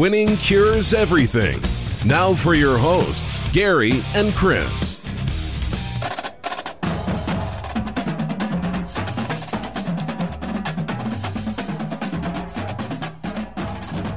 Winning 0.00 0.34
cures 0.38 0.94
everything. 0.94 1.60
Now 2.08 2.32
for 2.32 2.54
your 2.54 2.78
hosts, 2.78 3.38
Gary 3.52 4.00
and 4.14 4.32
Chris. 4.32 5.04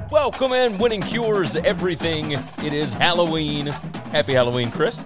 Welcome 0.09 0.53
in, 0.53 0.77
Winning 0.77 1.01
Cures 1.01 1.57
Everything. 1.57 2.31
It 2.31 2.71
is 2.71 2.93
Halloween. 2.93 3.65
Happy 4.13 4.31
Halloween, 4.31 4.71
Chris. 4.71 5.01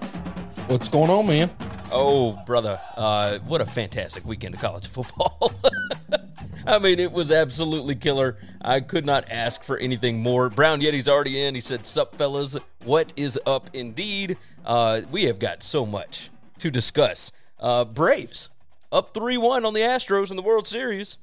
What's 0.67 0.89
going 0.89 1.09
on, 1.09 1.25
man? 1.25 1.49
Oh, 1.91 2.33
brother, 2.45 2.79
uh, 2.95 3.39
what 3.47 3.61
a 3.61 3.65
fantastic 3.65 4.25
weekend 4.25 4.53
of 4.53 4.61
college 4.61 4.87
football. 4.89 5.53
I 6.67 6.79
mean, 6.79 6.99
it 6.99 7.13
was 7.13 7.31
absolutely 7.31 7.95
killer. 7.95 8.35
I 8.61 8.81
could 8.81 9.05
not 9.05 9.31
ask 9.31 9.63
for 9.63 9.77
anything 9.77 10.19
more. 10.19 10.49
Brown 10.49 10.81
Yeti's 10.81 11.07
already 11.07 11.41
in. 11.41 11.55
He 11.55 11.61
said, 11.61 11.87
Sup, 11.87 12.13
fellas? 12.17 12.57
What 12.83 13.13
is 13.15 13.39
up 13.45 13.69
indeed? 13.71 14.37
Uh, 14.65 15.01
we 15.09 15.23
have 15.23 15.39
got 15.39 15.63
so 15.63 15.85
much 15.85 16.29
to 16.59 16.69
discuss. 16.69 17.31
Uh, 17.57 17.85
Braves 17.85 18.49
up 18.91 19.13
3 19.13 19.37
1 19.37 19.63
on 19.63 19.73
the 19.73 19.79
Astros 19.79 20.29
in 20.29 20.35
the 20.35 20.41
World 20.41 20.67
Series. 20.67 21.17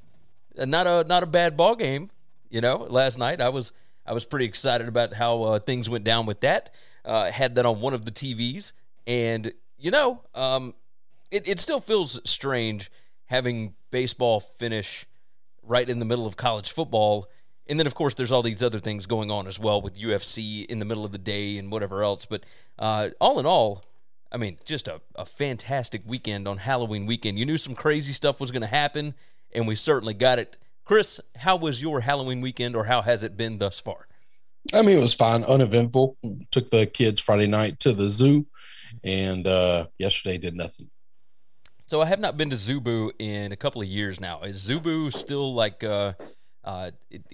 Uh, 0.59 0.65
not 0.65 0.87
a 0.87 1.05
not 1.05 1.23
a 1.23 1.27
bad 1.27 1.59
ball 1.59 1.77
game, 1.77 2.11
you 2.49 2.63
know. 2.63 2.87
Last 2.89 3.19
night 3.19 3.43
I 3.43 3.51
was 3.51 3.71
I 4.07 4.15
was 4.15 4.25
pretty 4.25 4.47
excited 4.47 4.89
about 4.89 5.13
how 5.13 5.43
uh, 5.43 5.59
things 5.59 5.91
went 5.91 6.05
down 6.05 6.25
with 6.25 6.41
that. 6.41 6.71
Uh, 7.05 7.31
had 7.31 7.55
that 7.57 7.67
on 7.67 7.83
one 7.83 7.93
of 7.93 8.07
the 8.07 8.11
TVs, 8.11 8.73
and 9.07 9.53
you 9.77 9.91
know, 9.91 10.23
um, 10.35 10.73
it 11.31 11.47
it 11.47 11.61
still 11.61 11.81
feels 11.81 12.19
strange 12.25 12.91
having 13.27 13.75
baseball 13.91 14.41
finish 14.41 15.07
right 15.67 15.89
in 15.89 15.99
the 15.99 16.05
middle 16.05 16.27
of 16.27 16.37
college 16.37 16.71
football. 16.71 17.29
And 17.67 17.79
then, 17.79 17.87
of 17.87 17.95
course, 17.95 18.15
there's 18.15 18.31
all 18.31 18.43
these 18.43 18.63
other 18.63 18.79
things 18.79 19.07
going 19.07 19.31
on 19.31 19.47
as 19.47 19.59
well 19.59 19.81
with 19.81 19.99
UFC 19.99 20.67
in 20.67 20.79
the 20.79 20.85
middle 20.85 21.05
of 21.05 21.13
the 21.13 21.19
day 21.19 21.57
and 21.57 21.73
whatever 21.73 22.03
else. 22.03 22.27
But 22.27 22.45
uh, 22.79 23.11
all 23.21 23.39
in 23.39 23.47
all, 23.47 23.85
I 24.31 24.37
mean, 24.37 24.59
just 24.65 24.89
a, 24.89 25.01
a 25.15 25.25
fantastic 25.25 26.03
weekend 26.05 26.47
on 26.47 26.59
Halloween 26.59 27.07
weekend. 27.07 27.39
You 27.39 27.47
knew 27.47 27.57
some 27.57 27.75
crazy 27.75 28.13
stuff 28.13 28.41
was 28.41 28.51
going 28.51 28.63
to 28.63 28.67
happen, 28.67 29.15
and 29.53 29.67
we 29.67 29.77
certainly 29.77 30.13
got 30.13 30.39
it. 30.39 30.59
Chris, 30.85 31.21
how 31.37 31.57
was 31.57 31.81
your 31.81 32.01
Halloween 32.01 32.41
weekend, 32.41 32.77
or 32.77 32.85
how 32.85 33.01
has 33.01 33.23
it 33.23 33.37
been 33.37 33.59
thus 33.59 33.81
far? 33.81 34.09
I 34.73 34.83
mean, 34.83 34.99
it 34.99 35.03
was 35.03 35.15
fine, 35.15 35.45
uneventful. 35.45 36.17
Took 36.51 36.71
the 36.71 36.87
kids 36.87 37.21
Friday 37.21 37.47
night 37.47 37.81
to 37.81 37.93
the 37.93 38.09
zoo, 38.09 38.47
and 39.03 39.47
uh, 39.47 39.87
yesterday 39.99 40.37
did 40.37 40.55
nothing. 40.55 40.91
So 41.87 42.01
I 42.01 42.07
have 42.07 42.21
not 42.21 42.37
been 42.37 42.51
to 42.51 42.57
Zubu 42.57 43.11
in 43.19 43.53
a 43.53 43.57
couple 43.57 43.83
of 43.83 43.89
years 43.89 44.19
now. 44.21 44.43
Is 44.43 44.67
Zubu 44.67 45.13
still 45.13 45.55
like 45.55 45.85
uh, 45.85 46.15
uh, 46.65 46.91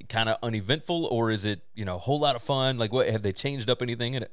kind 0.08 0.28
of 0.28 0.38
uneventful, 0.42 1.06
or 1.06 1.30
is 1.30 1.44
it 1.44 1.62
you 1.74 1.84
know 1.84 1.96
a 1.96 2.00
whole 2.00 2.18
lot 2.18 2.34
of 2.36 2.42
fun? 2.42 2.76
Like, 2.78 2.92
what 2.92 3.08
have 3.08 3.22
they 3.22 3.32
changed 3.32 3.70
up 3.70 3.80
anything 3.80 4.14
in 4.14 4.24
it? 4.24 4.32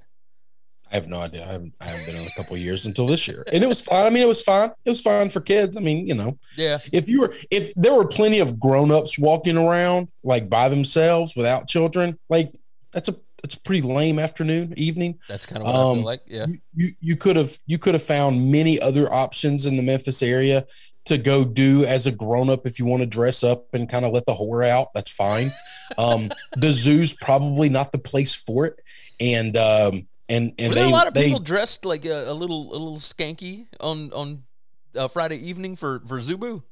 I 0.89 0.95
have 0.95 1.07
no 1.07 1.19
idea. 1.19 1.43
I 1.43 1.51
haven't, 1.51 1.73
I 1.81 1.85
haven't 1.85 2.05
been 2.05 2.15
in 2.15 2.25
a 2.27 2.31
couple 2.31 2.55
of 2.55 2.61
years 2.61 2.85
until 2.85 3.07
this 3.07 3.27
year, 3.27 3.43
and 3.51 3.63
it 3.63 3.67
was 3.67 3.81
fine. 3.81 4.05
I 4.05 4.09
mean, 4.09 4.23
it 4.23 4.27
was 4.27 4.41
fine. 4.41 4.71
It 4.85 4.89
was 4.89 5.01
fine 5.01 5.29
for 5.29 5.41
kids. 5.41 5.75
I 5.77 5.81
mean, 5.81 6.07
you 6.07 6.15
know, 6.15 6.37
Yeah. 6.55 6.79
if 6.93 7.07
you 7.09 7.21
were, 7.21 7.35
if 7.51 7.73
there 7.75 7.93
were 7.93 8.07
plenty 8.07 8.39
of 8.39 8.57
grown-ups 8.59 9.19
walking 9.19 9.57
around 9.57 10.07
like 10.23 10.49
by 10.49 10.69
themselves 10.69 11.35
without 11.35 11.67
children, 11.67 12.17
like 12.29 12.53
that's 12.93 13.09
a 13.09 13.15
a 13.55 13.59
pretty 13.61 13.81
lame 13.81 14.19
afternoon, 14.19 14.73
evening. 14.77 15.19
That's 15.27 15.45
kind 15.45 15.61
of 15.61 15.67
what 15.67 15.75
I 15.75 15.79
Um, 15.91 15.97
feel 15.97 16.05
like. 16.05 16.21
Yeah. 16.27 16.45
you- 16.75 16.95
you 16.99 17.15
could 17.15 17.35
have 17.35 17.57
you 17.65 17.77
could 17.77 17.93
have 17.93 18.03
found 18.03 18.51
many 18.51 18.79
other 18.79 19.11
options 19.13 19.65
in 19.65 19.77
the 19.77 19.83
Memphis 19.83 20.21
area 20.21 20.65
to 21.05 21.17
go 21.17 21.45
do 21.45 21.85
as 21.85 22.05
a 22.05 22.11
grown 22.11 22.49
up 22.49 22.67
if 22.67 22.79
you 22.79 22.85
want 22.85 22.99
to 23.01 23.05
dress 23.07 23.41
up 23.43 23.73
and 23.73 23.87
kind 23.89 24.03
of 24.05 24.11
let 24.11 24.25
the 24.25 24.33
whore 24.35 24.67
out. 24.67 24.93
That's 24.93 25.11
fine. 25.11 25.53
Um, 25.97 26.31
the 26.57 26.71
zoo's 26.71 27.13
probably 27.13 27.69
not 27.69 27.91
the 27.93 27.97
place 27.97 28.33
for 28.35 28.65
it, 28.65 28.75
and 29.19 29.55
um, 29.55 30.07
and 30.27 30.53
and 30.59 30.69
Were 30.69 30.75
they 30.75 30.83
a 30.83 30.89
lot 30.89 31.07
of 31.07 31.13
they 31.13 31.25
people 31.25 31.39
dressed 31.39 31.85
like 31.85 32.03
a, 32.05 32.29
a 32.29 32.33
little 32.33 32.69
a 32.71 32.77
little 32.77 32.97
skanky 32.97 33.67
on 33.79 34.11
on 34.11 34.43
uh, 34.95 35.07
Friday 35.07 35.37
evening 35.37 35.75
for 35.77 36.01
for 36.07 36.19
Zubu? 36.19 36.63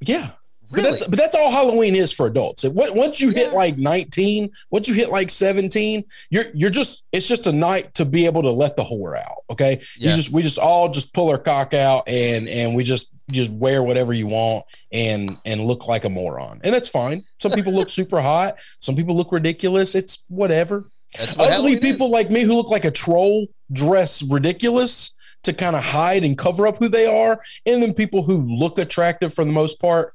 yeah. 0.00 0.32
But 0.70 0.82
that's 0.82 1.06
but 1.06 1.18
that's 1.18 1.34
all 1.36 1.50
Halloween 1.50 1.94
is 1.94 2.12
for 2.12 2.26
adults. 2.26 2.64
It- 2.64 2.72
Once 2.74 3.20
you 3.20 3.30
hit 3.30 3.50
Yeah. 3.50 3.56
like 3.56 3.78
19, 3.78 4.50
once 4.70 4.88
you 4.88 4.94
hit 4.94 5.10
like 5.10 5.30
17, 5.30 6.04
you're 6.30 6.46
you're 6.54 6.70
just 6.70 7.04
it's 7.12 7.28
just 7.28 7.46
a 7.46 7.52
night 7.52 7.94
to 7.94 8.04
be 8.04 8.26
able 8.26 8.42
to 8.42 8.50
let 8.50 8.76
the 8.76 8.84
whore 8.84 9.16
out. 9.16 9.44
Okay. 9.50 9.80
Yeah. 9.98 10.10
You 10.10 10.16
just 10.16 10.30
we 10.30 10.42
just 10.42 10.58
all 10.58 10.88
just 10.88 11.14
pull 11.14 11.28
our 11.30 11.38
cock 11.38 11.72
out 11.74 12.08
and 12.08 12.48
and 12.48 12.74
we 12.74 12.84
just 12.84 13.10
just 13.30 13.52
wear 13.52 13.82
whatever 13.82 14.12
you 14.12 14.26
want 14.26 14.64
and 14.92 15.36
and 15.44 15.60
look 15.64 15.86
like 15.88 16.04
a 16.04 16.08
moron. 16.08 16.60
And 16.64 16.74
that's 16.74 16.88
fine. 16.88 17.24
Some 17.40 17.52
people 17.52 17.72
look 17.72 17.90
super 18.00 18.20
hot, 18.20 18.56
some 18.80 18.96
people 18.96 19.16
look 19.16 19.32
ridiculous. 19.32 19.94
It's 19.94 20.24
whatever. 20.28 20.90
That's 21.16 21.36
what 21.36 21.44
Ugly 21.44 21.52
Halloween 21.52 21.80
people 21.80 22.06
is. 22.06 22.12
like 22.12 22.30
me 22.30 22.42
who 22.42 22.54
look 22.54 22.68
like 22.70 22.84
a 22.84 22.90
troll 22.90 23.46
dress 23.72 24.22
ridiculous 24.22 25.12
to 25.44 25.52
kind 25.52 25.76
of 25.76 25.84
hide 25.84 26.24
and 26.24 26.36
cover 26.36 26.66
up 26.66 26.78
who 26.78 26.88
they 26.88 27.06
are. 27.06 27.40
And 27.64 27.80
then 27.82 27.94
people 27.94 28.24
who 28.24 28.42
look 28.42 28.78
attractive 28.80 29.32
for 29.32 29.44
the 29.44 29.52
most 29.52 29.78
part, 29.80 30.12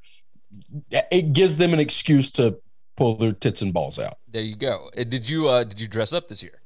it 0.90 1.34
gives 1.34 1.58
them 1.58 1.74
an 1.74 1.80
excuse 1.80 2.32
to 2.32 2.58
pull 2.98 3.16
their 3.16 3.32
tits 3.32 3.62
and 3.62 3.74
balls 3.74 3.98
out. 4.00 4.18
There 4.30 4.42
you 4.42 4.56
go. 4.56 4.90
Uh, 4.98 5.04
Did 5.04 5.28
you 5.30 5.50
uh 5.50 5.64
did 5.64 5.80
you 5.80 5.88
dress 5.88 6.14
up 6.14 6.28
this 6.28 6.42
year? 6.44 6.60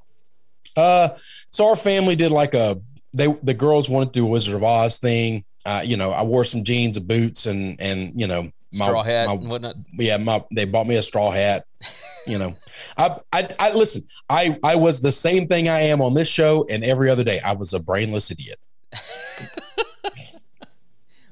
Uh, 0.75 1.09
so 1.51 1.67
our 1.69 1.75
family 1.75 2.15
did 2.15 2.31
like 2.31 2.53
a 2.53 2.79
they 3.13 3.27
the 3.43 3.53
girls 3.53 3.87
wanted 3.89 4.07
to 4.13 4.19
do 4.19 4.25
a 4.25 4.29
Wizard 4.29 4.55
of 4.55 4.63
Oz 4.63 4.97
thing. 4.97 5.45
Uh, 5.65 5.81
you 5.83 5.97
know, 5.97 6.11
I 6.11 6.23
wore 6.23 6.43
some 6.43 6.63
jeans 6.63 6.97
and 6.97 7.07
boots 7.07 7.45
and 7.45 7.79
and 7.79 8.19
you 8.19 8.27
know 8.27 8.51
my 8.73 8.85
Straw 8.87 9.03
hat 9.03 9.27
my- 9.27 9.33
and 9.33 9.47
whatnot. 9.49 9.75
yeah, 9.93 10.17
my 10.17 10.43
they 10.53 10.65
bought 10.65 10.85
me 10.87 10.95
a 10.95 11.03
straw 11.03 11.31
hat. 11.31 11.65
You 12.27 12.37
know, 12.39 12.55
I, 12.97 13.17
I 13.31 13.49
I 13.59 13.71
listen. 13.73 14.03
I 14.29 14.59
I 14.63 14.75
was 14.75 14.99
the 14.99 15.11
same 15.11 15.47
thing 15.47 15.69
I 15.69 15.79
am 15.79 16.01
on 16.01 16.13
this 16.13 16.27
show 16.27 16.65
and 16.69 16.83
every 16.83 17.09
other 17.09 17.23
day. 17.23 17.39
I 17.39 17.53
was 17.53 17.73
a 17.73 17.79
brainless 17.79 18.29
idiot. 18.31 18.59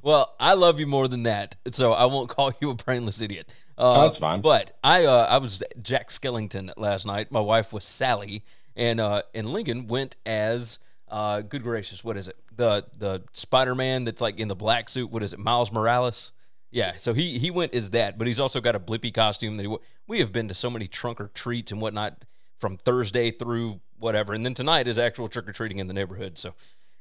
Well, 0.03 0.35
I 0.39 0.53
love 0.53 0.79
you 0.79 0.85
more 0.85 1.07
than 1.07 1.23
that, 1.23 1.55
so 1.71 1.93
I 1.93 2.05
won't 2.05 2.29
call 2.29 2.51
you 2.61 2.69
a 2.69 2.75
brainless 2.75 3.21
idiot. 3.21 3.51
Uh, 3.77 3.93
Oh, 3.95 4.01
that's 4.03 4.19
fine. 4.19 4.41
But 4.41 4.77
I 4.83 5.05
uh, 5.05 5.25
I 5.29 5.37
was 5.39 5.63
Jack 5.81 6.09
Skellington 6.09 6.71
last 6.77 7.05
night. 7.07 7.31
My 7.31 7.39
wife 7.39 7.73
was 7.73 7.83
Sally, 7.85 8.43
and 8.75 8.99
uh, 8.99 9.23
and 9.33 9.51
Lincoln 9.51 9.87
went 9.87 10.17
as 10.25 10.77
uh, 11.07 11.41
good 11.41 11.63
gracious, 11.63 12.03
what 12.03 12.17
is 12.17 12.27
it? 12.27 12.35
The 12.55 12.85
the 12.97 13.23
Spider 13.33 13.73
Man 13.73 14.03
that's 14.03 14.21
like 14.21 14.39
in 14.39 14.47
the 14.47 14.55
black 14.55 14.89
suit. 14.89 15.09
What 15.09 15.23
is 15.23 15.33
it? 15.33 15.39
Miles 15.39 15.71
Morales. 15.71 16.31
Yeah, 16.69 16.97
so 16.97 17.13
he 17.13 17.39
he 17.39 17.49
went 17.49 17.73
as 17.73 17.91
that, 17.91 18.17
but 18.17 18.27
he's 18.27 18.39
also 18.39 18.59
got 18.59 18.75
a 18.75 18.79
Blippi 18.79 19.13
costume 19.13 19.57
that 19.57 19.63
he. 19.65 19.77
We 20.05 20.19
have 20.19 20.31
been 20.31 20.49
to 20.49 20.53
so 20.53 20.69
many 20.69 20.87
trunk 20.87 21.21
or 21.21 21.29
treats 21.29 21.71
and 21.71 21.79
whatnot 21.79 22.25
from 22.59 22.77
Thursday 22.77 23.31
through 23.31 23.79
whatever, 23.97 24.33
and 24.33 24.45
then 24.45 24.53
tonight 24.53 24.87
is 24.87 24.97
actual 24.99 25.29
trick 25.29 25.47
or 25.47 25.53
treating 25.53 25.79
in 25.79 25.87
the 25.87 25.93
neighborhood. 25.93 26.37
So 26.37 26.53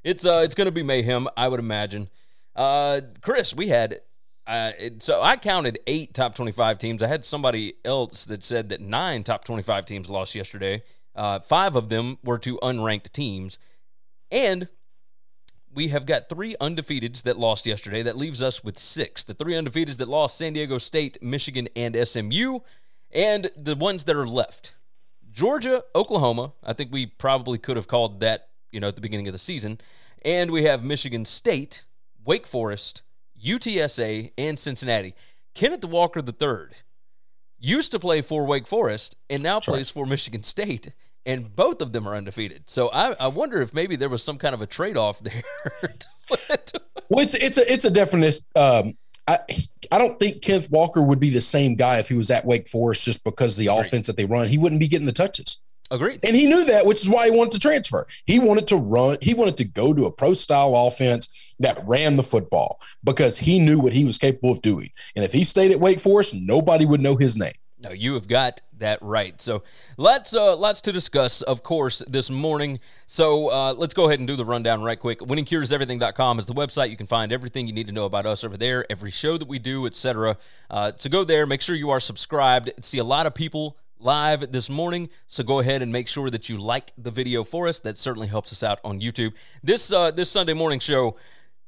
it's 0.04 0.25
uh 0.25 0.43
it's 0.44 0.54
gonna 0.54 0.70
be 0.70 0.82
mayhem, 0.82 1.26
I 1.37 1.49
would 1.49 1.60
imagine. 1.60 2.08
Uh, 2.54 3.00
Chris, 3.20 3.54
we 3.54 3.69
had 3.69 4.00
uh, 4.46 4.72
it, 4.78 5.02
so 5.02 5.22
I 5.22 5.37
counted 5.37 5.78
eight 5.87 6.14
top 6.14 6.34
25 6.34 6.78
teams. 6.78 7.02
I 7.02 7.06
had 7.06 7.25
somebody 7.25 7.75
else 7.84 8.25
that 8.25 8.43
said 8.43 8.70
that 8.70 8.81
nine 8.81 9.22
top 9.22 9.44
25 9.44 9.87
teams 9.87 10.08
lost 10.10 10.34
yesterday. 10.34 10.82
Uh, 11.14 11.40
five 11.40 11.76
of 11.76 11.88
them 11.88 12.19
were 12.25 12.38
to 12.38 12.58
unranked 12.58 13.12
teams. 13.12 13.58
And 14.31 14.69
we 15.72 15.88
have 15.88 16.06
got 16.06 16.28
three 16.28 16.56
undefeateds 16.60 17.22
that 17.22 17.38
lost 17.38 17.66
yesterday. 17.66 18.02
That 18.02 18.16
leaves 18.16 18.43
us 18.43 18.64
with 18.64 18.78
six. 18.78 19.22
The 19.25 19.34
three 19.34 19.54
undefeateds 19.54 19.96
that 19.99 20.08
lost 20.08 20.37
San 20.37 20.52
Diego 20.54 20.78
State, 20.78 21.22
Michigan, 21.22 21.69
and 21.76 21.96
SMU, 21.96 22.60
and 23.10 23.50
the 23.56 23.76
ones 23.76 24.04
that 24.04 24.16
are 24.16 24.26
left 24.26 24.75
Georgia, 25.31 25.82
Oklahoma. 25.94 26.52
I 26.62 26.72
think 26.72 26.93
we 26.93 27.06
probably 27.06 27.58
could 27.58 27.76
have 27.76 27.88
called 27.88 28.20
that, 28.20 28.49
you 28.70 28.81
know, 28.81 28.88
at 28.88 28.96
the 28.96 29.00
beginning 29.00 29.28
of 29.28 29.32
the 29.32 29.38
season. 29.38 29.81
And 30.25 30.50
we 30.50 30.64
have 30.64 30.84
Michigan 30.84 31.25
State, 31.25 31.84
Wake 32.24 32.46
Forest, 32.46 33.02
UTSA, 33.42 34.32
and 34.38 34.58
Cincinnati. 34.58 35.14
Kenneth 35.54 35.84
Walker 35.84 36.20
III 36.20 36.76
used 37.58 37.92
to 37.92 37.98
play 37.98 38.20
for 38.20 38.44
Wake 38.44 38.66
Forest 38.66 39.16
and 39.30 39.42
now 39.42 39.60
plays 39.60 39.90
for 39.90 40.06
Michigan 40.06 40.42
State, 40.42 40.92
and 41.24 41.54
both 41.54 41.80
of 41.80 41.92
them 41.92 42.08
are 42.08 42.14
undefeated. 42.14 42.64
So 42.66 42.88
I, 42.88 43.14
I 43.19 43.28
wonder 43.28 43.62
if 43.62 43.72
maybe 43.72 43.96
there 43.96 44.08
was 44.08 44.22
some 44.22 44.38
kind 44.38 44.54
of 44.54 44.62
a 44.62 44.66
trade 44.66 44.96
off 44.96 45.20
there. 45.20 45.42
well, 47.08 47.24
it's 47.24 47.34
it's 47.34 47.58
a 47.58 47.72
it's 47.72 47.84
a 47.84 47.90
definite. 47.90 48.36
Um, 48.56 48.96
I 49.28 49.38
I 49.90 49.98
don't 49.98 50.18
think 50.18 50.42
Kenneth 50.42 50.70
Walker 50.70 51.02
would 51.02 51.20
be 51.20 51.30
the 51.30 51.40
same 51.40 51.76
guy 51.76 51.98
if 51.98 52.08
he 52.08 52.14
was 52.14 52.30
at 52.30 52.44
Wake 52.44 52.68
Forest 52.68 53.04
just 53.04 53.22
because 53.25 53.56
the 53.56 53.68
Agreed. 53.68 53.86
offense 53.86 54.06
that 54.08 54.16
they 54.16 54.25
run. 54.25 54.48
He 54.48 54.58
wouldn't 54.58 54.80
be 54.80 54.88
getting 54.88 55.06
the 55.06 55.12
touches. 55.12 55.58
Agreed. 55.92 56.20
And 56.22 56.34
he 56.34 56.46
knew 56.46 56.64
that, 56.64 56.86
which 56.86 57.02
is 57.02 57.08
why 57.10 57.26
he 57.26 57.36
wanted 57.36 57.52
to 57.52 57.58
transfer. 57.58 58.06
He 58.24 58.38
wanted 58.38 58.66
to 58.68 58.76
run, 58.76 59.18
he 59.20 59.34
wanted 59.34 59.58
to 59.58 59.64
go 59.64 59.92
to 59.92 60.06
a 60.06 60.10
pro 60.10 60.32
style 60.32 60.74
offense 60.74 61.28
that 61.58 61.86
ran 61.86 62.16
the 62.16 62.22
football 62.22 62.80
because 63.04 63.36
he 63.36 63.58
knew 63.58 63.78
what 63.78 63.92
he 63.92 64.02
was 64.02 64.16
capable 64.16 64.50
of 64.50 64.62
doing. 64.62 64.90
And 65.14 65.22
if 65.22 65.34
he 65.34 65.44
stayed 65.44 65.70
at 65.70 65.80
Wake 65.80 66.00
Forest, 66.00 66.34
nobody 66.34 66.86
would 66.86 67.02
know 67.02 67.16
his 67.16 67.36
name. 67.36 67.52
No, 67.78 67.90
you 67.90 68.14
have 68.14 68.26
got 68.26 68.62
that 68.78 69.02
right. 69.02 69.38
So 69.42 69.64
let's 69.98 70.34
uh, 70.34 70.56
lots 70.56 70.80
to 70.82 70.92
discuss, 70.92 71.42
of 71.42 71.62
course, 71.62 72.02
this 72.08 72.30
morning. 72.30 72.80
So 73.06 73.50
uh, 73.50 73.74
let's 73.76 73.92
go 73.92 74.06
ahead 74.06 74.18
and 74.18 74.26
do 74.26 74.36
the 74.36 74.44
rundown 74.46 74.82
right 74.82 74.98
quick. 74.98 75.18
WinningCuresEverything.com 75.18 76.38
is 76.38 76.46
the 76.46 76.54
website. 76.54 76.90
You 76.90 76.96
can 76.96 77.08
find 77.08 77.32
everything 77.32 77.66
you 77.66 77.72
need 77.72 77.88
to 77.88 77.92
know 77.92 78.04
about 78.04 78.24
us 78.24 78.44
over 78.44 78.56
there, 78.56 78.86
every 78.88 79.10
show 79.10 79.36
that 79.36 79.48
we 79.48 79.58
do, 79.58 79.84
etc. 79.84 80.38
Uh, 80.70 80.92
so 80.96 81.10
go 81.10 81.24
there, 81.24 81.44
make 81.44 81.60
sure 81.60 81.76
you 81.76 81.90
are 81.90 82.00
subscribed. 82.00 82.70
See 82.80 82.98
a 82.98 83.04
lot 83.04 83.26
of 83.26 83.34
people 83.34 83.76
live 84.02 84.52
this 84.52 84.69
morning. 84.69 85.08
So 85.26 85.44
go 85.44 85.60
ahead 85.60 85.82
and 85.82 85.93
make 85.93 86.08
sure 86.08 86.31
that 86.31 86.49
you 86.49 86.58
like 86.58 86.93
the 86.99 87.10
video 87.10 87.44
for 87.44 87.69
us. 87.69 87.81
That 87.81 87.99
certainly 87.99 88.28
helps 88.28 88.52
us 88.52 88.62
out 88.62 88.81
on 88.84 89.00
YouTube. 89.00 89.32
This 89.62 89.93
uh, 89.93 90.10
this 90.10 90.31
Sunday 90.31 90.54
morning 90.54 90.81
show 90.81 91.16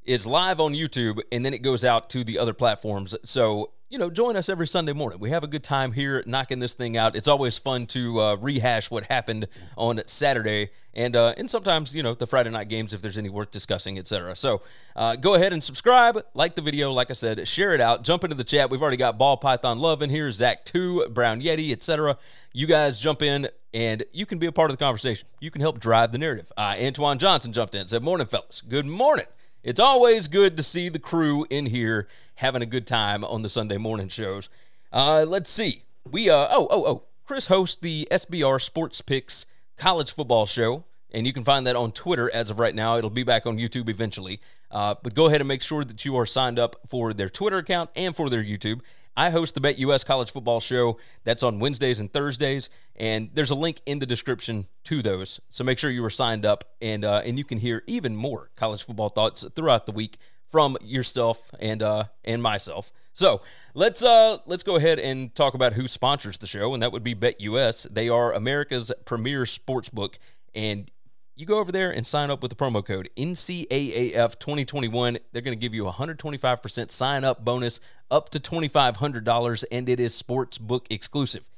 is 0.04 0.26
live 0.26 0.60
on 0.60 0.75
YouTube 0.75 1.20
and 1.32 1.44
then 1.44 1.54
it 1.54 1.62
goes 1.62 1.84
out 1.84 2.10
to 2.10 2.25
the 2.25 2.38
other 2.38 2.52
platforms. 2.52 3.14
So, 3.25 3.70
you 3.94 3.99
know, 3.99 4.11
join 4.11 4.35
us 4.35 4.49
every 4.49 4.67
Sunday 4.67 4.93
morning. 4.93 5.20
We 5.20 5.31
have 5.31 5.44
a 5.44 5.46
good 5.46 5.62
time 5.62 5.93
here 5.93 6.25
knocking 6.26 6.58
this 6.58 6.75
thing 6.75 6.96
out. 6.96 7.14
It's 7.14 7.29
always 7.29 7.58
fun 7.58 7.87
to 7.87 8.20
uh, 8.20 8.35
rehash 8.35 8.91
what 8.91 9.05
happened 9.05 9.46
on 9.76 10.02
Saturday 10.06 10.70
and 10.94 11.14
uh, 11.14 11.32
and 11.37 11.49
sometimes, 11.49 11.94
you 11.94 12.02
know, 12.02 12.12
the 12.12 12.26
Friday 12.26 12.50
night 12.50 12.69
games 12.69 12.93
if 12.93 13.00
there's 13.02 13.17
any 13.17 13.29
worth 13.29 13.52
discussing, 13.52 13.96
etc. 13.96 14.35
So, 14.35 14.62
uh, 14.96 15.14
go 15.14 15.35
ahead 15.35 15.52
and 15.52 15.62
subscribe, 15.62 16.20
like 16.35 16.56
the 16.56 16.61
video, 16.61 16.91
like 16.91 17.08
I 17.08 17.12
said, 17.12 17.46
share 17.46 17.73
it 17.73 17.81
out, 17.81 18.02
jump 18.02 18.25
into 18.25 18.35
the 18.35 18.43
chat. 18.43 18.69
We've 18.69 18.82
already 18.82 18.96
got 18.96 19.17
Ball 19.17 19.37
Python 19.37 19.79
Love 19.79 20.02
in 20.02 20.11
here, 20.11 20.29
Zach 20.32 20.64
2, 20.64 21.11
Brown 21.11 21.41
Yeti, 21.41 21.70
etc. 21.70 22.19
You 22.52 22.67
guys 22.67 22.99
jump 22.99 23.23
in 23.23 23.49
and 23.73 24.02
you 24.12 24.26
can 24.26 24.41
be 24.41 24.46
a 24.46 24.52
part 24.52 24.73
of 24.73 24.76
the 24.76 24.85
conversation. 24.85 25.29
You 25.38 25.52
can 25.52 25.61
help 25.61 25.79
drive 25.79 26.11
the 26.11 26.19
narrative. 26.19 26.50
Uh, 26.56 26.75
Antoine 26.81 27.20
Johnson 27.20 27.52
jumped 27.52 27.76
in, 27.76 27.87
said, 27.87 28.02
Morning, 28.02 28.26
fellas. 28.26 28.61
Good 28.61 28.87
morning. 28.87 29.26
It's 29.64 29.81
always 29.81 30.29
good 30.29 30.58
to 30.58 30.62
see 30.62 30.91
the 30.91 30.99
crew 30.99 31.46
in 31.49 31.67
here 31.67 32.06
having 32.36 32.62
a 32.62 32.66
good 32.66 32.86
time 32.86 33.25
on 33.25 33.42
the 33.42 33.48
Sunday 33.48 33.76
morning 33.76 34.08
shows. 34.08 34.48
Uh, 34.92 35.25
let's 35.26 35.50
see. 35.50 35.82
We 36.10 36.28
uh 36.28 36.48
oh 36.50 36.69
oh 36.70 36.84
oh 36.86 37.02
Chris 37.25 37.46
hosts 37.46 37.76
the 37.81 38.06
SBR 38.10 38.60
Sports 38.60 39.00
Picks 39.00 39.46
college 39.76 40.12
football 40.12 40.46
show, 40.46 40.84
and 41.10 41.26
you 41.26 41.32
can 41.32 41.44
find 41.44 41.66
that 41.66 41.76
on 41.76 41.92
Twitter 41.92 42.31
as 42.34 42.50
of 42.50 42.58
right 42.58 42.75
now. 42.75 42.98
It'll 42.98 43.10
be 43.10 43.22
back 43.22 43.46
on 43.46 43.56
YouTube 43.56 43.88
eventually. 43.88 44.40
Uh, 44.70 44.94
but 45.02 45.14
go 45.14 45.26
ahead 45.26 45.40
and 45.40 45.48
make 45.48 45.62
sure 45.62 45.84
that 45.84 46.04
you 46.04 46.16
are 46.16 46.26
signed 46.26 46.58
up 46.58 46.76
for 46.88 47.12
their 47.12 47.28
Twitter 47.28 47.58
account 47.58 47.90
and 47.94 48.14
for 48.14 48.28
their 48.28 48.42
YouTube. 48.42 48.81
I 49.16 49.31
host 49.31 49.54
the 49.54 49.60
BetUS 49.60 50.04
College 50.04 50.31
Football 50.32 50.58
Show. 50.60 50.98
That's 51.22 51.44
on 51.44 51.60
Wednesdays 51.60 52.00
and 52.00 52.12
Thursdays, 52.12 52.69
and 52.96 53.31
there's 53.32 53.52
a 53.52 53.54
link 53.54 53.81
in 53.86 54.00
the 54.00 54.06
description 54.06 54.66
to 54.84 55.02
those. 55.02 55.40
So 55.50 55.62
make 55.62 55.78
sure 55.78 55.90
you 55.90 56.04
are 56.04 56.10
signed 56.10 56.44
up, 56.44 56.64
and 56.82 57.04
uh, 57.04 57.22
and 57.25 57.38
you 57.38 57.44
can 57.44 57.58
hear 57.58 57.84
even 57.86 58.16
more 58.16 58.50
college 58.56 58.82
football 58.82 59.08
thoughts 59.08 59.44
throughout 59.54 59.86
the 59.86 59.92
week 59.92 60.19
from 60.54 60.76
yourself 60.80 61.50
and 61.58 61.82
uh, 61.82 62.04
and 62.24 62.40
myself. 62.40 62.92
So 63.12 63.40
let's 63.74 64.04
uh, 64.04 64.38
let's 64.46 64.62
go 64.62 64.76
ahead 64.76 65.00
and 65.00 65.34
talk 65.34 65.54
about 65.54 65.72
who 65.72 65.88
sponsors 65.88 66.38
the 66.38 66.46
show, 66.46 66.74
and 66.74 66.80
that 66.80 66.92
would 66.92 67.02
be 67.02 67.12
BetUS. 67.12 67.92
They 67.92 68.08
are 68.08 68.32
America's 68.32 68.92
premier 69.04 69.46
sports 69.46 69.88
book, 69.88 70.16
and 70.54 70.88
you 71.34 71.44
go 71.44 71.58
over 71.58 71.72
there 71.72 71.90
and 71.90 72.06
sign 72.06 72.30
up 72.30 72.40
with 72.40 72.50
the 72.50 72.56
promo 72.56 72.86
code 72.86 73.10
NCAAF 73.16 74.38
2021. 74.38 75.18
They're 75.32 75.42
going 75.42 75.58
to 75.58 75.60
give 75.60 75.74
you 75.74 75.88
a 75.88 75.92
125% 75.92 76.92
sign 76.92 77.24
up 77.24 77.44
bonus 77.44 77.80
up 78.08 78.28
to 78.28 78.38
$2,500, 78.38 79.64
and 79.72 79.88
it 79.88 79.98
is 79.98 80.14
sports 80.14 80.58
book 80.58 80.86
exclusive. 80.88 81.50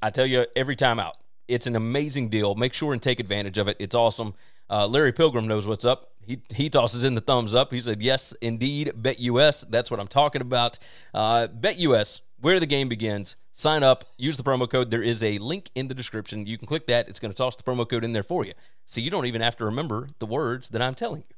I 0.00 0.08
tell 0.08 0.24
you 0.24 0.46
every 0.56 0.74
time 0.74 0.98
out, 0.98 1.18
it's 1.48 1.66
an 1.66 1.76
amazing 1.76 2.30
deal. 2.30 2.54
Make 2.54 2.72
sure 2.72 2.94
and 2.94 3.02
take 3.02 3.20
advantage 3.20 3.58
of 3.58 3.68
it. 3.68 3.76
It's 3.78 3.94
awesome. 3.94 4.32
Uh, 4.70 4.86
Larry 4.86 5.12
Pilgrim 5.12 5.46
knows 5.46 5.66
what's 5.66 5.84
up. 5.84 6.12
He, 6.26 6.40
he 6.52 6.68
tosses 6.68 7.04
in 7.04 7.14
the 7.14 7.20
thumbs 7.20 7.54
up. 7.54 7.72
He 7.72 7.80
said, 7.80 8.02
Yes, 8.02 8.34
indeed, 8.40 8.92
BetUS. 9.00 9.64
That's 9.70 9.90
what 9.90 10.00
I'm 10.00 10.08
talking 10.08 10.42
about. 10.42 10.78
Uh, 11.14 11.46
BetUS, 11.48 12.20
where 12.40 12.58
the 12.58 12.66
game 12.66 12.88
begins. 12.88 13.36
Sign 13.52 13.82
up, 13.82 14.04
use 14.18 14.36
the 14.36 14.42
promo 14.42 14.68
code. 14.68 14.90
There 14.90 15.02
is 15.02 15.22
a 15.22 15.38
link 15.38 15.70
in 15.74 15.88
the 15.88 15.94
description. 15.94 16.46
You 16.46 16.58
can 16.58 16.66
click 16.66 16.86
that. 16.88 17.08
It's 17.08 17.18
going 17.18 17.32
to 17.32 17.36
toss 17.36 17.56
the 17.56 17.62
promo 17.62 17.88
code 17.88 18.04
in 18.04 18.12
there 18.12 18.22
for 18.22 18.44
you. 18.44 18.52
So 18.84 19.00
you 19.00 19.10
don't 19.10 19.26
even 19.26 19.40
have 19.40 19.56
to 19.56 19.64
remember 19.64 20.08
the 20.18 20.26
words 20.26 20.68
that 20.70 20.82
I'm 20.82 20.94
telling 20.94 21.22
you. 21.28 21.36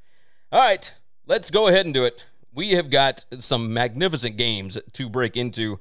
All 0.50 0.61
right, 0.61 0.93
let's 1.26 1.50
go 1.50 1.69
ahead 1.69 1.84
and 1.84 1.94
do 1.94 2.05
it. 2.05 2.25
We 2.52 2.73
have 2.73 2.91
got 2.91 3.25
some 3.38 3.73
magnificent 3.73 4.37
games 4.37 4.79
to 4.94 5.08
break 5.08 5.37
into. 5.37 5.79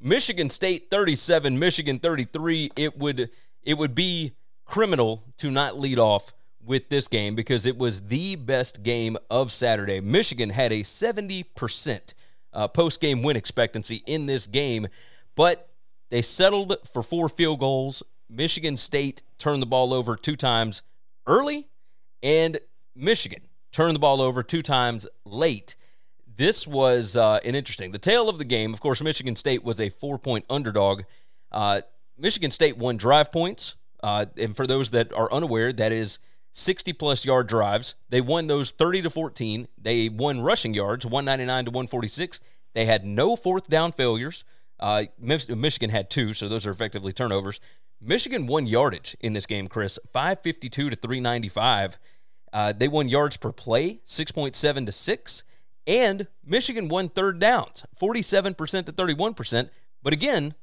Michigan 0.00 0.50
State 0.50 0.88
37, 0.90 1.58
Michigan 1.58 1.98
33. 1.98 2.72
It 2.76 2.98
would 2.98 3.30
it 3.62 3.74
would 3.74 3.94
be 3.94 4.32
criminal 4.64 5.24
to 5.38 5.50
not 5.50 5.78
lead 5.78 5.98
off 5.98 6.32
with 6.64 6.88
this 6.88 7.08
game 7.08 7.34
because 7.34 7.66
it 7.66 7.76
was 7.76 8.02
the 8.02 8.36
best 8.36 8.82
game 8.82 9.16
of 9.30 9.52
Saturday. 9.52 10.00
Michigan 10.00 10.50
had 10.50 10.72
a 10.72 10.80
70% 10.82 12.14
uh, 12.52 12.68
post 12.68 13.00
game 13.00 13.22
win 13.22 13.36
expectancy 13.36 14.02
in 14.06 14.26
this 14.26 14.46
game, 14.46 14.88
but 15.34 15.70
they 16.10 16.22
settled 16.22 16.76
for 16.90 17.02
four 17.02 17.28
field 17.28 17.60
goals. 17.60 18.02
Michigan 18.28 18.76
State 18.76 19.22
turned 19.38 19.62
the 19.62 19.66
ball 19.66 19.92
over 19.92 20.16
two 20.16 20.36
times 20.36 20.82
early, 21.26 21.68
and 22.22 22.58
Michigan 22.94 23.42
turned 23.72 23.94
the 23.94 24.00
ball 24.00 24.20
over 24.20 24.42
two 24.42 24.62
times 24.62 25.06
late. 25.24 25.76
This 26.36 26.66
was 26.66 27.16
uh, 27.16 27.40
an 27.44 27.54
interesting. 27.54 27.92
The 27.92 27.98
tale 27.98 28.28
of 28.28 28.38
the 28.38 28.44
game, 28.44 28.72
of 28.72 28.80
course, 28.80 29.02
Michigan 29.02 29.36
State 29.36 29.64
was 29.64 29.80
a 29.80 29.88
four 29.90 30.18
point 30.18 30.44
underdog. 30.48 31.02
Uh, 31.50 31.82
Michigan 32.16 32.50
State 32.50 32.76
won 32.76 32.96
drive 32.96 33.32
points. 33.32 33.76
Uh, 34.02 34.26
and 34.36 34.56
for 34.56 34.66
those 34.66 34.90
that 34.90 35.12
are 35.12 35.32
unaware, 35.32 35.72
that 35.72 35.92
is 35.92 36.18
60 36.52 36.92
plus 36.92 37.24
yard 37.24 37.46
drives. 37.46 37.94
They 38.10 38.20
won 38.20 38.46
those 38.46 38.70
30 38.70 39.02
to 39.02 39.10
14. 39.10 39.68
They 39.78 40.08
won 40.08 40.40
rushing 40.40 40.74
yards, 40.74 41.04
199 41.04 41.64
to 41.64 41.70
146. 41.70 42.40
They 42.74 42.84
had 42.84 43.04
no 43.04 43.36
fourth 43.36 43.68
down 43.68 43.92
failures. 43.92 44.44
Uh, 44.78 45.04
Michigan 45.18 45.90
had 45.90 46.10
two, 46.10 46.32
so 46.34 46.48
those 46.48 46.66
are 46.66 46.70
effectively 46.70 47.12
turnovers. 47.12 47.60
Michigan 48.00 48.46
won 48.46 48.66
yardage 48.66 49.16
in 49.20 49.32
this 49.32 49.46
game, 49.46 49.68
Chris, 49.68 49.98
552 50.12 50.90
to 50.90 50.96
395. 50.96 51.98
Uh, 52.52 52.72
they 52.72 52.88
won 52.88 53.08
yards 53.08 53.36
per 53.36 53.52
play, 53.52 54.00
6.7 54.06 54.86
to 54.86 54.92
6. 54.92 55.44
And 55.86 56.26
Michigan 56.44 56.88
won 56.88 57.08
third 57.08 57.38
downs, 57.38 57.84
47% 58.00 58.86
to 58.86 58.92
31%. 58.92 59.70
But 60.02 60.12
again, 60.12 60.54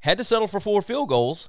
had 0.00 0.18
to 0.18 0.24
settle 0.24 0.48
for 0.48 0.60
four 0.60 0.82
field 0.82 1.08
goals. 1.08 1.48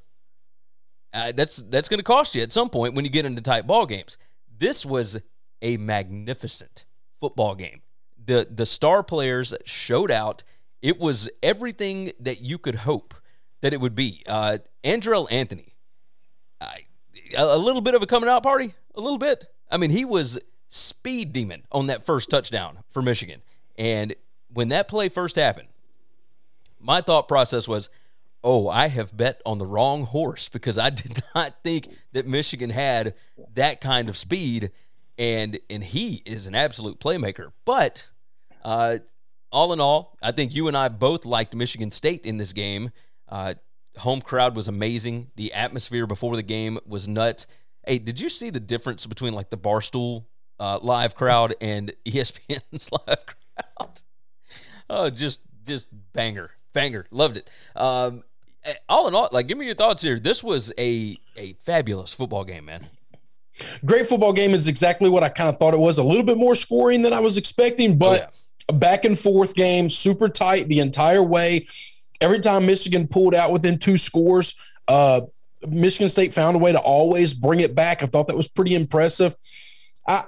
Uh, 1.14 1.32
that's 1.34 1.58
that's 1.64 1.90
going 1.90 2.00
to 2.00 2.04
cost 2.04 2.36
you 2.36 2.42
at 2.42 2.54
some 2.54 2.70
point 2.70 2.94
when 2.94 3.04
you 3.06 3.12
get 3.12 3.26
into 3.26 3.42
tight 3.42 3.68
ball 3.68 3.86
games. 3.86 4.18
This 4.58 4.86
was 4.86 5.20
a 5.62 5.78
magnificent 5.78 6.86
football 7.20 7.56
game. 7.56 7.82
The 8.24 8.48
the 8.50 8.66
star 8.66 9.04
players 9.04 9.54
showed 9.66 10.12
out 10.12 10.44
it 10.82 11.00
was 11.00 11.30
everything 11.44 12.14
that 12.20 12.42
you 12.42 12.58
could 12.58 12.76
hope 12.76 13.14
that 13.62 13.74
it 13.74 13.82
would 13.82 13.96
be. 13.96 14.24
Uh, 14.26 14.60
Andrel 14.84 15.32
Anthony, 15.32 15.76
I, 16.60 16.86
a 17.36 17.58
little 17.58 17.82
bit 17.82 17.94
of 17.94 18.02
a 18.02 18.08
coming 18.08 18.30
out 18.30 18.44
party, 18.44 18.74
a 18.96 19.02
little 19.02 19.20
bit. 19.20 19.48
I 19.70 19.78
mean, 19.78 19.92
he 19.92 20.06
was 20.06 20.40
speed 20.70 21.34
demon 21.34 21.64
on 21.72 21.88
that 21.88 22.06
first 22.06 22.30
touchdown 22.30 22.80
for 22.90 23.02
Michigan. 23.02 23.42
And 23.78 24.16
when 24.52 24.70
that 24.70 24.88
play 24.88 25.10
first 25.10 25.36
happened, 25.36 25.68
my 26.80 27.02
thought 27.02 27.28
process 27.28 27.68
was, 27.68 27.90
oh, 28.44 28.68
I 28.68 28.88
have 28.88 29.16
bet 29.16 29.42
on 29.46 29.58
the 29.58 29.66
wrong 29.66 30.06
horse 30.06 30.50
because 30.50 30.78
I 30.78 30.90
did 30.92 31.22
not 31.36 31.64
think 31.64 31.90
that 32.14 32.28
Michigan 32.28 32.70
had 32.70 33.14
that 33.54 33.82
kind 33.82 34.10
of 34.10 34.18
speed. 34.18 34.72
And 35.18 35.60
and 35.70 35.84
he 35.84 36.24
is 36.26 36.48
an 36.48 36.56
absolute 36.56 37.00
playmaker. 37.00 37.52
But 37.66 38.10
uh, 38.64 39.00
all 39.52 39.74
in 39.74 39.80
all, 39.80 40.18
I 40.22 40.32
think 40.32 40.56
you 40.56 40.68
and 40.68 40.76
I 40.76 40.88
both 40.88 41.26
liked 41.26 41.54
Michigan 41.54 41.92
State 41.92 42.26
in 42.26 42.38
this 42.38 42.54
game. 42.54 42.92
Uh, 43.28 43.56
home 43.98 44.22
crowd 44.22 44.56
was 44.56 44.68
amazing. 44.68 45.30
The 45.36 45.54
atmosphere 45.54 46.08
before 46.08 46.36
the 46.36 46.44
game 46.44 46.80
was 46.86 47.08
nuts. 47.08 47.46
Hey, 47.86 48.00
did 48.00 48.20
you 48.20 48.30
see 48.30 48.50
the 48.50 48.60
difference 48.60 49.06
between 49.06 49.34
like 49.34 49.50
the 49.50 49.58
Barstool 49.58 50.26
uh, 50.62 50.78
live 50.82 51.16
crowd 51.16 51.56
and 51.60 51.92
ESPN's 52.06 52.92
live 53.08 53.26
crowd. 53.26 54.02
Oh, 54.90 55.10
just 55.10 55.40
just 55.66 55.88
banger, 56.14 56.52
banger, 56.74 57.06
loved 57.12 57.38
it. 57.38 57.50
Um, 57.76 58.24
all 58.90 59.08
in 59.08 59.16
all, 59.16 59.30
like, 59.32 59.48
give 59.48 59.58
me 59.58 59.66
your 59.66 59.76
thoughts 59.76 60.02
here. 60.04 60.20
This 60.20 60.44
was 60.44 60.72
a 60.78 61.18
a 61.36 61.54
fabulous 61.66 62.14
football 62.14 62.44
game, 62.44 62.66
man. 62.66 62.86
Great 63.84 64.08
football 64.08 64.34
game 64.34 64.54
is 64.54 64.68
exactly 64.68 65.10
what 65.10 65.24
I 65.24 65.30
kind 65.30 65.50
of 65.50 65.58
thought 65.58 65.74
it 65.74 65.80
was. 65.80 65.98
A 65.98 66.04
little 66.04 66.24
bit 66.24 66.38
more 66.38 66.56
scoring 66.56 67.02
than 67.02 67.12
I 67.14 67.20
was 67.20 67.38
expecting, 67.38 67.98
but 67.98 68.22
Oh, 68.22 68.24
yeah. 68.24 68.30
a 68.70 68.74
back 68.74 69.04
and 69.06 69.18
forth 69.20 69.56
game, 69.56 69.90
super 69.90 70.30
tight 70.30 70.68
the 70.70 70.80
entire 70.80 71.24
way. 71.24 71.68
Every 72.22 72.40
time 72.40 72.66
Michigan 72.66 73.08
pulled 73.08 73.36
out 73.36 73.52
within 73.52 73.78
two 73.78 73.98
scores, 73.98 74.56
uh, 74.88 75.22
Michigan 75.68 76.10
State 76.10 76.34
found 76.34 76.56
a 76.56 76.60
way 76.60 76.72
to 76.72 76.80
always 76.80 77.34
bring 77.34 77.60
it 77.60 77.76
back. 77.76 78.04
I 78.04 78.06
thought 78.06 78.28
that 78.28 78.38
was 78.38 78.48
pretty 78.48 78.74
impressive. 78.76 79.36
I 80.08 80.24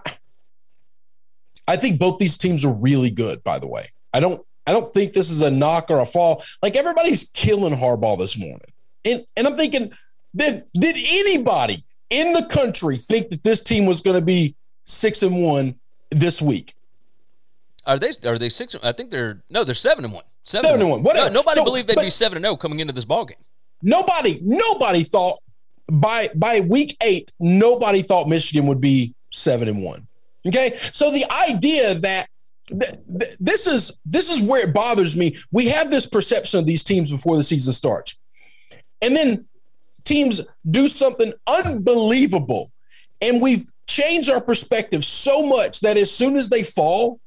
I 1.68 1.78
think 1.78 2.00
both 2.00 2.18
these 2.18 2.38
teams 2.38 2.66
are 2.66 2.74
really 2.74 3.10
good, 3.10 3.44
by 3.44 3.58
the 3.60 3.68
way. 3.68 3.92
I 4.14 4.20
don't 4.20 4.46
I 4.66 4.72
don't 4.72 4.94
think 4.94 5.14
this 5.14 5.30
is 5.30 5.42
a 5.42 5.52
knock 5.52 5.90
or 5.92 6.00
a 6.00 6.06
fall. 6.06 6.44
Like 6.62 6.76
everybody's 6.76 7.30
killing 7.32 7.76
Harbaugh 7.76 8.18
this 8.18 8.38
morning. 8.38 8.72
And 9.06 9.26
and 9.36 9.48
I'm 9.48 9.58
thinking, 9.58 9.92
did 10.36 10.64
did 10.74 10.96
anybody 10.98 11.84
in 12.10 12.34
the 12.34 12.44
country 12.46 12.98
think 12.98 13.30
that 13.30 13.44
this 13.44 13.62
team 13.62 13.86
was 13.86 14.02
going 14.02 14.16
to 14.20 14.26
be 14.26 14.56
six 14.86 15.22
and 15.24 15.42
one 15.44 15.76
this 16.12 16.42
week? 16.42 16.76
Are 17.86 18.00
they 18.00 18.12
are 18.26 18.38
they 18.38 18.50
six? 18.50 18.76
I 18.82 18.94
think 18.94 19.10
they're 19.10 19.42
no, 19.50 19.64
they're 19.64 19.76
seven 19.76 20.06
and 20.06 20.14
one. 20.14 20.24
Seven, 20.46 20.66
Seven 20.70 20.82
and 20.82 20.90
one, 20.90 21.04
whatever. 21.04 21.30
No, 21.30 21.36
nobody 21.36 21.56
So, 21.56 21.64
believed 21.64 21.88
they'd 21.88 21.96
but- 21.96 22.04
be 22.04 22.10
seven 22.10 22.38
and 22.38 22.46
zero 22.46 22.56
coming 22.58 22.80
into 22.82 22.92
this 22.94 23.06
ball 23.06 23.24
game. 23.26 23.38
Nobody, 23.82 24.40
nobody 24.42 25.04
thought 25.04 25.40
by 25.92 26.30
by 26.36 26.62
week 26.62 26.96
eight, 27.04 27.32
nobody 27.40 28.02
thought 28.02 28.28
Michigan 28.30 28.68
would 28.68 28.80
be 28.82 29.14
seven 29.32 29.68
and 29.68 29.84
one. 29.84 30.08
Okay, 30.46 30.78
so 30.92 31.12
the 31.12 31.26
idea 31.50 31.96
that 31.96 32.28
th- 32.68 32.94
th- 33.20 33.36
this 33.40 33.68
is 33.68 33.92
this 34.06 34.30
is 34.30 34.42
where 34.42 34.68
it 34.68 34.74
bothers 34.74 35.16
me. 35.16 35.38
We 35.52 35.68
have 35.68 35.90
this 35.92 36.06
perception 36.06 36.60
of 36.60 36.66
these 36.66 36.84
teams 36.84 37.12
before 37.12 37.38
the 37.38 37.44
season 37.44 37.74
starts, 37.74 38.18
and 39.02 39.16
then 39.16 39.46
teams 40.04 40.42
do 40.70 40.88
something 40.88 41.34
unbelievable, 41.48 42.72
and 43.22 43.42
we've 43.42 43.70
changed 43.88 44.30
our 44.30 44.42
perspective 44.42 45.04
so 45.04 45.44
much 45.46 45.82
that 45.82 45.98
as 45.98 46.12
soon 46.12 46.38
as 46.38 46.50
they 46.50 46.64
fall, 46.64 47.20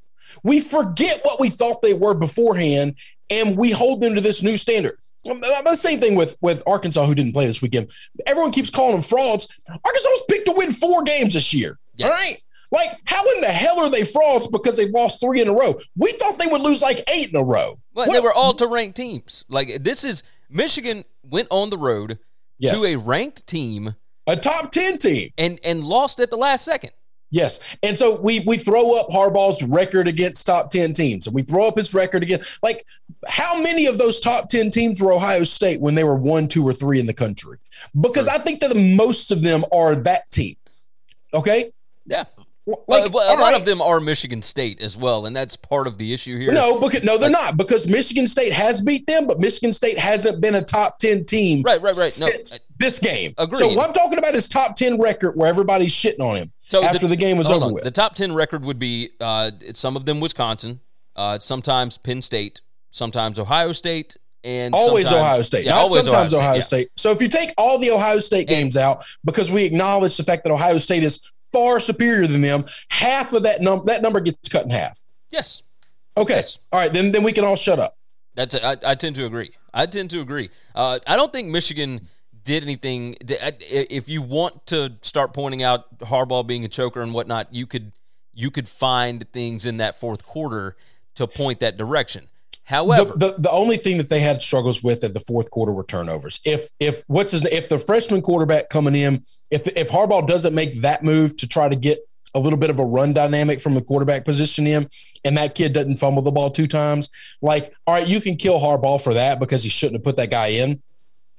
we 0.43 0.61
forget 0.61 1.21
what 1.23 1.39
we 1.41 1.51
thought 1.51 1.83
they 1.83 1.95
were 1.95 2.15
beforehand, 2.15 2.95
and 3.31 3.57
we 3.57 3.71
hold 3.71 4.01
them 4.01 4.15
to 4.15 4.21
this 4.21 4.43
new 4.43 4.57
standard. 4.57 4.99
Um, 5.31 5.41
The 5.41 5.75
same 5.77 6.01
thing 6.01 6.15
with 6.15 6.37
with 6.41 6.63
Arkansas, 6.67 7.05
who 7.05 7.15
didn't 7.15 7.33
play 7.33 7.47
this 7.47 7.61
weekend. 7.61 7.91
Everyone 8.27 8.53
keeps 8.53 8.71
calling 8.71 8.93
them 8.93 9.03
frauds. 9.03 9.47
Arkansas 9.69 10.09
was 10.09 10.23
picked 10.29 10.47
to 10.47 10.53
win 10.53 10.73
four 10.73 11.03
games 11.03 11.35
this 11.35 11.53
year. 11.53 11.79
Yes. 11.97 12.07
All 12.11 12.15
right. 12.15 12.41
Like, 12.73 12.91
how 13.05 13.23
in 13.35 13.41
the 13.41 13.47
hell 13.49 13.79
are 13.81 13.91
they 13.91 14.05
frauds 14.05 14.49
because 14.49 14.77
they 14.77 14.89
lost 14.89 15.21
three 15.21 15.41
in 15.41 15.49
a 15.49 15.53
row? 15.53 15.75
We 15.97 16.13
thought 16.13 16.39
they 16.39 16.47
would 16.47 16.61
lose 16.63 16.83
like 16.83 17.09
eight 17.11 17.31
in 17.31 17.37
a 17.37 17.45
row. 17.45 17.79
Well, 17.95 18.11
they 18.11 18.21
were 18.21 18.33
all 18.33 18.55
to 18.55 18.67
ranked 18.67 18.97
teams. 18.97 19.45
Like 19.49 19.83
this 19.83 20.05
is 20.05 20.23
Michigan 20.51 21.05
went 21.23 21.49
on 21.51 21.71
the 21.71 21.79
road 21.79 22.19
Yes. 22.59 22.81
to 22.81 22.87
a 22.89 22.97
ranked 22.97 23.47
team 23.47 23.97
a 24.27 24.37
top 24.37 24.73
10 24.73 24.99
team. 24.99 25.31
and 25.39 25.61
and 25.65 25.85
lost 25.85 26.19
at 26.21 26.31
the 26.31 26.37
last 26.37 26.65
second. 26.65 26.91
Yes. 27.31 27.61
And 27.83 27.97
so 27.97 28.21
we 28.21 28.41
we 28.41 28.57
throw 28.57 28.99
up 28.99 29.09
Harbaugh's 29.09 29.63
record 29.63 30.09
against 30.09 30.47
top 30.47 30.71
10 30.71 30.93
teams 30.95 31.27
and 31.27 31.35
we 31.35 31.43
throw 31.43 31.67
up 31.69 31.77
his 31.77 31.93
record 31.93 32.23
again. 32.23 32.41
Like 32.63 32.85
how 33.27 33.61
many 33.61 33.87
of 33.87 33.99
those 33.99 34.21
top 34.21 34.49
10 34.49 34.71
teams 34.71 35.01
were 35.03 35.13
Ohio 35.13 35.45
State 35.45 35.81
when 35.81 35.95
they 35.97 36.05
were 36.05 36.17
one, 36.17 36.49
two, 36.49 36.67
or 36.67 36.73
three 36.73 36.99
in 37.01 37.07
the 37.07 37.13
country? 37.15 37.59
Because 38.01 38.27
I 38.29 38.39
think 38.39 38.61
that 38.61 38.73
the 38.73 38.95
most 38.97 39.31
of 39.33 39.43
them 39.43 39.65
are 39.73 39.95
that 39.97 40.31
team. 40.31 40.57
Okay. 41.35 41.73
Yeah. 42.07 42.25
Like, 42.67 43.13
well, 43.13 43.33
a 43.33 43.39
lot 43.39 43.53
right. 43.53 43.55
of 43.55 43.65
them 43.65 43.81
are 43.81 44.01
Michigan 44.01 44.43
State 44.43 44.81
as 44.81 44.97
well, 44.97 45.27
and 45.27 45.37
that's 45.37 45.55
part 45.55 45.87
of 45.87 45.99
the 45.99 46.13
issue 46.13 46.37
here. 46.37 46.53
No, 46.53 46.81
because 46.81 47.05
no, 47.05 47.17
they're 47.17 47.31
not 47.31 47.57
because 47.57 47.87
Michigan 47.87 48.27
State 48.27 48.53
has 48.53 48.81
beat 48.81 49.07
them, 49.07 49.29
but 49.29 49.39
Michigan 49.39 49.73
State 49.73 49.97
hasn't 49.99 50.41
been 50.41 50.57
a 50.57 50.63
top 50.63 50.99
ten 50.99 51.25
team. 51.25 51.63
Right, 51.63 51.81
right, 51.81 51.95
right. 51.97 52.17
No, 52.21 52.27
I- 52.27 52.59
this 52.79 52.99
game. 52.99 53.35
Agreed. 53.39 53.59
So 53.59 53.73
what 53.73 53.87
I'm 53.89 53.95
talking 53.95 54.19
about 54.19 54.35
is 54.35 54.49
top 54.49 54.75
ten 54.75 54.99
record 55.01 55.37
where 55.37 55.49
everybody's 55.49 55.95
shitting 55.95 56.21
on 56.21 56.37
him 56.37 56.53
So 56.63 56.83
after 56.83 57.07
the, 57.07 57.15
game 57.17 57.39
was 57.39 57.51
over 57.51 57.67
on. 57.67 57.73
with. 57.73 57.85
The 57.85 57.91
top 57.93 58.17
ten 58.17 58.35
record 58.35 58.65
would 58.65 58.81
be 58.81 59.11
uh, 59.21 59.53
some 59.75 59.97
of 59.97 60.05
them 60.05 60.19
Wisconsin, 60.19 60.81
uh, 61.15 61.39
sometimes 61.39 61.99
Penn 61.99 62.21
State, 62.21 62.63
sometimes 62.91 63.39
Ohio 63.39 63.71
State, 63.73 64.17
and 64.43 64.75
always 64.75 65.13
Ohio 65.13 65.43
State, 65.43 65.65
Yeah, 65.67 65.75
not 65.75 65.91
sometimes 65.91 66.35
Ohio, 66.35 66.55
yeah. 66.55 66.61
State. 66.61 66.91
So 66.97 67.11
if 67.13 67.21
you 67.23 67.29
take 67.29 67.53
all 67.57 67.79
the 67.79 67.91
Ohio 67.91 68.21
State 68.21 68.49
games 68.49 68.77
out, 68.77 69.05
because 69.25 69.51
we 69.51 69.65
acknowledge 69.65 70.17
the 70.17 70.23
fact 70.25 70.45
that 70.45 70.53
Ohio 70.53 70.79
State 70.79 71.03
is 71.03 71.31
far 71.57 71.81
superior 71.81 72.27
than 72.27 72.43
them, 72.43 72.67
half 72.91 73.33
of 73.33 73.45
that 73.45 73.63
number 73.63 73.87
that 73.87 74.03
number 74.03 74.21
gets 74.21 74.49
cut 74.51 74.65
in 74.65 74.71
half. 74.71 74.99
Yes, 75.31 75.63
Okay, 76.19 76.35
Yes. 76.37 76.59
all 76.71 76.79
right, 76.81 76.93
then 76.93 77.13
then 77.13 77.23
we 77.23 77.33
can 77.33 77.45
all 77.45 77.57
shut 77.57 77.79
up. 77.79 77.97
That's 78.35 78.55
it. 78.55 78.63
I, 78.63 78.77
I 78.85 78.95
tend 78.95 79.17
to 79.17 79.25
agree. 79.25 79.53
I 79.73 79.87
tend 79.87 80.11
to 80.11 80.21
agree. 80.21 80.51
Uh, 80.75 80.99
I 81.07 81.17
don't 81.17 81.33
think 81.33 81.49
Michigan 81.49 82.09
did 82.45 82.63
anything. 82.63 83.17
If 83.21 84.09
you 84.09 84.21
want 84.23 84.67
to 84.67 84.93
start 85.01 85.33
pointing 85.33 85.63
out 85.63 85.99
Harbaugh 86.01 86.47
being 86.47 86.65
a 86.65 86.69
choker 86.69 87.01
and 87.01 87.15
whatnot, 87.15 87.55
you 87.55 87.67
could 87.67 87.93
you 88.35 88.51
could 88.51 88.69
find 88.69 89.27
things 89.33 89.65
in 89.65 89.79
that 89.79 89.99
fourth 89.99 90.25
quarter 90.25 90.77
to 91.15 91.27
point 91.27 91.61
that 91.61 91.79
direction. 91.79 92.29
However, 92.67 93.13
the, 93.17 93.29
the 93.29 93.35
the 93.43 93.51
only 93.51 93.77
thing 93.77 93.97
that 93.99 94.09
they 94.09 94.19
had 94.19 94.43
struggles 94.43 94.83
with 94.83 95.05
at 95.05 95.15
the 95.15 95.21
fourth 95.21 95.53
quarter 95.53 95.73
were 95.73 95.85
turnovers. 95.85 96.41
If 96.45 96.71
if 96.81 97.05
what's 97.07 97.31
his 97.31 97.45
if 97.45 97.69
the 97.69 97.79
freshman 97.79 98.23
quarterback 98.23 98.71
coming 98.71 98.97
in, 98.97 99.23
if 99.53 99.69
if 99.69 99.89
Harbaugh 99.89 100.27
doesn't 100.27 100.55
make 100.55 100.81
that 100.81 101.05
move 101.05 101.37
to 101.37 101.47
try 101.47 101.69
to 101.69 101.77
get 101.77 102.01
a 102.35 102.41
little 102.41 102.59
bit 102.59 102.69
of 102.69 102.81
a 102.81 102.85
run 102.85 103.13
dynamic 103.13 103.61
from 103.61 103.75
the 103.75 103.81
quarterback 103.81 104.25
position 104.25 104.67
in, 104.67 104.89
and 105.25 105.39
that 105.39 105.55
kid 105.55 105.73
doesn't 105.73 105.97
fumble 105.97 106.23
the 106.23 106.33
ball 106.33 106.51
two 106.51 106.67
times, 106.67 107.09
like 107.41 107.73
all 107.87 107.95
right, 107.95 108.09
you 108.09 108.21
can 108.21 108.35
kill 108.37 108.59
Harbaugh 108.59 109.01
for 109.01 109.15
that 109.15 109.39
because 109.39 109.63
he 109.63 109.69
shouldn't 109.71 109.95
have 109.95 110.05
put 110.05 110.17
that 110.17 110.31
guy 110.33 110.49
in. 110.49 110.83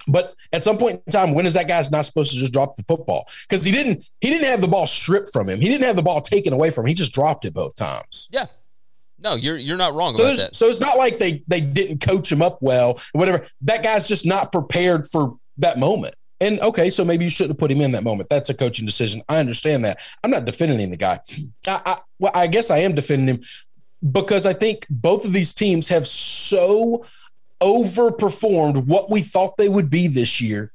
But 0.06 0.34
at 0.54 0.64
some 0.64 0.78
point 0.78 1.02
in 1.06 1.12
time, 1.12 1.34
when 1.34 1.44
is 1.44 1.52
that 1.54 1.68
guy's 1.68 1.90
not 1.90 2.06
supposed 2.06 2.32
to 2.32 2.38
just 2.38 2.54
drop 2.54 2.76
the 2.76 2.82
football? 2.84 3.28
Because 3.42 3.64
he 3.64 3.70
didn't 3.72 4.06
he 4.22 4.30
didn't 4.30 4.48
have 4.48 4.62
the 4.62 4.68
ball 4.68 4.86
stripped 4.86 5.30
from 5.30 5.50
him. 5.50 5.60
He 5.60 5.68
didn't 5.68 5.84
have 5.84 5.96
the 5.96 6.02
ball 6.02 6.22
taken 6.22 6.54
away 6.54 6.70
from 6.70 6.84
him. 6.84 6.88
He 6.88 6.94
just 6.94 7.12
dropped 7.12 7.44
it 7.44 7.52
both 7.52 7.76
times. 7.76 8.28
yeah, 8.30 8.46
no, 9.20 9.34
you're 9.34 9.56
you're 9.56 9.76
not 9.76 9.94
wrong 9.94 10.16
So, 10.16 10.22
about 10.24 10.36
that. 10.38 10.56
so 10.56 10.66
it's 10.68 10.80
not 10.80 10.96
like 10.98 11.18
they 11.18 11.42
they 11.48 11.60
didn't 11.60 12.00
coach 12.00 12.30
him 12.30 12.42
up 12.42 12.58
well, 12.60 13.00
whatever. 13.12 13.44
That 13.62 13.82
guy's 13.82 14.06
just 14.08 14.24
not 14.26 14.52
prepared 14.52 15.06
for 15.06 15.36
that 15.58 15.78
moment. 15.78 16.14
And 16.40 16.60
okay, 16.60 16.88
so 16.88 17.04
maybe 17.04 17.24
you 17.24 17.30
shouldn't 17.30 17.50
have 17.50 17.58
put 17.58 17.70
him 17.72 17.80
in 17.80 17.90
that 17.92 18.04
moment. 18.04 18.28
That's 18.28 18.48
a 18.48 18.54
coaching 18.54 18.86
decision. 18.86 19.22
I 19.28 19.38
understand 19.38 19.84
that. 19.84 19.98
I'm 20.22 20.30
not 20.30 20.44
defending 20.44 20.90
the 20.90 20.96
guy. 20.96 21.18
I, 21.66 21.80
I 21.84 21.96
well, 22.20 22.32
I 22.34 22.46
guess 22.46 22.70
I 22.70 22.78
am 22.78 22.94
defending 22.94 23.36
him 23.36 23.42
because 24.12 24.46
I 24.46 24.52
think 24.52 24.86
both 24.88 25.24
of 25.24 25.32
these 25.32 25.52
teams 25.52 25.88
have 25.88 26.06
so 26.06 27.04
overperformed 27.60 28.86
what 28.86 29.10
we 29.10 29.22
thought 29.22 29.56
they 29.56 29.68
would 29.68 29.90
be 29.90 30.06
this 30.06 30.40
year. 30.40 30.70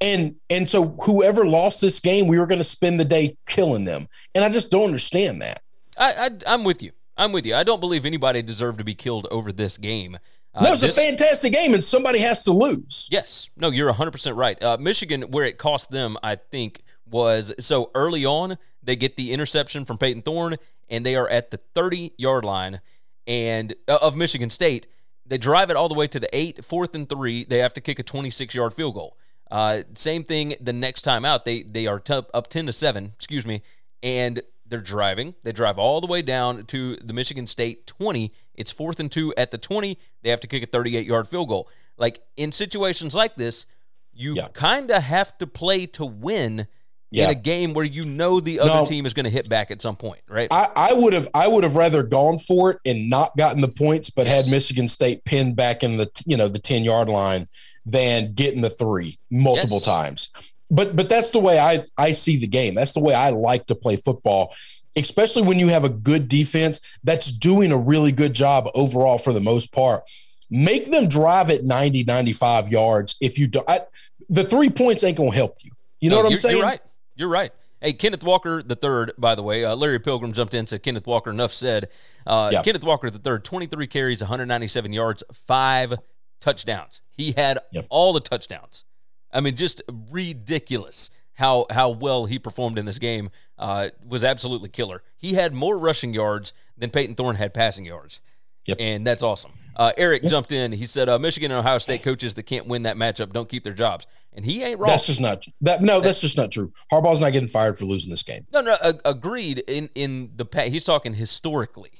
And 0.00 0.34
and 0.50 0.68
so 0.68 0.88
whoever 1.02 1.46
lost 1.46 1.80
this 1.80 2.00
game, 2.00 2.26
we 2.26 2.38
were 2.38 2.46
going 2.46 2.58
to 2.58 2.64
spend 2.64 2.98
the 2.98 3.04
day 3.04 3.36
killing 3.46 3.84
them. 3.84 4.08
And 4.34 4.44
I 4.44 4.48
just 4.48 4.70
don't 4.70 4.84
understand 4.84 5.42
that. 5.42 5.60
I, 5.96 6.12
I 6.14 6.30
I'm 6.46 6.64
with 6.64 6.82
you. 6.82 6.92
I'm 7.22 7.32
with 7.32 7.46
you. 7.46 7.54
I 7.54 7.62
don't 7.64 7.80
believe 7.80 8.04
anybody 8.04 8.42
deserved 8.42 8.78
to 8.78 8.84
be 8.84 8.94
killed 8.94 9.26
over 9.30 9.52
this 9.52 9.76
game. 9.78 10.18
Uh, 10.54 10.64
No, 10.64 10.72
it's 10.72 10.80
this- 10.82 10.96
a 10.96 11.00
fantastic 11.00 11.52
game, 11.52 11.72
and 11.74 11.82
somebody 11.82 12.18
has 12.18 12.44
to 12.44 12.52
lose. 12.52 13.08
Yes. 13.10 13.48
No, 13.56 13.70
you're 13.70 13.92
100% 13.92 14.36
right. 14.36 14.62
Uh, 14.62 14.76
Michigan, 14.78 15.22
where 15.22 15.44
it 15.44 15.56
cost 15.58 15.90
them, 15.90 16.16
I 16.22 16.36
think, 16.36 16.82
was 17.10 17.52
so 17.60 17.90
early 17.94 18.24
on, 18.24 18.58
they 18.82 18.96
get 18.96 19.16
the 19.16 19.32
interception 19.32 19.84
from 19.84 19.98
Payton 19.98 20.22
Thorne, 20.22 20.56
and 20.90 21.06
they 21.06 21.14
are 21.16 21.28
at 21.28 21.50
the 21.50 21.56
30 21.58 22.12
yard 22.18 22.44
line 22.44 22.80
and 23.26 23.74
uh, 23.88 23.98
of 24.02 24.16
Michigan 24.16 24.50
State. 24.50 24.86
They 25.24 25.38
drive 25.38 25.70
it 25.70 25.76
all 25.76 25.88
the 25.88 25.94
way 25.94 26.06
to 26.08 26.18
the 26.20 26.28
eight, 26.36 26.64
fourth 26.64 26.94
and 26.94 27.08
three. 27.08 27.44
They 27.44 27.58
have 27.58 27.72
to 27.74 27.80
kick 27.80 27.98
a 27.98 28.02
26 28.02 28.54
yard 28.54 28.74
field 28.74 28.94
goal. 28.94 29.16
Uh, 29.50 29.82
same 29.94 30.24
thing 30.24 30.54
the 30.60 30.72
next 30.72 31.02
time 31.02 31.24
out. 31.24 31.44
They 31.44 31.62
they 31.62 31.86
are 31.86 32.00
t- 32.00 32.12
up 32.34 32.48
10 32.48 32.66
to 32.66 32.72
7, 32.72 33.12
excuse 33.16 33.46
me, 33.46 33.62
and 34.02 34.42
they're 34.72 34.80
driving. 34.80 35.34
They 35.44 35.52
drive 35.52 35.78
all 35.78 36.00
the 36.00 36.06
way 36.06 36.22
down 36.22 36.64
to 36.66 36.96
the 36.96 37.12
Michigan 37.12 37.46
State 37.46 37.86
20. 37.86 38.32
It's 38.54 38.70
fourth 38.70 38.98
and 38.98 39.12
two 39.12 39.32
at 39.36 39.50
the 39.50 39.58
20. 39.58 39.98
They 40.22 40.30
have 40.30 40.40
to 40.40 40.46
kick 40.46 40.62
a 40.62 40.66
38 40.66 41.06
yard 41.06 41.28
field 41.28 41.48
goal. 41.48 41.68
Like 41.98 42.22
in 42.38 42.50
situations 42.52 43.14
like 43.14 43.36
this, 43.36 43.66
you 44.14 44.34
Yeah. 44.34 44.48
kind 44.54 44.90
of 44.90 45.02
have 45.02 45.36
to 45.38 45.46
play 45.46 45.84
to 45.86 46.06
win 46.06 46.66
Yeah. 47.10 47.24
in 47.24 47.30
a 47.30 47.34
game 47.34 47.74
where 47.74 47.84
you 47.84 48.06
know 48.06 48.40
the 48.40 48.60
other 48.60 48.70
No. 48.70 48.86
team 48.86 49.04
is 49.04 49.12
going 49.12 49.24
to 49.24 49.30
hit 49.30 49.46
back 49.50 49.70
at 49.70 49.82
some 49.82 49.96
point, 49.96 50.22
right? 50.26 50.48
I, 50.50 50.68
I 50.74 50.92
would 50.94 51.12
have 51.12 51.28
I 51.34 51.46
would 51.48 51.64
have 51.64 51.76
rather 51.76 52.02
gone 52.02 52.38
for 52.38 52.70
it 52.70 52.78
and 52.86 53.10
not 53.10 53.36
gotten 53.36 53.60
the 53.60 53.68
points, 53.68 54.08
but 54.08 54.26
Yes. 54.26 54.46
had 54.46 54.50
Michigan 54.50 54.88
State 54.88 55.22
pinned 55.26 55.54
back 55.54 55.82
in 55.82 55.98
the 55.98 56.10
you 56.24 56.38
know 56.38 56.48
the 56.48 56.58
ten 56.58 56.82
yard 56.82 57.08
line 57.10 57.46
than 57.84 58.32
getting 58.32 58.62
the 58.62 58.70
three 58.70 59.18
multiple 59.30 59.76
Yes. 59.76 59.84
times. 59.84 60.30
But 60.72 60.96
but 60.96 61.08
that's 61.08 61.30
the 61.30 61.38
way 61.38 61.58
I 61.60 61.84
I 61.98 62.12
see 62.12 62.36
the 62.38 62.46
game. 62.48 62.74
That's 62.74 62.94
the 62.94 63.00
way 63.00 63.14
I 63.14 63.28
like 63.30 63.66
to 63.66 63.74
play 63.74 63.96
football, 63.96 64.54
especially 64.96 65.42
when 65.42 65.58
you 65.58 65.68
have 65.68 65.84
a 65.84 65.88
good 65.90 66.28
defense 66.28 66.80
that's 67.04 67.30
doing 67.30 67.70
a 67.72 67.76
really 67.76 68.10
good 68.10 68.32
job 68.34 68.68
overall 68.74 69.18
for 69.18 69.32
the 69.32 69.40
most 69.40 69.70
part. 69.72 70.02
Make 70.50 70.90
them 70.90 71.08
drive 71.08 71.50
at 71.50 71.64
90, 71.64 72.04
95 72.04 72.68
yards. 72.68 73.16
If 73.20 73.38
you 73.38 73.46
do, 73.46 73.62
I, 73.68 73.82
the 74.28 74.44
three 74.44 74.70
points 74.70 75.04
ain't 75.04 75.16
gonna 75.18 75.32
help 75.34 75.58
you. 75.62 75.72
You 76.00 76.10
know 76.10 76.16
No, 76.16 76.22
what 76.24 76.32
I'm 76.32 76.38
saying? 76.38 76.56
You're 76.56 76.66
right. 76.66 76.80
You're 77.16 77.28
right. 77.28 77.52
Hey, 77.80 77.92
Kenneth 77.92 78.22
Walker 78.22 78.62
the 78.62 78.76
third, 78.76 79.12
by 79.18 79.34
the 79.34 79.42
way, 79.42 79.64
uh, 79.64 79.74
Larry 79.76 79.98
Pilgrim 79.98 80.32
jumped 80.32 80.54
in 80.54 80.66
said 80.66 80.82
Kenneth 80.82 81.06
Walker. 81.06 81.30
Enough 81.30 81.52
said. 81.52 81.88
Uh, 82.26 82.50
Yeah. 82.52 82.62
Kenneth 82.62 82.84
Walker 82.84 83.10
the 83.10 83.18
third, 83.18 83.44
23 83.44 83.86
carries, 83.88 84.20
197 84.22 84.92
yards, 84.92 85.22
five 85.46 85.94
touchdowns. 86.40 87.02
He 87.16 87.32
had 87.32 87.58
Yep. 87.72 87.86
all 87.90 88.12
the 88.12 88.20
touchdowns. 88.20 88.84
I 89.32 89.40
mean, 89.40 89.56
just 89.56 89.82
ridiculous 90.10 91.10
how 91.34 91.66
how 91.70 91.88
well 91.90 92.26
he 92.26 92.38
performed 92.38 92.78
in 92.78 92.84
this 92.86 92.98
game. 92.98 93.30
Uh, 93.58 93.90
was 94.06 94.24
absolutely 94.24 94.68
killer. 94.68 95.02
He 95.16 95.34
had 95.34 95.54
more 95.54 95.78
rushing 95.78 96.12
yards 96.12 96.52
than 96.76 96.90
Payton 96.90 97.14
Thorne 97.14 97.36
had 97.36 97.54
passing 97.54 97.84
yards. 97.84 98.20
Yep. 98.66 98.76
And 98.80 99.06
that's 99.06 99.22
awesome. 99.22 99.52
Uh, 99.76 99.92
Eric 99.96 100.22
jumped 100.24 100.52
in. 100.52 100.72
He 100.72 100.84
said, 100.84 101.08
uh, 101.08 101.18
"Michigan 101.18 101.50
and 101.50 101.60
Ohio 101.60 101.78
State 101.78 102.02
coaches 102.02 102.34
that 102.34 102.42
can't 102.42 102.66
win 102.66 102.82
that 102.82 102.96
matchup 102.96 103.32
don't 103.32 103.48
keep 103.48 103.64
their 103.64 103.72
jobs," 103.72 104.06
and 104.32 104.44
he 104.44 104.62
ain't 104.62 104.78
wrong. 104.78 104.88
That's 104.90 105.06
just 105.06 105.20
not 105.20 105.44
that. 105.62 105.80
No, 105.80 106.00
that's 106.00 106.20
just 106.20 106.36
not 106.36 106.50
true. 106.52 106.72
Harbaugh's 106.92 107.20
not 107.20 107.32
getting 107.32 107.48
fired 107.48 107.78
for 107.78 107.84
losing 107.86 108.10
this 108.10 108.22
game. 108.22 108.46
No, 108.52 108.60
no, 108.60 108.76
agreed. 109.04 109.60
In 109.66 109.88
in 109.94 110.30
the 110.36 110.44
pa- 110.44 110.62
he's 110.68 110.84
talking 110.84 111.14
historically. 111.14 111.92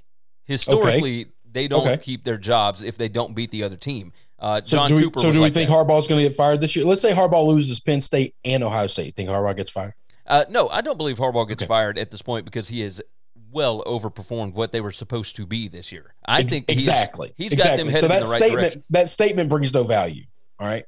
Historically, 0.44 1.28
they 1.50 1.68
don't 1.68 1.82
Okay. 1.86 1.96
keep 1.96 2.24
their 2.24 2.36
jobs 2.38 2.82
if 2.82 2.98
they 2.98 3.08
don't 3.08 3.34
beat 3.34 3.50
the 3.50 3.62
other 3.62 3.76
team. 3.76 4.12
Uh, 4.42 4.60
So 4.64 4.88
do 4.88 4.96
we, 4.96 5.02
Cooper. 5.04 5.20
so 5.20 5.28
do 5.32 5.38
we 5.38 5.44
like 5.44 5.52
think 5.54 5.70
that. 5.70 5.74
Harbaugh's 5.76 6.08
going 6.08 6.20
to 6.22 6.28
get 6.28 6.36
fired 6.36 6.60
this 6.60 6.74
year? 6.76 6.84
Let's 6.84 7.00
say 7.00 7.12
Harbaugh 7.12 7.46
loses 7.46 7.78
Penn 7.80 8.00
State 8.00 8.34
and 8.44 8.62
Ohio 8.64 8.88
State. 8.88 9.06
You 9.06 9.12
think 9.12 9.28
Harbaugh 9.30 9.54
gets 9.56 9.70
fired? 9.70 9.94
Uh, 10.26 10.44
no, 10.50 10.68
I 10.68 10.80
don't 10.80 10.96
believe 10.98 11.18
Harbaugh 11.18 11.46
gets 11.48 11.62
Okay. 11.62 11.68
fired 11.68 11.96
at 11.96 12.10
this 12.10 12.22
point 12.22 12.44
because 12.44 12.68
he 12.68 12.80
has 12.80 13.00
well 13.52 13.84
overperformed 13.84 14.54
what 14.54 14.72
they 14.72 14.80
were 14.80 14.90
supposed 14.90 15.36
to 15.36 15.46
be 15.46 15.68
this 15.68 15.92
year. 15.92 16.14
I 16.26 16.40
Ex- 16.40 16.52
think 16.52 16.64
he's- 16.68 16.80
exactly. 16.82 17.32
he's 17.36 17.52
exactly. 17.52 17.70
got 17.70 17.84
them 17.84 17.86
headed 17.92 18.00
so 18.00 18.08
that 18.08 18.18
in 18.18 18.24
the 18.24 18.30
right 18.30 18.38
statement 18.38 18.60
direction. 18.62 18.84
that 18.90 19.08
statement 19.10 19.48
brings 19.48 19.72
no 19.74 19.84
value. 19.84 20.24
All 20.58 20.66
right. 20.66 20.86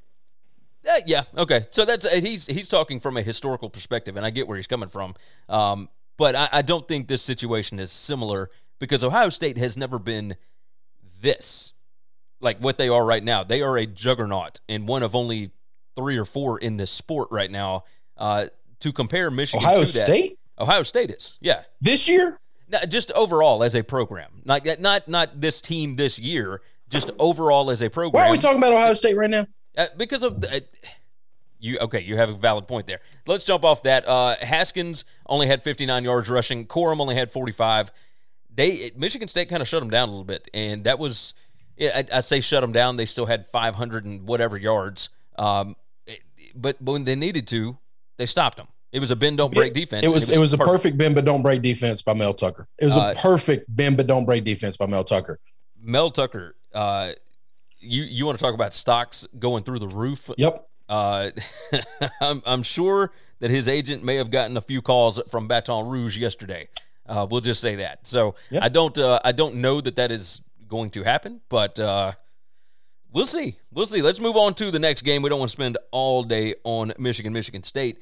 Uh, 0.88 1.00
yeah. 1.06 1.24
Okay. 1.36 1.64
So 1.70 1.84
that's 1.84 2.06
uh, 2.06 2.10
he's 2.22 2.46
he's 2.46 2.68
talking 2.68 2.98
from 3.00 3.16
a 3.16 3.22
historical 3.22 3.70
perspective, 3.70 4.16
and 4.16 4.26
I 4.26 4.30
get 4.30 4.48
where 4.48 4.56
he's 4.56 4.66
coming 4.66 4.88
from. 4.88 5.14
Um, 5.48 5.88
but 6.16 6.34
I, 6.34 6.48
I 6.52 6.62
don't 6.62 6.88
think 6.88 7.06
this 7.08 7.22
situation 7.22 7.78
is 7.78 7.92
similar 7.92 8.50
because 8.78 9.04
Ohio 9.04 9.28
State 9.28 9.58
has 9.58 9.76
never 9.76 9.98
been 9.98 10.36
this 11.20 11.72
like 12.44 12.58
what 12.58 12.78
they 12.78 12.88
are 12.88 13.04
right 13.04 13.24
now. 13.24 13.42
They 13.42 13.62
are 13.62 13.76
a 13.76 13.86
juggernaut 13.86 14.60
and 14.68 14.86
one 14.86 15.02
of 15.02 15.16
only 15.16 15.50
three 15.96 16.16
or 16.16 16.24
four 16.24 16.58
in 16.58 16.76
this 16.76 16.90
sport 16.90 17.28
right 17.30 17.50
now. 17.50 17.84
Uh, 18.16 18.46
to 18.80 18.92
compare 18.92 19.30
Michigan 19.30 19.64
Ohio 19.64 19.84
to 19.84 19.92
that, 19.92 20.06
State 20.06 20.38
Ohio 20.58 20.82
State 20.82 21.10
is 21.10 21.38
yeah. 21.40 21.62
this 21.80 22.06
year. 22.06 22.38
No, 22.68 22.78
just 22.80 23.10
overall 23.12 23.62
as 23.62 23.74
a 23.74 23.82
program, 23.82 24.42
not 24.44 24.64
not 24.78 25.08
not 25.08 25.40
this 25.40 25.60
team 25.60 25.94
this 25.94 26.18
year. 26.18 26.60
Just 26.90 27.10
overall 27.18 27.70
as 27.70 27.82
a 27.82 27.88
program. 27.88 28.22
Why 28.22 28.28
are 28.28 28.32
we 28.32 28.38
talking 28.38 28.58
about 28.58 28.72
Ohio 28.72 28.94
State 28.94 29.16
right 29.16 29.30
now? 29.30 29.46
Uh, 29.76 29.86
because 29.96 30.22
of 30.22 30.44
uh, 30.44 30.60
you, 31.58 31.78
okay, 31.80 32.00
you 32.00 32.16
have 32.16 32.28
a 32.28 32.34
valid 32.34 32.68
point 32.68 32.86
there. 32.86 33.00
Let's 33.26 33.44
jump 33.44 33.64
off 33.64 33.82
that. 33.84 34.06
Uh, 34.06 34.36
Haskins 34.40 35.04
only 35.26 35.46
had 35.46 35.62
59 35.62 36.04
yards 36.04 36.28
rushing. 36.28 36.66
Corum 36.66 37.00
only 37.00 37.14
had 37.14 37.30
45. 37.30 37.90
They 38.54 38.92
Michigan 38.96 39.28
State 39.28 39.48
kind 39.48 39.62
of 39.62 39.66
shut 39.66 39.80
them 39.80 39.90
down 39.90 40.08
a 40.08 40.12
little 40.12 40.24
bit, 40.24 40.48
and 40.54 40.84
that 40.84 40.98
was 40.98 41.34
I, 41.80 42.04
I 42.12 42.20
say 42.20 42.40
shut 42.40 42.60
them 42.62 42.72
down. 42.72 42.96
They 42.96 43.06
still 43.06 43.26
had 43.26 43.46
500 43.46 44.04
and 44.04 44.26
whatever 44.26 44.56
yards, 44.56 45.08
um, 45.36 45.76
it- 46.06 46.20
but 46.54 46.80
when 46.80 47.04
they 47.04 47.16
needed 47.16 47.46
to, 47.48 47.78
they 48.16 48.26
stopped 48.26 48.56
them. 48.58 48.68
It 48.92 49.00
was 49.00 49.10
a 49.10 49.16
bend 49.16 49.38
don't 49.38 49.52
break 49.52 49.74
defense. 49.74 50.04
It 50.04 50.06
and 50.06 50.14
was 50.14 50.30
it 50.30 50.38
was 50.38 50.52
a 50.52 50.58
perfect 50.58 50.96
bend 50.96 51.16
but 51.16 51.24
don't 51.24 51.42
break 51.42 51.62
defense 51.62 52.00
by 52.00 52.14
Mel 52.14 52.32
Tucker. 52.32 52.68
It 52.78 52.84
was 52.84 52.96
Uh, 52.96 53.12
a 53.16 53.20
perfect 53.20 53.66
bend 53.74 53.96
but 53.96 54.06
don't 54.06 54.24
break 54.24 54.44
defense 54.44 54.76
by 54.76 54.86
Mel 54.86 55.02
Tucker. 55.02 55.40
Mel 55.80 56.12
Tucker. 56.12 56.54
Uh, 56.72 57.12
you 57.80 58.04
you 58.04 58.24
want 58.24 58.38
to 58.38 58.42
talk 58.44 58.54
about 58.54 58.72
stocks 58.72 59.26
going 59.36 59.64
through 59.64 59.80
the 59.80 59.88
roof? 59.88 60.30
Yep. 60.36 60.68
Uh, 60.88 61.30
I'm, 62.20 62.40
I'm 62.46 62.62
sure 62.62 63.10
that 63.40 63.50
his 63.50 63.66
agent 63.68 64.04
may 64.04 64.14
have 64.14 64.30
gotten 64.30 64.56
a 64.56 64.60
few 64.60 64.80
calls 64.80 65.20
from 65.28 65.48
Baton 65.48 65.88
Rouge 65.88 66.16
yesterday. 66.16 66.68
Uh, 67.06 67.26
we'll 67.28 67.40
just 67.40 67.60
say 67.60 67.74
that. 67.76 68.06
So. 68.06 68.36
I 68.60 68.68
don't 68.68 68.96
uh, 68.96 69.18
I 69.24 69.32
don't 69.32 69.56
know 69.56 69.80
that 69.80 69.96
that 69.96 70.12
is 70.12 70.40
going 70.68 70.90
to 70.90 71.02
happen, 71.02 71.40
but 71.48 71.78
uh, 71.78 72.12
we'll 73.12 73.26
see. 73.26 73.58
We'll 73.70 73.86
see. 73.86 74.02
Let's 74.02 74.20
move 74.20 74.36
on 74.36 74.54
to 74.54 74.70
the 74.70 74.78
next 74.78 75.02
game. 75.02 75.22
We 75.22 75.28
don't 75.30 75.38
want 75.38 75.50
to 75.50 75.52
spend 75.56 75.78
all 75.92 76.22
day 76.24 76.54
on 76.64 76.92
Michigan, 76.98 77.32
Michigan 77.32 77.62
State. 77.62 77.98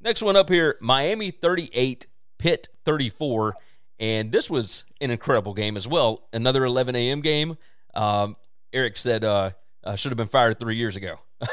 Next 0.00 0.22
one 0.22 0.36
up 0.36 0.48
here: 0.48 0.76
Miami 0.80 1.30
38, 1.30 2.06
Pitt 2.38 2.68
34, 2.84 3.54
and 4.00 4.32
this 4.32 4.50
was 4.50 4.84
an 5.00 5.10
incredible 5.10 5.54
game 5.54 5.76
as 5.76 5.86
well. 5.86 6.28
Another 6.32 6.64
11 6.64 6.96
a.m. 6.96 7.20
game. 7.20 7.56
Um, 7.94 8.36
Eric 8.72 8.96
said 8.96 9.22
uh, 9.24 9.50
uh, 9.84 9.96
should 9.96 10.10
have 10.10 10.16
been 10.16 10.26
fired 10.28 10.58
three 10.58 10.76
years 10.76 10.96
ago. 10.96 11.16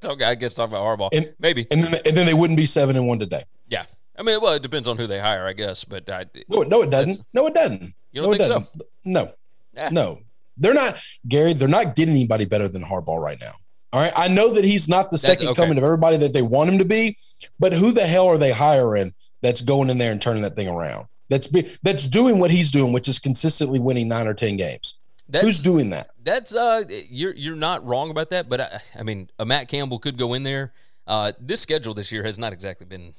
Talk, 0.00 0.22
I 0.22 0.34
guess 0.34 0.54
talk 0.54 0.68
about 0.68 0.82
Harbaugh. 0.82 1.08
And- 1.12 1.34
Maybe. 1.38 1.66
And 1.70 1.82
then 1.84 1.94
and 2.06 2.16
then 2.16 2.26
they 2.26 2.34
wouldn't 2.34 2.56
be 2.56 2.66
seven 2.66 2.96
and 2.96 3.06
one 3.08 3.18
today. 3.18 3.44
yeah. 3.68 3.84
I 4.16 4.22
mean, 4.22 4.40
well, 4.40 4.52
it 4.52 4.62
depends 4.62 4.86
on 4.86 4.96
who 4.96 5.08
they 5.08 5.18
hire, 5.18 5.44
I 5.44 5.52
guess. 5.54 5.82
But 5.82 6.08
I, 6.08 6.26
No, 6.48 6.60
no, 6.62 6.82
it 6.82 6.90
doesn't. 6.90 7.20
No, 7.32 7.48
it 7.48 7.54
doesn't. 7.54 7.94
You 8.14 8.22
don't 8.22 8.30
no, 8.30 8.36
think 8.36 8.66
so? 8.66 8.84
No, 9.04 9.32
Yeah. 9.74 9.88
no. 9.90 10.20
They're 10.56 10.74
not 10.74 10.98
Gary. 11.26 11.52
They're 11.52 11.66
not 11.66 11.96
getting 11.96 12.14
anybody 12.14 12.44
better 12.44 12.68
than 12.68 12.84
Harbaugh 12.84 13.20
right 13.20 13.40
now. 13.40 13.54
All 13.92 14.00
right. 14.00 14.12
I 14.16 14.28
know 14.28 14.54
that 14.54 14.64
he's 14.64 14.88
not 14.88 15.10
the 15.10 15.18
second 15.18 15.48
okay. 15.48 15.60
coming 15.60 15.76
of 15.78 15.84
everybody 15.84 16.16
that 16.18 16.32
they 16.32 16.42
want 16.42 16.70
him 16.70 16.78
to 16.78 16.84
be, 16.84 17.16
but 17.58 17.72
who 17.72 17.90
the 17.90 18.06
hell 18.06 18.26
are 18.26 18.38
they 18.38 18.52
hiring 18.52 19.14
that's 19.42 19.60
going 19.60 19.90
in 19.90 19.98
there 19.98 20.12
and 20.12 20.22
turning 20.22 20.42
that 20.42 20.54
thing 20.54 20.68
around? 20.68 21.06
That's 21.28 21.48
be, 21.48 21.76
that's 21.82 22.06
doing 22.06 22.38
what 22.38 22.52
he's 22.52 22.70
doing, 22.70 22.92
which 22.92 23.08
is 23.08 23.18
consistently 23.18 23.80
winning 23.80 24.06
nine 24.08 24.28
or 24.28 24.34
ten 24.34 24.56
games. 24.56 24.96
that's, 25.28 25.44
Who's 25.44 25.60
doing 25.60 25.90
that? 25.90 26.10
That's 26.22 26.54
uh, 26.54 26.84
you're 27.08 27.34
you're 27.34 27.56
not 27.56 27.84
wrong 27.84 28.10
about 28.10 28.30
that. 28.30 28.48
But 28.48 28.60
I, 28.60 28.80
I 28.96 29.02
mean, 29.02 29.30
a 29.38 29.44
Matt 29.44 29.68
Campbell 29.68 29.98
could 29.98 30.18
go 30.18 30.34
in 30.34 30.44
there. 30.44 30.72
Uh, 31.06 31.32
this 31.40 31.60
schedule 31.60 31.94
this 31.94 32.12
year 32.12 32.22
has 32.22 32.38
not 32.38 32.52
exactly 32.52 32.86
been 32.86 33.14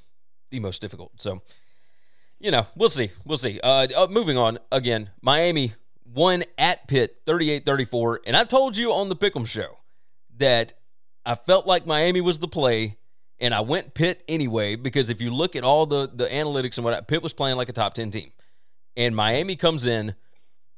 the 0.51 0.59
most 0.59 0.81
difficult. 0.81 1.11
So, 1.21 1.41
you 2.39 2.51
know, 2.51 2.65
we'll 2.75 2.89
see. 2.89 3.11
We'll 3.25 3.37
see. 3.37 3.59
Uh, 3.61 3.87
uh, 3.95 4.07
moving 4.09 4.37
on 4.37 4.59
again, 4.71 5.09
Miami 5.21 5.73
won 6.05 6.43
at 6.57 6.87
Pitt 6.87 7.25
38-34. 7.25 8.19
and 8.25 8.37
I 8.37 8.43
told 8.43 8.77
you 8.77 8.93
on 8.93 9.09
the 9.09 9.15
Pick'em 9.15 9.47
show 9.47 9.79
that 10.37 10.73
I 11.25 11.35
felt 11.35 11.65
like 11.65 11.85
Miami 11.85 12.21
was 12.21 12.39
the 12.39 12.47
play, 12.47 12.97
and 13.39 13.53
I 13.53 13.61
went 13.61 13.93
Pitt 13.93 14.23
anyway 14.27 14.75
because 14.75 15.09
if 15.09 15.21
you 15.21 15.31
look 15.31 15.55
at 15.55 15.63
all 15.63 15.85
the 15.85 16.09
the 16.13 16.25
analytics 16.25 16.77
and 16.77 16.85
what 16.85 17.07
Pitt 17.07 17.23
was 17.23 17.33
playing 17.33 17.57
like 17.57 17.69
a 17.69 17.73
top 17.73 17.93
ten 17.93 18.11
team, 18.11 18.31
and 18.95 19.15
Miami 19.15 19.55
comes 19.55 19.85
in. 19.85 20.15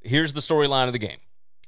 Here's 0.02 0.32
the 0.34 0.40
storyline 0.40 0.88
of 0.88 0.94
the 0.94 1.00
game. 1.00 1.18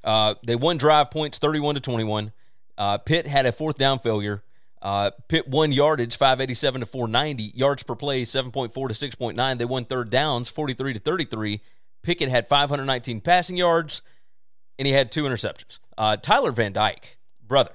Uh, 0.04 0.36
they 0.45 0.56
won 0.56 0.78
drive 0.78 1.12
points 1.12 1.39
31 1.39 1.75
to 1.75 1.82
21. 1.82 2.32
Uh, 2.78 2.97
Pitt 2.99 3.28
had 3.28 3.45
a 3.45 3.52
fourth 3.52 3.78
down 3.78 3.99
failure. 3.99 4.43
Uh, 4.82 5.12
Pitt 5.28 5.48
won 5.48 5.72
yardage 5.72 6.15
587 6.15 6.82
to 6.82 6.86
490. 6.86 7.52
Yards 7.56 7.84
per 7.84 7.96
play 7.96 8.24
7.4 8.24 8.72
to 8.74 8.80
6.9. 8.80 9.58
They 9.58 9.65
won 9.65 9.86
third 9.86 10.10
downs 10.10 10.50
43 10.50 10.94
to 10.94 11.00
33. 11.00 11.62
Pickett 12.02 12.30
had 12.30 12.48
519 12.48 13.22
passing 13.22 13.58
yards, 13.58 14.02
and 14.78 14.88
he 14.88 14.94
had 14.94 15.12
two 15.12 15.24
interceptions. 15.24 15.80
Uh, 15.98 16.15
Tyler 16.15 16.52
Van 16.52 16.72
Dyke, 16.72 17.18
brother. 17.46 17.74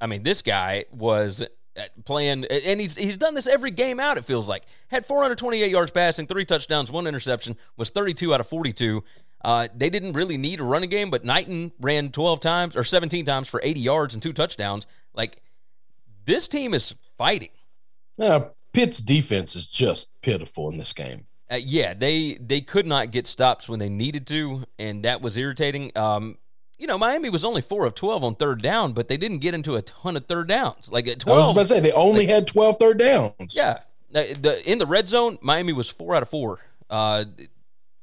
I 0.00 0.06
mean, 0.06 0.22
this 0.22 0.40
guy 0.40 0.86
was 0.90 1.42
uh, 1.42 1.82
playing, 2.04 2.44
and 2.46 2.80
he's 2.80 2.94
he's 2.94 3.18
done 3.18 3.34
this 3.34 3.46
every 3.46 3.70
game 3.70 4.00
out. 4.00 4.16
It 4.16 4.24
feels 4.24 4.48
like 4.48 4.62
had 4.88 5.04
428 5.04 5.70
yards 5.70 5.90
passing, 5.90 6.26
three 6.26 6.46
touchdowns, 6.46 6.90
one 6.90 7.06
interception, 7.06 7.56
was 7.76 7.90
32 7.90 8.32
out 8.32 8.40
of 8.40 8.48
42. 8.48 9.04
Uh, 9.44 9.68
they 9.76 9.90
didn't 9.90 10.14
really 10.14 10.36
need 10.36 10.60
a 10.60 10.64
running 10.64 10.90
game, 10.90 11.10
but 11.10 11.24
Knighton 11.24 11.72
ran 11.78 12.10
12 12.10 12.40
times 12.40 12.76
or 12.76 12.84
17 12.84 13.24
times 13.24 13.48
for 13.48 13.60
80 13.62 13.80
yards 13.80 14.14
and 14.14 14.22
two 14.22 14.32
touchdowns. 14.32 14.86
Like 15.14 15.42
this 16.28 16.46
team 16.46 16.74
is 16.74 16.94
fighting. 17.16 17.48
Uh, 18.20 18.40
Pitt's 18.72 18.98
defense 18.98 19.56
is 19.56 19.66
just 19.66 20.20
pitiful 20.22 20.70
in 20.70 20.78
this 20.78 20.92
game. 20.92 21.26
Uh, 21.50 21.56
yeah, 21.56 21.94
they 21.94 22.34
they 22.34 22.60
could 22.60 22.86
not 22.86 23.10
get 23.10 23.26
stops 23.26 23.68
when 23.68 23.78
they 23.78 23.88
needed 23.88 24.26
to, 24.26 24.64
and 24.78 25.04
that 25.04 25.22
was 25.22 25.36
irritating. 25.36 25.90
Um, 25.96 26.36
you 26.78 26.86
know, 26.86 26.98
Miami 26.98 27.30
was 27.30 27.44
only 27.44 27.62
four 27.62 27.86
of 27.86 27.94
12 27.94 28.22
on 28.22 28.34
third 28.36 28.62
down, 28.62 28.92
but 28.92 29.08
they 29.08 29.16
didn't 29.16 29.38
get 29.38 29.54
into 29.54 29.74
a 29.74 29.82
ton 29.82 30.16
of 30.16 30.26
third 30.26 30.46
downs. 30.46 30.92
Like 30.92 31.08
at 31.08 31.26
I 31.26 31.34
was 31.34 31.46
12, 31.46 31.50
about 31.50 31.60
to 31.62 31.66
say 31.66 31.80
they 31.80 31.92
only 31.92 32.26
had 32.26 32.46
12 32.46 32.76
third 32.78 32.98
downs. 32.98 33.56
Yeah, 33.56 33.78
the, 34.10 34.36
the 34.38 34.70
in 34.70 34.78
the 34.78 34.86
red 34.86 35.08
zone, 35.08 35.38
Miami 35.40 35.72
was 35.72 35.88
four 35.88 36.14
out 36.14 36.22
of 36.22 36.28
four. 36.28 36.60
Uh, 36.90 37.24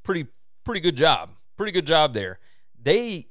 pretty 0.04 0.26
pretty 0.64 0.82
good 0.82 0.98
job. 0.98 1.30
Pretty 1.56 1.72
good 1.72 1.86
job 1.86 2.14
there. 2.16 2.40
They 2.82 3.28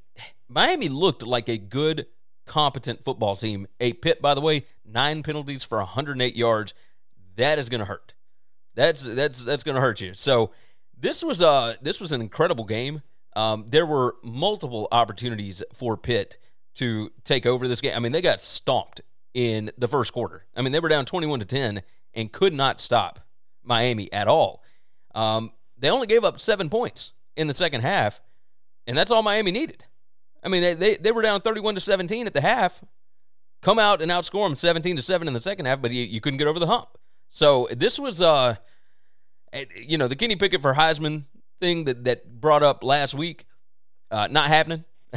Miami 0.49 0.89
looked 0.89 1.25
like 1.25 1.49
a 1.49 1.59
good, 1.59 2.07
competent 2.47 3.05
football 3.05 3.35
team. 3.35 3.67
A 3.81 3.93
Pitt, 3.95 4.23
by 4.23 4.35
the 4.35 4.41
way, 4.41 4.67
nine 4.85 5.23
penalties 5.23 5.65
for 5.65 5.79
108 5.79 6.37
yards. 6.37 6.75
That 7.37 7.59
is 7.59 7.69
going 7.69 7.81
to 7.81 7.85
hurt. 7.85 8.15
That's 8.75 9.03
that's 9.03 9.43
that's 9.45 9.65
going 9.65 9.77
to 9.77 9.81
hurt 9.81 10.01
you. 10.01 10.15
So 10.15 10.51
this 10.99 11.23
was 11.23 11.43
uh 11.43 11.75
this 11.81 12.01
was 12.01 12.13
an 12.13 12.21
incredible 12.21 12.65
game. 12.65 13.03
Um, 13.37 13.67
there 13.69 13.87
were 13.87 14.17
multiple 14.23 14.89
opportunities 14.93 15.63
for 15.73 15.97
Pitt 15.97 16.39
to 16.75 17.11
take 17.25 17.47
over 17.47 17.67
this 17.67 17.81
game. 17.81 17.95
I 17.95 17.99
mean, 17.99 18.13
they 18.13 18.23
got 18.23 18.41
stomped 18.41 19.01
in 19.33 19.71
the 19.77 19.89
first 19.89 20.13
quarter. 20.13 20.47
I 20.57 20.63
mean, 20.63 20.73
they 20.73 20.81
were 20.81 20.89
down 20.89 21.05
21 21.05 21.41
to 21.41 21.45
10 21.45 21.83
and 22.15 22.33
could 22.33 22.55
not 22.55 22.81
stop 22.81 23.21
Miami 23.65 24.13
at 24.13 24.29
all. 24.29 24.63
Um, 25.15 25.53
they 25.77 25.91
only 25.91 26.07
gave 26.07 26.25
up 26.25 26.41
seven 26.41 26.71
points 26.71 27.13
in 27.37 27.49
the 27.49 27.55
second 27.55 27.81
half, 27.81 28.21
and 28.87 28.97
that's 28.97 29.11
all 29.11 29.23
Miami 29.23 29.51
needed. 29.51 29.85
I 30.43 30.49
mean, 30.49 30.63
they, 30.63 30.75
they, 30.75 30.97
they 30.97 31.13
were 31.13 31.23
down 31.23 31.41
31 31.41 31.75
to 31.75 31.81
17 31.81 32.27
at 32.27 32.35
the 32.35 32.41
half, 32.41 32.83
come 33.65 33.79
out 33.79 34.03
and 34.03 34.11
outscore 34.13 34.47
them 34.47 34.55
17 34.55 34.97
to 34.97 35.03
7 35.03 35.27
in 35.27 35.33
the 35.33 35.41
second 35.41 35.65
half, 35.65 35.81
but 35.81 35.91
you, 35.91 36.05
you 36.05 36.21
couldn't 36.21 36.37
get 36.37 36.47
over 36.47 36.59
the 36.59 36.67
hump. 36.67 36.99
So 37.31 37.67
this 37.73 37.99
was, 37.99 38.21
uh, 38.21 38.57
you 39.75 39.97
know, 39.97 40.07
the 40.07 40.17
Kenny 40.17 40.37
Pickett 40.37 40.61
for 40.61 40.75
Heisman 40.75 41.25
thing 41.61 41.85
that 41.85 42.05
that 42.05 42.41
brought 42.41 42.63
up 42.63 42.85
last 42.85 43.15
week, 43.15 43.47
uh, 44.11 44.29
not 44.31 44.49
happening. 44.49 44.85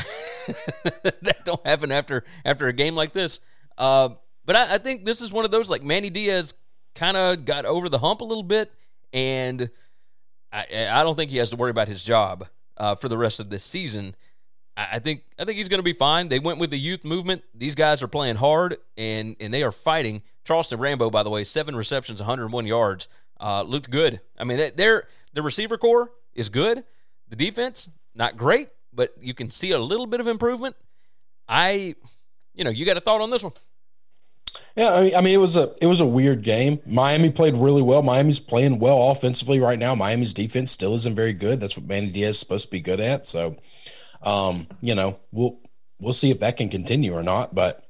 that 1.03 1.41
don't 1.43 1.65
happen 1.67 1.91
after 1.91 2.23
after 2.45 2.67
a 2.67 2.73
game 2.73 2.95
like 2.95 3.11
this. 3.11 3.41
Uh, 3.77 4.09
but 4.45 4.55
I, 4.55 4.75
I 4.75 4.77
think 4.77 5.05
this 5.05 5.21
is 5.21 5.31
one 5.31 5.43
of 5.43 5.51
those 5.51 5.69
like 5.69 5.83
Manny 5.83 6.09
Diaz 6.09 6.53
kind 6.95 7.17
of 7.17 7.43
got 7.43 7.65
over 7.65 7.89
the 7.89 7.99
hump 7.99 8.21
a 8.21 8.25
little 8.25 8.43
bit, 8.43 8.71
and 9.11 9.69
I, 10.53 10.87
I 10.89 11.03
don't 11.03 11.15
think 11.15 11.31
he 11.31 11.37
has 11.37 11.49
to 11.49 11.57
worry 11.57 11.71
about 11.71 11.89
his 11.89 12.01
job 12.01 12.47
uh, 12.77 12.95
for 12.95 13.09
the 13.09 13.17
rest 13.17 13.41
of 13.41 13.49
this 13.49 13.65
season. 13.65 14.15
I, 14.77 14.99
think 14.99 15.23
I 15.39 15.45
think 15.45 15.57
he's 15.57 15.69
going 15.69 15.79
to 15.79 15.83
be 15.83 15.93
fine. 15.93 16.29
They 16.29 16.39
went 16.39 16.59
with 16.59 16.69
the 16.69 16.77
youth 16.77 17.03
movement. 17.03 17.43
These 17.55 17.73
guys 17.75 18.03
are 18.03 18.07
playing 18.07 18.35
hard 18.35 18.77
and 18.95 19.35
and 19.39 19.53
they 19.53 19.63
are 19.63 19.71
fighting. 19.71 20.21
Charleston 20.45 20.79
Rambo, 20.79 21.09
by 21.09 21.23
the 21.23 21.29
way, 21.29 21.43
seven 21.43 21.75
receptions, 21.75 22.21
101 22.21 22.65
yards, 22.67 23.07
uh, 23.41 23.63
looked 23.63 23.89
good. 23.89 24.21
I 24.39 24.43
mean, 24.43 24.71
their 24.75 25.07
the 25.33 25.41
receiver 25.41 25.77
corps 25.77 26.11
is 26.33 26.49
good. 26.49 26.83
The 27.27 27.35
defense 27.35 27.89
not 28.15 28.37
great, 28.37 28.69
but 28.93 29.13
you 29.19 29.33
can 29.33 29.51
see 29.51 29.71
a 29.71 29.79
little 29.79 30.07
bit 30.07 30.19
of 30.19 30.27
improvement. 30.27 30.75
I, 31.47 31.95
you 32.53 32.63
know, 32.63 32.69
you 32.69 32.85
got 32.85 32.97
a 32.97 33.01
thought 33.01 33.21
on 33.21 33.29
this 33.29 33.43
one? 33.43 33.53
Yeah, 34.75 34.93
I 34.93 35.01
mean, 35.01 35.15
I 35.15 35.21
mean, 35.21 35.33
it 35.33 35.39
was 35.39 35.57
a 35.57 35.73
it 35.81 35.87
was 35.87 35.99
a 35.99 36.05
weird 36.05 36.43
game. 36.43 36.79
Miami 36.85 37.29
played 37.29 37.55
really 37.55 37.81
well. 37.81 38.01
Miami's 38.03 38.39
playing 38.39 38.79
well 38.79 39.11
offensively 39.11 39.59
right 39.59 39.77
now. 39.77 39.95
Miami's 39.95 40.33
defense 40.33 40.71
still 40.71 40.93
isn't 40.95 41.15
very 41.15 41.33
good. 41.33 41.59
That's 41.59 41.75
what 41.75 41.87
Manny 41.87 42.09
Diaz 42.09 42.31
is 42.31 42.39
supposed 42.39 42.65
to 42.65 42.71
be 42.71 42.79
good 42.79 42.99
at. 42.99 43.25
So, 43.25 43.57
um, 44.21 44.67
you 44.81 44.95
know, 44.95 45.19
we'll 45.31 45.59
we'll 45.99 46.13
see 46.13 46.31
if 46.31 46.39
that 46.39 46.57
can 46.57 46.69
continue 46.69 47.13
or 47.13 47.23
not. 47.23 47.53
But 47.53 47.85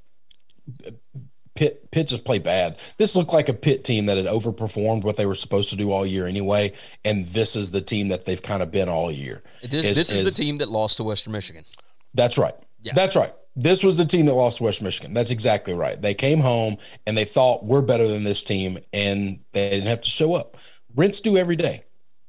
Pitt 1.56 1.90
Pitt 1.92 2.08
just 2.08 2.24
played 2.24 2.44
bad. 2.44 2.78
This 2.98 3.16
looked 3.16 3.34
like 3.34 3.50
a 3.50 3.54
Pitt 3.54 3.84
team 3.84 4.06
that 4.06 4.18
had 4.18 4.28
overperformed 4.28 5.04
what 5.04 5.18
they 5.18 5.26
were 5.26 5.36
supposed 5.36 5.72
to 5.72 5.76
do 5.76 5.92
all 5.92 6.06
year 6.06 6.28
anyway, 6.28 6.74
and 7.04 7.26
this 7.28 7.56
is 7.56 7.72
the 7.72 7.82
team 7.82 8.10
that 8.10 8.26
they've 8.26 8.42
kind 8.42 8.62
of 8.62 8.72
been 8.72 8.90
all 8.90 9.12
year. 9.12 9.44
This, 9.62 9.86
is, 9.86 9.96
this 9.96 10.12
is, 10.12 10.20
is 10.20 10.38
the 10.38 10.44
team 10.44 10.60
that 10.60 10.70
lost 10.70 10.98
to 10.98 11.04
Western 11.04 11.34
Michigan. 11.34 11.66
That's 12.14 12.38
right. 12.38 12.54
Yeah. 12.82 12.94
That's 12.94 13.16
right. 13.16 13.34
This 13.56 13.84
was 13.84 13.98
the 13.98 14.06
team 14.06 14.28
that 14.28 14.34
lost 14.34 14.58
to 14.58 14.64
West 14.66 14.84
Michigan. 14.84 15.16
That's 15.16 15.32
exactly 15.32 15.74
right. 15.74 16.00
They 16.00 16.14
came 16.14 16.42
home 16.42 16.78
and 17.08 17.18
they 17.18 17.26
thought 17.26 17.66
we're 17.66 17.82
better 17.82 18.08
than 18.08 18.24
this 18.24 18.44
team, 18.44 18.78
and 18.94 19.40
they 19.52 19.72
didn't 19.72 19.88
have 19.88 20.02
to 20.02 20.10
show 20.10 20.36
up. 20.36 20.58
Rents 20.96 21.20
do 21.20 21.38
every 21.38 21.56
day, 21.56 21.82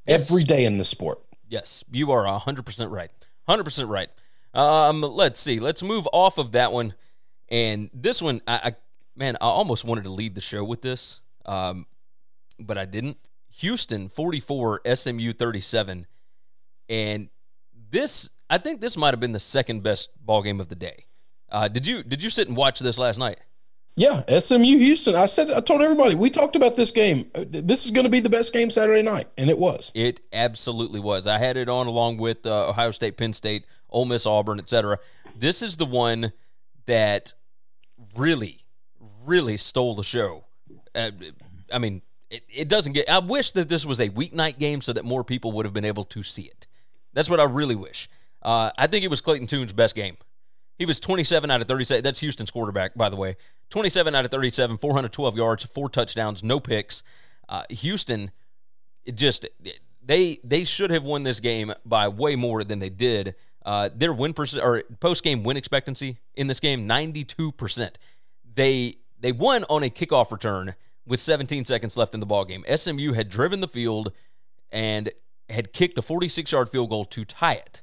yes. 0.07 0.31
every 0.31 0.45
day 0.45 0.65
in 0.65 0.79
the 0.79 0.85
sport. 0.87 1.21
Yes, 1.49 1.85
you 1.91 2.11
are 2.13 2.27
hundred 2.39 2.65
percent 2.65 2.91
right. 2.91 3.11
Hundred 3.49 3.65
percent 3.65 3.89
right. 3.89 4.11
Um, 4.53 5.01
let's 5.01 5.41
see. 5.41 5.59
Let's 5.59 5.83
move 5.83 6.07
off 6.13 6.37
of 6.37 6.53
that 6.53 6.71
one, 6.73 6.95
and 7.49 7.89
this 7.95 8.21
one. 8.21 8.43
I, 8.47 8.55
I 8.57 8.75
man, 9.17 9.37
I 9.41 9.47
almost 9.47 9.85
wanted 9.85 10.05
to 10.05 10.11
lead 10.11 10.35
the 10.35 10.41
show 10.41 10.63
with 10.63 10.83
this, 10.83 11.21
um, 11.47 11.87
but 12.61 12.77
I 12.77 12.85
didn't. 12.85 13.17
Houston 13.57 14.11
forty 14.11 14.41
four, 14.41 14.83
SMU 14.95 15.33
thirty 15.33 15.61
seven, 15.61 16.07
and 16.89 17.31
this 17.91 18.29
I 18.51 18.59
think 18.59 18.81
this 18.81 18.97
might 18.97 19.15
have 19.15 19.21
been 19.21 19.33
the 19.33 19.39
second 19.39 19.83
best 19.83 20.11
ball 20.25 20.43
game 20.43 20.61
of 20.61 20.69
the 20.69 20.77
day. 20.77 21.07
Uh, 21.51 21.69
did 21.69 21.87
you 21.87 22.03
did 22.03 22.23
you 22.23 22.29
sit 22.29 22.49
and 22.49 22.57
watch 22.57 22.81
this 22.81 22.99
last 22.99 23.19
night? 23.19 23.39
Yeah, 23.99 24.23
SMU 24.39 24.79
Houston. 24.79 25.17
I 25.17 25.27
said 25.27 25.51
I 25.51 25.59
told 25.59 25.83
everybody 25.83 26.15
we 26.15 26.31
talked 26.31 26.55
about 26.55 26.77
this 26.77 26.93
game. 26.93 27.29
Uh, 27.35 27.45
this 27.49 27.85
is 27.85 27.91
going 27.91 28.05
to 28.05 28.11
be 28.11 28.21
the 28.21 28.29
best 28.29 28.53
game 28.53 28.71
Saturday 28.71 29.03
night, 29.03 29.27
and 29.37 29.51
it 29.51 29.59
was. 29.59 29.91
It 29.93 30.21
absolutely 30.33 31.01
was. 31.01 31.27
I 31.27 31.39
had 31.39 31.57
it 31.57 31.69
on 31.69 31.89
along 31.89 32.19
with 32.19 32.47
uh, 32.47 32.69
Ohio 32.69 32.93
State, 32.93 33.17
Penn 33.17 33.33
State, 33.33 33.67
Ole 33.91 34.05
Miss, 34.05 34.25
Auburn, 34.25 34.61
etc. 34.61 35.01
This 35.37 35.63
is 35.63 35.79
the 35.79 35.85
one 35.85 36.33
that 36.87 37.33
really, 38.17 38.61
really 39.25 39.57
stole 39.57 39.97
the 39.97 40.05
show. 40.05 40.45
Uh, 40.95 41.11
I 41.73 41.79
mean, 41.79 42.03
it, 42.31 42.45
it 42.55 42.69
doesn't 42.69 42.93
get. 42.93 43.11
I 43.11 43.19
wish 43.19 43.51
that 43.53 43.69
this 43.69 43.85
was 43.85 44.01
a 44.01 44.11
weeknight 44.11 44.61
game 44.61 44.81
so 44.81 44.93
that 44.93 45.05
more 45.05 45.25
people 45.25 45.51
would 45.53 45.67
have 45.67 45.75
been 45.75 45.85
able 45.85 46.05
to 46.05 46.23
see 46.23 46.43
it. 46.43 46.69
That's 47.15 47.29
what 47.29 47.41
I 47.41 47.45
really 47.45 47.75
wish. 47.75 48.09
Uh, 48.43 48.71
I 48.79 48.87
think 48.87 49.05
it 49.05 49.09
was 49.09 49.21
Clayton 49.21 49.49
Tune's 49.49 49.73
best 49.73 49.97
game. 49.97 50.19
He 50.79 50.87
was 50.87 51.01
27 51.01 51.51
out 51.51 51.61
of 51.61 51.67
37. 51.67 52.03
That's 52.05 52.21
Houston's 52.21 52.53
quarterback, 52.53 52.95
by 52.95 53.09
the 53.09 53.17
way. 53.17 53.37
27 53.71 54.15
out 54.15 54.25
of 54.25 54.31
37, 54.31 54.79
412 54.79 55.37
yards, 55.37 55.65
four 55.65 55.91
touchdowns, 55.91 56.43
no 56.43 56.61
picks. 56.61 57.03
Uh, 57.49 57.65
Houston, 57.71 58.31
it 59.05 59.17
just 59.17 59.47
they 60.05 60.39
they 60.45 60.65
should 60.65 60.91
have 60.91 61.05
won 61.05 61.23
this 61.23 61.41
game 61.41 61.73
by 61.85 62.09
way 62.09 62.37
more 62.37 62.63
than 62.63 62.79
they 62.79 62.91
did. 62.91 63.35
Uh, 63.65 63.91
their 63.95 64.13
win 64.13 64.33
percent 64.33 64.65
or 64.65 64.83
post 65.01 65.23
game 65.23 65.43
win 65.43 65.57
expectancy 65.57 66.19
in 66.35 66.47
this 66.47 66.61
game 66.61 66.87
92 66.87 67.53
percent. 67.53 67.99
They 68.55 68.97
they 69.19 69.33
won 69.33 69.65
on 69.69 69.83
a 69.83 69.91
kickoff 69.91 70.31
return 70.31 70.75
with 71.07 71.21
17 71.21 71.65
seconds 71.65 71.97
left 71.97 72.15
in 72.15 72.21
the 72.21 72.27
ball 72.27 72.45
game. 72.45 72.65
SMU 72.75 73.13
had 73.13 73.29
driven 73.29 73.61
the 73.61 73.69
field 73.69 74.13
and 74.71 75.11
had 75.49 75.73
kicked 75.73 75.99
a 75.99 76.03
46 76.03 76.53
yard 76.53 76.69
field 76.69 76.91
goal 76.91 77.05
to 77.07 77.25
tie 77.25 77.55
it, 77.55 77.83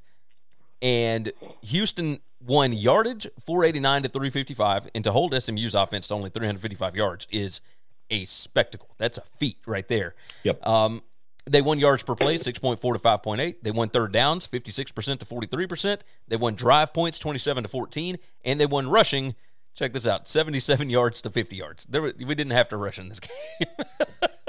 and 0.82 1.32
Houston 1.64 2.20
won 2.46 2.74
yardage 2.74 3.28
489 3.46 4.04
to 4.04 4.10
355 4.10 4.90
and 4.94 5.04
to 5.04 5.12
hold 5.12 5.34
SMU's 5.42 5.76
offense 5.76 6.08
to 6.08 6.14
only 6.14 6.30
355 6.30 6.96
yards 6.96 7.28
is 7.32 7.62
a 8.10 8.26
spectacle. 8.26 8.90
That's 8.98 9.18
a 9.18 9.24
feat 9.38 9.58
right 9.66 9.88
there. 9.88 10.16
Yep. 10.44 10.66
Um, 10.66 11.02
they 11.46 11.62
won 11.62 11.80
yards 11.80 12.04
per 12.04 12.16
play 12.16 12.38
6.4 12.38 12.80
to 12.80 13.00
5.8. 13.00 13.56
They 13.62 13.72
won 13.72 13.90
third 13.90 14.12
downs 14.12 14.48
56% 14.48 15.20
to 15.20 15.26
43%. 15.26 16.02
They 16.28 16.38
won 16.38 16.56
drive 16.56 16.94
points 16.94 17.20
27 17.20 17.64
to 17.64 17.70
14 17.70 18.18
and 18.44 18.60
they 18.60 18.66
won 18.66 18.90
rushing 18.90 19.36
check 19.76 19.92
this 19.92 20.08
out 20.08 20.28
77 20.28 20.90
yards 20.90 21.22
to 21.22 21.30
50 21.30 21.56
yards. 21.56 21.86
There 21.86 22.02
we 22.02 22.14
didn't 22.14 22.52
have 22.52 22.70
to 22.70 22.78
rush 22.78 22.98
in 22.98 23.10
this 23.10 23.20
game. 23.60 23.68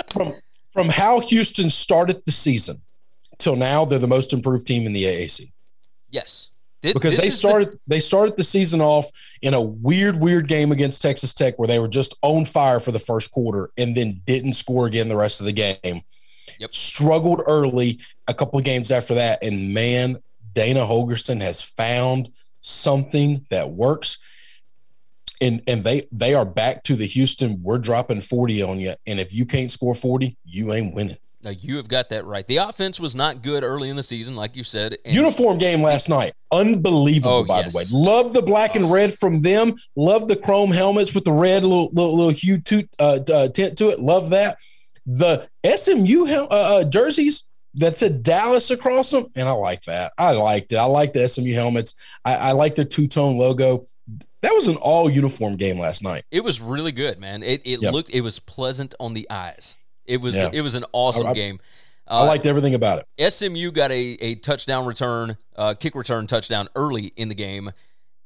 from 0.08 0.34
from 0.68 0.88
how 0.88 1.20
Houston 1.20 1.68
started 1.68 2.24
the 2.26 2.32
season 2.32 2.82
till 3.38 3.56
now 3.56 3.84
they're 3.84 3.98
the 3.98 4.06
most 4.06 4.32
improved 4.32 4.66
team 4.66 4.86
in 4.86 4.92
the 4.92 5.04
AAC. 5.04 5.52
Yes 6.10 6.50
because 6.82 7.16
they 7.16 7.30
started 7.30 7.72
the- 7.72 7.78
they 7.86 8.00
started 8.00 8.36
the 8.36 8.44
season 8.44 8.80
off 8.80 9.10
in 9.42 9.54
a 9.54 9.60
weird 9.60 10.20
weird 10.20 10.48
game 10.48 10.72
against 10.72 11.02
Texas 11.02 11.34
Tech 11.34 11.58
where 11.58 11.68
they 11.68 11.78
were 11.78 11.88
just 11.88 12.14
on 12.22 12.44
fire 12.44 12.80
for 12.80 12.92
the 12.92 12.98
first 12.98 13.30
quarter 13.30 13.70
and 13.76 13.96
then 13.96 14.20
didn't 14.26 14.54
score 14.54 14.86
again 14.86 15.08
the 15.08 15.16
rest 15.16 15.40
of 15.40 15.46
the 15.46 15.52
game. 15.52 16.02
Yep. 16.58 16.74
Struggled 16.74 17.42
early 17.46 17.98
a 18.28 18.34
couple 18.34 18.58
of 18.58 18.64
games 18.64 18.90
after 18.90 19.14
that 19.14 19.42
and 19.42 19.74
man 19.74 20.18
Dana 20.54 20.80
Holgorsen 20.80 21.40
has 21.42 21.62
found 21.62 22.30
something 22.60 23.44
that 23.50 23.70
works. 23.70 24.18
And 25.40 25.62
and 25.66 25.84
they 25.84 26.08
they 26.12 26.34
are 26.34 26.46
back 26.46 26.82
to 26.84 26.96
the 26.96 27.06
Houston 27.06 27.62
we're 27.62 27.78
dropping 27.78 28.22
40 28.22 28.62
on 28.62 28.80
you 28.80 28.94
and 29.06 29.20
if 29.20 29.34
you 29.34 29.44
can't 29.44 29.70
score 29.70 29.94
40 29.94 30.36
you 30.44 30.72
ain't 30.72 30.94
winning. 30.94 31.18
Now 31.46 31.52
you 31.52 31.76
have 31.76 31.86
got 31.86 32.08
that 32.08 32.24
right. 32.24 32.44
The 32.44 32.56
offense 32.56 32.98
was 32.98 33.14
not 33.14 33.40
good 33.40 33.62
early 33.62 33.88
in 33.88 33.94
the 33.94 34.02
season, 34.02 34.34
like 34.34 34.56
you 34.56 34.64
said. 34.64 34.98
Uniform 35.04 35.58
game 35.58 35.80
last 35.80 36.08
night, 36.08 36.32
unbelievable. 36.50 37.36
Oh, 37.36 37.44
by 37.44 37.60
yes. 37.60 37.72
the 37.72 37.78
way, 37.78 37.84
love 37.92 38.32
the 38.32 38.42
black 38.42 38.74
and 38.74 38.90
red 38.90 39.14
from 39.14 39.42
them. 39.42 39.76
Love 39.94 40.26
the 40.26 40.34
chrome 40.34 40.72
helmets 40.72 41.14
with 41.14 41.22
the 41.22 41.30
red 41.30 41.62
little 41.62 41.88
little, 41.92 42.16
little 42.16 42.32
hue 42.32 42.58
to, 42.62 42.88
uh, 42.98 43.20
uh, 43.32 43.46
tint 43.50 43.78
to 43.78 43.90
it. 43.90 44.00
Love 44.00 44.30
that. 44.30 44.58
The 45.06 45.48
SMU 45.64 46.26
uh, 46.26 46.46
uh, 46.50 46.82
jerseys 46.82 47.44
that 47.74 47.96
said 47.96 48.24
Dallas 48.24 48.72
across 48.72 49.12
them, 49.12 49.26
and 49.36 49.48
I 49.48 49.52
like 49.52 49.84
that. 49.84 50.14
I 50.18 50.32
liked 50.32 50.72
it. 50.72 50.78
I 50.78 50.86
like 50.86 51.12
the 51.12 51.28
SMU 51.28 51.54
helmets. 51.54 51.94
I, 52.24 52.34
I 52.34 52.52
like 52.52 52.74
the 52.74 52.84
two 52.84 53.06
tone 53.06 53.38
logo. 53.38 53.86
That 54.42 54.52
was 54.52 54.66
an 54.66 54.76
all 54.78 55.08
uniform 55.08 55.54
game 55.54 55.78
last 55.78 56.02
night. 56.02 56.24
It 56.32 56.42
was 56.42 56.60
really 56.60 56.90
good, 56.90 57.20
man. 57.20 57.44
It 57.44 57.62
it 57.64 57.82
yep. 57.82 57.92
looked 57.92 58.10
it 58.10 58.22
was 58.22 58.40
pleasant 58.40 58.96
on 58.98 59.14
the 59.14 59.30
eyes. 59.30 59.76
It 60.06 60.20
was 60.20 60.34
yeah. 60.34 60.50
it 60.52 60.60
was 60.60 60.74
an 60.74 60.84
awesome 60.92 61.26
I, 61.28 61.34
game. 61.34 61.60
Uh, 62.08 62.22
I 62.22 62.26
liked 62.26 62.46
everything 62.46 62.74
about 62.74 63.04
it. 63.18 63.32
SMU 63.32 63.72
got 63.72 63.90
a, 63.90 64.16
a 64.20 64.34
touchdown 64.36 64.86
return, 64.86 65.36
uh, 65.56 65.74
kick 65.74 65.94
return 65.94 66.26
touchdown 66.26 66.68
early 66.76 67.12
in 67.16 67.28
the 67.28 67.34
game, 67.34 67.72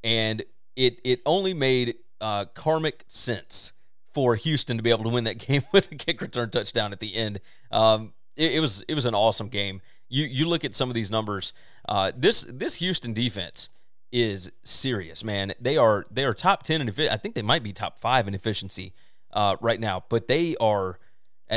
and 0.03 0.43
it 0.75 1.01
it 1.03 1.21
only 1.25 1.53
made 1.53 1.95
uh, 2.19 2.45
karmic 2.53 3.05
sense 3.07 3.73
for 4.13 4.35
Houston 4.35 4.77
to 4.77 4.83
be 4.83 4.89
able 4.89 5.03
to 5.03 5.09
win 5.09 5.23
that 5.23 5.37
game 5.47 5.63
with 5.71 5.91
a 5.91 5.95
kick 5.95 6.21
return 6.21 6.49
touchdown 6.49 6.91
at 6.91 6.99
the 6.99 7.15
end. 7.15 7.39
Um, 7.71 8.13
it, 8.35 8.53
it, 8.53 8.59
was 8.59 8.83
it 8.87 8.93
was 8.93 9.05
an 9.05 9.15
awesome 9.15 9.49
game. 9.49 9.81
You 10.09 10.25
you 10.25 10.47
look 10.47 10.63
at 10.63 10.75
some 10.75 10.89
of 10.89 10.95
these 10.95 11.09
numbers. 11.09 11.53
Uh, 11.87 12.11
this 12.15 12.45
this 12.49 12.75
Houston 12.75 13.13
defense 13.13 13.69
is 14.11 14.51
serious, 14.63 15.23
man. 15.23 15.53
They 15.59 15.77
are 15.77 16.05
they 16.11 16.25
are 16.25 16.33
top 16.33 16.63
ten 16.63 16.81
in 16.81 16.89
I 17.09 17.17
think 17.17 17.35
they 17.35 17.41
might 17.41 17.63
be 17.63 17.73
top 17.73 17.99
five 17.99 18.27
in 18.27 18.35
efficiency 18.35 18.93
uh, 19.33 19.55
right 19.61 19.79
now, 19.79 20.03
but 20.09 20.27
they 20.27 20.55
are 20.57 20.99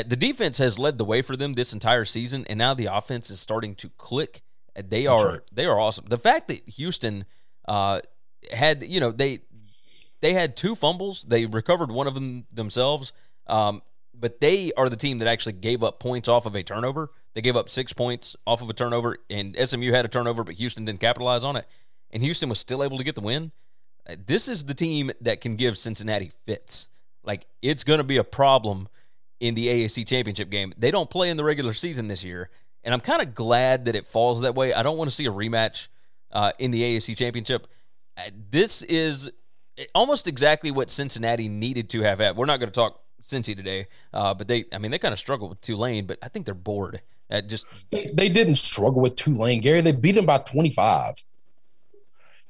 the 0.02 0.16
defense 0.16 0.58
has 0.58 0.78
led 0.78 0.98
the 0.98 1.04
way 1.04 1.22
for 1.22 1.36
them 1.36 1.54
this 1.54 1.72
entire 1.72 2.04
season, 2.04 2.44
and 2.48 2.58
now 2.58 2.74
the 2.74 2.86
offense 2.86 3.30
is 3.30 3.38
starting 3.38 3.74
to 3.76 3.88
click. 3.90 4.42
Uh, 4.76 4.82
they 4.86 5.04
That's 5.04 5.22
are 5.22 5.28
right. 5.28 5.40
they 5.52 5.66
are 5.66 5.78
awesome. 5.78 6.06
The 6.08 6.18
fact 6.18 6.48
that 6.48 6.68
Houston 6.70 7.24
uh, 7.68 8.00
had 8.52 8.82
you 8.82 8.98
know 8.98 9.12
they 9.12 9.40
they 10.20 10.32
had 10.32 10.56
two 10.56 10.74
fumbles, 10.74 11.22
they 11.24 11.46
recovered 11.46 11.92
one 11.92 12.06
of 12.06 12.14
them 12.14 12.46
themselves, 12.52 13.12
um, 13.46 13.82
but 14.12 14.40
they 14.40 14.72
are 14.72 14.88
the 14.88 14.96
team 14.96 15.18
that 15.18 15.28
actually 15.28 15.52
gave 15.52 15.84
up 15.84 16.00
points 16.00 16.28
off 16.28 16.46
of 16.46 16.56
a 16.56 16.62
turnover. 16.62 17.10
They 17.34 17.40
gave 17.40 17.56
up 17.56 17.68
six 17.68 17.92
points 17.92 18.34
off 18.46 18.62
of 18.62 18.70
a 18.70 18.72
turnover, 18.72 19.18
and 19.30 19.56
SMU 19.56 19.92
had 19.92 20.04
a 20.04 20.08
turnover, 20.08 20.42
but 20.44 20.54
Houston 20.54 20.84
didn't 20.84 21.00
capitalize 21.00 21.44
on 21.44 21.56
it, 21.56 21.66
and 22.10 22.22
Houston 22.22 22.48
was 22.48 22.58
still 22.58 22.82
able 22.82 22.98
to 22.98 23.04
get 23.04 23.14
the 23.14 23.20
win. 23.20 23.52
Uh, 24.08 24.16
this 24.26 24.48
is 24.48 24.64
the 24.64 24.74
team 24.74 25.12
that 25.20 25.40
can 25.40 25.54
give 25.56 25.78
Cincinnati 25.78 26.32
fits. 26.44 26.88
Like 27.22 27.46
it's 27.62 27.84
going 27.84 27.98
to 27.98 28.04
be 28.04 28.16
a 28.16 28.24
problem 28.24 28.88
in 29.44 29.54
the 29.54 29.66
AAC 29.66 30.06
championship 30.06 30.48
game. 30.48 30.72
They 30.78 30.90
don't 30.90 31.10
play 31.10 31.28
in 31.28 31.36
the 31.36 31.44
regular 31.44 31.74
season 31.74 32.08
this 32.08 32.24
year, 32.24 32.48
and 32.82 32.94
I'm 32.94 33.00
kind 33.00 33.20
of 33.20 33.34
glad 33.34 33.84
that 33.84 33.94
it 33.94 34.06
falls 34.06 34.40
that 34.40 34.54
way. 34.54 34.72
I 34.72 34.82
don't 34.82 34.96
want 34.96 35.10
to 35.10 35.14
see 35.14 35.26
a 35.26 35.30
rematch 35.30 35.88
uh, 36.32 36.52
in 36.58 36.70
the 36.70 36.80
AAC 36.80 37.14
championship. 37.14 37.66
Uh, 38.16 38.22
this 38.50 38.80
is 38.80 39.30
almost 39.94 40.26
exactly 40.26 40.70
what 40.70 40.90
Cincinnati 40.90 41.50
needed 41.50 41.90
to 41.90 42.00
have 42.00 42.20
had. 42.20 42.38
We're 42.38 42.46
not 42.46 42.58
going 42.58 42.70
to 42.70 42.74
talk 42.74 43.02
Cincy 43.22 43.54
today, 43.54 43.86
uh, 44.14 44.32
but 44.32 44.48
they, 44.48 44.64
I 44.72 44.78
mean, 44.78 44.90
they 44.90 44.98
kind 44.98 45.12
of 45.12 45.18
struggled 45.18 45.50
with 45.50 45.60
Tulane, 45.60 46.06
but 46.06 46.18
I 46.22 46.28
think 46.28 46.46
they're 46.46 46.54
bored. 46.54 47.02
At 47.28 47.46
just 47.46 47.66
they, 47.90 48.10
they 48.14 48.30
didn't 48.30 48.56
struggle 48.56 49.02
with 49.02 49.14
Tulane, 49.14 49.60
Gary. 49.60 49.82
They 49.82 49.92
beat 49.92 50.12
them 50.12 50.24
by 50.24 50.38
25. 50.38 51.22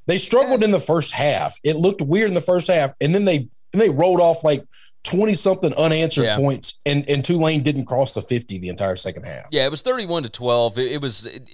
They 0.05 0.17
struggled 0.17 0.63
in 0.63 0.71
the 0.71 0.79
first 0.79 1.11
half. 1.11 1.59
It 1.61 1.75
looked 1.75 2.01
weird 2.01 2.29
in 2.29 2.35
the 2.35 2.41
first 2.41 2.67
half, 2.67 2.91
and 3.01 3.13
then 3.13 3.25
they 3.25 3.49
and 3.73 3.81
they 3.81 3.89
rolled 3.89 4.21
off 4.21 4.45
like 4.45 4.65
20 5.05 5.33
something 5.35 5.73
unanswered 5.75 6.25
yeah. 6.25 6.35
points, 6.35 6.79
and 6.85 7.07
and 7.09 7.23
Tulane 7.23 7.63
didn't 7.63 7.85
cross 7.85 8.13
the 8.13 8.21
50 8.21 8.57
the 8.57 8.69
entire 8.69 8.95
second 8.95 9.23
half. 9.23 9.45
Yeah, 9.51 9.65
it 9.65 9.71
was 9.71 9.81
31 9.81 10.23
to 10.23 10.29
12. 10.29 10.77
It, 10.77 10.91
it 10.93 11.01
was 11.01 11.25
it, 11.25 11.47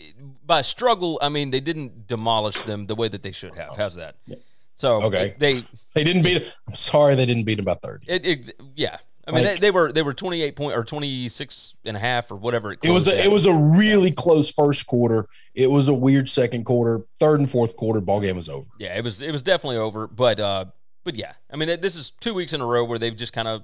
by 0.46 0.62
struggle. 0.62 1.20
I 1.22 1.30
mean, 1.30 1.52
they 1.52 1.60
didn't 1.60 2.08
demolish 2.08 2.60
them 2.62 2.88
the 2.88 2.96
way 2.96 3.08
that 3.08 3.22
they 3.22 3.32
should 3.32 3.56
have. 3.56 3.76
How's 3.76 3.96
that? 3.96 4.16
Yeah. 4.26 4.38
So 4.76 5.02
okay, 5.04 5.36
they 5.38 5.64
they 5.94 6.04
didn't 6.04 6.24
beat. 6.24 6.52
I'm 6.68 6.74
sorry, 6.74 7.16
they 7.16 7.26
didn't 7.26 7.44
beat 7.44 7.56
them 7.56 7.66
by 7.66 7.76
30. 7.76 8.12
It, 8.12 8.26
it, 8.26 8.62
yeah, 8.76 8.98
I 9.28 9.32
mean, 9.32 9.44
like, 9.44 9.54
they, 9.56 9.60
they, 9.60 9.72
were 9.72 9.92
they 9.92 10.02
were 10.02 10.14
28 10.14 10.56
point 10.56 10.76
or 10.76 10.84
26 10.84 11.76
and 11.86 11.96
a 11.96 12.00
half 12.00 12.32
or 12.32 12.36
whatever. 12.36 12.74
It, 12.74 12.80
it 12.84 12.90
was 12.90 13.08
a, 13.08 13.24
it 13.24 13.30
was 13.30 13.46
a 13.46 13.54
really 13.54 14.12
close 14.12 14.52
first 14.52 14.88
quarter. 14.88 15.28
It 15.54 15.70
was 15.70 15.88
a 15.88 15.94
weird 15.94 16.28
second 16.28 16.64
quarter. 16.64 17.06
Third 17.20 17.40
and 17.40 17.50
fourth 17.50 17.76
quarter, 17.78 18.02
ball 18.02 18.20
game 18.20 18.36
was 18.36 18.50
over. 18.50 18.68
Yeah, 18.80 18.98
it 18.98 19.04
was 19.04 19.22
it 19.22 19.32
was 19.32 19.44
definitely 19.44 19.78
over. 19.78 20.08
But 20.08 20.40
uh, 20.40 20.66
but 21.04 21.16
yeah, 21.16 21.34
I 21.52 21.58
mean, 21.58 21.80
this 21.82 21.96
is 21.96 22.12
two 22.12 22.34
weeks 22.34 22.54
in 22.54 22.62
a 22.62 22.66
row 22.66 22.84
where 22.84 23.00
they've 23.00 23.16
just 23.16 23.34
kind 23.34 23.48
of 23.48 23.64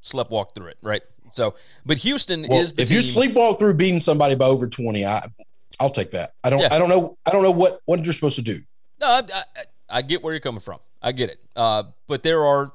slept 0.00 0.30
walk 0.30 0.54
through 0.54 0.68
it, 0.68 0.78
right? 0.82 1.02
So, 1.32 1.54
but 1.84 1.98
Houston 1.98 2.46
well, 2.48 2.60
is 2.60 2.74
if 2.76 2.88
team. 2.88 2.96
you 2.96 3.02
sleepwalk 3.02 3.58
through 3.58 3.74
beating 3.74 4.00
somebody 4.00 4.34
by 4.34 4.46
over 4.46 4.66
20, 4.66 5.04
I 5.04 5.28
I'll 5.80 5.90
take 5.90 6.12
that. 6.12 6.32
I 6.42 6.50
don't 6.50 6.60
yeah. 6.60 6.68
I 6.72 6.78
don't 6.78 6.88
know 6.88 7.18
I 7.26 7.30
don't 7.30 7.42
know 7.42 7.50
what 7.50 7.80
what 7.84 8.04
you're 8.04 8.14
supposed 8.14 8.36
to 8.36 8.42
do. 8.42 8.62
No, 9.00 9.06
I, 9.06 9.22
I, 9.34 9.42
I 9.88 10.02
get 10.02 10.22
where 10.22 10.32
you're 10.32 10.40
coming 10.40 10.60
from. 10.60 10.78
I 11.02 11.12
get 11.12 11.30
it. 11.30 11.38
Uh, 11.54 11.84
but 12.06 12.22
there 12.22 12.44
are 12.44 12.72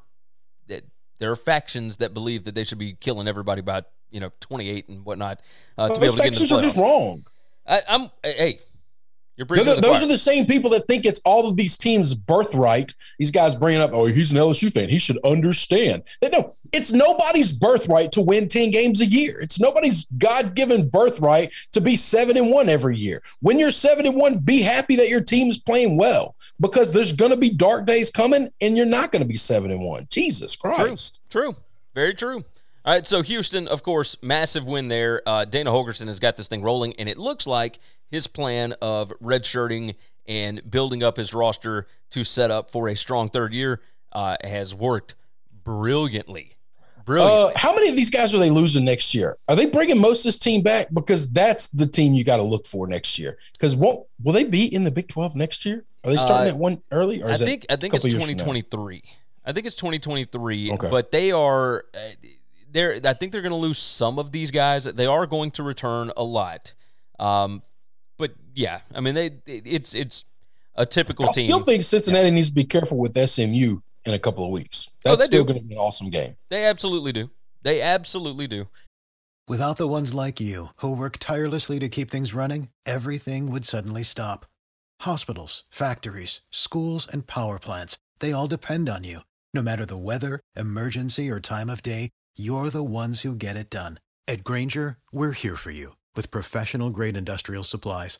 there 1.22 1.32
are 1.32 1.36
factions 1.36 1.98
that 1.98 2.14
believe 2.16 2.46
that 2.46 2.56
they 2.56 2.64
should 2.64 2.80
be 2.80 2.94
killing 2.94 3.28
everybody 3.28 3.62
by 3.62 3.84
you 4.10 4.20
know 4.20 4.32
28 4.42 4.90
and 4.90 5.06
whatnot 5.06 5.40
uh, 5.78 5.88
to 5.88 6.00
be 6.00 6.08
able 6.08 6.16
to 6.16 6.24
get 6.24 6.34
into 6.34 6.48
the 6.48 6.58
are 6.58 6.62
just 6.62 6.76
wrong. 6.76 7.26
I, 7.66 7.82
am 7.88 8.10
hey, 8.24 8.60
you're 9.38 9.48
no, 9.50 9.76
those 9.76 10.04
are 10.04 10.08
the 10.08 10.18
same 10.18 10.46
people 10.46 10.70
that 10.72 10.88
think 10.88 11.06
it's 11.06 11.20
all 11.26 11.48
of 11.48 11.56
these 11.56 11.78
teams' 11.78 12.14
birthright. 12.14 12.94
These 13.18 13.32
guys 13.32 13.56
bringing 13.56 13.82
up, 13.82 13.92
oh, 13.94 14.06
he's 14.06 14.32
an 14.32 14.38
LSU 14.38 14.72
fan. 14.72 14.90
He 14.90 15.00
should 15.00 15.18
understand. 15.24 16.04
No, 16.22 16.54
it's 16.74 16.92
nobody's 16.92 17.52
birthright 17.52 18.12
to 18.14 18.22
win 18.22 18.48
10 18.48 18.72
games 18.72 19.02
a 19.02 19.06
year. 19.06 19.40
It's 19.40 19.60
nobody's 19.60 20.06
God 20.18 20.54
given 20.54 20.90
birthright 20.90 21.54
to 21.72 21.82
be 21.82 21.96
seven 21.96 22.38
and 22.38 22.52
one 22.52 22.70
every 22.70 22.98
year. 22.98 23.24
When 23.40 23.58
you're 23.58 23.72
seven 23.72 24.06
and 24.06 24.16
one, 24.16 24.38
be 24.38 24.62
happy 24.62 24.96
that 24.98 25.10
your 25.10 25.22
team's 25.22 25.58
playing 25.58 25.98
well 25.98 26.36
because 26.60 26.94
there's 26.94 27.14
going 27.14 27.32
to 27.32 27.38
be 27.38 27.50
dark 27.50 27.86
days 27.86 28.12
coming 28.12 28.50
and 28.60 28.76
you're 28.76 28.86
not 28.86 29.12
going 29.12 29.24
to 29.24 29.28
be 29.28 29.38
seven 29.38 29.72
and 29.72 29.82
one. 29.82 30.08
Jesus 30.10 30.56
Christ. 30.56 31.22
True. 31.30 31.54
True. 31.54 31.56
Very 31.96 32.14
true. 32.14 32.44
All 32.84 32.94
right, 32.94 33.06
so 33.06 33.22
Houston, 33.22 33.68
of 33.68 33.84
course, 33.84 34.18
massive 34.24 34.66
win 34.66 34.88
there. 34.88 35.22
Uh, 35.28 35.46
Dana 35.46 35.70
Holgorsen 35.70 36.08
has 36.08 36.20
got 36.20 36.36
this 36.36 36.48
thing 36.48 36.64
rolling, 36.64 36.96
and 36.96 37.08
it 37.08 37.18
looks 37.18 37.46
like 37.46 37.80
his 38.12 38.28
plan 38.28 38.74
of 38.82 39.12
redshirting 39.24 39.96
and 40.28 40.70
building 40.70 41.02
up 41.02 41.18
his 41.18 41.34
roster 41.34 41.88
to 42.12 42.24
set 42.24 42.52
up 42.52 42.70
for 42.70 42.88
a 42.90 42.96
strong 42.96 43.30
third 43.30 43.54
year 43.54 43.82
uh, 44.12 44.38
has 44.44 44.76
worked 44.76 45.16
brilliantly. 45.64 46.56
Brilliantly. 47.06 47.54
Uh, 47.54 47.58
how 47.58 47.74
many 47.74 47.90
of 47.90 47.96
these 47.96 48.12
guys 48.12 48.36
are 48.36 48.38
they 48.38 48.52
losing 48.52 48.86
next 48.86 49.16
year? 49.16 49.38
Are 49.48 49.56
they 49.56 49.66
bringing 49.66 50.00
most 50.00 50.20
of 50.20 50.26
this 50.26 50.38
team 50.38 50.62
back? 50.62 50.88
Because 50.94 51.32
that's 51.32 51.70
the 51.70 51.88
team 51.88 52.14
you 52.14 52.24
got 52.24 52.38
to 52.38 52.44
look 52.44 52.68
for 52.68 52.86
next 52.86 53.18
year. 53.18 53.38
Because 53.54 53.76
what 53.76 54.06
will 54.22 54.34
they 54.34 54.44
be 54.44 54.72
in 54.72 54.84
the 54.84 54.92
Big 54.92 55.08
Twelve 55.08 55.36
next 55.36 55.66
year? 55.66 55.84
Are 56.04 56.12
they 56.12 56.18
starting 56.18 56.36
uh, 56.50 56.52
that 56.52 56.58
one 56.58 56.82
early? 56.92 57.24
Or 57.24 57.32
I 57.32 57.38
think 57.38 57.66
I 57.70 57.76
think 57.76 57.96
it's 57.96 58.06
twenty 58.06 58.36
twenty 58.36 58.62
three. 58.62 59.04
I 59.44 59.52
think 59.52 59.66
it's 59.66 59.76
twenty 59.76 59.98
twenty 59.98 60.26
three. 60.26 60.76
But 60.78 61.12
they 61.12 61.32
are. 61.32 61.86
Uh, 61.94 62.28
they're, 62.72 63.00
I 63.04 63.14
think 63.14 63.32
they're 63.32 63.42
going 63.42 63.52
to 63.52 63.58
lose 63.58 63.80
some 63.80 64.18
of 64.18 64.32
these 64.32 64.52
guys. 64.52 64.86
They 64.86 65.06
are 65.06 65.26
going 65.26 65.52
to 65.52 65.64
return 65.64 66.12
a 66.16 66.24
lot. 66.24 66.74
Um, 67.20 67.64
yeah, 68.54 68.82
I 68.94 69.02
mean, 69.02 69.16
they 69.16 69.32
it's 69.46 69.94
it's 69.94 70.26
a 70.76 70.86
typical 70.86 71.26
I 71.26 71.34
team. 71.34 71.44
I 71.44 71.46
still 71.46 71.64
think 71.64 71.84
Cincinnati 71.84 72.26
yeah. 72.26 72.34
needs 72.34 72.50
to 72.50 72.56
be 72.56 72.64
careful 72.64 72.98
with 72.98 73.18
SMU 73.18 73.80
in 74.06 74.14
a 74.14 74.20
couple 74.20 74.46
of 74.46 74.52
weeks. 74.52 74.88
Oh, 75.06 75.12
That's 75.12 75.24
oh, 75.24 75.26
still 75.26 75.44
going 75.44 75.60
to 75.60 75.64
be 75.64 75.76
an 75.76 75.80
awesome 75.80 76.10
game. 76.10 76.36
They 76.50 76.66
absolutely 76.66 77.12
do. 77.12 77.30
They 77.64 77.82
absolutely 77.82 78.48
do. 78.48 78.68
Without 79.48 79.78
the 79.78 79.88
ones 79.88 80.14
like 80.14 80.40
you 80.40 80.68
who 80.78 80.96
work 80.96 81.18
tirelessly 81.20 81.80
to 81.80 81.90
keep 81.90 82.10
things 82.10 82.34
running, 82.34 82.70
everything 82.86 83.52
would 83.52 83.66
suddenly 83.66 84.04
stop. 84.04 84.46
Hospitals, 85.02 85.64
factories, 85.70 86.42
schools, 86.52 87.08
and 87.12 87.28
power 87.28 87.60
plants—they 87.60 88.32
all 88.32 88.48
depend 88.48 88.88
on 88.88 89.04
you. 89.04 89.22
No 89.54 89.62
matter 89.62 89.86
the 89.86 89.98
weather, 89.98 90.40
emergency, 90.56 91.30
or 91.30 91.40
time 91.42 91.70
of 91.70 91.82
day, 91.82 92.12
you're 92.36 92.70
the 92.70 92.84
ones 92.84 93.22
who 93.22 93.36
get 93.36 93.58
it 93.58 93.70
done. 93.70 94.00
At 94.28 94.44
Grainger, 94.44 94.98
we're 95.12 95.34
here 95.34 95.58
for 95.58 95.72
you 95.72 95.98
with 96.16 96.32
professional 96.32 96.90
grade 96.92 97.18
industrial 97.18 97.64
supplies. 97.64 98.20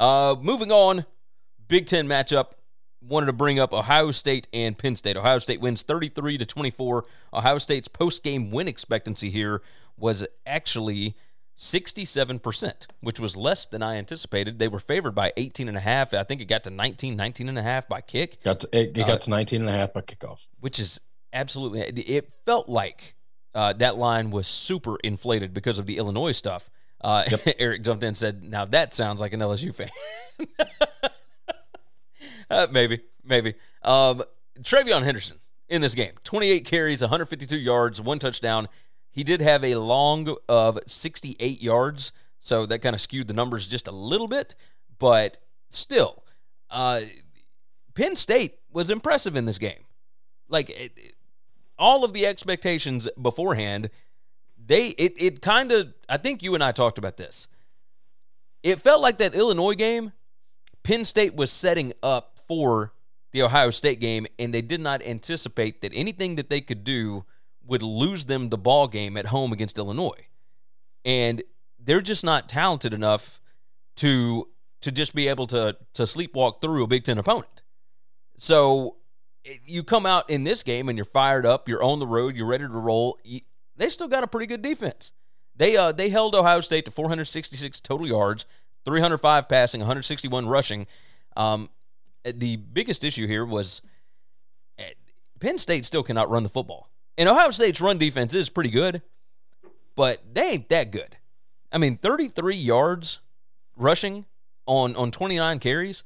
Uh, 0.00 0.34
moving 0.40 0.72
on, 0.72 1.04
Big 1.68 1.86
Ten 1.86 2.08
matchup. 2.08 2.52
Wanted 3.02 3.26
to 3.26 3.32
bring 3.32 3.58
up 3.58 3.72
Ohio 3.72 4.10
State 4.10 4.48
and 4.52 4.76
Penn 4.76 4.96
State. 4.96 5.16
Ohio 5.16 5.38
State 5.38 5.60
wins 5.60 5.82
33 5.82 6.38
to 6.38 6.46
24. 6.46 7.04
Ohio 7.32 7.58
State's 7.58 7.88
post 7.88 8.22
game 8.22 8.50
win 8.50 8.66
expectancy 8.68 9.30
here 9.30 9.62
was 9.96 10.26
actually 10.44 11.14
67%, 11.56 12.86
which 13.00 13.20
was 13.20 13.36
less 13.36 13.66
than 13.66 13.82
I 13.82 13.96
anticipated. 13.96 14.58
They 14.58 14.68
were 14.68 14.78
favored 14.78 15.14
by 15.14 15.32
18 15.36 15.68
and 15.68 15.76
a 15.76 15.80
half. 15.80 16.12
I 16.12 16.24
think 16.24 16.40
it 16.40 16.46
got 16.46 16.64
to 16.64 16.70
19, 16.70 17.16
19 17.16 17.48
and 17.48 17.58
a 17.58 17.62
half 17.62 17.88
by 17.88 18.00
kick. 18.00 18.42
Got 18.42 18.60
to, 18.60 18.68
it, 18.72 18.96
it 18.96 19.02
uh, 19.02 19.06
got 19.06 19.22
to 19.22 19.30
19 19.30 19.62
and 19.62 19.70
a 19.70 19.72
half 19.72 19.92
by 19.92 20.00
kickoff. 20.00 20.46
Which 20.60 20.78
is 20.78 21.00
absolutely 21.32 21.80
it 21.80 22.32
felt 22.44 22.68
like 22.68 23.14
uh, 23.54 23.72
that 23.74 23.96
line 23.96 24.30
was 24.30 24.46
super 24.46 24.96
inflated 25.04 25.52
because 25.54 25.78
of 25.78 25.86
the 25.86 25.98
Illinois 25.98 26.32
stuff. 26.32 26.70
Uh, 27.00 27.24
yep. 27.30 27.40
Eric 27.58 27.82
jumped 27.82 28.02
in 28.02 28.08
and 28.08 28.16
said, 28.16 28.42
"Now 28.42 28.64
that 28.66 28.94
sounds 28.94 29.20
like 29.20 29.32
an 29.32 29.40
LSU 29.40 29.74
fan." 29.74 29.90
uh, 32.50 32.66
maybe, 32.70 33.00
maybe. 33.24 33.54
Um, 33.82 34.22
TreVeyon 34.60 35.02
Henderson 35.02 35.38
in 35.68 35.80
this 35.80 35.94
game, 35.94 36.12
28 36.24 36.64
carries, 36.64 37.00
152 37.00 37.56
yards, 37.56 38.00
one 38.00 38.18
touchdown. 38.18 38.68
He 39.10 39.24
did 39.24 39.40
have 39.40 39.64
a 39.64 39.76
long 39.76 40.36
of 40.48 40.78
68 40.86 41.62
yards, 41.62 42.12
so 42.38 42.66
that 42.66 42.80
kind 42.80 42.94
of 42.94 43.00
skewed 43.00 43.28
the 43.28 43.34
numbers 43.34 43.66
just 43.66 43.88
a 43.88 43.92
little 43.92 44.28
bit, 44.28 44.54
but 44.98 45.38
still, 45.68 46.24
uh, 46.70 47.00
Penn 47.94 48.16
State 48.16 48.58
was 48.72 48.90
impressive 48.90 49.36
in 49.36 49.46
this 49.46 49.58
game. 49.58 49.84
Like 50.48 50.70
it, 50.70 51.14
all 51.78 52.04
of 52.04 52.12
the 52.12 52.26
expectations 52.26 53.08
beforehand 53.20 53.90
they 54.70 54.88
it 54.90 55.20
it 55.20 55.42
kind 55.42 55.72
of 55.72 55.92
I 56.08 56.16
think 56.16 56.44
you 56.44 56.54
and 56.54 56.62
I 56.62 56.70
talked 56.70 56.96
about 56.96 57.16
this. 57.16 57.48
It 58.62 58.80
felt 58.80 59.02
like 59.02 59.18
that 59.18 59.34
Illinois 59.34 59.74
game, 59.74 60.12
Penn 60.84 61.04
State 61.04 61.34
was 61.34 61.50
setting 61.50 61.92
up 62.04 62.38
for 62.46 62.92
the 63.32 63.42
Ohio 63.42 63.70
State 63.70 63.98
game, 64.00 64.28
and 64.38 64.54
they 64.54 64.62
did 64.62 64.80
not 64.80 65.02
anticipate 65.02 65.80
that 65.80 65.92
anything 65.92 66.36
that 66.36 66.50
they 66.50 66.60
could 66.60 66.84
do 66.84 67.24
would 67.66 67.82
lose 67.82 68.26
them 68.26 68.48
the 68.48 68.58
ball 68.58 68.86
game 68.86 69.16
at 69.16 69.26
home 69.26 69.52
against 69.52 69.76
Illinois. 69.76 70.28
And 71.04 71.42
they're 71.78 72.00
just 72.00 72.22
not 72.22 72.48
talented 72.48 72.94
enough 72.94 73.40
to 73.96 74.48
to 74.82 74.92
just 74.92 75.16
be 75.16 75.26
able 75.26 75.48
to 75.48 75.76
to 75.94 76.04
sleepwalk 76.04 76.60
through 76.60 76.84
a 76.84 76.86
Big 76.86 77.02
Ten 77.02 77.18
opponent. 77.18 77.62
So 78.36 78.98
eh, 79.44 79.56
you 79.64 79.82
come 79.82 80.06
out 80.06 80.30
in 80.30 80.44
this 80.44 80.62
game 80.62 80.88
and 80.88 80.96
you're 80.96 81.04
fired 81.04 81.44
up, 81.44 81.68
you're 81.68 81.82
on 81.82 81.98
the 81.98 82.06
road, 82.06 82.36
you're 82.36 82.46
ready 82.46 82.64
to 82.64 82.70
roll 82.70 83.18
they 83.80 83.88
still 83.88 84.08
got 84.08 84.22
a 84.22 84.26
pretty 84.26 84.46
good 84.46 84.62
defense. 84.62 85.12
They 85.56 85.76
uh 85.76 85.92
they 85.92 86.10
held 86.10 86.34
Ohio 86.34 86.60
State 86.60 86.84
to 86.84 86.90
466 86.90 87.80
total 87.80 88.06
yards, 88.06 88.46
305 88.84 89.48
passing, 89.48 89.80
161 89.80 90.46
rushing. 90.46 90.86
Um, 91.36 91.70
the 92.24 92.56
biggest 92.56 93.02
issue 93.02 93.26
here 93.26 93.44
was 93.44 93.80
eh, 94.78 94.90
Penn 95.40 95.58
State 95.58 95.84
still 95.84 96.02
cannot 96.02 96.30
run 96.30 96.42
the 96.42 96.48
football. 96.48 96.90
And 97.16 97.28
Ohio 97.28 97.50
State's 97.50 97.80
run 97.80 97.98
defense 97.98 98.34
is 98.34 98.50
pretty 98.50 98.70
good, 98.70 99.02
but 99.96 100.22
they 100.34 100.50
ain't 100.50 100.68
that 100.68 100.90
good. 100.90 101.16
I 101.72 101.78
mean, 101.78 101.96
33 101.96 102.56
yards 102.56 103.20
rushing 103.76 104.26
on 104.66 104.94
on 104.94 105.10
29 105.10 105.58
carries, 105.58 106.04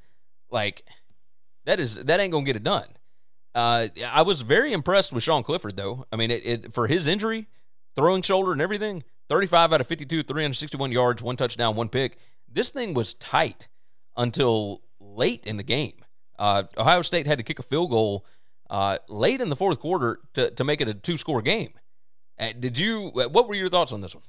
like 0.49 0.85
that 1.65 1.81
is 1.81 1.97
that 1.97 2.21
ain't 2.21 2.33
gonna 2.33 2.45
get 2.47 2.57
it 2.57 2.65
done. 2.65 2.87
Uh, 3.55 3.89
I 4.09 4.23
was 4.23 4.41
very 4.41 4.73
impressed 4.73 5.13
with 5.13 5.23
Sean 5.23 5.43
Clifford, 5.45 5.77
though. 5.77 6.07
I 6.13 6.17
mean, 6.17 6.31
it, 6.31 6.45
it, 6.45 6.75
for 6.75 6.89
his 6.89 7.07
injury, 7.07 7.47
throwing 7.96 8.22
shoulder 8.22 8.52
and 8.52 8.61
everything, 8.61 9.04
35 9.28 9.72
out 9.72 9.80
of 9.80 9.87
52, 9.87 10.22
361 10.22 10.92
yards, 10.92 11.22
one 11.22 11.37
touchdown, 11.37 11.76
one 11.76 11.88
pick. 11.88 12.18
This 12.50 12.68
thing 12.68 12.94
was 12.94 13.14
tight 13.14 13.68
until 14.16 14.83
late 15.00 15.46
in 15.46 15.57
the 15.57 15.62
game. 15.62 16.04
Uh, 16.38 16.64
Ohio 16.76 17.02
State 17.02 17.26
had 17.26 17.38
to 17.38 17.44
kick 17.44 17.59
a 17.59 17.62
field 17.62 17.90
goal 17.90 18.26
uh, 18.70 18.98
late 19.09 19.40
in 19.40 19.48
the 19.48 19.57
fourth 19.57 19.80
quarter 19.80 20.20
to, 20.35 20.50
to 20.50 20.64
make 20.64 20.80
it 20.80 20.88
a 20.88 20.94
two 20.94 21.16
score 21.16 21.42
game. 21.42 21.74
Uh, 22.38 22.52
did 22.59 22.78
you? 22.78 23.11
What 23.14 23.48
were 23.48 23.54
your 23.54 23.68
thoughts 23.68 23.92
on 23.92 24.00
this 24.00 24.14
one? 24.14 24.24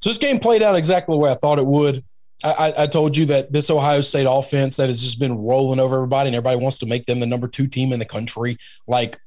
So 0.00 0.10
this 0.10 0.18
game 0.18 0.40
played 0.40 0.62
out 0.62 0.74
exactly 0.74 1.14
the 1.14 1.18
way 1.18 1.30
I 1.30 1.34
thought 1.34 1.58
it 1.58 1.66
would. 1.66 2.04
I, 2.44 2.74
I, 2.76 2.86
told 2.88 3.16
you 3.16 3.26
that 3.26 3.52
this 3.52 3.70
Ohio 3.70 4.00
State 4.00 4.26
offense 4.28 4.76
that 4.76 4.88
has 4.88 5.00
just 5.00 5.20
been 5.20 5.38
rolling 5.38 5.78
over 5.78 5.96
everybody, 5.96 6.28
and 6.28 6.34
everybody 6.34 6.56
wants 6.56 6.78
to 6.78 6.86
make 6.86 7.06
them 7.06 7.20
the 7.20 7.26
number 7.26 7.46
two 7.46 7.68
team 7.68 7.92
in 7.92 8.00
the 8.00 8.04
country. 8.04 8.58
Like, 8.88 9.20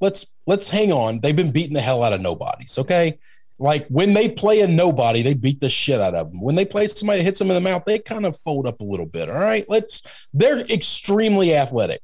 let's 0.00 0.26
let's 0.46 0.68
hang 0.68 0.92
on. 0.92 1.20
They've 1.20 1.34
been 1.34 1.50
beating 1.50 1.74
the 1.74 1.80
hell 1.80 2.04
out 2.04 2.12
of 2.12 2.20
nobodies. 2.20 2.78
Okay, 2.78 3.18
like 3.58 3.88
when 3.88 4.14
they 4.14 4.28
play 4.28 4.60
a 4.60 4.68
nobody, 4.68 5.22
they 5.22 5.34
beat 5.34 5.60
the 5.60 5.68
shit 5.68 6.00
out 6.00 6.14
of 6.14 6.30
them. 6.30 6.40
When 6.40 6.54
they 6.54 6.64
play 6.64 6.86
somebody 6.86 7.18
that 7.18 7.24
hits 7.24 7.40
them 7.40 7.50
in 7.50 7.54
the 7.54 7.60
mouth, 7.68 7.84
they 7.84 7.98
kind 7.98 8.24
of 8.24 8.36
fold 8.36 8.66
up 8.66 8.80
a 8.80 8.84
little 8.84 9.06
bit. 9.06 9.28
All 9.28 9.36
right, 9.36 9.64
let's. 9.68 10.28
They're 10.32 10.60
extremely 10.60 11.54
athletic. 11.56 12.00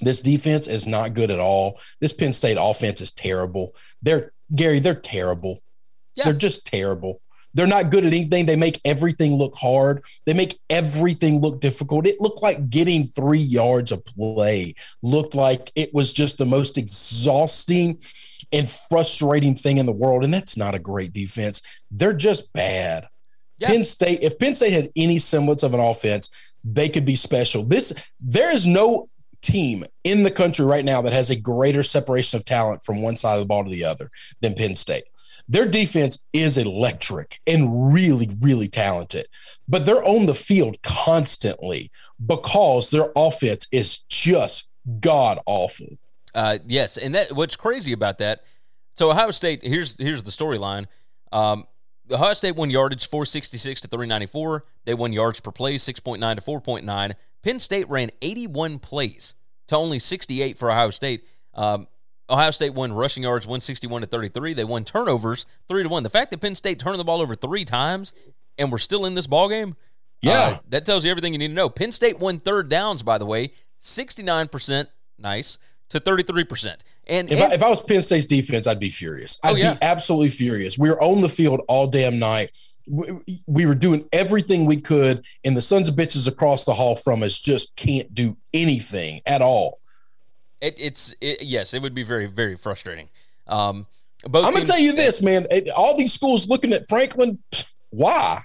This 0.00 0.20
defense 0.20 0.66
is 0.66 0.86
not 0.86 1.14
good 1.14 1.30
at 1.30 1.38
all. 1.38 1.80
This 2.00 2.12
Penn 2.12 2.32
State 2.32 2.58
offense 2.60 3.00
is 3.00 3.12
terrible. 3.12 3.76
They're 4.02 4.32
Gary. 4.54 4.80
They're 4.80 4.94
terrible. 4.94 5.60
Yeah. 6.16 6.24
They're 6.24 6.34
just 6.34 6.66
terrible. 6.66 7.20
They're 7.54 7.66
not 7.66 7.90
good 7.90 8.04
at 8.04 8.12
anything. 8.12 8.46
They 8.46 8.56
make 8.56 8.80
everything 8.84 9.34
look 9.34 9.54
hard. 9.54 10.04
They 10.26 10.34
make 10.34 10.58
everything 10.68 11.40
look 11.40 11.60
difficult. 11.60 12.06
It 12.06 12.20
looked 12.20 12.42
like 12.42 12.68
getting 12.68 13.06
three 13.06 13.38
yards 13.38 13.92
of 13.92 14.04
play 14.04 14.74
looked 15.02 15.34
like 15.34 15.70
it 15.74 15.94
was 15.94 16.12
just 16.12 16.38
the 16.38 16.46
most 16.46 16.76
exhausting 16.76 18.00
and 18.52 18.68
frustrating 18.68 19.54
thing 19.54 19.78
in 19.78 19.86
the 19.86 19.92
world. 19.92 20.24
And 20.24 20.34
that's 20.34 20.56
not 20.56 20.74
a 20.74 20.78
great 20.78 21.12
defense. 21.12 21.62
They're 21.90 22.12
just 22.12 22.52
bad. 22.52 23.08
Yeah. 23.58 23.68
Penn 23.68 23.84
State, 23.84 24.20
if 24.22 24.38
Penn 24.38 24.54
State 24.54 24.72
had 24.72 24.90
any 24.96 25.18
semblance 25.18 25.62
of 25.62 25.74
an 25.74 25.80
offense, 25.80 26.30
they 26.64 26.88
could 26.88 27.04
be 27.04 27.16
special. 27.16 27.62
This 27.62 27.92
there 28.20 28.52
is 28.52 28.66
no 28.66 29.08
team 29.42 29.84
in 30.04 30.22
the 30.22 30.30
country 30.30 30.64
right 30.64 30.84
now 30.84 31.02
that 31.02 31.12
has 31.12 31.30
a 31.30 31.36
greater 31.36 31.82
separation 31.82 32.38
of 32.38 32.44
talent 32.44 32.82
from 32.82 33.02
one 33.02 33.14
side 33.14 33.34
of 33.34 33.40
the 33.40 33.46
ball 33.46 33.62
to 33.62 33.70
the 33.70 33.84
other 33.84 34.10
than 34.40 34.54
Penn 34.54 34.74
State. 34.74 35.04
Their 35.48 35.66
defense 35.66 36.24
is 36.32 36.56
electric 36.56 37.40
and 37.46 37.92
really, 37.92 38.30
really 38.40 38.68
talented, 38.68 39.26
but 39.68 39.84
they're 39.84 40.04
on 40.04 40.26
the 40.26 40.34
field 40.34 40.82
constantly 40.82 41.90
because 42.24 42.90
their 42.90 43.10
offense 43.14 43.66
is 43.70 43.98
just 44.08 44.68
god 45.00 45.38
awful. 45.46 45.98
Uh, 46.34 46.58
yes, 46.66 46.96
and 46.96 47.14
that 47.14 47.32
what's 47.32 47.56
crazy 47.56 47.92
about 47.92 48.18
that. 48.18 48.44
So 48.96 49.10
Ohio 49.10 49.30
State, 49.30 49.62
here's 49.62 49.96
here's 49.98 50.22
the 50.22 50.30
storyline. 50.30 50.86
Um, 51.30 51.66
Ohio 52.10 52.34
State 52.34 52.56
won 52.56 52.70
yardage 52.70 53.06
466 53.06 53.82
to 53.82 53.88
394. 53.88 54.64
They 54.84 54.94
won 54.94 55.12
yards 55.12 55.40
per 55.40 55.50
play 55.50 55.76
6.9 55.76 56.18
to 56.36 56.42
4.9. 56.42 57.14
Penn 57.42 57.58
State 57.58 57.88
ran 57.88 58.10
81 58.22 58.78
plays 58.78 59.34
to 59.68 59.76
only 59.76 59.98
68 59.98 60.58
for 60.58 60.70
Ohio 60.70 60.90
State. 60.90 61.26
Um, 61.54 61.86
Ohio 62.28 62.50
State 62.50 62.74
won 62.74 62.92
rushing 62.92 63.22
yards 63.22 63.46
161 63.46 64.02
to 64.02 64.06
33. 64.06 64.54
They 64.54 64.64
won 64.64 64.84
turnovers 64.84 65.46
3 65.68 65.82
to 65.82 65.88
1. 65.88 66.02
The 66.02 66.10
fact 66.10 66.30
that 66.30 66.40
Penn 66.40 66.54
State 66.54 66.78
turned 66.78 66.98
the 66.98 67.04
ball 67.04 67.20
over 67.20 67.34
3 67.34 67.64
times 67.64 68.12
and 68.58 68.72
we're 68.72 68.78
still 68.78 69.04
in 69.04 69.14
this 69.14 69.26
ball 69.26 69.48
game, 69.48 69.76
yeah. 70.22 70.32
Uh, 70.32 70.58
that 70.70 70.86
tells 70.86 71.04
you 71.04 71.10
everything 71.10 71.34
you 71.34 71.38
need 71.38 71.48
to 71.48 71.54
know. 71.54 71.68
Penn 71.68 71.92
State 71.92 72.18
won 72.18 72.38
third 72.38 72.68
downs 72.68 73.02
by 73.02 73.18
the 73.18 73.26
way, 73.26 73.52
69%, 73.82 74.86
nice, 75.18 75.58
to 75.90 76.00
33%. 76.00 76.76
And 77.06 77.30
if, 77.30 77.38
and, 77.38 77.52
I, 77.52 77.54
if 77.54 77.62
I 77.62 77.68
was 77.68 77.82
Penn 77.82 78.00
State's 78.00 78.26
defense, 78.26 78.66
I'd 78.66 78.80
be 78.80 78.90
furious. 78.90 79.38
I'd 79.42 79.52
oh, 79.52 79.54
yeah. 79.56 79.74
be 79.74 79.82
absolutely 79.82 80.30
furious. 80.30 80.78
We 80.78 80.88
were 80.88 81.02
on 81.02 81.20
the 81.20 81.28
field 81.28 81.60
all 81.68 81.86
damn 81.86 82.18
night. 82.18 82.56
We, 82.86 83.42
we 83.46 83.66
were 83.66 83.74
doing 83.74 84.06
everything 84.12 84.66
we 84.66 84.80
could, 84.80 85.24
and 85.44 85.56
the 85.56 85.62
sons 85.62 85.88
of 85.88 85.94
bitches 85.94 86.28
across 86.28 86.64
the 86.64 86.74
hall 86.74 86.96
from 86.96 87.22
us 87.22 87.38
just 87.38 87.76
can't 87.76 88.14
do 88.14 88.36
anything 88.52 89.20
at 89.26 89.42
all. 89.42 89.80
It, 90.64 90.76
it's 90.78 91.14
it, 91.20 91.42
yes, 91.42 91.74
it 91.74 91.82
would 91.82 91.94
be 91.94 92.04
very 92.04 92.24
very 92.24 92.56
frustrating. 92.56 93.10
Um, 93.46 93.86
I'm 94.24 94.32
gonna 94.32 94.64
tell 94.64 94.78
you 94.78 94.94
this, 94.94 95.20
man. 95.20 95.46
All 95.76 95.94
these 95.94 96.14
schools 96.14 96.48
looking 96.48 96.72
at 96.72 96.88
Franklin, 96.88 97.38
why? 97.90 98.40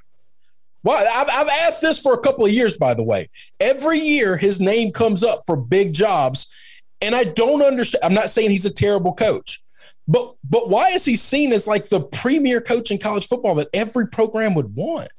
Why? 0.81 1.05
I've, 1.09 1.29
I've 1.31 1.47
asked 1.47 1.81
this 1.81 1.99
for 2.01 2.13
a 2.13 2.19
couple 2.19 2.45
of 2.45 2.51
years, 2.51 2.75
by 2.75 2.93
the 2.93 3.03
way. 3.03 3.29
Every 3.61 3.99
year, 3.99 4.35
his 4.35 4.59
name 4.59 4.91
comes 4.91 5.23
up 5.23 5.43
for 5.45 5.55
big 5.55 5.93
jobs, 5.93 6.47
and 7.01 7.15
I 7.15 7.23
don't 7.23 7.61
understand. 7.61 8.03
I'm 8.03 8.13
not 8.13 8.29
saying 8.29 8.49
he's 8.49 8.65
a 8.65 8.73
terrible 8.73 9.13
coach, 9.13 9.61
but 10.05 10.35
but 10.43 10.67
why 10.67 10.89
is 10.89 11.05
he 11.05 11.15
seen 11.15 11.53
as 11.53 11.67
like 11.67 11.87
the 11.87 12.01
premier 12.01 12.59
coach 12.59 12.91
in 12.91 12.97
college 12.97 13.27
football 13.29 13.55
that 13.55 13.69
every 13.73 14.07
program 14.07 14.55
would 14.55 14.75
want? 14.75 15.09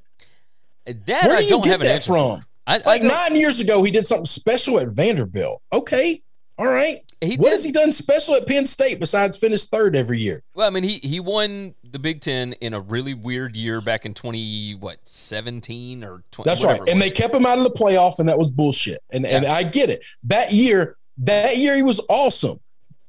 That 0.85 1.07
Where 1.07 1.39
do 1.39 1.45
I 1.45 1.49
you 1.49 1.63
get 1.63 1.81
that 1.81 2.03
from? 2.03 2.45
I, 2.67 2.77
like 2.85 3.03
nine 3.03 3.37
years 3.37 3.61
ago, 3.61 3.83
he 3.83 3.91
did 3.91 4.07
something 4.07 4.27
special 4.27 4.79
at 4.79 4.89
Vanderbilt. 4.89 5.63
Okay, 5.73 6.23
all 6.61 6.67
right. 6.67 7.01
He 7.23 7.37
what 7.37 7.47
did, 7.47 7.53
has 7.53 7.65
he 7.65 7.73
done 7.73 7.91
special 7.91 8.35
at 8.35 8.47
Penn 8.47 8.67
State 8.67 9.01
besides 9.01 9.39
finish 9.39 9.65
third 9.65 9.97
every 9.97 10.21
year? 10.21 10.43
Well, 10.55 10.67
I 10.67 10.71
mean, 10.71 10.83
he 10.83 10.99
he 10.99 11.19
won 11.19 11.75
the 11.83 11.99
Big 11.99 12.21
Ten 12.21 12.53
in 12.55 12.75
a 12.75 12.81
really 12.81 13.15
weird 13.15 13.57
year 13.57 13.81
back 13.81 14.05
in 14.05 14.13
twenty 14.13 14.73
what 14.73 14.99
seventeen 15.05 16.05
or 16.05 16.23
twenty. 16.31 16.51
That's 16.51 16.63
right, 16.63 16.81
and 16.87 17.01
they 17.01 17.11
kept 17.11 17.35
him 17.35 17.47
out 17.47 17.57
of 17.57 17.65
the 17.65 17.71
playoff, 17.71 18.19
and 18.19 18.29
that 18.29 18.39
was 18.39 18.51
bullshit. 18.51 19.03
And 19.09 19.25
yeah. 19.25 19.37
and 19.39 19.47
I 19.47 19.63
get 19.63 19.89
it. 19.89 20.05
That 20.25 20.53
year, 20.53 20.99
that 21.19 21.57
year 21.57 21.77
he 21.77 21.83
was 21.83 21.99
awesome. 22.11 22.61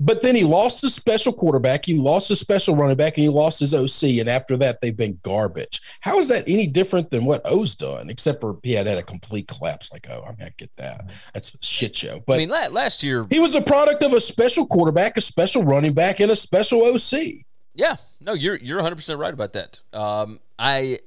But 0.04 0.24
then 0.24 0.36
he 0.36 0.44
lost 0.44 0.82
his 0.82 0.96
special 0.96 1.32
quarterback, 1.32 1.86
he 1.86 1.94
lost 1.94 2.30
his 2.30 2.40
special 2.40 2.76
running 2.76 2.98
back, 2.98 3.18
and 3.18 3.24
he 3.24 3.30
lost 3.30 3.60
his 3.60 3.76
OC. 3.76 4.20
And 4.20 4.28
after 4.28 4.58
that, 4.58 4.82
they've 4.82 4.98
been 4.98 5.20
garbage. 5.22 5.80
How 6.00 6.18
is 6.18 6.28
that 6.30 6.44
any 6.48 6.66
different 6.66 7.12
than 7.12 7.24
what 7.24 7.42
O's 7.46 7.76
done, 7.76 8.10
except 8.10 8.42
for 8.42 8.58
he 8.64 8.74
had 8.74 8.88
had 8.88 8.98
a 8.98 9.04
complete 9.04 9.48
collapse 9.48 9.92
like 9.92 10.08
oh, 10.10 10.24
I'm 10.28 10.36
mean, 10.38 10.48
I 10.48 10.54
get 10.58 10.76
that. 10.78 11.12
That's 11.36 11.54
a 11.54 11.58
shit 11.62 11.96
show. 11.96 12.24
But 12.26 12.34
I 12.34 12.38
mean, 12.40 12.50
last 12.50 13.04
year 13.04 13.28
he 13.30 13.40
was 13.40 13.54
a 13.54 13.62
product 13.62 14.02
of 14.02 14.14
a 14.14 14.20
special 14.20 14.66
quarterback, 14.66 15.18
a 15.18 15.22
special 15.22 15.62
running 15.62 15.94
back, 15.94 16.20
and 16.20 16.32
a 16.32 16.36
special 16.36 16.84
OC. 16.84 17.46
Yeah, 17.76 17.98
no, 18.20 18.34
you're 18.34 18.56
you're 18.56 18.78
100 18.78 18.96
percent 18.96 19.20
right 19.20 19.34
about 19.34 19.54
that. 19.54 19.82
Um, 19.94 20.40
I 20.58 21.00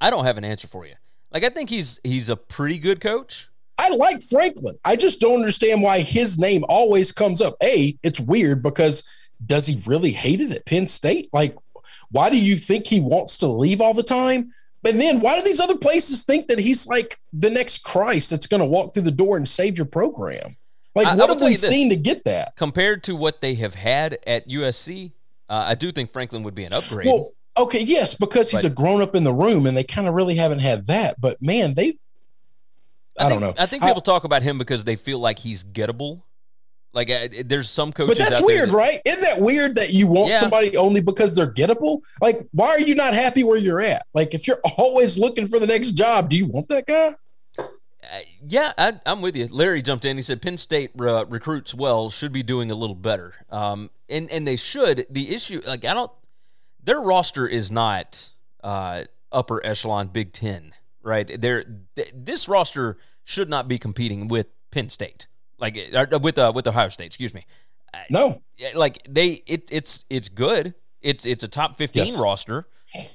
I 0.00 0.10
don't 0.10 0.24
have 0.24 0.38
an 0.38 0.44
answer 0.44 0.68
for 0.68 0.86
you. 0.86 0.94
Like 1.32 1.42
I 1.42 1.48
think 1.48 1.68
he's 1.68 1.98
he's 2.04 2.28
a 2.28 2.36
pretty 2.36 2.78
good 2.78 3.00
coach. 3.00 3.48
I 3.84 3.94
like 3.96 4.22
Franklin. 4.22 4.76
I 4.84 4.96
just 4.96 5.20
don't 5.20 5.40
understand 5.40 5.82
why 5.82 6.00
his 6.00 6.38
name 6.38 6.64
always 6.68 7.12
comes 7.12 7.42
up. 7.42 7.54
A, 7.62 7.96
it's 8.02 8.18
weird 8.18 8.62
because 8.62 9.04
does 9.44 9.66
he 9.66 9.82
really 9.84 10.10
hate 10.10 10.40
it 10.40 10.52
at 10.52 10.64
Penn 10.64 10.86
State? 10.86 11.28
Like, 11.32 11.56
why 12.10 12.30
do 12.30 12.38
you 12.38 12.56
think 12.56 12.86
he 12.86 13.00
wants 13.00 13.38
to 13.38 13.46
leave 13.46 13.82
all 13.82 13.92
the 13.92 14.02
time? 14.02 14.52
And 14.86 15.00
then 15.00 15.20
why 15.20 15.36
do 15.36 15.44
these 15.44 15.60
other 15.60 15.76
places 15.76 16.22
think 16.22 16.48
that 16.48 16.58
he's 16.58 16.86
like 16.86 17.18
the 17.32 17.50
next 17.50 17.84
Christ 17.84 18.30
that's 18.30 18.46
going 18.46 18.60
to 18.60 18.66
walk 18.66 18.94
through 18.94 19.02
the 19.02 19.10
door 19.10 19.36
and 19.36 19.46
save 19.46 19.76
your 19.76 19.86
program? 19.86 20.56
Like, 20.94 21.06
I, 21.06 21.16
what 21.16 21.30
I 21.30 21.32
have 21.34 21.42
we 21.42 21.54
seen 21.54 21.90
to 21.90 21.96
get 21.96 22.24
that? 22.24 22.56
Compared 22.56 23.02
to 23.04 23.16
what 23.16 23.40
they 23.40 23.54
have 23.56 23.74
had 23.74 24.18
at 24.26 24.48
USC, 24.48 25.12
uh, 25.50 25.64
I 25.68 25.74
do 25.74 25.92
think 25.92 26.10
Franklin 26.10 26.42
would 26.44 26.54
be 26.54 26.64
an 26.64 26.72
upgrade. 26.72 27.06
Well, 27.06 27.32
okay, 27.56 27.80
yes, 27.80 28.14
because 28.14 28.50
he's 28.50 28.62
but, 28.62 28.72
a 28.72 28.74
grown 28.74 29.02
up 29.02 29.14
in 29.14 29.24
the 29.24 29.34
room, 29.34 29.66
and 29.66 29.76
they 29.76 29.84
kind 29.84 30.06
of 30.06 30.14
really 30.14 30.36
haven't 30.36 30.60
had 30.60 30.86
that. 30.86 31.20
But 31.20 31.42
man, 31.42 31.74
they 31.74 31.98
I, 33.18 33.26
I 33.26 33.28
think, 33.28 33.40
don't 33.40 33.56
know. 33.56 33.62
I 33.62 33.66
think 33.66 33.82
people 33.84 34.00
talk 34.00 34.24
about 34.24 34.42
him 34.42 34.58
because 34.58 34.84
they 34.84 34.96
feel 34.96 35.18
like 35.18 35.38
he's 35.38 35.64
gettable. 35.64 36.22
Like 36.94 37.10
uh, 37.10 37.28
there's 37.44 37.68
some 37.68 37.92
coaches, 37.92 38.18
but 38.18 38.30
that's 38.30 38.44
weird, 38.44 38.70
that, 38.70 38.76
right? 38.76 39.00
Isn't 39.04 39.20
that 39.22 39.40
weird 39.40 39.74
that 39.76 39.92
you 39.92 40.06
want 40.06 40.30
yeah. 40.30 40.38
somebody 40.38 40.76
only 40.76 41.00
because 41.00 41.34
they're 41.34 41.52
gettable? 41.52 42.02
Like, 42.20 42.46
why 42.52 42.68
are 42.68 42.80
you 42.80 42.94
not 42.94 43.14
happy 43.14 43.42
where 43.42 43.58
you're 43.58 43.80
at? 43.80 44.06
Like, 44.14 44.32
if 44.32 44.46
you're 44.46 44.60
always 44.78 45.18
looking 45.18 45.48
for 45.48 45.58
the 45.58 45.66
next 45.66 45.92
job, 45.92 46.30
do 46.30 46.36
you 46.36 46.46
want 46.46 46.68
that 46.68 46.86
guy? 46.86 47.16
Uh, 47.58 47.64
yeah, 48.46 48.72
I, 48.78 49.00
am 49.06 49.22
with 49.22 49.34
you. 49.34 49.48
Larry 49.50 49.82
jumped 49.82 50.04
in. 50.04 50.16
He 50.16 50.22
said 50.22 50.40
Penn 50.40 50.56
State 50.56 50.92
uh, 51.00 51.26
recruits 51.26 51.74
well, 51.74 52.10
should 52.10 52.32
be 52.32 52.44
doing 52.44 52.70
a 52.70 52.76
little 52.76 52.94
better. 52.94 53.34
Um, 53.50 53.90
and 54.08 54.30
and 54.30 54.46
they 54.46 54.56
should. 54.56 55.04
The 55.10 55.34
issue, 55.34 55.62
like, 55.66 55.84
I 55.84 55.94
don't. 55.94 56.12
Their 56.84 57.00
roster 57.00 57.46
is 57.48 57.72
not 57.72 58.30
uh, 58.62 59.04
upper 59.32 59.64
echelon 59.66 60.08
Big 60.08 60.32
Ten 60.32 60.74
right? 61.04 61.40
There, 61.40 61.64
th- 61.96 62.12
this 62.14 62.48
roster 62.48 62.98
should 63.24 63.48
not 63.48 63.68
be 63.68 63.78
competing 63.78 64.28
with 64.28 64.46
Penn 64.70 64.90
State, 64.90 65.26
like 65.58 65.78
uh, 65.94 66.18
with 66.20 66.38
uh, 66.38 66.52
with 66.54 66.66
Ohio 66.66 66.88
State. 66.88 67.06
Excuse 67.06 67.34
me. 67.34 67.46
No, 68.10 68.42
like 68.74 69.06
they, 69.08 69.42
it, 69.46 69.68
it's 69.70 70.04
it's 70.10 70.28
good. 70.28 70.74
It's 71.00 71.24
it's 71.24 71.44
a 71.44 71.48
top 71.48 71.78
fifteen 71.78 72.06
yes. 72.06 72.18
roster. 72.18 72.66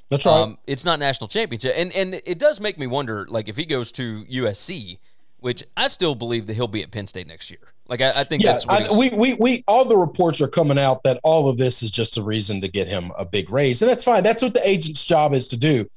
That's 0.10 0.26
right. 0.26 0.42
Um, 0.42 0.58
it's 0.68 0.86
not 0.86 1.00
national 1.00 1.28
championship, 1.28 1.74
and 1.76 1.92
and 1.94 2.22
it 2.26 2.40
does 2.40 2.60
make 2.60 2.78
me 2.78 2.88
wonder, 2.88 3.28
like 3.30 3.50
if 3.50 3.56
he 3.56 3.66
goes 3.66 3.92
to 3.94 4.26
USC, 4.26 5.00
which 5.40 5.64
I 5.76 5.88
still 5.88 6.16
believe 6.16 6.48
that 6.48 6.54
he'll 6.54 6.68
be 6.68 6.84
at 6.84 6.92
Penn 6.92 7.08
State 7.08 7.28
next 7.28 7.50
year. 7.50 7.60
Like 7.88 8.02
I, 8.02 8.22
I 8.22 8.24
think 8.24 8.44
yeah, 8.44 8.52
that's 8.52 8.68
I, 8.68 8.96
we, 8.96 9.10
we 9.10 9.34
we 9.34 9.64
all 9.68 9.86
the 9.86 9.98
reports 9.98 10.42
are 10.42 10.48
coming 10.48 10.78
out 10.78 11.04
that 11.04 11.20
all 11.24 11.50
of 11.50 11.58
this 11.58 11.82
is 11.82 11.92
just 11.92 12.18
a 12.18 12.24
reason 12.24 12.62
to 12.62 12.68
get 12.68 12.88
him 12.88 13.12
a 13.18 13.26
big 13.26 13.50
raise, 13.50 13.82
and 13.82 13.90
that's 13.90 14.04
fine. 14.04 14.24
That's 14.24 14.44
what 14.44 14.54
the 14.54 14.68
agent's 14.68 15.04
job 15.06 15.34
is 15.34 15.48
to 15.50 15.58
do. 15.58 15.90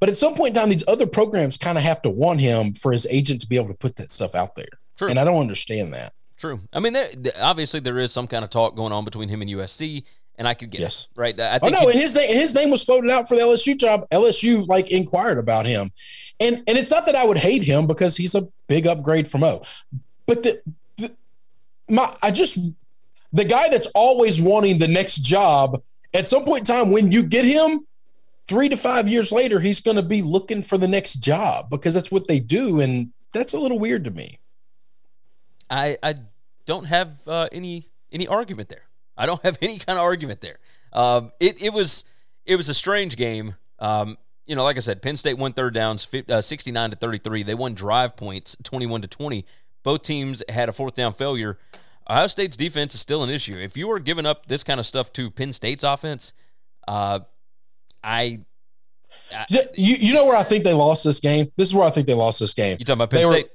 But 0.00 0.08
at 0.10 0.16
some 0.16 0.34
point 0.34 0.54
in 0.56 0.60
time, 0.60 0.68
these 0.68 0.84
other 0.86 1.06
programs 1.06 1.56
kind 1.56 1.78
of 1.78 1.84
have 1.84 2.02
to 2.02 2.10
want 2.10 2.40
him 2.40 2.74
for 2.74 2.92
his 2.92 3.06
agent 3.10 3.40
to 3.40 3.46
be 3.48 3.56
able 3.56 3.68
to 3.68 3.74
put 3.74 3.96
that 3.96 4.10
stuff 4.12 4.34
out 4.34 4.54
there. 4.54 4.68
True. 4.98 5.08
And 5.08 5.18
I 5.18 5.24
don't 5.24 5.40
understand 5.40 5.94
that. 5.94 6.12
True. 6.36 6.60
I 6.72 6.80
mean, 6.80 6.92
there, 6.92 7.10
obviously 7.40 7.80
there 7.80 7.98
is 7.98 8.12
some 8.12 8.26
kind 8.26 8.44
of 8.44 8.50
talk 8.50 8.76
going 8.76 8.92
on 8.92 9.04
between 9.06 9.28
him 9.30 9.40
and 9.40 9.50
USC, 9.50 10.04
and 10.38 10.46
I 10.46 10.52
could 10.52 10.68
get 10.70 10.82
Yes. 10.82 11.08
it, 11.10 11.18
right. 11.18 11.40
I 11.40 11.58
Oh 11.62 11.68
no, 11.70 11.80
he- 11.80 11.92
and 11.92 12.00
his 12.00 12.14
name 12.14 12.34
his 12.36 12.54
name 12.54 12.70
was 12.70 12.84
floated 12.84 13.10
out 13.10 13.26
for 13.26 13.36
the 13.36 13.40
LSU 13.40 13.74
job. 13.78 14.06
LSU 14.10 14.66
like 14.68 14.90
inquired 14.90 15.38
about 15.38 15.64
him, 15.64 15.90
and 16.40 16.62
and 16.66 16.76
it's 16.76 16.90
not 16.90 17.06
that 17.06 17.14
I 17.16 17.24
would 17.24 17.38
hate 17.38 17.62
him 17.62 17.86
because 17.86 18.18
he's 18.18 18.34
a 18.34 18.46
big 18.66 18.86
upgrade 18.86 19.28
from 19.28 19.42
O, 19.44 19.62
but 20.26 20.42
the, 20.42 20.60
the 20.98 21.16
my 21.88 22.14
I 22.22 22.30
just 22.32 22.58
the 23.32 23.44
guy 23.44 23.70
that's 23.70 23.86
always 23.94 24.38
wanting 24.38 24.78
the 24.78 24.88
next 24.88 25.16
job 25.22 25.82
at 26.12 26.28
some 26.28 26.44
point 26.44 26.68
in 26.68 26.74
time 26.76 26.90
when 26.90 27.12
you 27.12 27.22
get 27.22 27.46
him. 27.46 27.86
Three 28.48 28.68
to 28.68 28.76
five 28.76 29.08
years 29.08 29.32
later, 29.32 29.58
he's 29.58 29.80
going 29.80 29.96
to 29.96 30.02
be 30.02 30.22
looking 30.22 30.62
for 30.62 30.78
the 30.78 30.86
next 30.86 31.14
job 31.14 31.68
because 31.68 31.94
that's 31.94 32.10
what 32.10 32.28
they 32.28 32.38
do, 32.38 32.80
and 32.80 33.12
that's 33.32 33.54
a 33.54 33.58
little 33.58 33.78
weird 33.78 34.04
to 34.04 34.10
me. 34.10 34.38
I 35.68 35.98
I 36.02 36.14
don't 36.64 36.84
have 36.84 37.26
uh, 37.26 37.48
any 37.50 37.88
any 38.12 38.28
argument 38.28 38.68
there. 38.68 38.84
I 39.16 39.26
don't 39.26 39.42
have 39.42 39.58
any 39.62 39.78
kind 39.78 39.98
of 39.98 40.04
argument 40.04 40.40
there. 40.40 40.58
Um, 40.92 41.32
it 41.40 41.62
it 41.62 41.72
was 41.72 42.04
it 42.44 42.56
was 42.56 42.68
a 42.68 42.74
strange 42.74 43.16
game. 43.16 43.56
Um, 43.78 44.16
you 44.46 44.54
know, 44.54 44.62
like 44.62 44.76
I 44.76 44.80
said, 44.80 45.02
Penn 45.02 45.16
State 45.16 45.38
won 45.38 45.52
third 45.52 45.74
downs, 45.74 46.08
uh, 46.28 46.40
sixty 46.40 46.70
nine 46.70 46.90
to 46.90 46.96
thirty 46.96 47.18
three. 47.18 47.42
They 47.42 47.54
won 47.54 47.74
drive 47.74 48.16
points, 48.16 48.56
twenty 48.62 48.86
one 48.86 49.02
to 49.02 49.08
twenty. 49.08 49.44
Both 49.82 50.02
teams 50.02 50.42
had 50.48 50.68
a 50.68 50.72
fourth 50.72 50.94
down 50.94 51.12
failure. 51.12 51.58
Ohio 52.08 52.28
State's 52.28 52.56
defense 52.56 52.94
is 52.94 53.00
still 53.00 53.24
an 53.24 53.30
issue. 53.30 53.56
If 53.56 53.76
you 53.76 53.90
are 53.90 53.98
giving 53.98 54.26
up 54.26 54.46
this 54.46 54.62
kind 54.62 54.78
of 54.78 54.86
stuff 54.86 55.12
to 55.14 55.30
Penn 55.30 55.52
State's 55.52 55.82
offense, 55.82 56.32
uh, 56.86 57.20
I 58.04 58.40
You 59.78 59.94
you 59.94 60.14
know 60.14 60.24
where 60.24 60.36
I 60.36 60.42
think 60.42 60.64
they 60.64 60.72
lost 60.72 61.04
this 61.04 61.20
game? 61.20 61.50
This 61.56 61.68
is 61.68 61.74
where 61.74 61.86
I 61.86 61.90
think 61.90 62.06
they 62.06 62.14
lost 62.14 62.38
this 62.40 62.54
game. 62.54 62.76
you 62.78 62.84
talking 62.84 62.98
about 62.98 63.10
Penn 63.10 63.20
They 63.20 63.26
were- 63.26 63.32
State? 63.34 63.50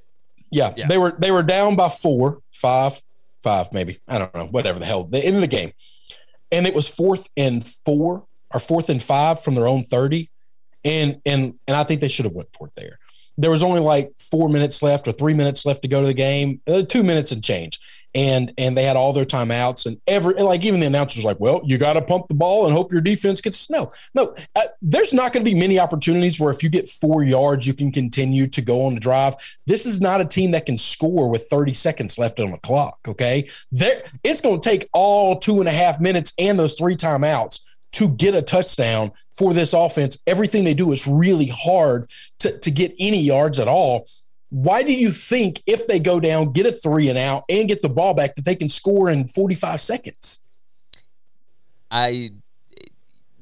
Yeah, 0.54 0.74
Yeah. 0.76 0.88
they 0.88 0.98
were 0.98 1.16
they 1.18 1.32
were 1.32 1.44
down 1.44 1.76
by 1.78 1.88
four, 1.88 2.42
five, 2.52 3.02
five, 3.42 3.72
maybe. 3.72 4.00
I 4.08 4.18
don't 4.18 4.34
know, 4.36 4.48
whatever 4.48 4.80
the 4.80 4.86
hell. 4.86 5.06
They 5.06 5.22
ended 5.22 5.44
the 5.44 5.48
game, 5.48 5.72
and 6.52 6.68
it 6.68 6.74
was 6.74 6.90
fourth 6.90 7.30
and 7.38 7.66
four 7.66 8.26
or 8.54 8.60
fourth 8.60 8.90
and 8.90 9.02
five 9.02 9.42
from 9.42 9.54
their 9.56 9.66
own 9.68 9.84
thirty, 9.84 10.30
and 10.84 11.22
and 11.26 11.58
and 11.68 11.78
I 11.78 11.86
think 11.86 12.02
they 12.02 12.10
should 12.10 12.26
have 12.26 12.34
went 12.34 12.50
for 12.58 12.68
it 12.68 12.76
there. 12.76 13.00
There 13.42 13.52
was 13.52 13.64
only 13.64 13.80
like 13.80 14.14
four 14.20 14.50
minutes 14.50 14.84
left 14.84 15.08
or 15.08 15.12
three 15.12 15.34
minutes 15.34 15.66
left 15.66 15.82
to 15.82 15.88
go 15.88 16.02
to 16.02 16.08
the 16.08 16.14
game, 16.14 16.62
uh, 16.68 16.84
two 16.84 17.04
minutes 17.04 17.32
and 17.32 17.44
change, 17.44 17.80
and 18.14 18.54
and 18.58 18.78
they 18.78 18.84
had 18.84 18.96
all 18.96 19.14
their 19.14 19.26
timeouts 19.26 19.86
and 19.86 20.00
every 20.08 20.34
like 20.36 20.64
even 20.64 20.80
the 20.80 20.86
announcers 20.86 21.24
like, 21.24 21.40
well, 21.40 21.62
you 21.64 21.78
got 21.78 21.94
to 21.94 22.02
pump 22.02 22.28
the 22.28 22.34
ball 22.34 22.66
and 22.66 22.76
hope 22.76 22.92
your 22.92 23.02
defense 23.02 23.42
gets 23.42 23.70
no, 23.70 23.92
no. 24.14 24.36
Uh, 24.56 24.62
there's 24.82 25.14
not 25.14 25.34
going 25.34 25.46
to 25.46 25.52
be 25.52 25.58
many 25.58 25.80
opportunities 25.80 26.40
where 26.40 26.52
if 26.52 26.62
you 26.62 26.70
get 26.70 26.88
four 26.90 27.24
yards, 27.24 27.66
you 27.66 27.74
can 27.74 27.92
continue 27.92 28.48
to 28.48 28.62
go 28.62 28.86
on 28.86 28.94
the 28.94 29.00
drive. 29.00 29.36
This 29.66 29.86
is 29.86 30.02
not 30.02 30.22
a 30.22 30.26
team 30.26 30.52
that 30.52 30.66
can 30.66 30.78
score 30.78 31.30
with 31.30 31.48
30 31.50 31.74
seconds 31.74 32.18
left 32.18 32.40
on 32.40 32.52
the 32.52 32.58
clock. 32.60 33.00
Okay, 33.08 33.50
there 33.72 34.04
it's 34.24 34.42
going 34.42 34.60
to 34.60 34.70
take 34.70 34.90
all 34.94 35.40
two 35.40 35.60
and 35.60 35.70
a 35.70 35.74
half 35.74 36.00
minutes 36.00 36.34
and 36.38 36.60
those 36.60 36.76
three 36.76 36.96
timeouts 36.96 37.62
to 37.94 38.10
get 38.10 38.36
a 38.36 38.42
touchdown 38.42 39.12
for 39.32 39.54
this 39.54 39.74
offense. 39.74 40.18
Everything 40.28 40.64
they 40.64 40.74
do 40.74 40.92
is 40.92 41.08
really 41.08 41.48
hard 41.48 42.10
to, 42.40 42.58
to 42.60 42.72
get 42.72 42.94
any 43.00 43.22
yards 43.22 43.60
at 43.60 43.68
all. 43.68 44.08
Why 44.50 44.84
do 44.84 44.94
you 44.94 45.12
think 45.12 45.64
if 45.66 45.88
they 45.88 46.00
go 46.00 46.20
down, 46.20 46.52
get 46.52 46.66
a 46.66 46.72
three 46.72 47.10
and 47.10 47.18
out, 47.18 47.46
and 47.50 47.68
get 47.68 47.82
the 47.82 47.90
ball 47.90 48.14
back, 48.14 48.36
that 48.36 48.46
they 48.46 48.56
can 48.56 48.70
score 48.70 49.10
in 49.10 49.28
45 49.28 49.80
seconds? 49.80 50.40
I 51.90 52.32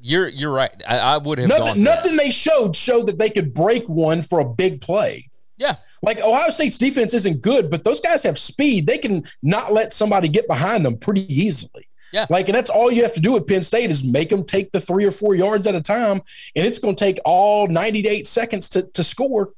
you're 0.02 0.28
you're 0.28 0.52
right. 0.52 0.82
I, 0.86 0.98
I 0.98 1.16
would 1.18 1.38
have 1.38 1.48
Nothing, 1.48 1.84
that. 1.84 1.96
nothing 1.96 2.16
they 2.16 2.30
showed 2.30 2.74
showed 2.74 3.06
that 3.06 3.18
they 3.18 3.30
could 3.30 3.52
break 3.52 3.88
one 3.88 4.22
for 4.22 4.40
a 4.40 4.44
big 4.44 4.80
play. 4.80 5.30
Yeah. 5.56 5.76
Like 6.02 6.20
Ohio 6.20 6.48
State's 6.48 6.78
defense 6.78 7.12
isn't 7.12 7.42
good, 7.42 7.70
but 7.70 7.84
those 7.84 8.00
guys 8.00 8.22
have 8.22 8.38
speed. 8.38 8.86
They 8.86 8.96
can 8.96 9.24
not 9.42 9.72
let 9.72 9.92
somebody 9.92 10.28
get 10.28 10.48
behind 10.48 10.86
them 10.86 10.96
pretty 10.96 11.30
easily. 11.32 11.86
Yeah. 12.12 12.26
Like, 12.28 12.48
and 12.48 12.56
that's 12.56 12.70
all 12.70 12.90
you 12.90 13.02
have 13.02 13.14
to 13.14 13.20
do 13.20 13.36
at 13.36 13.46
Penn 13.46 13.62
State 13.62 13.90
is 13.90 14.04
make 14.04 14.30
them 14.30 14.44
take 14.44 14.72
the 14.72 14.80
three 14.80 15.04
or 15.04 15.10
four 15.10 15.34
yards 15.34 15.66
at 15.66 15.74
a 15.74 15.80
time, 15.80 16.20
and 16.56 16.66
it's 16.66 16.78
going 16.78 16.96
to 16.96 17.04
take 17.04 17.18
all 17.24 17.66
98 17.68 18.26
seconds 18.26 18.68
to, 18.70 18.82
to 18.82 19.04
score, 19.04 19.52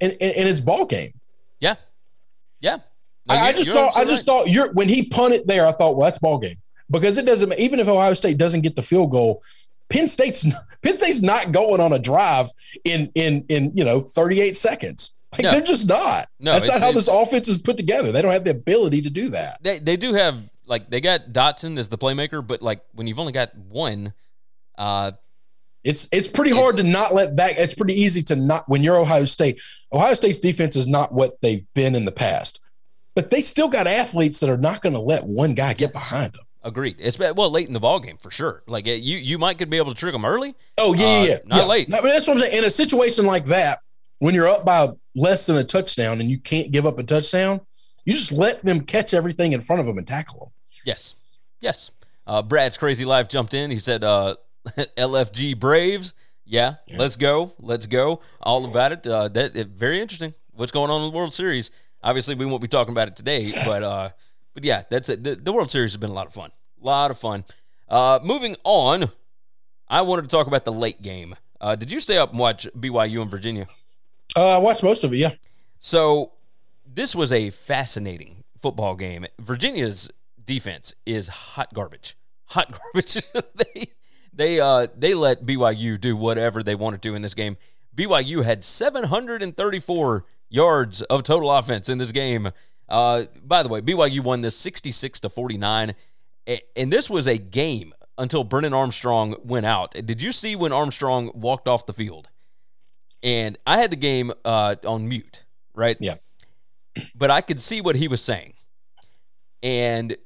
and, 0.00 0.12
and, 0.20 0.32
and 0.36 0.48
it's 0.48 0.60
ball 0.60 0.86
game. 0.86 1.12
Yeah. 1.60 1.74
Yeah. 2.60 2.76
No, 3.28 3.34
I, 3.34 3.46
I 3.48 3.52
just 3.52 3.72
thought, 3.72 3.96
I 3.96 4.04
just 4.04 4.24
thought 4.24 4.48
you're 4.48 4.72
when 4.72 4.88
he 4.88 5.04
punted 5.08 5.48
there, 5.48 5.66
I 5.66 5.72
thought, 5.72 5.96
well, 5.96 6.04
that's 6.06 6.18
ball 6.18 6.38
game 6.38 6.56
because 6.90 7.18
it 7.18 7.26
doesn't 7.26 7.52
even 7.58 7.80
if 7.80 7.88
Ohio 7.88 8.14
State 8.14 8.38
doesn't 8.38 8.60
get 8.60 8.76
the 8.76 8.82
field 8.82 9.10
goal, 9.10 9.42
Penn 9.88 10.06
State's 10.06 10.46
Penn 10.82 10.96
State's 10.96 11.22
not 11.22 11.50
going 11.50 11.80
on 11.80 11.92
a 11.92 11.98
drive 11.98 12.46
in 12.84 13.10
in 13.16 13.44
in 13.48 13.72
you 13.74 13.84
know 13.84 14.00
38 14.00 14.56
seconds. 14.56 15.12
Like 15.32 15.42
No. 15.42 15.50
they're 15.50 15.60
just 15.60 15.88
not. 15.88 16.28
No, 16.38 16.52
that's 16.52 16.68
not 16.68 16.80
how 16.80 16.92
this 16.92 17.08
offense 17.08 17.48
is 17.48 17.58
put 17.58 17.76
together. 17.76 18.12
They 18.12 18.22
don't 18.22 18.30
have 18.32 18.44
the 18.44 18.52
ability 18.52 19.02
to 19.02 19.10
do 19.10 19.28
that. 19.30 19.60
they 19.60 19.80
they 19.80 19.96
do 19.96 20.14
have 20.14 20.36
like 20.66 20.90
they 20.90 21.00
got 21.00 21.30
Dotson 21.32 21.78
as 21.78 21.88
the 21.88 21.98
playmaker, 21.98 22.46
but 22.46 22.62
like 22.62 22.80
when 22.92 23.06
you've 23.06 23.18
only 23.20 23.32
got 23.32 23.56
one, 23.56 24.12
uh, 24.78 25.12
It's 25.84 26.08
it's 26.12 26.28
pretty 26.28 26.50
hard 26.50 26.76
to 26.76 26.82
not 26.82 27.14
let 27.14 27.36
that. 27.36 27.58
It's 27.58 27.74
pretty 27.74 27.94
easy 27.94 28.22
to 28.24 28.36
not 28.36 28.68
when 28.68 28.82
you're 28.82 28.96
Ohio 28.98 29.24
State. 29.24 29.60
Ohio 29.92 30.14
State's 30.14 30.40
defense 30.40 30.74
is 30.76 30.88
not 30.88 31.12
what 31.12 31.40
they've 31.42 31.64
been 31.74 31.94
in 31.94 32.04
the 32.04 32.12
past, 32.12 32.58
but 33.14 33.30
they 33.30 33.40
still 33.40 33.68
got 33.68 33.86
athletes 33.86 34.40
that 34.40 34.50
are 34.50 34.56
not 34.58 34.82
going 34.82 34.94
to 34.94 35.00
let 35.00 35.24
one 35.24 35.54
guy 35.54 35.72
get 35.74 35.92
behind 35.92 36.32
them. 36.32 36.42
agreed. 36.64 36.96
It's 36.98 37.18
well 37.18 37.48
late 37.50 37.68
in 37.68 37.72
the 37.74 37.78
ball 37.80 38.00
game 38.00 38.16
for 38.18 38.32
sure. 38.32 38.64
Like 38.66 38.86
you 38.86 38.94
you 39.30 39.38
might 39.38 39.58
could 39.58 39.70
be 39.70 39.76
able 39.76 39.94
to 39.94 39.98
trick 39.98 40.12
them 40.12 40.24
early. 40.24 40.56
Oh 40.76 40.94
yeah, 40.94 41.04
Uh, 41.06 41.08
yeah, 41.08 41.24
yeah. 41.28 41.38
not 41.44 41.56
Yeah. 41.58 41.64
late. 41.66 41.88
I 41.94 42.00
mean, 42.00 42.08
that's 42.12 42.26
what 42.26 42.34
I'm 42.38 42.40
saying. 42.42 42.58
In 42.58 42.64
a 42.64 42.70
situation 42.70 43.24
like 43.24 43.44
that, 43.46 43.78
when 44.18 44.34
you're 44.34 44.48
up 44.48 44.64
by 44.64 44.88
less 45.14 45.46
than 45.46 45.56
a 45.58 45.64
touchdown 45.64 46.20
and 46.20 46.28
you 46.28 46.40
can't 46.40 46.72
give 46.72 46.84
up 46.84 46.98
a 46.98 47.04
touchdown, 47.04 47.60
you 48.04 48.14
just 48.14 48.32
let 48.32 48.64
them 48.64 48.80
catch 48.80 49.14
everything 49.14 49.52
in 49.52 49.60
front 49.60 49.78
of 49.80 49.86
them 49.86 49.98
and 49.98 50.06
tackle 50.06 50.40
them. 50.40 50.50
Yes, 50.86 51.16
yes. 51.60 51.90
Uh, 52.26 52.42
Brad's 52.42 52.78
crazy 52.78 53.04
life 53.04 53.28
jumped 53.28 53.54
in. 53.54 53.70
He 53.72 53.78
said, 53.78 54.04
uh, 54.04 54.36
"LFG 54.96 55.58
Braves, 55.58 56.14
yeah, 56.44 56.76
let's 56.96 57.16
go, 57.16 57.52
let's 57.58 57.86
go." 57.86 58.20
All 58.40 58.64
about 58.64 58.92
it. 58.92 59.06
Uh, 59.06 59.26
that 59.28 59.56
it, 59.56 59.66
very 59.68 60.00
interesting. 60.00 60.32
What's 60.54 60.70
going 60.72 60.90
on 60.90 61.02
in 61.02 61.10
the 61.10 61.16
World 61.16 61.34
Series? 61.34 61.72
Obviously, 62.04 62.36
we 62.36 62.46
won't 62.46 62.62
be 62.62 62.68
talking 62.68 62.92
about 62.92 63.08
it 63.08 63.16
today, 63.16 63.52
but 63.66 63.82
uh, 63.82 64.10
but 64.54 64.62
yeah, 64.62 64.84
that's 64.88 65.08
it. 65.08 65.24
The, 65.24 65.34
the 65.34 65.52
World 65.52 65.72
Series 65.72 65.90
has 65.92 65.98
been 65.98 66.10
a 66.10 66.14
lot 66.14 66.28
of 66.28 66.32
fun. 66.32 66.52
A 66.80 66.86
lot 66.86 67.10
of 67.10 67.18
fun. 67.18 67.44
Uh, 67.88 68.20
moving 68.22 68.54
on, 68.62 69.10
I 69.88 70.02
wanted 70.02 70.22
to 70.22 70.28
talk 70.28 70.46
about 70.46 70.64
the 70.64 70.72
late 70.72 71.02
game. 71.02 71.34
Uh, 71.60 71.74
did 71.74 71.90
you 71.90 71.98
stay 71.98 72.16
up 72.16 72.30
and 72.30 72.38
watch 72.38 72.68
BYU 72.78 73.22
and 73.22 73.30
Virginia? 73.30 73.66
Uh, 74.36 74.56
I 74.56 74.58
watched 74.58 74.82
most 74.84 75.02
of 75.02 75.12
it. 75.12 75.16
Yeah, 75.16 75.32
So 75.80 76.32
this 76.86 77.14
was 77.14 77.32
a 77.32 77.50
fascinating 77.50 78.44
football 78.58 78.94
game. 78.94 79.26
Virginia's 79.40 80.10
defense 80.46 80.94
is 81.04 81.28
hot 81.28 81.72
garbage. 81.74 82.16
Hot 82.46 82.78
garbage. 82.94 83.18
they 83.54 83.86
they 84.32 84.60
uh 84.60 84.86
they 84.96 85.14
let 85.14 85.44
BYU 85.44 86.00
do 86.00 86.16
whatever 86.16 86.62
they 86.62 86.74
wanted 86.74 87.02
to 87.02 87.14
in 87.14 87.22
this 87.22 87.34
game. 87.34 87.56
BYU 87.94 88.44
had 88.44 88.64
734 88.64 90.24
yards 90.48 91.02
of 91.02 91.22
total 91.22 91.50
offense 91.50 91.88
in 91.88 91.98
this 91.98 92.12
game. 92.12 92.50
Uh 92.88 93.24
by 93.42 93.62
the 93.62 93.68
way, 93.68 93.80
BYU 93.80 94.20
won 94.20 94.40
this 94.40 94.56
66 94.56 95.20
to 95.20 95.28
49. 95.28 95.94
And 96.76 96.92
this 96.92 97.10
was 97.10 97.26
a 97.26 97.38
game 97.38 97.92
until 98.18 98.44
Brennan 98.44 98.72
Armstrong 98.72 99.36
went 99.42 99.66
out. 99.66 99.92
Did 100.06 100.22
you 100.22 100.32
see 100.32 100.54
when 100.54 100.72
Armstrong 100.72 101.30
walked 101.34 101.66
off 101.68 101.86
the 101.86 101.92
field? 101.92 102.28
And 103.22 103.58
I 103.66 103.78
had 103.78 103.90
the 103.90 103.96
game 103.96 104.32
uh, 104.44 104.76
on 104.86 105.08
mute, 105.08 105.44
right? 105.74 105.96
Yeah. 106.00 106.16
But 107.14 107.30
I 107.30 107.40
could 107.40 107.60
see 107.60 107.80
what 107.80 107.96
he 107.96 108.08
was 108.08 108.22
saying. 108.22 108.54
And 109.62 110.16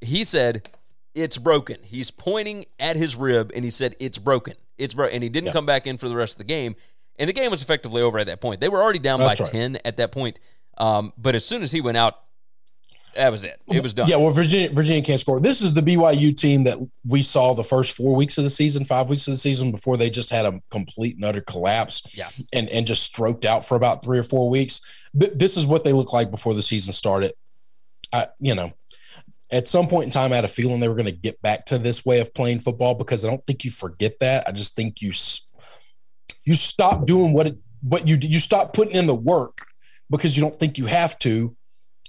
he 0.00 0.24
said, 0.24 0.68
It's 1.14 1.38
broken. 1.38 1.78
He's 1.82 2.10
pointing 2.10 2.66
at 2.78 2.96
his 2.96 3.16
rib 3.16 3.50
and 3.54 3.64
he 3.64 3.70
said, 3.70 3.96
It's 3.98 4.18
broken. 4.18 4.54
It's 4.76 4.94
broken. 4.94 5.14
And 5.14 5.22
he 5.22 5.28
didn't 5.28 5.48
Yeah. 5.48 5.52
come 5.52 5.66
back 5.66 5.86
in 5.86 5.98
for 5.98 6.08
the 6.08 6.16
rest 6.16 6.34
of 6.34 6.38
the 6.38 6.44
game. 6.44 6.76
And 7.18 7.28
the 7.28 7.32
game 7.32 7.50
was 7.50 7.62
effectively 7.62 8.00
over 8.00 8.18
at 8.18 8.26
that 8.28 8.40
point. 8.40 8.60
They 8.60 8.68
were 8.68 8.80
already 8.82 9.00
down 9.00 9.18
That's 9.18 9.40
by 9.40 9.44
right. 9.44 9.52
10 9.52 9.78
at 9.84 9.96
that 9.96 10.12
point. 10.12 10.38
Um, 10.76 11.12
but 11.18 11.34
as 11.34 11.44
soon 11.44 11.62
as 11.62 11.72
he 11.72 11.80
went 11.80 11.96
out, 11.96 12.14
that 13.16 13.32
was 13.32 13.42
it. 13.42 13.60
It 13.66 13.82
was 13.82 13.92
done. 13.92 14.06
Yeah, 14.06 14.16
well, 14.16 14.30
Virginia 14.30 14.70
Virginia 14.70 15.02
can't 15.02 15.18
score. 15.18 15.40
This 15.40 15.60
is 15.60 15.72
the 15.74 15.80
BYU 15.80 16.36
team 16.36 16.62
that 16.64 16.78
we 17.04 17.22
saw 17.22 17.52
the 17.52 17.64
first 17.64 17.96
four 17.96 18.14
weeks 18.14 18.38
of 18.38 18.44
the 18.44 18.50
season, 18.50 18.84
five 18.84 19.10
weeks 19.10 19.26
of 19.26 19.32
the 19.32 19.38
season 19.38 19.72
before 19.72 19.96
they 19.96 20.08
just 20.08 20.30
had 20.30 20.46
a 20.46 20.62
complete 20.70 21.16
and 21.16 21.24
utter 21.24 21.40
collapse. 21.40 22.02
Yeah. 22.16 22.28
and 22.52 22.68
and 22.68 22.86
just 22.86 23.02
stroked 23.02 23.44
out 23.44 23.66
for 23.66 23.74
about 23.76 24.04
three 24.04 24.20
or 24.20 24.22
four 24.22 24.48
weeks. 24.48 24.80
Th- 25.18 25.32
this 25.34 25.56
is 25.56 25.66
what 25.66 25.82
they 25.82 25.92
look 25.92 26.12
like 26.12 26.30
before 26.30 26.54
the 26.54 26.62
season 26.62 26.92
started. 26.92 27.32
I, 28.12 28.28
you 28.38 28.54
know, 28.54 28.72
at 29.50 29.68
some 29.68 29.88
point 29.88 30.04
in 30.04 30.10
time, 30.10 30.32
I 30.32 30.36
had 30.36 30.44
a 30.44 30.48
feeling 30.48 30.80
they 30.80 30.88
were 30.88 30.94
going 30.94 31.06
to 31.06 31.12
get 31.12 31.40
back 31.40 31.66
to 31.66 31.78
this 31.78 32.04
way 32.04 32.20
of 32.20 32.34
playing 32.34 32.60
football 32.60 32.94
because 32.94 33.24
I 33.24 33.30
don't 33.30 33.44
think 33.46 33.64
you 33.64 33.70
forget 33.70 34.18
that. 34.20 34.46
I 34.46 34.52
just 34.52 34.76
think 34.76 35.00
you 35.00 35.12
you 36.44 36.54
stop 36.54 37.06
doing 37.06 37.32
what 37.32 37.46
it 37.46 37.58
what 37.82 38.06
you 38.06 38.18
you 38.20 38.40
stop 38.40 38.72
putting 38.72 38.94
in 38.94 39.06
the 39.06 39.14
work 39.14 39.66
because 40.10 40.36
you 40.36 40.42
don't 40.42 40.58
think 40.58 40.78
you 40.78 40.86
have 40.86 41.18
to, 41.20 41.54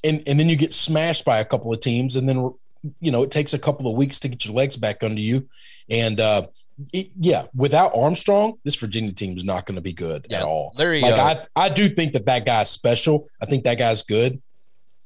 and 0.04 0.22
and 0.28 0.40
then 0.40 0.50
you 0.50 0.56
get 0.56 0.74
smashed 0.74 1.26
by 1.26 1.40
a 1.40 1.46
couple 1.46 1.74
of 1.74 1.80
teams, 1.80 2.16
and 2.16 2.28
then 2.28 2.54
you 3.00 3.12
know 3.12 3.24
it 3.24 3.32
takes 3.32 3.54
a 3.54 3.60
couple 3.60 3.90
of 3.90 3.96
weeks 3.96 4.20
to 4.22 4.28
get 4.28 4.46
your 4.46 4.54
legs 4.54 4.76
back 4.78 5.04
under 5.04 5.22
you, 5.22 5.48
and 5.90 6.20
uh, 6.20 6.48
it, 6.94 7.10
yeah, 7.20 7.44
without 7.56 7.92
Armstrong, 7.96 8.56
this 8.64 8.76
Virginia 8.76 9.12
team 9.12 9.36
is 9.36 9.44
not 9.44 9.66
going 9.66 9.76
to 9.76 9.82
be 9.82 9.94
good 9.94 10.28
Yeah, 10.30 10.38
at 10.38 10.44
all. 10.44 10.74
there 10.76 10.94
you 10.94 11.04
like 11.04 11.16
go. 11.16 11.22
I 11.22 11.66
I 11.66 11.70
do 11.70 11.90
think 11.90 12.14
that 12.14 12.26
that 12.26 12.46
guy's 12.46 12.70
special. 12.70 13.28
I 13.42 13.46
think 13.46 13.64
that 13.66 13.78
guy's 13.78 14.04
good, 14.04 14.42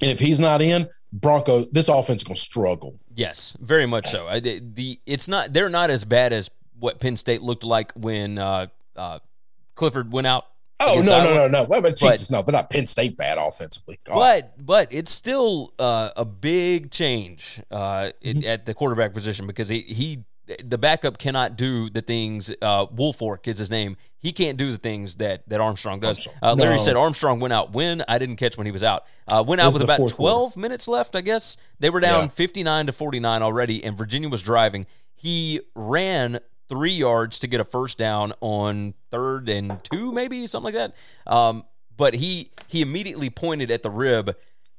and 0.02 0.12
if 0.12 0.20
he's 0.20 0.40
not 0.40 0.62
in, 0.62 0.88
Bronco, 1.16 1.66
this 1.72 1.90
offense 1.90 2.24
going 2.24 2.36
to 2.36 2.42
struggle. 2.42 3.00
Yes, 3.16 3.56
very 3.62 3.86
much 3.86 4.10
so. 4.10 4.28
I, 4.28 4.40
the, 4.40 4.60
the 4.60 5.00
it's 5.06 5.28
not 5.28 5.54
they're 5.54 5.70
not 5.70 5.92
as 5.92 6.04
bad 6.06 6.34
as 6.34 6.50
what 6.80 7.00
Penn 7.00 7.18
State 7.18 7.42
looked 7.44 7.64
like 7.64 7.92
when 7.94 8.40
uh, 8.40 8.68
uh, 8.96 9.20
Clifford 9.76 10.12
went 10.12 10.26
out. 10.28 10.46
Oh 10.80 11.02
no, 11.02 11.14
Iowa. 11.14 11.24
no, 11.24 11.34
no, 11.36 11.48
no! 11.48 11.64
Well, 11.66 11.82
but 11.84 11.98
But- 12.02 12.12
Jesus, 12.14 12.32
no, 12.32 12.42
they're 12.42 12.52
not 12.52 12.70
Penn 12.72 12.88
State 12.88 13.16
bad 13.16 13.38
offensively. 13.38 14.00
God. 14.06 14.16
But 14.16 14.66
but 14.66 14.88
it's 14.92 15.12
still 15.12 15.72
uh, 15.78 16.10
a 16.18 16.26
big 16.26 16.90
change 16.92 17.62
uh, 17.70 18.10
Mm-hmm. 18.26 18.46
at 18.48 18.66
the 18.66 18.74
quarterback 18.74 19.14
position 19.14 19.46
because 19.48 19.70
he, 19.70 19.82
he 19.82 20.24
the 20.64 20.78
backup 20.78 21.18
cannot 21.18 21.56
do 21.58 21.90
the 21.90 22.02
things. 22.02 22.50
Uh, 22.62 22.86
Wolfork 22.88 23.48
is 23.48 23.58
his 23.58 23.70
name. 23.72 23.96
He 24.20 24.32
can't 24.32 24.58
do 24.58 24.72
the 24.72 24.78
things 24.78 25.16
that 25.16 25.48
that 25.50 25.62
Armstrong 25.62 26.00
does. 26.00 26.28
Armstrong. 26.28 26.36
Uh, 26.42 26.56
Larry 26.56 26.78
No. 26.78 26.84
said 26.84 26.96
Armstrong 26.96 27.40
went 27.40 27.54
out 27.54 27.72
when 27.74 28.04
I 28.08 28.18
didn't 28.20 28.36
catch 28.38 28.58
when 28.58 28.66
he 28.66 28.72
was 28.72 28.84
out. 28.84 29.06
Uh, 29.28 29.44
went 29.46 29.62
out 29.62 29.68
This 29.68 29.76
with 29.76 29.84
about 29.84 29.98
fourth 29.98 30.16
quarter. 30.16 30.32
twelve 30.34 30.58
minutes 30.58 30.88
left. 30.88 31.16
I 31.16 31.22
guess 31.22 31.58
they 31.80 31.90
were 31.90 32.00
down 32.00 32.24
Yeah. 32.24 32.28
fifty 32.28 32.64
nine 32.64 32.86
to 32.88 32.92
forty 32.92 33.20
nine 33.20 33.42
already, 33.42 33.84
and 33.84 33.98
Virginia 33.98 34.28
was 34.30 34.42
driving. 34.42 34.86
He 35.16 35.62
ran 35.76 36.40
three 36.70 36.94
yards 36.94 37.40
to 37.40 37.48
get 37.48 37.62
a 37.62 37.66
first 37.66 37.98
down 37.98 38.34
on 38.42 38.94
third 39.12 39.48
and 39.50 39.82
two, 39.84 40.12
maybe 40.12 40.48
something 40.48 40.74
like 40.74 40.94
that. 41.26 41.32
Um, 41.32 41.66
but 41.96 42.16
he 42.16 42.52
he 42.68 42.82
immediately 42.82 43.30
pointed 43.30 43.72
at 43.72 43.84
the 43.84 43.92
rib, 43.92 44.36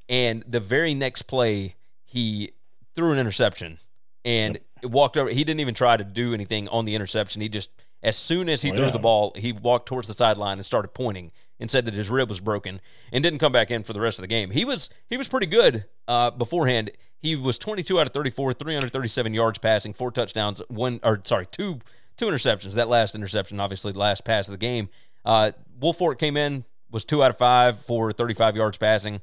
and 0.09 0.45
the 0.47 0.61
very 0.61 0.93
next 0.95 1.23
play 1.23 1.77
he 2.05 2.53
threw 2.95 3.12
an 3.12 3.19
interception 3.19 3.79
and 4.25 4.57
it 4.57 4.67
walked 4.91 5.16
over. 5.16 5.30
He 5.30 5.45
didn't 5.45 5.61
even 5.61 5.74
try 5.74 5.97
to 5.97 6.05
do 6.05 6.35
anything 6.35 6.68
on 6.68 6.85
the 6.85 6.95
interception. 6.95 7.41
He 7.43 7.49
just 7.49 7.70
as 8.03 8.16
soon 8.16 8.49
as 8.49 8.62
he 8.62 8.70
Oh, 8.70 8.74
threw 8.74 8.85
yeah. 8.87 8.91
the 8.91 8.99
ball, 8.99 9.32
he 9.37 9.53
walked 9.53 9.87
towards 9.87 10.09
the 10.09 10.14
sideline 10.14 10.59
and 10.59 10.66
started 10.66 10.89
pointing 10.89 11.32
and 11.59 11.70
said 11.70 11.85
that 11.87 11.95
his 11.95 12.11
rib 12.11 12.28
was 12.28 12.41
broken 12.41 12.80
and 13.12 13.22
didn't 13.22 13.39
come 13.39 13.53
back 13.53 13.70
in 13.70 13.82
for 13.82 13.93
the 13.95 14.01
rest 14.01 14.18
of 14.18 14.22
the 14.22 14.26
game. 14.28 14.51
He 14.51 14.64
was 14.64 14.91
he 15.09 15.16
was 15.16 15.28
pretty 15.28 15.47
good 15.47 15.87
uh, 16.09 16.30
beforehand. 16.30 16.91
He 17.18 17.37
was 17.37 17.57
22 17.59 17.99
out 18.01 18.07
of 18.07 18.12
34, 18.12 18.53
337 18.53 19.32
yards 19.32 19.59
passing, 19.59 19.95
four 19.95 20.11
touchdowns, 20.11 20.61
one 20.68 21.01
or 21.03 21.20
sorry, 21.24 21.47
two 21.51 21.78
two 22.16 22.26
interceptions. 22.26 22.72
That 22.74 22.89
last 22.89 23.14
interception, 23.14 23.59
obviously, 23.61 23.93
the 23.93 23.99
last 23.99 24.24
pass 24.24 24.47
of 24.49 24.53
the 24.53 24.59
game. 24.59 24.89
Uh, 25.24 25.53
Wolford 25.80 26.18
came 26.18 26.37
in 26.37 26.64
was 26.91 27.05
two 27.05 27.24
out 27.24 27.30
of 27.30 27.39
five 27.39 27.80
for 27.80 28.12
35 28.12 28.55
yards 28.57 28.76
passing. 28.76 29.20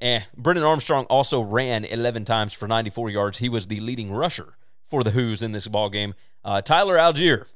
Eh. 0.00 0.20
Brennan 0.36 0.62
Armstrong 0.62 1.04
also 1.06 1.40
ran 1.40 1.84
11 1.84 2.24
times 2.24 2.52
for 2.52 2.68
94 2.68 3.10
yards. 3.10 3.38
He 3.38 3.48
was 3.48 3.66
the 3.66 3.80
leading 3.80 4.12
rusher 4.12 4.54
for 4.88 5.04
the 5.04 5.10
Who's 5.12 5.42
in 5.42 5.52
this 5.52 5.68
ball 5.68 5.90
game. 5.90 6.14
Uh, 6.44 6.60
Tyler 6.60 6.96
Allgeier, 6.96 7.46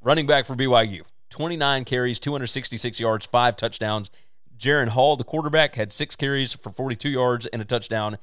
running 0.00 0.26
back 0.26 0.46
for 0.46 0.54
BYU, 0.54 1.02
29 1.30 1.84
carries, 1.84 2.20
266 2.20 3.00
yards, 3.00 3.26
five 3.26 3.56
touchdowns. 3.56 4.10
Jaren 4.58 4.88
Hall, 4.88 5.16
the 5.16 5.24
quarterback, 5.24 5.74
had 5.74 5.92
six 5.92 6.14
carries 6.16 6.52
for 6.52 6.70
42 6.70 7.08
yards 7.08 7.46
and 7.46 7.62
a 7.62 7.64
touchdown. 7.64 8.18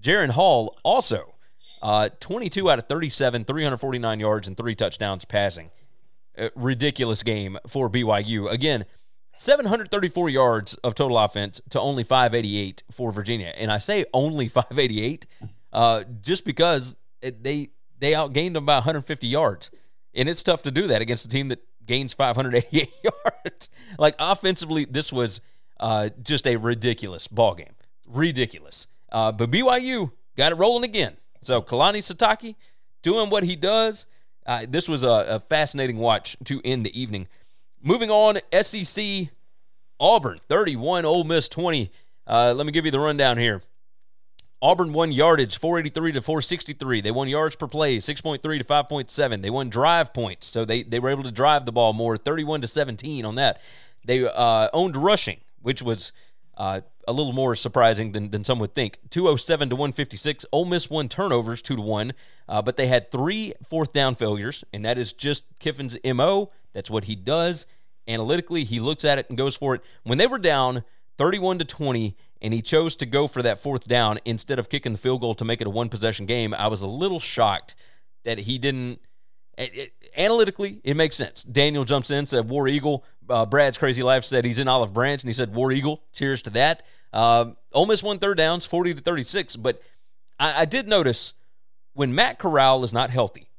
Jaren 0.00 0.30
Hall 0.30 0.76
also 0.84 1.34
uh, 1.82 2.10
22 2.20 2.70
out 2.70 2.78
of 2.78 2.86
37, 2.86 3.44
349 3.44 4.20
yards 4.20 4.46
and 4.46 4.56
three 4.56 4.74
touchdowns 4.74 5.24
passing. 5.24 5.70
A 6.38 6.50
ridiculous 6.54 7.22
game 7.22 7.58
for 7.66 7.90
BYU. 7.90 8.50
Again, 8.50 8.84
734 9.34 10.28
yards 10.28 10.74
of 10.74 10.94
total 10.94 11.18
offense 11.18 11.60
to 11.70 11.80
only 11.80 12.04
588 12.04 12.82
for 12.90 13.10
Virginia. 13.10 13.52
And 13.56 13.72
I 13.72 13.78
say 13.78 14.04
only 14.12 14.48
588 14.48 15.26
uh, 15.72 16.04
just 16.20 16.44
because 16.44 16.96
it, 17.22 17.42
they 17.42 17.70
they 18.00 18.12
outgained 18.12 18.54
them 18.54 18.66
by 18.66 18.74
150 18.76 19.26
yards. 19.26 19.70
And 20.14 20.28
it's 20.28 20.42
tough 20.42 20.62
to 20.64 20.70
do 20.70 20.88
that 20.88 21.00
against 21.02 21.24
a 21.24 21.28
team 21.28 21.48
that 21.48 21.60
gains 21.86 22.12
588 22.12 22.90
yards. 23.04 23.68
Like 23.98 24.16
offensively, 24.18 24.84
this 24.84 25.12
was 25.12 25.40
uh, 25.78 26.10
just 26.22 26.46
a 26.46 26.56
ridiculous 26.56 27.28
ball 27.28 27.54
game. 27.54 27.74
Ridiculous. 28.08 28.88
Uh, 29.12 29.32
but 29.32 29.50
BYU 29.50 30.10
got 30.36 30.52
it 30.52 30.56
rolling 30.56 30.84
again. 30.84 31.16
So 31.42 31.62
Kalani 31.62 31.98
Sitake 31.98 32.56
doing 33.02 33.30
what 33.30 33.44
he 33.44 33.56
does. 33.56 34.06
Uh, 34.46 34.66
this 34.68 34.88
was 34.88 35.02
a, 35.02 35.08
a 35.08 35.40
fascinating 35.40 35.98
watch 35.98 36.36
to 36.44 36.60
end 36.64 36.84
the 36.84 37.00
evening. 37.00 37.28
Moving 37.82 38.10
on, 38.10 38.38
SEC 38.62 39.28
Auburn 39.98 40.38
31, 40.48 41.04
Ole 41.04 41.24
Miss 41.24 41.48
20. 41.48 41.90
Uh, 42.26 42.54
let 42.56 42.66
me 42.66 42.72
give 42.72 42.84
you 42.84 42.90
the 42.90 43.00
rundown 43.00 43.38
here. 43.38 43.62
Auburn 44.62 44.92
won 44.92 45.10
yardage 45.10 45.56
483 45.58 46.12
to 46.12 46.20
463. 46.20 47.00
They 47.00 47.10
won 47.10 47.28
yards 47.28 47.56
per 47.56 47.66
play 47.66 47.96
6.3 47.96 48.40
to 48.40 48.64
5.7. 48.64 49.42
They 49.42 49.50
won 49.50 49.70
drive 49.70 50.12
points, 50.12 50.46
so 50.46 50.64
they, 50.64 50.82
they 50.82 50.98
were 50.98 51.08
able 51.08 51.22
to 51.22 51.32
drive 51.32 51.64
the 51.64 51.72
ball 51.72 51.92
more 51.92 52.18
31 52.18 52.60
to 52.60 52.68
17 52.68 53.24
on 53.24 53.36
that. 53.36 53.60
They 54.04 54.26
uh, 54.26 54.68
owned 54.72 54.96
rushing, 54.96 55.40
which 55.62 55.80
was 55.80 56.12
uh, 56.58 56.82
a 57.08 57.12
little 57.12 57.32
more 57.32 57.56
surprising 57.56 58.12
than, 58.12 58.30
than 58.30 58.44
some 58.44 58.58
would 58.58 58.74
think. 58.74 58.98
207 59.08 59.70
to 59.70 59.76
156. 59.76 60.44
Ole 60.52 60.66
Miss 60.66 60.90
won 60.90 61.08
turnovers 61.08 61.62
2 61.62 61.76
to 61.76 61.82
1, 61.82 62.12
uh, 62.48 62.60
but 62.60 62.76
they 62.76 62.86
had 62.86 63.10
three 63.10 63.54
fourth 63.66 63.94
down 63.94 64.14
failures, 64.14 64.62
and 64.74 64.84
that 64.84 64.98
is 64.98 65.14
just 65.14 65.44
Kiffin's 65.58 65.96
MO. 66.04 66.50
That's 66.74 66.90
what 66.90 67.04
he 67.04 67.16
does. 67.16 67.66
Analytically, 68.06 68.64
he 68.64 68.78
looks 68.78 69.04
at 69.06 69.18
it 69.18 69.26
and 69.28 69.38
goes 69.38 69.56
for 69.56 69.74
it. 69.74 69.82
When 70.02 70.18
they 70.18 70.26
were 70.26 70.38
down 70.38 70.84
31 71.20 71.58
to 71.58 71.66
20, 71.66 72.16
and 72.40 72.54
he 72.54 72.62
chose 72.62 72.96
to 72.96 73.04
go 73.04 73.26
for 73.26 73.42
that 73.42 73.60
fourth 73.60 73.86
down 73.86 74.18
instead 74.24 74.58
of 74.58 74.70
kicking 74.70 74.92
the 74.92 74.98
field 74.98 75.20
goal 75.20 75.34
to 75.34 75.44
make 75.44 75.60
it 75.60 75.66
a 75.66 75.70
one 75.70 75.90
possession 75.90 76.24
game, 76.24 76.54
I 76.54 76.66
was 76.68 76.80
a 76.80 76.86
little 76.86 77.20
shocked 77.20 77.74
that 78.24 78.38
he 78.38 78.56
didn't. 78.56 79.00
It, 79.58 79.70
it- 79.76 79.92
analytically, 80.16 80.80
it 80.82 80.96
makes 80.96 81.16
sense. 81.16 81.42
Daniel 81.44 81.84
jumps 81.84 82.10
in, 82.10 82.26
said 82.26 82.48
War 82.48 82.66
Eagle. 82.68 83.04
Uh, 83.28 83.44
Brad's 83.44 83.76
Crazy 83.76 84.02
Life 84.02 84.24
said 84.24 84.46
he's 84.46 84.58
in 84.58 84.66
Olive 84.66 84.94
Branch, 84.94 85.22
and 85.22 85.28
he 85.28 85.34
said 85.34 85.54
War 85.54 85.70
Eagle. 85.70 86.02
Cheers 86.14 86.40
to 86.42 86.50
that. 86.50 86.84
Um, 87.12 87.58
Ole 87.74 87.84
Miss 87.84 88.02
won 88.02 88.18
third 88.18 88.38
downs, 88.38 88.64
40 88.64 88.94
to 88.94 89.00
36. 89.02 89.56
But 89.56 89.82
I, 90.38 90.62
I 90.62 90.64
did 90.64 90.88
notice 90.88 91.34
when 91.92 92.14
Matt 92.14 92.38
Corral 92.38 92.82
is 92.82 92.94
not 92.94 93.10
healthy, 93.10 93.50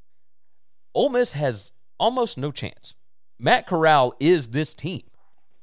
Ole 0.95 1.09
Miss 1.09 1.33
has 1.33 1.73
almost 1.99 2.39
no 2.39 2.51
chance. 2.51 2.95
Matt 3.37 3.67
Corral 3.67 4.15
is 4.19 4.49
this 4.49 4.73
team. 4.73 5.03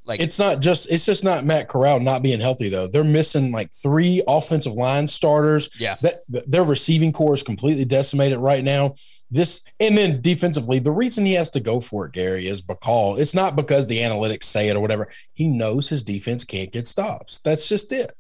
Like 0.09 0.20
It's 0.20 0.38
not 0.38 0.61
just 0.61 0.88
it's 0.90 1.04
just 1.04 1.22
not 1.22 1.44
Matt 1.44 1.68
Corral 1.68 2.00
not 2.00 2.22
being 2.22 2.40
healthy 2.40 2.70
though. 2.70 2.88
They're 2.88 3.04
missing 3.04 3.52
like 3.52 3.70
three 3.72 4.22
offensive 4.26 4.72
line 4.72 5.06
starters. 5.06 5.68
Yeah. 5.78 5.96
That 6.00 6.22
their 6.26 6.64
receiving 6.64 7.12
corps 7.12 7.34
is 7.34 7.42
completely 7.42 7.84
decimated 7.84 8.38
right 8.38 8.64
now. 8.64 8.94
This 9.30 9.61
and 9.78 9.98
then 9.98 10.22
defensively, 10.22 10.78
the 10.78 10.90
reason 10.90 11.26
he 11.26 11.34
has 11.34 11.50
to 11.50 11.61
go 11.61 11.78
for 11.78 12.06
it, 12.06 12.12
Gary, 12.12 12.48
is 12.48 12.62
because 12.62 13.18
it's 13.18 13.34
not 13.34 13.54
because 13.54 13.86
the 13.86 13.98
analytics 13.98 14.44
say 14.44 14.68
it 14.68 14.76
or 14.76 14.80
whatever. 14.80 15.09
He 15.34 15.46
knows 15.46 15.90
his 15.90 16.02
defense 16.02 16.44
can't 16.44 16.72
get 16.72 16.86
stops. 16.86 17.38
That's 17.40 17.68
just 17.68 17.92
it. 17.92 18.16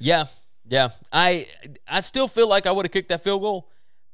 Yeah, 0.00 0.26
yeah. 0.68 0.88
I 1.12 1.46
I 1.86 2.00
still 2.00 2.26
feel 2.26 2.48
like 2.48 2.66
I 2.66 2.72
would 2.72 2.84
have 2.84 2.90
kicked 2.90 3.10
that 3.10 3.22
field 3.22 3.42
goal, 3.42 3.68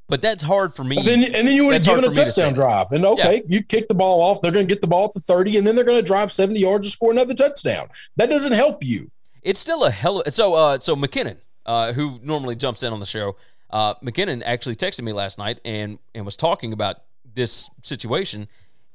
but 0.07 0.21
that's 0.21 0.43
hard 0.43 0.73
for 0.73 0.83
me. 0.83 0.97
And 0.97 1.05
then, 1.07 1.23
and 1.23 1.47
then 1.47 1.55
you 1.55 1.65
would 1.65 1.73
have 1.73 1.83
given 1.83 2.03
a 2.03 2.07
me 2.07 2.13
to 2.13 2.25
touchdown 2.25 2.53
drive. 2.53 2.91
And 2.91 3.05
okay, 3.05 3.43
you 3.47 3.61
kick 3.63 3.87
the 3.87 3.93
ball 3.93 4.21
off. 4.21 4.41
They're 4.41 4.51
going 4.51 4.67
to 4.67 4.73
get 4.73 4.81
the 4.81 4.87
ball 4.87 5.05
at 5.05 5.13
the 5.13 5.19
30, 5.19 5.57
and 5.57 5.67
then 5.67 5.75
they're 5.75 5.85
going 5.85 5.99
to 5.99 6.05
drive 6.05 6.31
70 6.31 6.59
yards 6.59 6.87
to 6.87 6.91
score 6.91 7.11
another 7.11 7.33
touchdown. 7.33 7.87
That 8.15 8.29
doesn't 8.29 8.53
help 8.53 8.83
you. 8.83 9.11
it's 9.43 9.59
still 9.59 9.83
a 9.83 9.91
hell. 9.91 10.21
Of, 10.21 10.33
so 10.33 10.53
uh, 10.53 10.79
so 10.79 10.95
McKinnon, 10.95 11.37
uh, 11.65 11.93
who 11.93 12.19
normally 12.23 12.55
jumps 12.55 12.83
in 12.83 12.93
on 12.93 12.99
the 12.99 13.05
show, 13.05 13.35
uh, 13.69 13.95
McKinnon 13.95 14.41
actually 14.45 14.75
texted 14.75 15.01
me 15.01 15.13
last 15.13 15.37
night 15.37 15.59
and 15.65 15.99
and 16.15 16.25
was 16.25 16.35
talking 16.37 16.71
about 16.73 16.97
this 17.35 17.69
situation, 17.83 18.47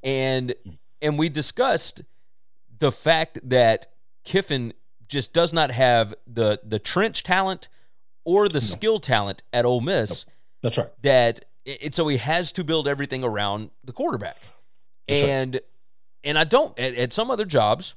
and 0.02 0.54
and 1.02 1.18
we 1.18 1.28
discussed 1.28 2.02
the 2.78 2.90
fact 2.90 3.38
that 3.48 3.86
Kiffin 4.24 4.72
just 5.08 5.34
does 5.34 5.52
not 5.52 5.70
have 5.70 6.14
the 6.26 6.60
the 6.64 6.78
trench 6.78 7.22
talent 7.22 7.68
or 8.24 8.48
the 8.48 8.60
skill 8.60 8.98
talent 8.98 9.42
at 9.52 9.64
Ole 9.66 9.80
Miss. 9.82 10.24
That's 10.62 10.78
right. 10.78 10.88
that 11.02 11.44
it, 11.64 11.94
so 11.94 12.08
he 12.08 12.16
has 12.16 12.52
to 12.52 12.64
build 12.64 12.88
everything 12.88 13.22
around 13.24 13.70
the 13.84 13.92
quarterback 13.92 14.36
That's 15.06 15.22
right. 15.22 15.28
and 15.30 15.60
and 16.24 16.38
i 16.38 16.44
don't 16.44 16.76
at, 16.78 16.94
at 16.94 17.12
some 17.12 17.30
other 17.30 17.44
jobs 17.44 17.94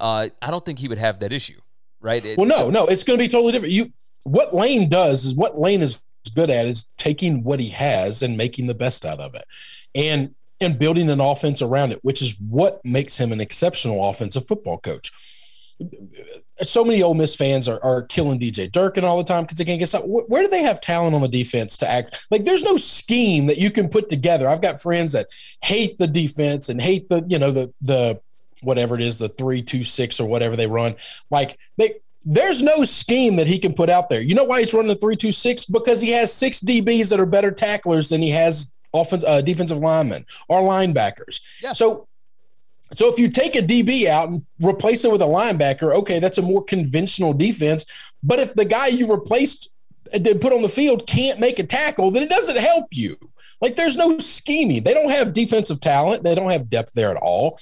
uh, 0.00 0.28
i 0.42 0.50
don't 0.50 0.64
think 0.64 0.78
he 0.78 0.88
would 0.88 0.98
have 0.98 1.18
that 1.20 1.32
issue 1.32 1.60
right 2.00 2.24
It- 2.24 2.38
Well, 2.38 2.46
no, 2.48 2.56
so- 2.56 2.70
no, 2.70 2.86
it's 2.86 3.04
going 3.04 3.18
to 3.18 3.24
be 3.24 3.28
totally 3.28 3.52
different. 3.52 3.72
You, 3.72 3.92
what 4.24 4.54
Lane 4.54 4.88
does 4.88 5.24
is 5.24 5.34
what 5.34 5.58
Lane 5.58 5.82
is 5.82 6.00
good 6.34 6.48
at 6.50 6.66
is 6.66 6.86
taking 6.98 7.44
what 7.44 7.60
he 7.60 7.68
has 7.68 8.22
and 8.22 8.36
making 8.36 8.66
the 8.66 8.74
best 8.74 9.04
out 9.04 9.20
of 9.20 9.34
it, 9.34 9.44
and 9.94 10.34
and 10.60 10.78
building 10.78 11.10
an 11.10 11.20
offense 11.20 11.60
around 11.62 11.92
it, 11.92 11.98
which 12.02 12.22
is 12.22 12.34
what 12.48 12.82
makes 12.84 13.16
him 13.18 13.32
an 13.32 13.40
exceptional 13.40 14.08
offensive 14.08 14.46
football 14.46 14.78
coach. 14.78 15.10
So 16.62 16.84
many 16.84 17.02
Ole 17.02 17.14
Miss 17.14 17.34
fans 17.34 17.68
are, 17.68 17.82
are 17.82 18.02
killing 18.02 18.38
DJ 18.38 18.70
Durkin 18.70 19.04
all 19.04 19.18
the 19.18 19.24
time 19.24 19.42
because 19.42 19.58
they 19.58 19.64
can't 19.64 19.80
get 19.80 19.88
some. 19.88 20.02
Where 20.02 20.42
do 20.42 20.48
they 20.48 20.62
have 20.62 20.80
talent 20.80 21.14
on 21.14 21.20
the 21.20 21.28
defense 21.28 21.76
to 21.78 21.90
act? 21.90 22.26
Like, 22.30 22.44
there's 22.44 22.62
no 22.62 22.76
scheme 22.76 23.46
that 23.46 23.58
you 23.58 23.70
can 23.70 23.88
put 23.88 24.08
together. 24.08 24.48
I've 24.48 24.62
got 24.62 24.80
friends 24.80 25.12
that 25.14 25.28
hate 25.62 25.98
the 25.98 26.06
defense 26.06 26.68
and 26.68 26.80
hate 26.80 27.08
the, 27.08 27.24
you 27.26 27.38
know, 27.38 27.50
the 27.50 27.72
the 27.82 28.20
whatever 28.62 28.94
it 28.94 29.02
is, 29.02 29.18
the 29.18 29.28
three 29.28 29.62
two 29.62 29.84
six 29.84 30.20
or 30.20 30.28
whatever 30.28 30.56
they 30.56 30.66
run. 30.66 30.96
Like 31.30 31.58
they. 31.76 31.96
There's 32.26 32.62
no 32.62 32.84
scheme 32.84 33.36
that 33.36 33.46
he 33.46 33.58
can 33.58 33.74
put 33.74 33.90
out 33.90 34.08
there. 34.08 34.22
You 34.22 34.34
know 34.34 34.44
why 34.44 34.60
he's 34.60 34.72
running 34.72 34.88
the 34.88 34.94
three 34.94 35.14
two 35.14 35.30
six? 35.30 35.66
Because 35.66 36.00
he 36.00 36.08
has 36.12 36.32
six 36.32 36.58
DBs 36.60 37.10
that 37.10 37.20
are 37.20 37.26
better 37.26 37.50
tacklers 37.50 38.08
than 38.08 38.22
he 38.22 38.30
has 38.30 38.72
offense, 38.94 39.24
uh, 39.26 39.42
defensive 39.42 39.76
linemen 39.76 40.24
or 40.48 40.62
linebackers. 40.62 41.42
Yeah. 41.62 41.74
So 41.74 42.08
so 42.96 43.12
if 43.12 43.18
you 43.18 43.28
take 43.28 43.54
a 43.54 43.62
DB 43.62 44.06
out 44.06 44.28
and 44.28 44.44
replace 44.60 45.04
it 45.04 45.12
with 45.12 45.22
a 45.22 45.26
linebacker, 45.26 45.94
okay, 45.94 46.18
that's 46.18 46.38
a 46.38 46.42
more 46.42 46.64
conventional 46.64 47.32
defense. 47.32 47.84
But 48.22 48.40
if 48.40 48.54
the 48.54 48.64
guy 48.64 48.88
you 48.88 49.10
replaced 49.10 49.70
and 50.12 50.26
uh, 50.26 50.34
put 50.40 50.52
on 50.52 50.62
the 50.62 50.68
field 50.68 51.06
can't 51.06 51.40
make 51.40 51.58
a 51.58 51.64
tackle, 51.64 52.10
then 52.10 52.22
it 52.22 52.30
doesn't 52.30 52.58
help 52.58 52.86
you. 52.92 53.16
Like 53.60 53.76
there's 53.76 53.96
no 53.96 54.18
scheming. 54.18 54.82
They 54.82 54.94
don't 54.94 55.10
have 55.10 55.32
defensive 55.32 55.80
talent. 55.80 56.22
They 56.22 56.34
don't 56.34 56.50
have 56.50 56.68
depth 56.68 56.92
there 56.94 57.10
at 57.10 57.16
all. 57.16 57.58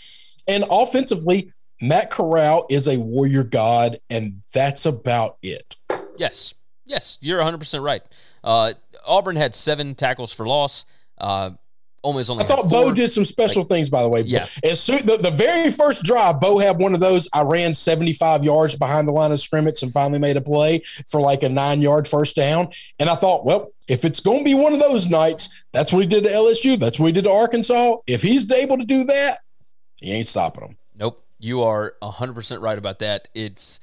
And 0.49 0.65
offensively, 0.71 1.53
Matt 1.81 2.11
Corral 2.11 2.67
is 2.71 2.89
a 2.89 2.97
warrior 2.97 3.45
god, 3.45 3.99
and 4.11 4.43
that's 4.53 4.87
about 4.87 5.39
it. 5.43 5.77
Yes. 6.17 6.55
Yes, 6.85 7.19
you're 7.21 7.41
100% 7.41 7.83
right. 7.83 8.03
Uh, 8.43 8.75
Auburn 9.07 9.37
had 9.37 9.55
seven 9.55 9.95
tackles 9.95 10.33
for 10.33 10.47
loss. 10.47 10.85
Uh, 11.19 11.53
almost 12.03 12.31
only. 12.31 12.45
I 12.45 12.47
thought 12.47 12.69
Bo 12.69 12.93
did 12.93 13.09
some 13.11 13.25
special 13.25 13.63
like, 13.63 13.69
things, 13.69 13.91
by 13.91 14.03
the 14.03 14.09
way. 14.09 14.23
Yeah. 14.23 14.47
As 14.63 14.81
soon 14.81 15.07
the, 15.07 15.17
the 15.17 15.31
very 15.31 15.71
first 15.71 16.03
drive, 16.03 16.41
Bo 16.41 16.59
had 16.59 16.79
one 16.79 16.95
of 16.95 17.01
those. 17.01 17.29
I 17.33 17.43
ran 17.43 17.75
75 17.75 18.45
yards 18.45 18.77
behind 18.77 19.09
the 19.09 19.13
line 19.13 19.33
of 19.33 19.41
scrimmage 19.41 19.83
and 19.83 19.93
finally 19.93 20.19
made 20.19 20.37
a 20.37 20.41
play 20.41 20.83
for 21.07 21.21
like 21.21 21.43
a 21.43 21.49
nine 21.49 21.81
yard 21.81 22.07
first 22.07 22.37
down. 22.37 22.71
And 22.99 23.09
I 23.09 23.15
thought, 23.15 23.45
well, 23.45 23.73
if 23.89 24.05
it's 24.05 24.21
going 24.21 24.39
to 24.39 24.45
be 24.45 24.55
one 24.55 24.73
of 24.73 24.81
those 24.81 25.09
nights, 25.09 25.49
that's 25.73 25.93
what 25.93 26.01
he 26.01 26.07
did 26.07 26.25
to 26.25 26.31
LSU. 26.31 26.79
That's 26.79 26.99
what 26.99 27.07
he 27.07 27.13
did 27.13 27.25
to 27.25 27.33
Arkansas. 27.33 27.97
If 28.07 28.23
he's 28.23 28.51
able 28.51 28.79
to 28.79 28.85
do 28.85 29.05
that, 29.05 29.39
he 29.97 30.13
ain't 30.13 30.27
stopping 30.27 30.65
him. 30.65 30.77
Nope. 30.99 31.25
You 31.39 31.63
are 31.63 31.95
100% 32.03 32.61
right 32.61 32.79
about 32.79 32.99
that. 33.01 33.29
It's 33.35 33.81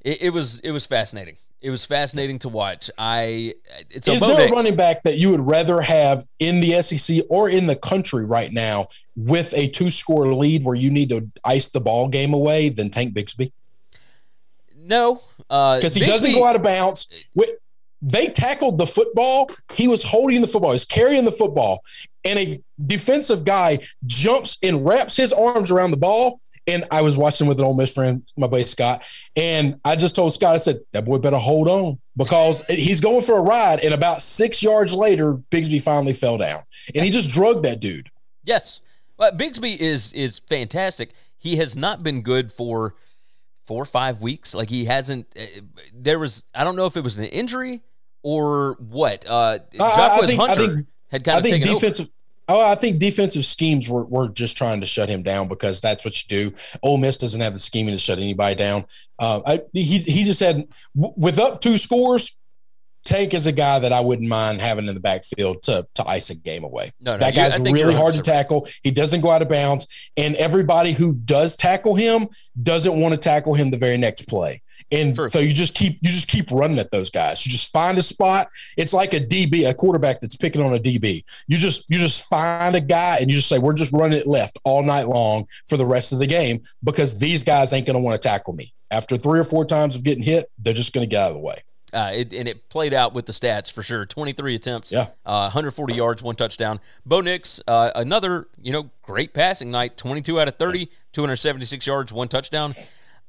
it, 0.00 0.22
it 0.22 0.30
was 0.30 0.60
it 0.60 0.70
was 0.70 0.86
fascinating. 0.86 1.36
It 1.64 1.70
was 1.70 1.86
fascinating 1.86 2.38
to 2.40 2.50
watch. 2.50 2.90
I 2.98 3.54
it's 3.88 4.06
is 4.06 4.20
there 4.20 4.48
a 4.48 4.52
running 4.52 4.76
back 4.76 5.02
that 5.04 5.16
you 5.16 5.30
would 5.30 5.40
rather 5.40 5.80
have 5.80 6.22
in 6.38 6.60
the 6.60 6.82
SEC 6.82 7.24
or 7.30 7.48
in 7.48 7.66
the 7.66 7.74
country 7.74 8.26
right 8.26 8.52
now 8.52 8.88
with 9.16 9.54
a 9.54 9.68
two 9.68 9.90
score 9.90 10.34
lead 10.34 10.62
where 10.62 10.74
you 10.74 10.90
need 10.90 11.08
to 11.08 11.26
ice 11.42 11.70
the 11.70 11.80
ball 11.80 12.08
game 12.08 12.34
away 12.34 12.68
than 12.68 12.90
Tank 12.90 13.14
Bigsby? 13.14 13.50
No, 14.76 15.22
because 15.38 15.96
uh, 15.96 16.00
he 16.00 16.04
doesn't 16.04 16.32
go 16.32 16.44
out 16.44 16.54
of 16.54 16.62
bounds. 16.62 17.10
They 18.02 18.26
tackled 18.26 18.76
the 18.76 18.86
football. 18.86 19.48
He 19.72 19.88
was 19.88 20.04
holding 20.04 20.42
the 20.42 20.46
football. 20.46 20.72
He's 20.72 20.84
carrying 20.84 21.24
the 21.24 21.32
football, 21.32 21.80
and 22.26 22.38
a 22.38 22.62
defensive 22.84 23.42
guy 23.46 23.78
jumps 24.04 24.58
and 24.62 24.84
wraps 24.84 25.16
his 25.16 25.32
arms 25.32 25.70
around 25.70 25.92
the 25.92 25.96
ball 25.96 26.42
and 26.66 26.84
I 26.90 27.02
was 27.02 27.16
watching 27.16 27.46
with 27.46 27.58
an 27.58 27.64
old 27.64 27.76
Miss 27.76 27.92
friend, 27.92 28.22
my 28.36 28.46
buddy 28.46 28.66
Scott, 28.66 29.02
and 29.36 29.80
I 29.84 29.96
just 29.96 30.16
told 30.16 30.32
Scott, 30.32 30.54
I 30.54 30.58
said, 30.58 30.80
that 30.92 31.04
boy 31.04 31.18
better 31.18 31.38
hold 31.38 31.68
on 31.68 31.98
because 32.16 32.62
he's 32.68 33.00
going 33.00 33.22
for 33.22 33.38
a 33.38 33.42
ride. 33.42 33.80
And 33.80 33.92
about 33.92 34.22
six 34.22 34.62
yards 34.62 34.94
later, 34.94 35.34
Bigsby 35.50 35.82
finally 35.82 36.12
fell 36.12 36.38
down 36.38 36.62
and 36.94 37.04
he 37.04 37.10
just 37.10 37.30
drugged 37.30 37.64
that 37.64 37.80
dude. 37.80 38.10
Yes. 38.44 38.80
Well, 39.16 39.32
Bigsby 39.32 39.76
is 39.76 40.12
is 40.12 40.40
fantastic. 40.40 41.12
He 41.36 41.56
has 41.56 41.76
not 41.76 42.02
been 42.02 42.22
good 42.22 42.52
for 42.52 42.94
four 43.66 43.82
or 43.82 43.86
five 43.86 44.20
weeks. 44.20 44.54
Like 44.54 44.70
he 44.70 44.86
hasn't. 44.86 45.26
Uh, 45.38 45.60
there 45.92 46.18
was 46.18 46.44
I 46.54 46.64
don't 46.64 46.76
know 46.76 46.86
if 46.86 46.96
it 46.96 47.02
was 47.02 47.16
an 47.16 47.24
injury 47.24 47.82
or 48.22 48.76
what. 48.80 49.24
Uh, 49.26 49.58
I, 49.78 50.18
I 50.22 50.26
think, 50.26 50.40
Hunter 50.40 50.52
I 50.52 50.66
think, 50.66 50.86
had 51.10 51.24
kind 51.24 51.38
of 51.38 51.46
I 51.46 51.50
think 51.50 51.64
defensive. 51.64 52.06
Over. 52.06 52.13
Oh, 52.48 52.60
I 52.60 52.74
think 52.74 52.98
defensive 52.98 53.44
schemes 53.44 53.88
were, 53.88 54.04
were 54.04 54.28
just 54.28 54.56
trying 54.56 54.80
to 54.80 54.86
shut 54.86 55.08
him 55.08 55.22
down 55.22 55.48
because 55.48 55.80
that's 55.80 56.04
what 56.04 56.22
you 56.22 56.28
do. 56.28 56.56
Ole 56.82 56.98
Miss 56.98 57.16
doesn't 57.16 57.40
have 57.40 57.54
the 57.54 57.60
scheming 57.60 57.94
to 57.94 57.98
shut 57.98 58.18
anybody 58.18 58.54
down. 58.54 58.84
Uh, 59.18 59.40
I, 59.46 59.60
he 59.72 59.98
he 59.98 60.24
just 60.24 60.40
had 60.40 60.68
with 60.94 61.38
up 61.38 61.60
two 61.60 61.78
scores. 61.78 62.36
Tank 63.04 63.34
is 63.34 63.46
a 63.46 63.52
guy 63.52 63.78
that 63.78 63.92
I 63.92 64.00
wouldn't 64.00 64.28
mind 64.28 64.62
having 64.62 64.86
in 64.86 64.94
the 64.94 65.00
backfield 65.00 65.62
to 65.64 65.86
to 65.94 66.06
ice 66.06 66.30
a 66.30 66.34
game 66.34 66.64
away. 66.64 66.90
No, 67.00 67.12
no 67.12 67.18
that 67.18 67.34
guy's 67.34 67.58
really 67.58 67.94
hard 67.94 68.14
to 68.14 68.22
tackle. 68.22 68.66
He 68.82 68.90
doesn't 68.90 69.20
go 69.20 69.30
out 69.30 69.42
of 69.42 69.48
bounds, 69.48 69.86
and 70.16 70.34
everybody 70.36 70.92
who 70.92 71.14
does 71.14 71.56
tackle 71.56 71.94
him 71.94 72.28
doesn't 72.62 72.98
want 72.98 73.12
to 73.12 73.18
tackle 73.18 73.54
him 73.54 73.70
the 73.70 73.76
very 73.76 73.98
next 73.98 74.26
play. 74.26 74.62
And 74.94 75.14
True. 75.14 75.28
so 75.28 75.40
you 75.40 75.52
just 75.52 75.74
keep 75.74 75.98
you 76.02 76.10
just 76.10 76.28
keep 76.28 76.50
running 76.50 76.78
at 76.78 76.90
those 76.90 77.10
guys. 77.10 77.44
You 77.44 77.50
just 77.50 77.72
find 77.72 77.98
a 77.98 78.02
spot. 78.02 78.48
It's 78.76 78.92
like 78.92 79.12
a 79.12 79.20
DB, 79.20 79.68
a 79.68 79.74
quarterback 79.74 80.20
that's 80.20 80.36
picking 80.36 80.62
on 80.62 80.74
a 80.74 80.78
DB. 80.78 81.24
You 81.48 81.58
just 81.58 81.90
you 81.90 81.98
just 81.98 82.28
find 82.28 82.76
a 82.76 82.80
guy 82.80 83.18
and 83.20 83.28
you 83.28 83.36
just 83.36 83.48
say 83.48 83.58
we're 83.58 83.72
just 83.72 83.92
running 83.92 84.18
it 84.18 84.26
left 84.26 84.58
all 84.64 84.82
night 84.82 85.08
long 85.08 85.48
for 85.66 85.76
the 85.76 85.86
rest 85.86 86.12
of 86.12 86.18
the 86.18 86.26
game 86.26 86.62
because 86.84 87.18
these 87.18 87.42
guys 87.42 87.72
ain't 87.72 87.86
going 87.86 87.96
to 87.96 88.02
want 88.02 88.20
to 88.20 88.28
tackle 88.28 88.54
me. 88.54 88.72
After 88.90 89.16
three 89.16 89.40
or 89.40 89.44
four 89.44 89.64
times 89.64 89.96
of 89.96 90.04
getting 90.04 90.22
hit, 90.22 90.50
they're 90.58 90.74
just 90.74 90.92
going 90.92 91.04
to 91.04 91.10
get 91.10 91.20
out 91.20 91.30
of 91.30 91.34
the 91.34 91.40
way. 91.40 91.62
Uh, 91.92 92.10
it, 92.12 92.32
and 92.32 92.48
it 92.48 92.68
played 92.68 92.92
out 92.92 93.14
with 93.14 93.24
the 93.26 93.32
stats 93.32 93.70
for 93.70 93.82
sure. 93.82 94.04
23 94.04 94.56
attempts, 94.56 94.90
yeah, 94.90 95.08
uh, 95.24 95.46
140 95.46 95.94
yards, 95.94 96.22
one 96.22 96.34
touchdown. 96.34 96.80
Bo 97.06 97.20
Nix, 97.20 97.60
uh, 97.68 97.92
another 97.94 98.48
you 98.60 98.72
know 98.72 98.90
great 99.02 99.32
passing 99.32 99.70
night. 99.70 99.96
22 99.96 100.40
out 100.40 100.48
of 100.48 100.56
30, 100.56 100.88
276 101.12 101.86
yards, 101.86 102.12
one 102.12 102.28
touchdown. 102.28 102.74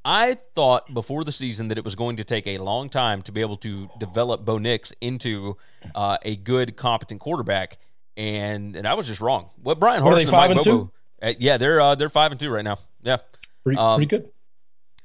I 0.08 0.36
thought 0.54 0.94
before 0.94 1.24
the 1.24 1.32
season 1.32 1.66
that 1.66 1.78
it 1.78 1.82
was 1.84 1.96
going 1.96 2.18
to 2.18 2.24
take 2.24 2.46
a 2.46 2.58
long 2.58 2.88
time 2.88 3.22
to 3.22 3.32
be 3.32 3.40
able 3.40 3.56
to 3.56 3.88
develop 3.98 4.44
Bo 4.44 4.56
Nix 4.58 4.92
into 5.00 5.56
uh, 5.96 6.16
a 6.22 6.36
good, 6.36 6.76
competent 6.76 7.20
quarterback, 7.20 7.78
and 8.16 8.76
and 8.76 8.86
I 8.86 8.94
was 8.94 9.08
just 9.08 9.20
wrong. 9.20 9.50
What 9.60 9.80
Brian? 9.80 10.04
Are 10.04 10.14
they 10.14 10.24
five 10.24 10.52
and, 10.52 10.58
and 10.58 10.64
two? 10.64 10.92
Uh, 11.20 11.32
yeah, 11.40 11.56
they're 11.56 11.80
uh, 11.80 11.96
they're 11.96 12.08
five 12.08 12.30
and 12.30 12.38
two 12.38 12.50
right 12.50 12.62
now. 12.62 12.78
Yeah, 13.02 13.16
pretty, 13.64 13.80
um, 13.80 13.96
pretty 13.96 14.08
good. 14.08 14.30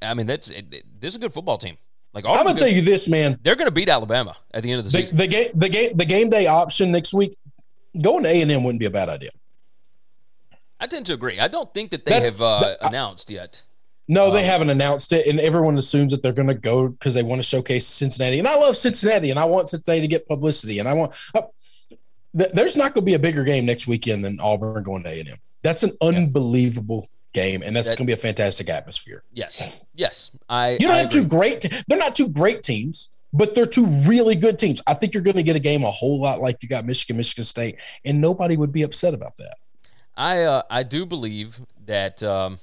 I 0.00 0.14
mean, 0.14 0.26
that's 0.26 0.50
it, 0.50 0.72
it, 0.72 1.00
this 1.00 1.08
is 1.08 1.16
a 1.16 1.18
good 1.18 1.32
football 1.32 1.58
team. 1.58 1.78
Like 2.14 2.24
I'm 2.24 2.44
gonna 2.44 2.54
tell 2.56 2.68
you 2.68 2.82
this, 2.82 3.08
man. 3.08 3.40
They're 3.42 3.56
gonna 3.56 3.72
beat 3.72 3.88
Alabama 3.88 4.36
at 4.54 4.62
the 4.62 4.70
end 4.70 4.78
of 4.78 4.84
the, 4.84 4.96
the 4.96 5.02
season. 5.02 5.16
The 5.16 5.26
game, 5.26 5.50
the 5.52 5.68
game, 5.68 5.96
the 5.96 6.04
game 6.04 6.30
day 6.30 6.46
option 6.46 6.92
next 6.92 7.12
week. 7.12 7.36
Going 8.00 8.22
to 8.22 8.28
A 8.28 8.40
and 8.40 8.52
M 8.52 8.62
wouldn't 8.62 8.78
be 8.78 8.86
a 8.86 8.90
bad 8.90 9.08
idea. 9.08 9.30
I 10.78 10.86
tend 10.86 11.06
to 11.06 11.12
agree. 11.12 11.40
I 11.40 11.48
don't 11.48 11.74
think 11.74 11.90
that 11.90 12.04
they 12.04 12.12
that's, 12.12 12.28
have 12.28 12.40
uh, 12.40 12.60
that, 12.60 12.86
announced 12.86 13.30
yet. 13.30 13.62
No, 14.12 14.30
they 14.30 14.40
um, 14.40 14.44
haven't 14.44 14.68
announced 14.68 15.10
it, 15.14 15.26
and 15.26 15.40
everyone 15.40 15.78
assumes 15.78 16.12
that 16.12 16.20
they're 16.20 16.34
going 16.34 16.48
to 16.48 16.54
go 16.54 16.88
because 16.88 17.14
they 17.14 17.22
want 17.22 17.38
to 17.38 17.42
showcase 17.42 17.86
Cincinnati. 17.86 18.38
And 18.38 18.46
I 18.46 18.56
love 18.56 18.76
Cincinnati, 18.76 19.30
and 19.30 19.38
I 19.38 19.46
want 19.46 19.70
Cincinnati 19.70 20.02
to 20.02 20.06
get 20.06 20.28
publicity. 20.28 20.80
And 20.80 20.86
I 20.86 20.92
want 20.92 21.14
uh, 21.34 21.40
th- 22.36 22.50
there's 22.52 22.76
not 22.76 22.92
going 22.92 23.06
to 23.06 23.06
be 23.06 23.14
a 23.14 23.18
bigger 23.18 23.42
game 23.42 23.64
next 23.64 23.86
weekend 23.86 24.22
than 24.22 24.38
Auburn 24.38 24.82
going 24.82 25.02
to 25.04 25.08
A 25.08 25.20
and 25.20 25.30
M. 25.30 25.38
That's 25.62 25.82
an 25.82 25.96
unbelievable 26.02 27.08
yeah. 27.32 27.42
game, 27.42 27.62
and 27.62 27.74
that's 27.74 27.88
that, 27.88 27.96
going 27.96 28.06
to 28.06 28.10
be 28.10 28.12
a 28.12 28.18
fantastic 28.18 28.68
atmosphere. 28.68 29.22
Yes, 29.32 29.82
yes. 29.94 30.30
I 30.46 30.72
you 30.72 30.80
don't 30.80 30.90
I 30.90 30.98
have 30.98 31.06
agree. 31.06 31.22
two 31.22 31.28
great. 31.28 31.84
they're 31.88 31.96
not 31.96 32.14
two 32.14 32.28
great 32.28 32.62
teams, 32.62 33.08
but 33.32 33.54
they're 33.54 33.64
two 33.64 33.86
really 33.86 34.34
good 34.34 34.58
teams. 34.58 34.82
I 34.86 34.92
think 34.92 35.14
you're 35.14 35.22
going 35.22 35.36
to 35.36 35.42
get 35.42 35.56
a 35.56 35.60
game 35.60 35.84
a 35.84 35.90
whole 35.90 36.20
lot 36.20 36.38
like 36.38 36.58
you 36.60 36.68
got 36.68 36.84
Michigan, 36.84 37.16
Michigan 37.16 37.44
State, 37.44 37.76
and 38.04 38.20
nobody 38.20 38.58
would 38.58 38.72
be 38.72 38.82
upset 38.82 39.14
about 39.14 39.38
that. 39.38 39.56
I 40.18 40.42
uh, 40.42 40.62
I 40.68 40.82
do 40.82 41.06
believe 41.06 41.62
that. 41.86 42.22
Um, 42.22 42.58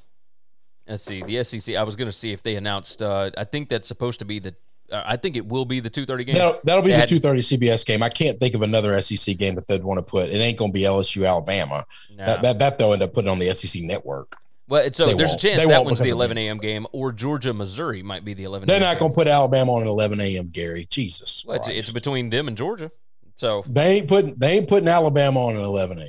Let's 0.89 1.03
see 1.03 1.21
the 1.21 1.43
SEC. 1.43 1.75
I 1.75 1.83
was 1.83 1.95
going 1.95 2.07
to 2.07 2.11
see 2.11 2.31
if 2.31 2.41
they 2.41 2.55
announced. 2.55 3.01
Uh, 3.01 3.29
I 3.37 3.43
think 3.43 3.69
that's 3.69 3.87
supposed 3.87 4.19
to 4.19 4.25
be 4.25 4.39
the. 4.39 4.55
Uh, 4.91 5.03
I 5.05 5.17
think 5.17 5.35
it 5.35 5.45
will 5.45 5.65
be 5.65 5.79
the 5.79 5.89
two 5.89 6.05
thirty 6.05 6.23
game. 6.23 6.35
That'll, 6.35 6.59
that'll 6.63 6.81
be 6.81 6.91
they 6.91 6.99
the 7.01 7.05
two 7.05 7.19
thirty 7.19 7.41
CBS 7.41 7.85
game. 7.85 8.01
I 8.01 8.09
can't 8.09 8.39
think 8.39 8.55
of 8.55 8.63
another 8.63 8.99
SEC 9.01 9.37
game 9.37 9.55
that 9.55 9.67
they'd 9.67 9.83
want 9.83 9.99
to 9.99 10.01
put. 10.01 10.29
It 10.29 10.37
ain't 10.37 10.57
going 10.57 10.71
to 10.71 10.73
be 10.73 10.81
LSU 10.81 11.27
Alabama. 11.27 11.85
No. 12.17 12.25
That, 12.25 12.41
that 12.41 12.59
that 12.59 12.77
they'll 12.79 12.93
end 12.93 13.03
up 13.03 13.13
putting 13.13 13.29
on 13.29 13.37
the 13.37 13.53
SEC 13.53 13.83
network. 13.83 14.35
Well, 14.67 14.87
so 14.93 15.07
they 15.07 15.15
there's 15.15 15.29
won't. 15.29 15.43
a 15.43 15.47
chance 15.47 15.63
they 15.63 15.67
that 15.67 15.83
one's 15.83 15.99
the 15.99 16.09
11 16.09 16.37
a.m. 16.37 16.59
game, 16.59 16.85
or 16.91 17.11
Georgia 17.11 17.53
Missouri 17.53 18.03
might 18.03 18.23
be 18.23 18.35
the 18.35 18.43
11. 18.43 18.67
They're 18.67 18.79
not 18.79 18.99
going 18.99 19.11
to 19.11 19.15
put 19.15 19.27
Alabama 19.27 19.73
on 19.73 19.81
an 19.81 19.87
11 19.87 20.21
a.m. 20.21 20.49
Gary, 20.49 20.85
Jesus. 20.85 21.43
Well, 21.45 21.57
it's, 21.57 21.67
it's, 21.67 21.91
between 21.91 22.29
them 22.29 22.47
and 22.47 22.55
Georgia, 22.55 22.91
so 23.35 23.63
they 23.67 23.97
ain't 23.97 24.07
putting 24.07 24.35
they 24.35 24.57
ain't 24.57 24.67
putting 24.67 24.87
Alabama 24.87 25.45
on 25.45 25.55
an 25.55 25.63
11 25.63 25.97
a.m. 25.97 26.07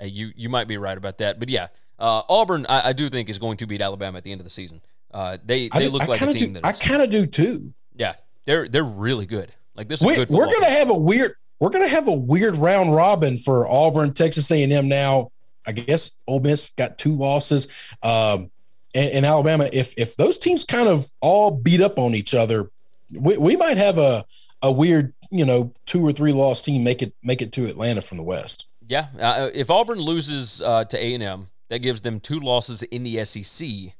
Hey, 0.00 0.08
you 0.08 0.32
you 0.34 0.48
might 0.48 0.66
be 0.66 0.76
right 0.76 0.98
about 0.98 1.18
that, 1.18 1.38
but 1.38 1.48
yeah, 1.48 1.68
uh, 2.00 2.22
Auburn 2.28 2.66
I, 2.68 2.88
I, 2.88 2.92
do 2.92 3.08
think 3.10 3.28
is 3.28 3.38
going 3.38 3.58
to 3.58 3.66
beat 3.66 3.80
Alabama 3.80 4.18
at 4.18 4.24
the 4.24 4.32
end 4.32 4.40
of 4.40 4.44
the 4.44 4.50
season. 4.50 4.80
Uh, 5.12 5.38
they 5.44 5.68
they 5.68 5.88
look 5.88 6.08
like 6.08 6.20
a 6.20 6.32
team 6.32 6.54
do, 6.54 6.60
that 6.60 6.66
I 6.66 6.72
kind 6.72 7.02
of 7.02 7.10
do 7.10 7.26
too. 7.26 7.72
Yeah, 7.94 8.14
they're 8.46 8.66
they're 8.66 8.82
really 8.82 9.26
good. 9.26 9.52
Like 9.76 9.88
this 9.88 10.00
is 10.00 10.06
we, 10.06 10.14
good. 10.14 10.30
We're 10.30 10.46
gonna 10.46 10.70
have 10.70 10.90
a 10.90 10.94
weird 10.94 11.32
we're 11.58 11.70
gonna 11.70 11.88
have 11.88 12.08
a 12.08 12.12
weird 12.12 12.56
round 12.56 12.94
robin 12.94 13.38
for 13.38 13.68
Auburn, 13.68 14.14
Texas 14.14 14.50
A 14.50 14.62
and 14.62 14.72
M. 14.72 14.88
Now, 14.88 15.30
I 15.66 15.72
guess 15.72 16.12
Ole 16.26 16.40
Miss 16.40 16.70
got 16.70 16.98
two 16.98 17.14
losses, 17.14 17.68
um, 18.02 18.50
and, 18.94 19.10
and, 19.10 19.26
Alabama. 19.26 19.68
If 19.72 19.92
if 19.96 20.16
those 20.16 20.38
teams 20.38 20.64
kind 20.64 20.88
of 20.88 21.10
all 21.20 21.50
beat 21.50 21.80
up 21.80 21.98
on 21.98 22.14
each 22.14 22.34
other, 22.34 22.70
we, 23.18 23.36
we 23.36 23.56
might 23.56 23.76
have 23.76 23.98
a 23.98 24.24
a 24.62 24.72
weird 24.72 25.12
you 25.30 25.44
know 25.44 25.72
two 25.86 26.06
or 26.06 26.12
three 26.12 26.32
loss 26.32 26.62
team 26.62 26.82
make 26.82 27.02
it 27.02 27.12
make 27.22 27.42
it 27.42 27.52
to 27.52 27.66
Atlanta 27.66 28.00
from 28.00 28.16
the 28.16 28.24
West. 28.24 28.66
Yeah, 28.88 29.08
uh, 29.20 29.50
if 29.52 29.70
Auburn 29.70 30.00
loses 30.00 30.62
uh, 30.62 30.84
to 30.86 30.98
A 30.98 31.14
and 31.14 31.22
M, 31.22 31.48
that 31.70 31.78
gives 31.78 32.02
them 32.02 32.20
two 32.20 32.38
losses 32.38 32.82
in 32.82 33.02
the 33.02 33.24
SEC 33.24 33.94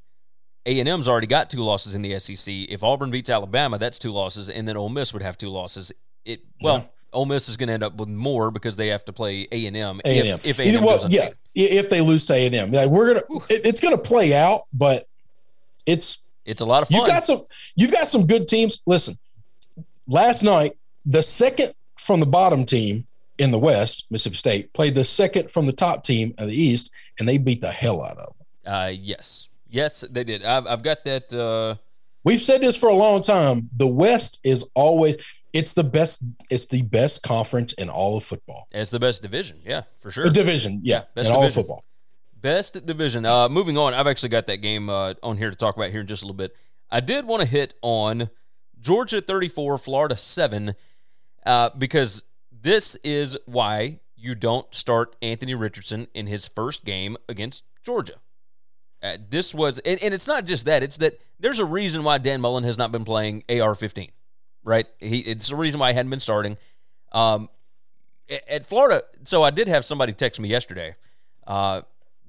A&M's 0.67 1.09
already 1.09 1.27
got 1.27 1.49
two 1.49 1.63
losses 1.63 1.95
in 1.95 2.03
the 2.03 2.19
SEC. 2.19 2.53
If 2.69 2.85
Auburn 2.85 3.11
beats 3.11 3.31
Alabama, 3.31 3.79
that's 3.79 3.99
two 3.99 4.13
losses, 4.13 4.51
and 4.51 4.69
then 4.69 4.77
Ole 4.77 4.91
Miss 4.91 5.13
would 5.13 5.23
have 5.23 5.39
two 5.39 5.49
losses. 5.49 5.91
It 6.25 6.43
well, 6.61 6.77
Yeah. 6.77 6.85
Ole 7.13 7.27
Miss 7.27 7.49
is 7.49 7.57
going 7.57 7.67
to 7.69 7.73
end 7.73 7.83
up 7.83 7.97
with 7.97 8.09
more 8.09 8.51
because 8.51 8.77
they 8.77 8.89
have 8.89 9.05
to 9.07 9.13
play 9.13 9.49
A&M. 9.51 9.75
A&M. 9.75 10.01
If, 10.05 10.47
if 10.47 10.61
A&M 10.61 10.85
well, 10.85 11.05
yeah, 11.09 11.31
if 11.55 11.91
they 11.91 12.01
lose 12.01 12.27
to 12.27 12.35
A 12.35 12.47
and 12.47 12.55
M, 12.55 12.71
like 12.71 12.89
we're 12.89 13.15
gonna, 13.15 13.43
it, 13.49 13.67
it's 13.67 13.81
gonna 13.81 13.99
play 13.99 14.33
out, 14.33 14.63
but 14.73 15.09
it's 15.87 16.19
it's 16.45 16.61
a 16.61 16.65
lot 16.65 16.83
of 16.83 16.89
fun. 16.89 16.99
you've 16.99 17.09
got 17.09 17.25
some, 17.25 17.47
you've 17.75 17.91
got 17.91 18.07
some 18.07 18.27
good 18.27 18.47
teams. 18.47 18.81
Listen, 18.87 19.19
last 20.07 20.45
night 20.45 20.77
the 21.05 21.23
second 21.23 21.75
from 21.97 22.21
the 22.21 22.27
bottom 22.27 22.65
team 22.65 23.07
in 23.41 23.51
the 23.51 23.59
West, 23.59 24.07
Mississippi 24.11 24.37
State, 24.37 24.73
played 24.73 24.95
the 24.95 25.05
second 25.05 25.51
from 25.51 25.67
the 25.67 25.73
top 25.73 26.05
team 26.05 26.35
of 26.39 26.49
the 26.49 26.55
East, 26.55 26.91
and 27.19 27.29
they 27.29 27.39
beat 27.39 27.61
the 27.61 27.71
hell 27.71 28.03
out 28.05 28.19
of 28.19 28.35
them. 28.37 28.73
uh, 28.73 28.93
yes, 28.93 29.49
yes, 29.69 30.05
they 30.11 30.23
did. 30.25 30.45
I've, 30.45 30.67
I've 30.67 30.83
got 30.83 31.05
that. 31.05 31.33
Uh, 31.33 31.77
We've 32.23 32.39
said 32.41 32.61
this 32.61 32.77
for 32.77 32.91
a 32.91 32.95
long 32.95 33.23
time. 33.23 33.71
The 33.75 33.87
West 33.87 34.41
is 34.45 34.63
always 34.75 35.17
it's 35.55 35.73
the 35.73 35.83
best. 35.83 36.23
It's 36.51 36.67
the 36.67 36.83
best 36.83 37.23
conference 37.23 37.73
in 37.73 37.89
all 37.89 38.19
of 38.19 38.25
football. 38.25 38.69
It's 38.73 38.91
the 38.91 39.01
best 39.01 39.23
division. 39.23 39.61
Yeah, 39.65 39.85
for 40.01 40.11
sure. 40.11 40.27
A 40.27 40.31
division, 40.31 40.81
yeah, 40.85 41.05
best 41.15 41.29
in 41.29 41.35
all 41.35 41.45
of 41.45 41.55
football. 41.55 41.83
Best 42.41 42.85
division. 42.85 43.25
Uh, 43.25 43.49
moving 43.49 43.79
on, 43.79 43.95
I've 43.95 44.07
actually 44.07 44.29
got 44.29 44.47
that 44.49 44.59
game 44.59 44.91
uh, 44.91 45.15
on 45.23 45.39
here 45.39 45.49
to 45.51 45.57
talk 45.57 45.77
about 45.77 45.91
here 45.91 46.03
in 46.03 46.07
just 46.07 46.23
a 46.23 46.27
little 46.27 46.37
bit. 46.37 46.55
I 46.91 47.01
did 47.01 47.25
want 47.25 47.41
to 47.41 47.49
hit 47.49 47.73
on 47.81 48.29
Georgia 48.81 49.21
34, 49.23 49.79
Florida 49.79 50.17
7, 50.17 50.75
uh, 51.47 51.71
because 51.77 52.25
this 52.63 52.97
is 53.03 53.37
why 53.47 54.01
you 54.17 54.35
don't 54.35 54.73
start 54.75 55.17
Anthony 55.23 55.55
Richardson 55.55 56.07
in 56.15 56.27
his 56.27 56.47
first 56.47 56.85
game 56.85 57.17
against 57.29 57.65
Georgia. 57.83 58.15
Uh, 59.03 59.17
this 59.31 59.55
was, 59.55 59.79
and, 59.81 60.03
and 60.03 60.13
it's 60.13 60.27
not 60.27 60.45
just 60.45 60.67
that, 60.67 60.83
it's 60.83 60.99
that 60.99 61.19
there's 61.39 61.59
a 61.59 61.65
reason 61.65 62.05
why 62.05 62.19
Dan 62.19 62.41
Mullen 62.43 62.65
has 62.65 62.77
not 62.77 62.93
been 62.93 63.05
playing 63.05 63.45
AR 63.49 63.75
15, 63.75 64.11
right? 64.63 64.87
He, 64.99 65.21
it's 65.21 65.49
the 65.49 65.57
reason 65.57 65.81
why 65.81 65.91
he 65.93 65.97
hadn't 65.97 66.11
been 66.11 66.21
starting. 66.21 66.59
Um, 67.13 67.49
a- 68.29 68.53
at 68.53 68.67
Florida, 68.67 69.03
so 69.25 69.43
I 69.43 69.51
did 69.51 69.69
have 69.69 69.87
somebody 69.87 70.13
text 70.13 70.39
me 70.39 70.49
yesterday 70.51 70.97
uh, 71.47 71.81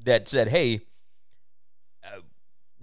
that 0.05 0.29
said, 0.29 0.47
"Hey, 0.47 0.81
uh, 2.03 2.21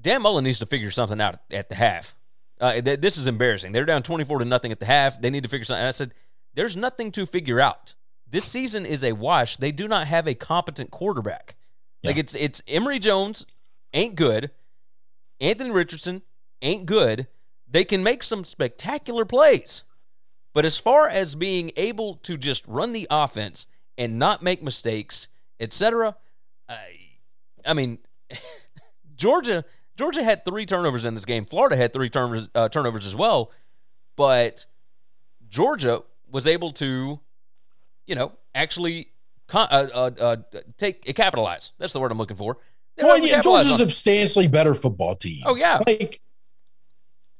Dan 0.00 0.22
Mullen 0.22 0.44
needs 0.44 0.58
to 0.58 0.66
figure 0.66 0.90
something 0.90 1.20
out 1.20 1.36
at 1.50 1.68
the 1.70 1.74
half. 1.74 2.14
Uh, 2.60 2.80
th- 2.80 3.00
this 3.00 3.16
is 3.16 3.26
embarrassing. 3.26 3.72
They're 3.72 3.84
down 3.86 4.02
twenty-four 4.02 4.38
to 4.38 4.44
nothing 4.44 4.70
at 4.70 4.80
the 4.80 4.86
half. 4.86 5.20
They 5.20 5.30
need 5.30 5.42
to 5.44 5.48
figure 5.48 5.64
something." 5.64 5.80
And 5.80 5.88
I 5.88 5.92
said, 5.92 6.12
"There's 6.54 6.76
nothing 6.76 7.12
to 7.12 7.26
figure 7.26 7.60
out. 7.60 7.94
This 8.30 8.44
season 8.44 8.84
is 8.84 9.02
a 9.02 9.12
wash. 9.12 9.56
They 9.56 9.72
do 9.72 9.88
not 9.88 10.06
have 10.06 10.26
a 10.26 10.34
competent 10.34 10.90
quarterback. 10.90 11.56
Like 12.04 12.16
it's 12.16 12.34
it's 12.34 12.62
Emory 12.68 12.98
Jones 12.98 13.46
ain't 13.92 14.14
good. 14.14 14.50
Anthony 15.40 15.70
Richardson 15.70 16.22
ain't 16.62 16.86
good. 16.86 17.26
They 17.70 17.84
can 17.84 18.02
make 18.02 18.22
some 18.22 18.44
spectacular 18.44 19.24
plays." 19.24 19.82
But 20.54 20.64
as 20.64 20.78
far 20.78 21.08
as 21.08 21.34
being 21.34 21.70
able 21.76 22.16
to 22.16 22.36
just 22.36 22.66
run 22.66 22.92
the 22.92 23.06
offense 23.10 23.66
and 23.96 24.18
not 24.18 24.42
make 24.42 24.62
mistakes, 24.62 25.28
etc., 25.60 26.16
I, 26.68 26.78
I 27.64 27.74
mean, 27.74 27.98
Georgia 29.16 29.64
Georgia 29.96 30.22
had 30.22 30.44
three 30.44 30.64
turnovers 30.64 31.04
in 31.04 31.14
this 31.14 31.24
game. 31.24 31.44
Florida 31.44 31.76
had 31.76 31.92
three 31.92 32.08
turnovers 32.08 32.48
uh, 32.54 32.68
turnovers 32.68 33.06
as 33.06 33.16
well, 33.16 33.52
but 34.16 34.66
Georgia 35.48 36.02
was 36.30 36.46
able 36.46 36.72
to, 36.72 37.20
you 38.06 38.14
know, 38.14 38.32
actually 38.54 39.08
con- 39.46 39.68
uh, 39.70 39.88
uh, 39.94 40.10
uh, 40.20 40.36
take 40.76 41.04
capitalize. 41.14 41.72
That's 41.78 41.92
the 41.92 42.00
word 42.00 42.12
I'm 42.12 42.18
looking 42.18 42.36
for. 42.36 42.58
They 42.96 43.04
Well, 43.04 43.18
yeah, 43.18 43.40
Georgia's 43.40 43.72
a 43.72 43.76
substantially 43.76 44.48
better 44.48 44.74
football 44.74 45.14
team. 45.14 45.42
Oh 45.46 45.54
yeah, 45.54 45.80
like 45.86 46.20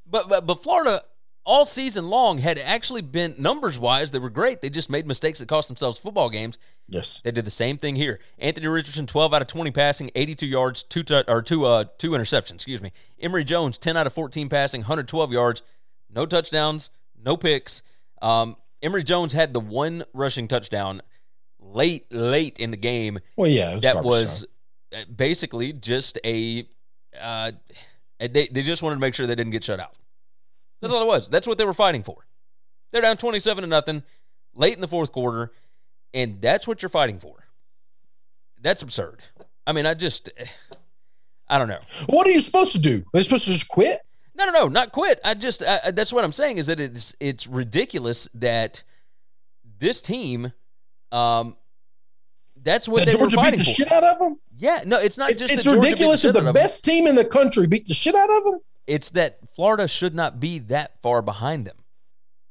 but, 0.05 0.29
but 0.29 0.45
but 0.45 0.55
Florida 0.63 1.01
all 1.45 1.65
season 1.65 2.09
long 2.09 2.37
had 2.37 2.59
actually 2.59 3.01
been 3.01 3.33
numbers 3.37 3.79
wise 3.79 4.11
they 4.11 4.19
were 4.19 4.29
great. 4.29 4.61
They 4.61 4.69
just 4.69 4.89
made 4.89 5.07
mistakes 5.07 5.39
that 5.39 5.47
cost 5.47 5.67
themselves 5.67 5.97
football 5.97 6.29
games. 6.29 6.59
yes, 6.87 7.21
They 7.23 7.31
did 7.31 7.45
the 7.45 7.49
same 7.51 7.77
thing 7.77 7.95
here. 7.95 8.19
Anthony 8.37 8.67
Richardson, 8.67 9.07
12 9.07 9.33
out 9.33 9.41
of 9.41 9.47
20 9.47 9.71
passing, 9.71 10.11
82 10.13 10.45
yards, 10.45 10.83
two 10.83 11.01
tou- 11.01 11.23
or 11.27 11.41
two 11.41 11.65
uh 11.65 11.85
two 11.97 12.11
interceptions. 12.11 12.55
Excuse 12.55 12.81
me. 12.81 12.91
Emory 13.19 13.43
Jones, 13.43 13.77
10 13.77 13.97
out 13.97 14.05
of 14.05 14.13
14 14.13 14.47
passing, 14.49 14.81
112 14.81 15.31
yards, 15.31 15.61
no 16.13 16.25
touchdowns, 16.25 16.89
no 17.23 17.35
picks. 17.35 17.81
Um, 18.21 18.55
Emory 18.81 19.03
Jones 19.03 19.33
had 19.33 19.53
the 19.53 19.59
one 19.59 20.03
rushing 20.13 20.47
touchdown 20.47 21.01
late 21.59 22.11
late 22.11 22.57
in 22.57 22.71
the 22.71 22.77
game 22.77 23.19
well, 23.35 23.49
yeah, 23.49 23.73
was 23.73 23.83
that 23.83 24.03
was 24.03 24.45
time. 24.91 25.01
uh, 25.01 25.13
basically 25.13 25.73
just 25.73 26.17
a 26.23 26.67
uh, 27.19 27.51
they, 28.19 28.47
they 28.47 28.61
just 28.61 28.83
wanted 28.83 28.95
to 28.95 29.01
make 29.01 29.13
sure 29.13 29.27
they 29.27 29.35
didn't 29.35 29.51
get 29.51 29.63
shut 29.63 29.79
out. 29.79 29.95
That's 30.81 30.93
all 30.93 31.01
it 31.01 31.07
was. 31.07 31.29
That's 31.29 31.47
what 31.47 31.57
they 31.57 31.65
were 31.65 31.73
fighting 31.73 32.03
for. 32.03 32.25
They're 32.91 33.01
down 33.01 33.17
27 33.17 33.61
to 33.61 33.67
nothing 33.67 34.03
late 34.53 34.73
in 34.73 34.81
the 34.81 34.87
fourth 34.87 35.11
quarter, 35.11 35.51
and 36.13 36.41
that's 36.41 36.67
what 36.67 36.81
you're 36.81 36.89
fighting 36.89 37.19
for. 37.19 37.45
That's 38.61 38.81
absurd. 38.81 39.21
I 39.67 39.73
mean, 39.73 39.85
I 39.85 39.93
just, 39.93 40.29
I 41.47 41.57
don't 41.57 41.67
know. 41.67 41.79
What 42.07 42.27
are 42.27 42.31
you 42.31 42.41
supposed 42.41 42.71
to 42.73 42.79
do? 42.79 43.03
They're 43.13 43.23
supposed 43.23 43.45
to 43.45 43.51
just 43.51 43.67
quit. 43.67 44.01
No, 44.39 44.45
no, 44.45 44.51
no, 44.51 44.67
not 44.69 44.91
quit. 44.93 45.19
I 45.23 45.33
just 45.35 45.61
I, 45.61 45.91
that's 45.91 46.11
what 46.13 46.23
I'm 46.23 46.31
saying 46.31 46.57
is 46.57 46.67
that 46.67 46.79
it's 46.79 47.13
it's 47.19 47.45
ridiculous 47.45 48.27
that 48.33 48.83
this 49.79 50.01
team, 50.01 50.53
um, 51.11 51.57
that's 52.61 52.87
what 52.87 52.99
that 52.99 53.05
they 53.07 53.11
Georgia 53.17 53.23
were 53.37 53.41
beat 53.43 53.45
fighting 53.45 53.59
the 53.59 53.65
for. 53.65 53.71
shit 53.71 53.91
out 53.91 54.03
of 54.03 54.17
them. 54.19 54.39
Yeah, 54.57 54.81
no, 54.85 54.97
it's 54.99 55.17
not 55.17 55.31
It's, 55.31 55.41
just 55.41 55.53
it's 55.53 55.63
that 55.65 55.71
Georgia 55.71 55.81
beat 55.81 55.91
ridiculous 55.91 56.21
that 56.23 56.31
the 56.33 56.39
of 56.39 56.45
them. 56.45 56.53
best 56.53 56.83
team 56.85 57.05
in 57.05 57.15
the 57.15 57.25
country 57.25 57.67
beat 57.67 57.85
the 57.87 57.93
shit 57.93 58.15
out 58.15 58.29
of 58.29 58.43
them. 58.45 58.59
It's 58.87 59.09
that 59.11 59.39
Florida 59.55 59.87
should 59.87 60.15
not 60.15 60.39
be 60.39 60.57
that 60.59 61.01
far 61.01 61.21
behind 61.21 61.65
them 61.65 61.77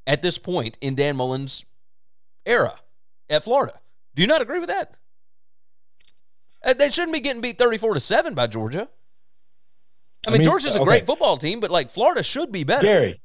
at 0.07 0.23
this 0.23 0.39
point 0.39 0.79
in 0.81 0.95
Dan 0.95 1.17
Mullen's 1.17 1.65
era 2.47 2.77
at 3.29 3.45
Florida. 3.45 3.81
Do 4.15 4.23
you 4.23 4.29
not 4.29 4.41
agree 4.43 4.59
with 4.61 4.69
that? 4.69 4.97
Uh, 6.65 6.75
They 6.75 6.91
shouldn't 6.91 7.13
be 7.13 7.21
getting 7.21 7.41
beat 7.43 7.59
34 7.59 7.95
to 7.95 8.01
7 8.01 8.35
by 8.35 8.47
Georgia. 8.47 8.89
I 10.27 10.31
I 10.31 10.33
mean, 10.35 10.43
Georgia's 10.43 10.77
a 10.77 10.81
okay. 10.81 10.85
great 10.85 11.07
football 11.07 11.37
team, 11.37 11.61
but 11.61 11.71
like 11.71 11.91
Florida 11.91 12.23
should 12.23 12.51
be 12.53 12.65
better. 12.65 12.83
Gary, 12.83 13.21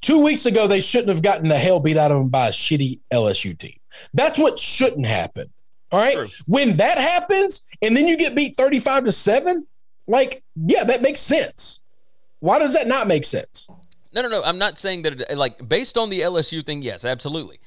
two 0.00 0.18
weeks 0.18 0.46
ago 0.46 0.66
they 0.66 0.80
shouldn't 0.80 1.08
have 1.08 1.22
gotten 1.22 1.48
the 1.48 1.58
hell 1.58 1.80
beat 1.80 1.96
out 1.96 2.10
of 2.10 2.18
them 2.18 2.28
by 2.28 2.48
a 2.48 2.52
shitty 2.52 3.00
LSU 3.12 3.56
team. 3.56 3.78
That's 4.14 4.38
what 4.38 4.58
shouldn't 4.58 5.06
happen. 5.06 5.52
All 5.90 6.00
right. 6.00 6.14
True. 6.14 6.28
When 6.46 6.76
that 6.78 6.98
happens, 6.98 7.68
and 7.82 7.96
then 7.96 8.06
you 8.06 8.16
get 8.16 8.34
beat 8.34 8.56
thirty-five 8.56 9.04
to 9.04 9.12
seven, 9.12 9.66
like 10.06 10.42
yeah, 10.56 10.84
that 10.84 11.02
makes 11.02 11.20
sense. 11.20 11.80
Why 12.40 12.58
does 12.58 12.74
that 12.74 12.88
not 12.88 13.06
make 13.06 13.24
sense? 13.24 13.68
No, 14.12 14.22
no, 14.22 14.28
no. 14.28 14.42
I'm 14.42 14.58
not 14.58 14.78
saying 14.78 15.02
that. 15.02 15.20
It, 15.20 15.38
like 15.38 15.68
based 15.68 15.96
on 15.96 16.10
the 16.10 16.20
LSU 16.20 16.64
thing, 16.64 16.82
yes, 16.82 17.04
absolutely. 17.04 17.60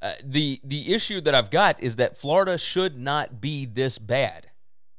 Uh, 0.00 0.12
the 0.22 0.60
the 0.64 0.94
issue 0.94 1.20
that 1.20 1.34
I've 1.34 1.50
got 1.50 1.80
is 1.82 1.96
that 1.96 2.16
Florida 2.16 2.56
should 2.56 2.98
not 2.98 3.40
be 3.40 3.66
this 3.66 3.98
bad. 3.98 4.47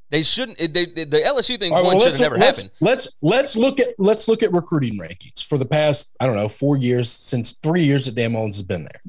They 0.10 0.24
shouldn't. 0.24 0.57
They, 0.57 0.86
they- 0.86 1.03
the 1.03 1.20
LSU 1.22 1.60
thing 1.60 1.72
right, 1.72 1.84
well, 1.84 1.99
should 1.99 2.14
have 2.14 2.22
never 2.22 2.38
let's, 2.38 2.62
happened. 2.62 2.72
let's 2.82 3.07
let's 3.22 3.55
look 3.55 3.80
at 3.80 3.89
let's 3.99 4.28
look 4.28 4.41
at 4.41 4.51
recruiting 4.51 4.97
rankings 4.97 5.43
for 5.45 5.57
the 5.57 5.66
past 5.66 6.14
I 6.20 6.26
don't 6.26 6.36
know 6.36 6.49
four 6.49 6.78
years 6.78 7.10
since 7.12 7.53
three 7.53 7.84
years 7.84 8.05
that 8.05 8.16
Dan 8.16 8.32
Mullins 8.34 8.55
has 8.57 8.64
been 8.64 8.84
there. 8.84 9.01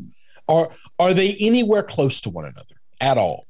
Are 0.49 0.69
are 0.99 1.15
they 1.15 1.37
anywhere 1.41 1.83
close 1.83 2.21
to 2.23 2.31
one 2.31 2.45
another 2.45 2.75
at 3.01 3.17
all? 3.17 3.47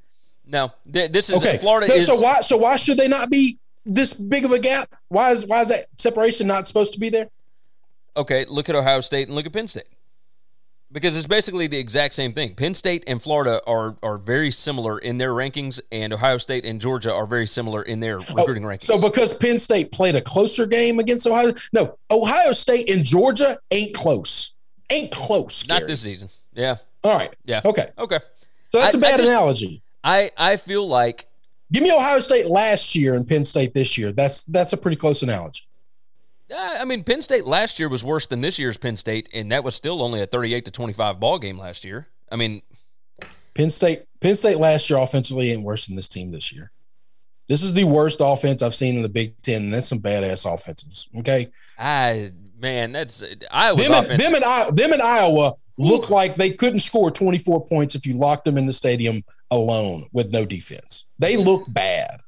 No, 0.46 0.70
th- 0.92 1.10
this 1.12 1.28
is 1.30 1.36
Okay, 1.36 1.58
Florida 1.58 1.88
So- 1.88 1.94
is 1.94 2.06
so 2.06 2.20
why 2.20 2.40
so 2.40 2.56
why 2.56 2.76
should 2.76 2.98
they 2.98 3.08
not 3.08 3.30
be 3.30 3.58
this 3.84 4.12
big 4.12 4.44
of 4.44 4.52
a 4.52 4.58
gap? 4.58 4.94
Why 5.08 5.32
is 5.32 5.44
why 5.44 5.62
is 5.62 5.68
that 5.70 5.86
separation 5.98 6.46
not 6.46 6.68
supposed 6.68 6.92
to 6.92 7.00
be 7.00 7.08
there? 7.10 7.28
okay. 8.16 8.44
Look 8.48 8.68
at 8.68 8.74
Ohio 8.76 9.00
State 9.00 9.26
and 9.28 9.34
look 9.34 9.46
at 9.46 9.52
Penn 9.52 9.66
State 9.66 9.86
because 10.92 11.16
it's 11.16 11.26
basically 11.26 11.66
the 11.66 11.78
exact 11.78 12.14
same 12.14 12.32
thing. 12.32 12.54
Penn 12.54 12.74
State 12.74 13.04
and 13.06 13.22
Florida 13.22 13.60
are 13.66 13.96
are 14.02 14.16
very 14.16 14.50
similar 14.50 14.98
in 14.98 15.18
their 15.18 15.32
rankings, 15.32 15.80
and 15.92 16.12
Ohio 16.12 16.38
State 16.38 16.64
and 16.64 16.80
Georgia 16.80 17.12
are 17.12 17.26
very 17.26 17.46
similar 17.46 17.82
in 17.82 18.00
their 18.00 18.18
oh, 18.18 18.34
recruiting 18.34 18.62
rankings. 18.64 18.90
Oh, 18.90 18.98
So 18.98 19.08
because 19.08 19.32
Penn 19.34 19.58
State 19.58 19.92
played 19.92 20.16
a 20.16 20.20
closer 20.20 20.66
game 20.66 20.98
against 20.98 21.26
Ohio, 21.26 21.52
no, 21.72 21.96
Ohio 22.10 22.52
State 22.52 22.90
and 22.90 23.04
Georgia 23.04 23.58
ain't 23.70 23.94
close, 23.94 24.52
ain't 24.90 25.12
close. 25.12 25.66
not 25.68 25.86
this 25.86 26.00
season. 26.00 26.28
Yeah, 26.52 26.76
All 27.04 27.12
right. 27.12 27.32
yeah. 27.44 27.60
Okay. 27.64 27.86
okay. 27.98 28.18
So 28.72 28.78
that's 28.80 28.94
I- 28.94 28.98
a 28.98 29.00
bad 29.00 29.14
I 29.14 29.16
just- 29.18 29.28
analogy. 29.30 29.82
I 30.02 30.30
I 30.36 30.56
feel 30.56 30.86
like 30.88 31.26
Give 31.72 31.84
me 31.84 31.92
Ohio 31.92 32.18
State 32.18 32.46
last 32.46 32.96
year 32.96 33.14
and 33.14 33.28
Penn 33.28 33.44
State 33.44 33.74
this 33.74 33.96
year. 33.96 34.10
That's 34.10 34.42
that's 34.42 34.72
a 34.72 34.76
pretty 34.76 34.96
close 34.96 35.22
analogy. 35.22 35.62
Uh, 36.52 36.78
I 36.80 36.84
mean, 36.84 37.04
Penn 37.04 37.22
State 37.22 37.44
last 37.44 37.78
year 37.78 37.88
was 37.88 38.02
worse 38.02 38.26
than 38.26 38.40
this 38.40 38.58
year's 38.58 38.76
Penn 38.76 38.96
State, 38.96 39.28
and 39.32 39.52
that 39.52 39.64
was 39.64 39.74
still 39.74 40.02
only 40.02 40.20
a 40.20 40.26
38 40.26 40.64
to 40.64 40.70
25 40.70 41.20
ball 41.20 41.38
game 41.38 41.58
last 41.58 41.84
year. 41.84 42.08
I 42.30 42.36
mean, 42.36 42.62
Penn 43.54 43.70
State 43.70 44.04
Penn 44.20 44.34
State 44.34 44.58
last 44.58 44.88
year 44.90 44.98
offensively 44.98 45.50
ain't 45.50 45.62
worse 45.62 45.86
than 45.86 45.96
this 45.96 46.08
team 46.08 46.32
this 46.32 46.52
year. 46.52 46.70
This 47.48 47.62
is 47.62 47.74
the 47.74 47.84
worst 47.84 48.20
offense 48.20 48.62
I've 48.62 48.74
seen 48.74 48.96
in 48.96 49.02
the 49.02 49.08
Big 49.08 49.40
Ten, 49.42 49.62
and 49.62 49.74
that's 49.74 49.88
some 49.88 49.98
badass 49.98 50.52
offenses. 50.52 51.08
Okay, 51.18 51.48
I 51.78 52.30
man, 52.58 52.92
that's 52.92 53.24
Iowa. 53.50 53.76
them 53.76 53.92
offense. 53.92 54.22
them 54.22 54.34
and 54.34 54.44
I, 54.44 54.70
them 54.70 54.92
and 54.92 55.02
Iowa 55.02 55.54
look 55.76 56.10
like 56.10 56.36
they 56.36 56.50
couldn't 56.50 56.80
score 56.80 57.10
24 57.10 57.66
points 57.66 57.94
if 57.94 58.06
you 58.06 58.14
locked 58.14 58.44
them 58.44 58.56
in 58.56 58.66
the 58.66 58.72
stadium 58.72 59.24
alone 59.50 60.06
with 60.12 60.32
no 60.32 60.46
defense. 60.46 61.06
They 61.18 61.36
look 61.36 61.64
bad. 61.68 62.20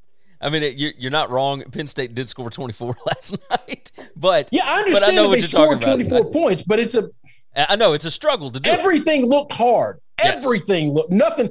I 0.43 0.51
mean, 0.51 0.62
it, 0.62 0.76
you're, 0.76 0.93
you're 0.99 1.11
not 1.12 1.30
wrong. 1.30 1.62
Penn 1.70 1.86
State 1.86 2.14
did 2.14 2.28
score 2.28 2.51
24 2.51 2.97
last 3.07 3.38
night, 3.51 3.93
but 4.16 4.49
Yeah, 4.51 4.62
I 4.66 4.80
understand 4.80 5.16
know 5.16 5.22
that 5.24 5.28
what 5.28 5.34
they 5.36 5.43
scored 5.43 5.78
about. 5.82 5.95
24 5.97 6.24
points, 6.32 6.62
but 6.62 6.78
it's 6.78 6.95
a 6.95 7.11
I 7.55 7.76
know 7.76 7.93
it's 7.93 8.05
a 8.07 8.11
struggle 8.11 8.51
to 8.51 8.59
do. 8.61 8.68
it. 8.70 8.78
everything 8.78 9.26
looked 9.26 9.53
hard. 9.53 10.01
Yes. 10.18 10.43
Everything 10.45 10.93
looked 10.93 11.11
nothing. 11.12 11.51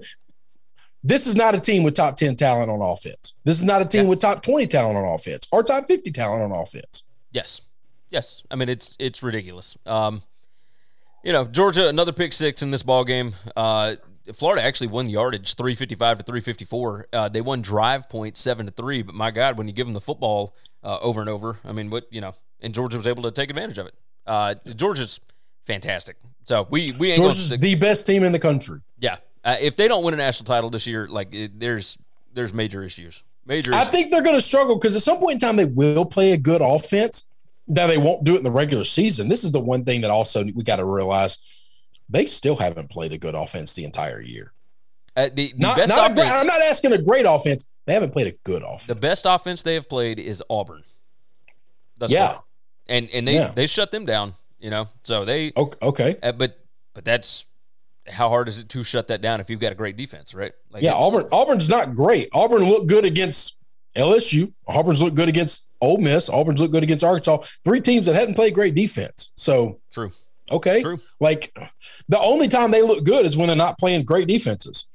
This 1.04 1.26
is 1.28 1.36
not 1.36 1.56
a 1.56 1.60
team 1.60 1.84
with 1.84 1.94
top 1.96 2.16
10 2.16 2.36
talent 2.36 2.70
on 2.70 2.82
offense. 2.82 3.34
This 3.44 3.58
is 3.60 3.66
not 3.66 3.82
a 3.82 3.86
team 3.86 4.04
Yeah. 4.04 4.10
with 4.10 4.20
top 4.20 4.42
20 4.44 4.68
talent 4.68 4.98
on 4.98 5.06
offense 5.06 5.48
or 5.52 5.64
top 5.64 5.88
50 5.88 6.12
talent 6.12 6.44
on 6.44 6.52
offense. 6.52 7.04
Yes, 7.32 7.62
yes. 8.10 8.44
I 8.52 8.56
mean, 8.56 8.70
it's 8.70 8.96
it's 9.00 9.24
ridiculous. 9.24 9.78
Um, 9.86 10.22
you 11.24 11.32
know, 11.34 11.46
Georgia 11.46 11.88
another 11.88 12.12
pick 12.12 12.34
six 12.34 12.62
in 12.62 12.72
this 12.72 12.84
ball 12.84 13.04
game. 13.06 13.34
Uh, 13.56 13.96
Florida 14.34 14.64
actually 14.64 14.88
won 14.88 15.10
yardage 15.10 15.56
three 15.56 15.76
fifty 15.76 15.96
five 15.96 16.18
to 16.18 16.24
three 16.24 16.42
fifty 16.42 16.66
four. 16.66 17.08
Uh, 17.12 17.30
they 17.30 17.42
won 17.42 17.62
drive 17.62 18.10
points 18.10 18.40
seven 18.40 18.66
to 18.66 18.72
three. 18.72 19.02
But 19.02 19.16
my 19.16 19.32
God, 19.32 19.58
when 19.58 19.68
you 19.68 19.74
give 19.74 19.88
them 19.88 19.94
the 19.94 20.02
football 20.02 20.56
uh, 20.84 21.00
over 21.02 21.22
and 21.22 21.30
over, 21.30 21.60
I 21.66 21.72
mean, 21.72 21.90
what 21.90 22.08
you 22.12 22.22
know, 22.22 22.36
and 22.62 22.74
Georgia 22.74 22.98
was 22.98 23.08
able 23.08 23.24
to 23.24 23.32
take 23.32 23.50
advantage 23.50 23.78
of 23.78 23.88
it. 23.88 23.94
Uh, 24.28 24.56
Georgia's 24.76 25.20
fantastic. 25.64 26.18
So 26.46 26.68
we 26.70 26.92
we 26.94 27.14
Georgia's 27.16 27.50
the 27.50 27.76
best 27.76 28.06
team 28.06 28.24
in 28.24 28.32
the 28.32 28.40
country. 28.40 28.80
yeah. 29.00 29.18
Uh, 29.44 29.58
if 29.60 29.76
they 29.76 29.88
don't 29.88 30.04
win 30.04 30.14
a 30.14 30.18
national 30.18 30.46
title 30.46 30.70
this 30.70 30.86
year, 30.86 31.08
like 31.08 31.34
it, 31.34 31.60
there's 31.60 31.98
there's 32.34 32.54
major 32.54 32.84
issues. 32.84 33.24
Major. 33.46 33.74
I 33.74 33.86
think 33.86 34.12
they're 34.12 34.22
going 34.22 34.36
to 34.36 34.42
struggle 34.42 34.76
because 34.76 34.96
at 34.96 35.02
some 35.02 35.18
point 35.18 35.34
in 35.34 35.40
time 35.40 35.56
they 35.56 35.66
will 35.66 36.06
play 36.06 36.34
a 36.34 36.38
good 36.38 36.62
offense. 36.62 37.26
Now 37.68 37.88
they 37.88 37.98
won't 37.98 38.24
do 38.24 38.36
it 38.36 38.38
in 38.38 38.44
the 38.44 38.52
regular 38.52 38.84
season. 38.84 39.30
This 39.30 39.44
is 39.44 39.52
the 39.52 39.60
one 39.60 39.84
thing 39.84 40.02
that 40.02 40.12
also 40.12 40.44
we 40.44 40.64
got 40.64 40.76
to 40.76 40.86
realize 40.86 41.40
they 42.12 42.26
still 42.26 42.56
haven't 42.58 42.90
played 42.90 43.12
a 43.14 43.18
good 43.18 43.36
offense 43.36 43.74
the 43.74 43.84
entire 43.86 44.22
year. 44.22 44.52
Uh, 45.16 45.24
the, 45.34 45.52
the 45.52 45.54
Not, 45.58 45.78
best 45.78 45.90
not 45.90 46.10
a 46.10 46.14
offense. 46.14 46.32
I'm 46.34 46.48
not 46.48 46.62
asking 46.62 46.94
a 46.94 46.98
great 46.98 47.26
offense. 47.28 47.66
They 47.86 47.94
haven't 47.94 48.12
played 48.12 48.28
a 48.28 48.32
good 48.44 48.64
offense. 48.64 48.86
The 48.86 48.96
best 48.96 49.26
offense 49.26 49.62
they 49.64 49.74
have 49.74 49.90
played 49.90 50.20
is 50.20 50.42
Auburn. 50.50 50.84
Thus 51.98 52.12
Yeah. 52.12 52.28
far. 52.28 52.44
and 52.88 53.10
and 53.12 53.28
they 53.28 53.36
Yeah. 53.36 53.52
they 53.54 53.68
shut 53.68 53.92
them 53.92 54.06
down. 54.06 54.34
You 54.60 54.70
know, 54.70 54.88
so 55.04 55.26
they. 55.26 55.52
Okay. 55.58 55.78
okay. 55.82 56.16
uh, 56.22 56.32
but 56.34 56.60
but 56.94 57.04
that's 57.04 57.46
how 58.08 58.30
hard 58.30 58.48
is 58.48 58.58
it 58.60 58.70
to 58.70 58.84
shut 58.84 59.08
that 59.08 59.22
down 59.22 59.40
if 59.42 59.50
you've 59.50 59.60
got 59.60 59.72
a 59.72 59.76
great 59.76 59.96
defense, 59.98 60.34
right? 60.34 60.52
Like 60.72 60.84
Yeah, 60.84 60.94
Auburn. 60.94 61.28
Auburn's 61.32 61.70
not 61.70 61.96
great. 61.96 62.30
Auburn 62.34 62.64
looked 62.70 62.88
good 62.88 63.06
against 63.06 63.56
LSU. 63.96 64.54
Auburn's 64.68 65.02
looked 65.02 65.16
good 65.16 65.30
against 65.30 65.68
Ole 65.82 65.98
Miss. 65.98 66.30
Auburn's 66.30 66.62
looked 66.62 66.74
good 66.74 66.84
against 66.84 67.04
Arkansas. 67.04 67.40
Three 67.64 67.82
teams 67.82 68.06
that 68.06 68.16
hadn't 68.16 68.36
played 68.36 68.54
great 68.54 68.76
defense. 68.76 69.32
So 69.36 69.80
True. 69.92 70.12
Okay, 70.52 70.82
True. 70.82 71.00
like 71.20 71.56
the 72.10 72.20
only 72.20 72.48
time 72.48 72.72
they 72.72 72.82
look 72.82 73.04
good 73.04 73.26
is 73.26 73.38
when 73.38 73.48
they're 73.48 73.56
not 73.56 73.78
playing 73.78 74.04
great 74.06 74.28
defenses. 74.28 74.86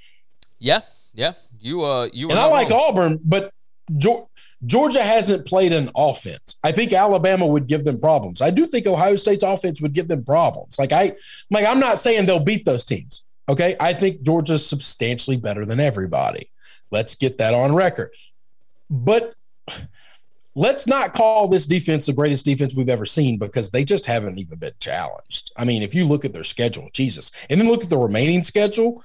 Yeah, 0.59 0.81
yeah. 1.15 1.35
You 1.61 1.85
uh 1.85 2.09
you. 2.13 2.31
And 2.31 2.39
I 2.39 2.47
like 2.47 2.71
wrong. 2.71 2.85
Auburn, 2.89 3.21
but 3.25 3.53
Geor- 3.93 4.27
Georgia 4.65 5.03
hasn't 5.03 5.47
played 5.47 5.73
an 5.73 5.91
offense. 5.95 6.57
I 6.65 6.73
think 6.73 6.93
Alabama 6.93 7.47
would 7.47 7.67
give 7.67 7.85
them 7.85 8.01
problems. 8.01 8.41
I 8.41 8.51
do 8.51 8.67
think 8.67 8.87
Ohio 8.87 9.17
State's 9.17 9.45
offense 9.45 9.81
would 9.81 9.93
give 9.93 10.09
them 10.09 10.25
problems. 10.25 10.79
Like 10.79 10.93
I, 10.93 11.17
like 11.51 11.67
I'm 11.67 11.81
not 11.81 12.01
saying 12.01 12.27
they'll 12.27 12.41
beat 12.41 12.65
those 12.65 12.85
teams. 12.85 13.25
Okay, 13.49 13.77
I 13.79 13.93
think 13.93 14.23
Georgia's 14.23 14.67
substantially 14.67 15.37
better 15.37 15.65
than 15.65 15.79
everybody. 15.79 16.51
Let's 16.91 17.15
get 17.15 17.39
that 17.39 17.55
on 17.55 17.75
record. 17.75 18.11
But 18.91 19.35
let's 20.57 20.87
not 20.89 21.13
call 21.13 21.47
this 21.47 21.67
defense 21.67 22.07
the 22.07 22.13
greatest 22.13 22.45
defense 22.45 22.75
we've 22.75 22.89
ever 22.89 23.07
seen 23.07 23.39
because 23.39 23.71
they 23.71 23.85
just 23.85 24.07
haven't 24.07 24.39
even 24.39 24.59
been 24.59 24.73
challenged. 24.81 25.53
I 25.57 25.65
mean, 25.65 25.83
if 25.83 25.95
you 25.95 26.05
look 26.05 26.25
at 26.25 26.33
their 26.33 26.45
schedule, 26.45 26.89
Jesus, 26.93 27.31
and 27.49 27.61
then 27.61 27.69
look 27.69 27.85
at 27.85 27.91
the 27.91 27.99
remaining 27.99 28.43
schedule, 28.43 29.05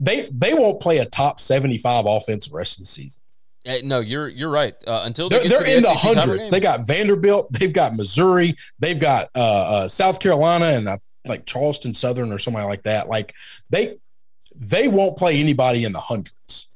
they 0.00 0.28
they 0.32 0.54
won't 0.54 0.80
play 0.80 0.98
a 0.98 1.04
top 1.04 1.38
75 1.38 2.06
offense 2.06 2.48
the 2.48 2.56
rest 2.56 2.78
of 2.78 2.84
the 2.84 2.86
season. 2.86 3.22
Uh, 3.66 3.78
no, 3.84 4.00
you're 4.00 4.28
you're 4.28 4.48
right. 4.48 4.74
Uh, 4.86 5.02
until 5.04 5.28
they 5.28 5.46
They're, 5.46 5.60
they're 5.60 5.76
in 5.76 5.82
the 5.82 5.94
SEC 5.94 6.02
title 6.02 6.22
hundreds. 6.22 6.50
They 6.50 6.60
got 6.60 6.86
Vanderbilt, 6.86 7.52
they've 7.52 7.72
got 7.72 7.94
Missouri, 7.94 8.54
they've 8.78 8.98
got 8.98 9.28
uh, 9.36 9.84
uh, 9.84 9.88
South 9.88 10.18
Carolina, 10.20 10.66
and 10.66 10.88
uh, 10.88 10.98
like 11.26 11.46
Charleston 11.46 11.94
Southern 11.94 12.32
or 12.32 12.38
somebody 12.38 12.66
like 12.66 12.82
that. 12.84 13.08
Like 13.08 13.34
they 13.70 13.98
they 14.54 14.88
won't 14.88 15.16
play 15.16 15.38
anybody 15.38 15.84
in 15.84 15.92
the 15.92 16.00
hundreds. 16.00 16.68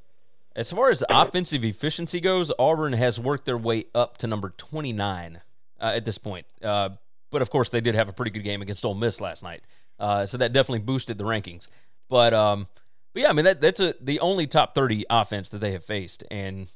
As 0.57 0.71
far 0.71 0.89
as 0.89 1.05
offensive 1.11 1.65
efficiency 1.65 2.19
goes, 2.19 2.51
Auburn 2.59 2.95
has 2.95 3.21
worked 3.21 3.45
their 3.45 3.59
way 3.59 3.85
up 3.95 4.17
to 4.19 4.27
number 4.27 4.55
29 4.57 5.43
uh, 5.79 5.93
at 5.95 6.07
this 6.07 6.17
point. 6.17 6.47
Uh, 6.63 6.91
but 7.31 7.43
of 7.43 7.51
course, 7.51 7.69
they 7.69 7.83
did 7.83 7.95
have 7.95 8.09
a 8.09 8.13
pretty 8.13 8.31
good 8.31 8.43
game 8.43 8.63
against 8.63 8.83
Ole 8.83 8.95
Miss 8.95 9.21
last 9.21 9.43
night, 9.43 9.63
uh, 10.01 10.25
so 10.25 10.39
that 10.39 10.55
definitely 10.55 10.79
boosted 10.79 11.19
the 11.19 11.25
rankings. 11.25 11.69
But 12.09 12.33
um, 12.33 12.69
but 13.13 13.23
yeah, 13.23 13.29
I 13.29 13.33
mean 13.35 13.45
that 13.45 13.61
that's 13.61 13.81
a, 13.81 13.95
the 14.01 14.19
only 14.21 14.47
top 14.47 14.75
30 14.75 15.05
offense 15.11 15.51
that 15.51 15.59
they 15.59 15.73
have 15.73 15.85
faced, 15.85 16.25
and 16.31 16.69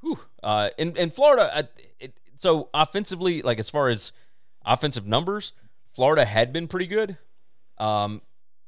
whew, 0.00 0.20
uh, 0.44 0.70
in 0.78 0.94
in 0.96 1.10
Florida, 1.10 1.50
I, 1.52 1.68
it, 1.98 2.14
so 2.36 2.68
offensively, 2.72 3.42
like 3.42 3.58
as 3.58 3.68
far 3.68 3.88
as 3.88 4.12
offensive 4.64 5.06
numbers, 5.06 5.54
Florida 5.90 6.24
had 6.24 6.52
been 6.52 6.68
pretty 6.68 6.86
good, 6.86 7.18
um, 7.78 8.22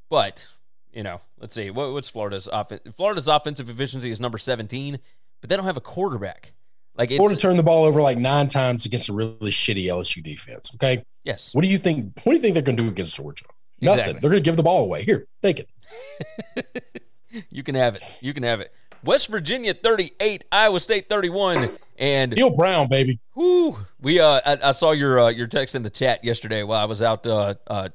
but 0.08 0.48
you 0.92 1.02
know, 1.02 1.20
let's 1.38 1.54
see, 1.54 1.70
what, 1.70 1.92
what's 1.92 2.08
Florida's 2.08 2.48
offense? 2.52 2.82
Florida's 2.94 3.28
offensive 3.28 3.68
efficiency 3.68 4.10
is 4.10 4.20
number 4.20 4.38
17, 4.38 4.98
but 5.40 5.50
they 5.50 5.56
don't 5.56 5.64
have 5.64 5.76
a 5.76 5.82
quarterback. 5.82 6.52
Like 6.96 7.10
it's, 7.10 7.18
Florida 7.18 7.38
turned 7.38 7.58
the 7.58 7.62
ball 7.62 7.84
over 7.84 8.02
like 8.02 8.18
nine 8.18 8.48
times 8.48 8.84
against 8.84 9.08
a 9.08 9.12
really 9.12 9.50
shitty 9.50 9.86
LSU 9.86 10.22
defense. 10.22 10.70
Okay, 10.74 11.04
yes, 11.24 11.54
what 11.54 11.62
do 11.62 11.68
you 11.68 11.78
think? 11.78 12.12
What 12.24 12.32
do 12.32 12.36
you 12.36 12.40
think 12.40 12.54
they're 12.54 12.62
going 12.62 12.76
to 12.76 12.82
do 12.82 12.88
against 12.88 13.16
Georgia? 13.16 13.44
Nothing. 13.80 14.00
Exactly. 14.00 14.20
They're 14.20 14.30
going 14.30 14.42
to 14.42 14.48
give 14.48 14.56
the 14.56 14.62
ball 14.62 14.84
away. 14.84 15.04
Here, 15.04 15.26
take 15.40 15.60
it. 15.60 16.84
you 17.50 17.62
can 17.62 17.74
have 17.74 17.96
it. 17.96 18.02
You 18.20 18.34
can 18.34 18.42
have 18.42 18.60
it. 18.60 18.72
West 19.02 19.28
Virginia 19.28 19.72
38, 19.72 20.44
Iowa 20.52 20.78
State 20.78 21.08
31, 21.08 21.70
and 21.96 22.32
Neal 22.32 22.50
Brown, 22.50 22.88
baby. 22.88 23.18
whoo, 23.34 23.78
we 24.02 24.20
uh, 24.20 24.40
I, 24.44 24.58
I 24.68 24.72
saw 24.72 24.90
your 24.90 25.20
uh, 25.20 25.28
your 25.28 25.46
text 25.46 25.74
in 25.74 25.82
the 25.82 25.90
chat 25.90 26.22
yesterday 26.22 26.62
while 26.64 26.82
I 26.82 26.84
was 26.84 27.00
out. 27.02 27.26
Uh, 27.26 27.54
uh, 27.66 27.88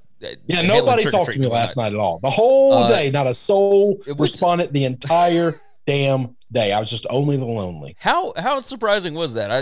Yeah, 0.48 0.62
nobody 0.62 1.06
talked 1.06 1.34
to 1.34 1.40
me 1.40 1.48
last 1.48 1.78
night 1.78 1.94
at 1.94 2.00
all. 2.00 2.20
The 2.20 2.30
whole 2.30 2.74
Uh, 2.74 2.88
day, 2.88 3.10
not 3.12 3.28
a 3.28 3.34
soul 3.34 3.98
was- 4.08 4.18
responded 4.20 4.74
the 4.74 4.86
entire 4.86 5.60
damn 5.88 6.36
day. 6.52 6.72
I 6.72 6.80
was 6.80 6.90
just 6.90 7.06
only 7.10 7.38
the 7.38 7.46
lonely. 7.46 7.96
How 8.00 8.34
how 8.38 8.60
surprising 8.62 9.14
was 9.14 9.34
that? 9.36 9.52
I, 9.52 9.62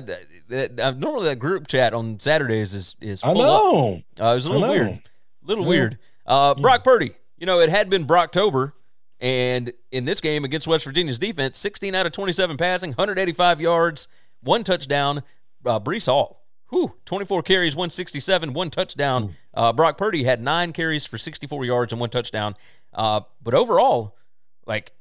that, 0.49 0.79
uh, 0.79 0.91
normally 0.91 1.25
that 1.25 1.39
group 1.39 1.67
chat 1.67 1.93
on 1.93 2.19
Saturdays 2.19 2.73
is 2.73 2.95
is 3.01 3.23
I 3.23 3.33
know. 3.33 4.01
Uh, 4.21 4.25
it 4.31 4.35
was 4.35 4.45
a 4.45 4.49
I 4.49 4.53
little 4.53 4.69
weird. 4.69 5.01
little 5.43 5.63
Yeah. 5.63 5.69
weird. 5.69 5.97
Uh, 6.25 6.53
Brock 6.55 6.83
Purdy, 6.83 7.11
you 7.37 7.45
know, 7.45 7.59
it 7.59 7.69
had 7.69 7.89
been 7.89 8.05
Brocktober, 8.07 8.71
and 9.19 9.71
in 9.91 10.05
this 10.05 10.21
game 10.21 10.45
against 10.45 10.67
West 10.67 10.85
Virginia's 10.85 11.19
defense, 11.19 11.57
16 11.57 11.95
out 11.95 12.05
of 12.05 12.11
27 12.11 12.55
passing, 12.57 12.91
185 12.91 13.59
yards, 13.61 14.07
one 14.41 14.63
touchdown. 14.63 15.23
Uh, 15.65 15.79
Breece 15.79 16.05
Hall, 16.07 16.45
whew, 16.69 16.93
24 17.05 17.41
carries, 17.43 17.75
167, 17.75 18.53
one 18.53 18.69
touchdown. 18.69 19.35
Uh, 19.53 19.71
Brock 19.73 19.97
Purdy 19.97 20.23
had 20.23 20.41
nine 20.41 20.73
carries 20.73 21.05
for 21.05 21.17
64 21.17 21.65
yards 21.65 21.93
and 21.93 21.99
one 21.99 22.09
touchdown. 22.09 22.55
Uh, 22.93 23.21
but 23.41 23.53
overall, 23.53 24.15
like, 24.65 24.93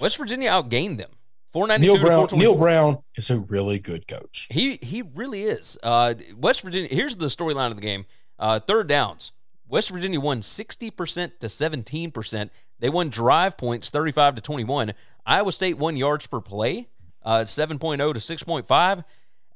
West 0.00 0.16
Virginia 0.18 0.50
outgained 0.50 0.98
them. 0.98 1.10
492 1.50 1.92
Neal 1.92 2.02
Brown. 2.02 2.16
424. 2.28 2.38
Neal 2.38 2.58
Brown 2.58 2.98
is 3.14 3.30
a 3.30 3.38
really 3.38 3.78
good 3.78 4.06
coach. 4.06 4.46
He 4.50 4.76
he 4.82 5.02
really 5.02 5.44
is. 5.44 5.78
Uh, 5.82 6.14
West 6.36 6.60
Virginia. 6.60 6.88
Here's 6.90 7.16
the 7.16 7.26
storyline 7.26 7.68
of 7.68 7.76
the 7.76 7.82
game. 7.82 8.04
Uh, 8.38 8.60
third 8.60 8.88
downs. 8.88 9.32
West 9.68 9.88
Virginia 9.90 10.20
won 10.20 10.42
sixty 10.42 10.90
percent 10.90 11.40
to 11.40 11.48
seventeen 11.48 12.10
percent. 12.10 12.52
They 12.78 12.90
won 12.90 13.08
drive 13.08 13.56
points 13.56 13.88
thirty 13.88 14.12
five 14.12 14.34
to 14.34 14.42
twenty 14.42 14.64
one. 14.64 14.92
Iowa 15.24 15.50
State 15.50 15.78
won 15.78 15.96
yards 15.96 16.26
per 16.26 16.40
play, 16.40 16.88
uh, 17.22 17.46
seven 17.46 17.78
to 17.78 18.20
six 18.20 18.42
point 18.42 18.66
five. 18.66 19.02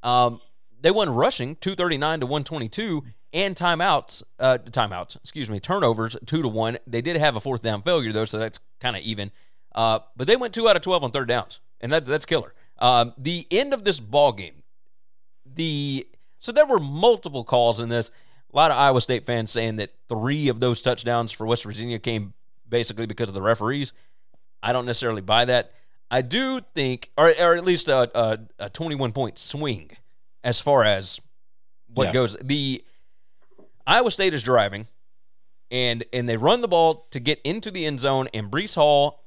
Um, 0.03 0.41
they 0.81 0.91
won 0.91 1.11
rushing 1.11 1.57
two 1.57 1.75
thirty 1.75 1.99
nine 1.99 2.21
to 2.21 2.27
one 2.27 2.45
twenty 2.45 2.69
two, 2.69 3.05
and 3.33 3.55
timeouts. 3.57 4.23
Uh, 4.39 4.59
timeouts. 4.65 5.17
Excuse 5.17 5.51
me. 5.51 5.61
Turnovers 5.61 6.17
two 6.27 6.43
to 6.43 6.49
one. 6.49 6.79
They 6.87 7.01
did 7.03 7.17
have 7.17 7.37
a 7.37 7.41
fourth 7.41 7.63
down 7.63 7.83
failure 7.83 8.13
though, 8.13 8.25
so 8.25 8.39
that's 8.39 8.61
kind 8.81 8.97
of 8.97 9.03
even. 9.03 9.31
Uh, 9.75 10.01
but 10.17 10.27
they 10.27 10.37
went 10.37 10.53
two 10.55 10.69
out 10.69 10.77
of 10.77 10.83
twelve 10.83 11.05
on 11.05 11.11
third 11.11 11.29
downs, 11.29 11.61
and 11.81 11.93
that, 11.93 12.05
that's 12.05 12.25
killer. 12.27 12.55
Um, 12.79 13.13
the 13.19 13.47
end 13.51 13.73
of 13.75 13.85
this 13.85 14.01
ball 14.01 14.33
game, 14.33 14.63
the 15.47 16.07
so 16.39 16.53
there 16.53 16.67
were 16.67 16.81
multiple 16.81 17.45
calls 17.45 17.81
in 17.81 17.89
this. 17.89 18.11
A 18.53 18.57
lot 18.57 18.71
of 18.71 18.77
Iowa 18.79 19.01
State 19.01 19.25
fans 19.27 19.51
saying 19.51 19.77
that 19.77 19.91
three 20.09 20.49
of 20.49 20.59
those 20.59 20.83
touchdowns 20.83 21.31
for 21.31 21.47
West 21.47 21.63
Virginia 21.65 21.99
came 21.99 22.35
basically 22.69 23.07
because 23.07 23.29
of 23.29 23.35
the 23.35 23.43
referees. 23.43 23.93
I 24.63 24.73
don't 24.73 24.87
necessarily 24.87 25.23
buy 25.23 25.45
that. 25.45 25.71
I 26.11 26.23
do 26.23 26.61
think, 26.75 27.11
or, 27.17 27.33
or 27.41 27.55
at 27.55 27.65
least 27.65 27.89
a, 27.89 28.11
a, 28.19 28.39
a 28.59 28.71
21 28.71 29.13
point 29.13 29.39
swing 29.39 29.93
as 30.43 30.61
far 30.61 30.83
as 30.83 31.21
what 31.95 32.07
Yeah. 32.09 32.13
goes. 32.13 32.37
The 32.43 32.85
Iowa 33.91 34.13
State 34.13 34.35
is 34.35 34.45
driving, 34.45 34.87
and 35.71 36.05
and 36.13 36.29
they 36.29 36.37
run 36.37 36.61
the 36.61 36.69
ball 36.69 37.07
to 37.11 37.21
get 37.21 37.41
into 37.43 37.73
the 37.73 37.87
end 37.87 38.01
zone, 38.01 38.29
and 38.33 38.51
Breece 38.51 38.77
Hall, 38.77 39.25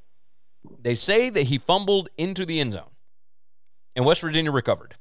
they 0.82 0.96
say 0.96 1.30
that 1.30 1.44
he 1.44 1.58
fumbled 1.58 2.10
into 2.18 2.46
the 2.46 2.62
end 2.62 2.74
zone, 2.74 2.92
and 3.96 4.06
West 4.06 4.22
Virginia 4.22 4.52
recovered. 4.52 4.96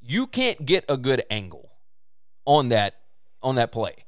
You 0.00 0.26
can't 0.26 0.66
get 0.66 0.84
a 0.88 0.96
good 0.96 1.22
angle 1.30 1.70
on 2.44 2.68
that 2.70 2.96
on 3.42 3.54
that 3.54 3.70
play, 3.70 4.04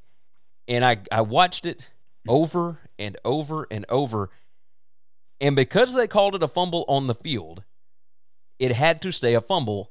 and 0.66 0.84
I 0.84 0.98
I 1.12 1.20
watched 1.20 1.64
it 1.64 1.90
over 2.28 2.80
and 2.98 3.16
over 3.24 3.68
and 3.70 3.86
over, 3.88 4.30
and 5.40 5.54
because 5.54 5.94
they 5.94 6.08
called 6.08 6.34
it 6.34 6.42
a 6.42 6.48
fumble 6.48 6.84
on 6.88 7.06
the 7.06 7.14
field, 7.14 7.62
It 8.58 8.72
had 8.72 9.02
to 9.02 9.12
stay 9.12 9.34
a 9.34 9.40
fumble, 9.40 9.90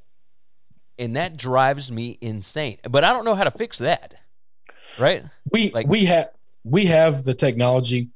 and 1.00 1.16
that 1.16 1.38
drives 1.38 1.92
me 1.92 2.18
insane. 2.22 2.78
But 2.90 3.04
I 3.04 3.14
don't 3.14 3.26
know 3.26 3.36
how 3.36 3.44
to 3.44 3.52
fix 3.52 3.78
that. 3.80 4.16
Right? 5.00 5.24
We 5.52 5.72
Like- 5.72 5.88
we 5.88 6.06
have 6.06 6.30
we 6.64 6.86
have 6.86 7.24
the 7.24 7.34
technology. 7.34 8.10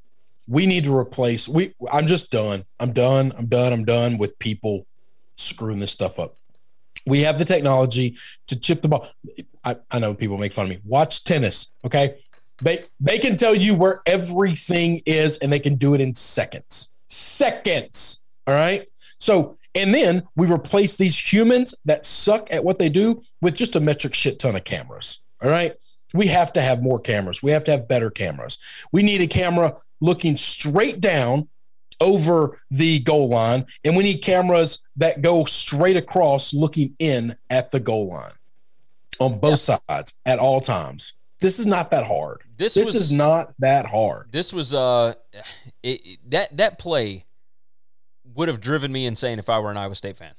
We 0.47 0.65
need 0.67 0.84
to 0.84 0.95
replace. 0.95 1.47
We 1.47 1.73
I'm 1.91 2.05
just 2.07 2.32
done. 2.32 2.65
I'm 2.80 2.93
done. 2.93 3.34
I'm 3.38 3.47
done. 3.47 3.73
I'm 3.73 3.86
done 3.86 4.17
with 4.17 4.38
people 4.39 4.86
screwing 5.38 5.80
this 5.80 5.91
stuff 5.91 6.19
up. 6.19 6.38
We 7.07 7.21
have 7.21 7.38
the 7.38 7.45
technology 7.45 8.17
to 8.47 8.55
chip 8.55 8.82
the 8.82 8.88
ball. 8.88 9.07
I, 9.63 9.78
I 9.91 9.99
know 9.99 10.13
people 10.13 10.38
make 10.38 10.51
fun 10.53 10.65
of 10.65 10.69
me. 10.69 10.80
Watch 10.86 11.23
tennis, 11.23 11.71
okay? 11.86 12.17
They 12.61 12.86
they 12.99 13.19
can 13.19 13.36
tell 13.36 13.53
you 13.55 13.76
where 13.76 14.01
everything 14.05 15.01
is, 15.05 15.38
and 15.39 15.51
they 15.51 15.59
can 15.59 15.76
do 15.76 15.93
it 15.93 16.01
in 16.01 16.13
seconds. 16.13 16.89
Seconds. 17.07 18.19
All 18.47 18.53
right. 18.53 18.88
So 19.19 19.57
and 19.76 19.93
then 19.93 20.23
we 20.36 20.51
replace 20.51 20.97
these 20.97 21.17
humans 21.32 21.76
that 21.86 22.05
suck 22.05 22.47
at 22.51 22.63
what 22.63 22.80
they 22.80 22.89
do 22.89 23.21
with 23.41 23.55
just 23.55 23.76
a 23.76 23.80
metric 23.80 24.13
shit 24.15 24.39
ton 24.39 24.55
of 24.55 24.63
cameras. 24.63 25.19
All 25.43 25.49
right. 25.49 25.73
We 26.13 26.28
have 26.28 26.53
to 26.53 26.61
have 26.61 26.82
more 26.82 26.99
cameras. 26.99 27.43
We 27.43 27.51
have 27.51 27.65
to 27.65 27.71
have 27.71 27.88
better 27.88 28.09
cameras. 28.09 28.57
We 28.91 29.03
need 29.03 29.21
a 29.21 29.28
camera 29.28 29.76
looking 29.99 30.38
straight 30.38 31.01
down 31.01 31.49
over 32.01 32.61
the 32.71 32.99
goal 32.99 33.30
line, 33.30 33.65
and 33.84 33.95
we 33.95 34.03
need 34.03 34.17
cameras 34.19 34.80
that 34.97 35.21
go 35.21 35.45
straight 35.45 35.97
across 35.97 36.53
looking 36.53 36.95
in 36.99 37.36
at 37.49 37.71
the 37.71 37.80
goal 37.80 38.09
line 38.09 38.34
on 39.19 39.39
both 39.39 39.59
sides 39.59 40.19
at 40.26 40.39
all 40.39 40.61
times. 40.61 41.13
This 41.39 41.59
is 41.59 41.65
not 41.65 41.91
that 41.91 42.05
hard. 42.05 42.43
This 42.57 42.73
This, 42.73 42.88
was- 42.88 42.95
is 42.95 43.11
not 43.11 43.53
that 43.59 43.86
hard. 43.86 44.30
This 44.32 44.53
was 44.53 44.73
uh, 44.73 45.15
it- 45.84 46.19
that 46.30 46.55
that 46.57 46.80
play 46.80 47.24
would 48.36 48.47
have 48.47 48.59
driven 48.61 48.91
me 48.91 49.05
insane 49.05 49.39
if 49.39 49.49
I 49.49 49.59
were 49.59 49.71
an 49.71 49.77
Iowa 49.77 49.95
State 49.95 50.17
fan. 50.17 50.33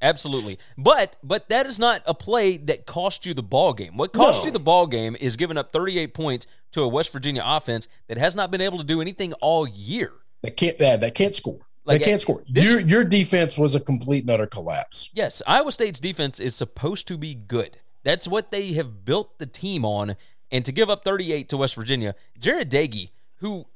Absolutely, 0.00 0.58
but 0.76 1.16
but 1.22 1.48
that 1.48 1.64
is 1.66 1.78
not 1.78 2.02
a 2.06 2.14
play 2.14 2.56
that 2.56 2.86
cost 2.86 3.24
you 3.24 3.34
the 3.34 3.42
ball 3.42 3.72
game. 3.72 3.96
What 3.96 4.12
cost 4.12 4.40
No. 4.40 4.46
you 4.46 4.50
the 4.50 4.58
ball 4.58 4.88
game 4.88 5.16
is 5.20 5.36
giving 5.36 5.56
up 5.56 5.72
38 5.72 6.12
points 6.12 6.46
to 6.72 6.82
a 6.82 6.88
West 6.88 7.12
Virginia 7.12 7.42
offense 7.44 7.86
that 8.08 8.18
has 8.18 8.34
not 8.34 8.50
been 8.50 8.60
able 8.60 8.78
to 8.78 8.84
do 8.84 9.00
anything 9.00 9.32
all 9.34 9.64
year. 9.68 10.12
That 10.42 10.56
can't 10.56 10.76
that, 10.78 11.00
that 11.02 11.14
can't 11.14 11.34
score. 11.36 11.60
Like, 11.84 12.00
they 12.00 12.04
can't 12.06 12.20
score. 12.20 12.42
this- 12.48 12.64
your 12.64 12.80
your 12.80 13.04
defense 13.04 13.56
was 13.56 13.76
a 13.76 13.80
complete 13.80 14.22
and 14.24 14.30
utter 14.30 14.46
collapse. 14.48 15.08
Yes, 15.14 15.40
Iowa 15.46 15.70
State's 15.70 16.00
defense 16.00 16.40
is 16.40 16.56
supposed 16.56 17.06
to 17.08 17.16
be 17.16 17.34
good. 17.36 17.78
That's 18.02 18.26
what 18.26 18.50
they 18.50 18.72
have 18.72 19.04
built 19.04 19.38
the 19.38 19.46
team 19.46 19.84
on. 19.84 20.16
And 20.50 20.64
to 20.64 20.72
give 20.72 20.90
up 20.90 21.04
38 21.04 21.48
to 21.50 21.56
West 21.56 21.76
Virginia, 21.76 22.14
Jarret 22.40 22.68
Doege, 22.68 23.10
who, 23.36 23.66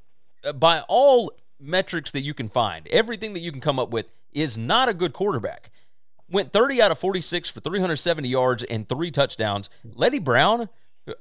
uh, 0.45 0.53
by 0.53 0.81
all 0.89 1.33
metrics 1.61 2.11
that 2.11 2.23
you 2.23 2.35
can 2.35 2.49
find, 2.49 2.87
everything 2.89 3.33
that 3.35 3.41
you 3.41 3.53
can 3.53 3.61
come 3.61 3.79
up 3.79 3.91
with, 3.91 4.07
is 4.33 4.59
not 4.59 4.89
a 4.89 4.95
good 4.95 5.13
quarterback. 5.13 5.71
Went 6.29 6.53
30 6.53 6.83
out 6.83 6.91
of 6.91 6.99
46 6.99 7.51
for 7.51 7.61
370 7.61 8.29
yards 8.29 8.63
and 8.65 8.89
three 8.89 9.11
touchdowns. 9.11 9.71
Leddie 9.85 10.19
Brown, 10.19 10.69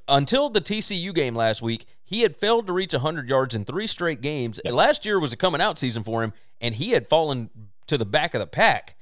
until 0.08 0.50
the 0.50 0.62
TCU 0.62 1.14
game 1.14 1.36
last 1.36 1.62
week, 1.62 1.86
he 2.04 2.22
had 2.22 2.36
failed 2.36 2.68
to 2.68 2.74
reach 2.74 2.94
100 2.94 3.30
yards 3.30 3.54
in 3.54 3.66
three 3.66 3.88
straight 3.88 4.22
games. 4.22 4.60
Last 4.66 5.06
year 5.06 5.20
was 5.20 5.32
a 5.32 5.38
coming 5.38 5.62
out 5.62 5.78
season 5.78 6.04
for 6.04 6.24
him, 6.24 6.34
and 6.60 6.76
he 6.76 6.92
had 6.92 7.08
fallen 7.08 7.50
to 7.88 7.98
the 7.98 8.06
back 8.06 8.34
of 8.34 8.40
the 8.40 8.48
pack. 8.48 8.96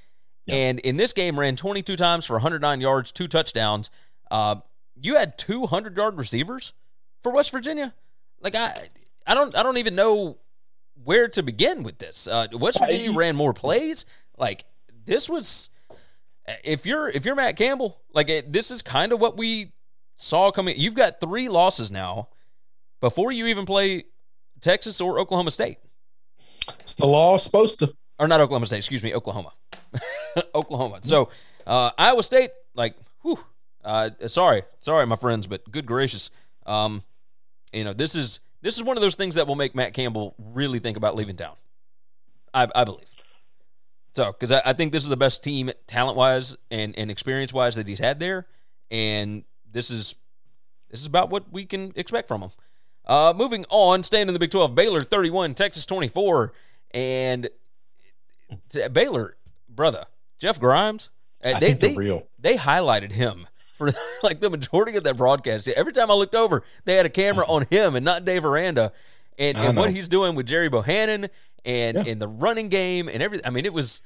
And 0.48 0.80
in 0.80 0.98
this 0.98 1.14
game, 1.14 1.40
ran 1.40 1.56
22 1.56 1.96
times 1.96 2.26
for 2.26 2.34
109 2.34 2.82
yards, 2.82 3.14
two 3.14 3.30
touchdowns. 3.30 3.90
Uh, 4.30 4.56
you 5.00 5.16
had 5.16 5.38
200 5.38 5.96
yard 5.96 6.18
receivers 6.18 6.74
for 7.22 7.32
West 7.32 7.52
Virginia. 7.52 7.94
Like 8.42 8.56
I, 8.56 8.90
I 9.26 9.36
don't, 9.36 9.58
I 9.58 9.64
don't 9.64 9.78
even 9.78 9.96
know 9.96 10.38
where 11.04 11.28
to 11.30 11.44
begin 11.44 11.84
with 11.84 11.98
this. 12.00 12.28
Uh, 12.28 12.48
West 12.54 12.80
Virginia 12.80 13.14
ran 13.14 13.36
more 13.36 13.54
plays. 13.54 14.06
Like 14.38 14.66
this 15.06 15.30
was, 15.30 15.70
if 16.64 16.86
you're 16.86 17.10
if 17.10 17.26
you're 17.26 17.36
Matt 17.36 17.56
Campbell, 17.58 18.02
like 18.14 18.30
it, 18.30 18.52
this 18.52 18.72
is 18.72 18.82
kind 18.82 19.12
of 19.12 19.20
what 19.20 19.38
we 19.38 19.72
saw 20.18 20.52
coming. 20.52 20.76
You've 20.78 20.96
got 20.96 21.20
three 21.20 21.50
losses 21.50 21.92
now 21.92 22.30
before 23.02 23.32
you 23.32 23.48
even 23.48 23.66
play 23.66 24.06
Texas 24.62 25.02
or 25.02 25.20
Oklahoma 25.20 25.52
State. 25.52 25.78
It's 26.80 26.96
the 26.96 27.06
law 27.06 27.38
supposed 27.38 27.80
to. 27.80 27.94
or 28.18 28.28
not 28.28 28.40
Oklahoma 28.42 28.66
State, 28.66 28.78
excuse 28.78 29.04
me, 29.04 29.14
Oklahoma. 29.14 29.52
Oklahoma. 30.56 31.00
So 31.04 31.30
uh, 31.68 31.92
Iowa 31.98 32.24
State, 32.24 32.52
like, 32.74 32.96
whew, 33.22 33.40
uh, 33.84 34.12
sorry, 34.28 34.64
sorry, 34.80 35.06
my 35.06 35.18
friends, 35.18 35.48
but 35.48 35.70
good 35.70 35.86
gracious, 35.86 36.30
um, 36.66 37.04
you 37.74 37.84
know, 37.84 37.94
this 37.94 38.16
is 38.16 38.40
this 38.64 38.78
is 38.78 38.84
one 38.84 38.98
of 38.98 39.02
those 39.02 39.16
things 39.16 39.36
that 39.36 39.46
will 39.46 39.56
make 39.56 39.76
Matt 39.76 39.94
Campbell 39.94 40.34
really 40.40 40.80
think 40.80 40.98
about 40.98 41.16
leaving 41.16 41.36
town. 41.36 41.56
I, 42.54 42.68
I 42.74 42.84
believe. 42.86 43.10
So, 44.16 44.32
because 44.32 44.52
I, 44.52 44.62
I 44.66 44.74
think 44.74 44.92
this 44.94 45.04
is 45.04 45.10
the 45.10 45.18
best 45.18 45.44
team, 45.44 45.70
talent 45.86 46.18
wise 46.18 46.56
and 46.72 46.98
and 46.98 47.12
experience 47.12 47.54
wise, 47.54 47.76
that 47.76 47.88
he's 47.88 48.00
had 48.00 48.20
there, 48.20 48.48
and 48.90 49.44
this 49.70 49.92
is 49.92 50.16
this 50.90 51.02
is 51.02 51.06
about 51.06 51.30
what 51.30 51.52
we 51.52 51.66
can 51.66 51.92
expect 51.96 52.28
from 52.28 52.42
him. 52.42 52.52
Uh, 53.06 53.34
moving 53.36 53.66
on, 53.70 54.02
staying 54.02 54.28
in 54.28 54.34
the 54.34 54.40
Big 54.40 54.52
12, 54.52 54.74
Baylor 54.76 55.04
31, 55.04 55.56
Texas 55.56 55.86
24, 55.86 56.54
and 56.92 57.50
Baylor, 58.94 59.36
brother, 59.68 60.06
Jeff 60.40 60.58
Grimes. 60.58 61.10
uh, 61.44 61.50
I 61.50 61.60
think 61.60 61.80
they're 61.82 61.96
real. 61.96 62.28
They 62.40 62.56
highlighted 62.56 63.12
him 63.12 63.48
for 63.78 63.92
like 64.24 64.40
the 64.40 64.50
majority 64.50 64.96
of 64.98 65.04
that 65.04 65.18
broadcast. 65.18 65.68
Every 65.68 65.94
time 65.94 66.10
I 66.10 66.14
looked 66.14 66.36
over, 66.36 66.64
they 66.86 66.96
had 66.96 67.06
a 67.06 67.10
camera 67.10 67.46
on 67.48 67.66
him 67.70 67.96
and 67.96 68.06
not 68.06 68.26
Dave 68.26 68.46
Aranda, 68.46 68.92
and, 69.38 69.58
and 69.58 69.78
what 69.78 69.92
he's 69.92 70.08
doing 70.08 70.36
with 70.36 70.46
Gerry 70.46 70.70
Bohanon 70.70 71.28
and 71.66 71.98
Yeah. 71.98 72.04
in 72.04 72.20
the 72.20 72.28
running 72.28 72.70
game 72.70 73.08
and 73.08 73.22
everything. 73.24 73.46
I 73.46 73.50
mean, 73.50 73.66
it 73.66 73.74
was. 73.74 74.02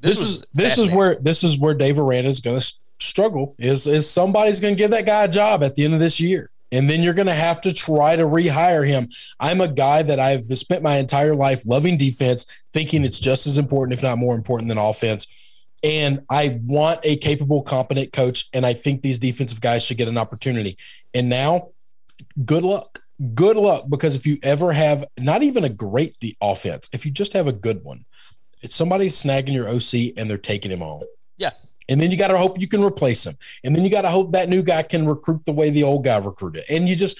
This, 0.00 0.18
was 0.18 0.28
is 0.30 0.44
this 0.54 0.78
is 0.78 0.90
where 0.90 1.16
this 1.16 1.44
is 1.44 1.58
where 1.58 1.74
Dave 1.74 1.98
Aranda 1.98 2.30
is 2.30 2.40
going 2.40 2.58
to 2.58 2.74
struggle. 3.00 3.54
Is 3.58 3.86
is 3.86 4.08
somebody's 4.10 4.58
going 4.60 4.74
to 4.74 4.78
give 4.78 4.90
that 4.92 5.04
guy 5.06 5.24
a 5.24 5.28
job 5.28 5.62
at 5.62 5.74
the 5.74 5.84
end 5.84 5.92
of 5.92 6.00
this 6.00 6.18
year, 6.20 6.48
and 6.72 6.88
then 6.88 7.02
you're 7.02 7.12
going 7.14 7.26
to 7.26 7.34
have 7.34 7.60
to 7.62 7.72
try 7.74 8.16
to 8.16 8.22
rehire 8.22 8.86
him. 8.86 9.10
I'm 9.40 9.60
a 9.60 9.68
guy 9.68 10.02
that 10.02 10.18
I've 10.18 10.44
spent 10.44 10.82
my 10.82 10.96
entire 10.96 11.34
life 11.34 11.66
loving 11.66 11.98
defense, 11.98 12.46
thinking 12.72 13.04
it's 13.04 13.18
just 13.18 13.46
as 13.46 13.58
important, 13.58 13.92
if 13.98 14.02
not 14.02 14.16
more 14.16 14.34
important, 14.34 14.68
than 14.70 14.78
offense. 14.78 15.26
And 15.82 16.22
I 16.30 16.60
want 16.64 17.00
a 17.04 17.16
capable, 17.16 17.62
competent 17.62 18.12
coach, 18.12 18.48
and 18.52 18.66
I 18.66 18.74
think 18.74 19.02
these 19.02 19.18
defensive 19.18 19.60
guys 19.60 19.82
should 19.84 19.96
get 19.96 20.08
an 20.08 20.18
opportunity. 20.18 20.76
And 21.14 21.28
now, 21.28 21.70
good 22.44 22.62
luck. 22.64 23.00
Good 23.34 23.56
luck, 23.56 23.84
because 23.88 24.14
if 24.16 24.26
you 24.26 24.38
ever 24.42 24.72
have 24.72 25.04
not 25.18 25.42
even 25.42 25.64
a 25.64 25.68
great 25.68 26.18
de- 26.20 26.36
offense, 26.40 26.88
if 26.92 27.04
you 27.04 27.10
just 27.10 27.32
have 27.34 27.46
a 27.46 27.52
good 27.52 27.84
one, 27.84 28.04
it's 28.62 28.74
somebody 28.76 29.08
snagging 29.10 29.52
your 29.52 29.68
OC 29.68 30.14
and 30.16 30.28
they're 30.28 30.38
taking 30.38 30.70
him 30.70 30.82
on. 30.82 31.02
Yeah. 31.38 31.50
And 31.88 32.00
then 32.00 32.10
you 32.10 32.16
got 32.16 32.28
to 32.28 32.38
hope 32.38 32.60
you 32.60 32.68
can 32.68 32.82
replace 32.84 33.26
him. 33.26 33.36
And 33.64 33.74
then 33.74 33.84
you 33.84 33.90
got 33.90 34.02
to 34.02 34.10
hope 34.10 34.32
that 34.32 34.48
new 34.48 34.62
guy 34.62 34.82
can 34.82 35.06
recruit 35.06 35.44
the 35.44 35.52
way 35.52 35.70
the 35.70 35.82
old 35.82 36.04
guy 36.04 36.16
recruited. 36.18 36.64
And 36.70 36.88
you 36.88 36.94
just, 36.96 37.18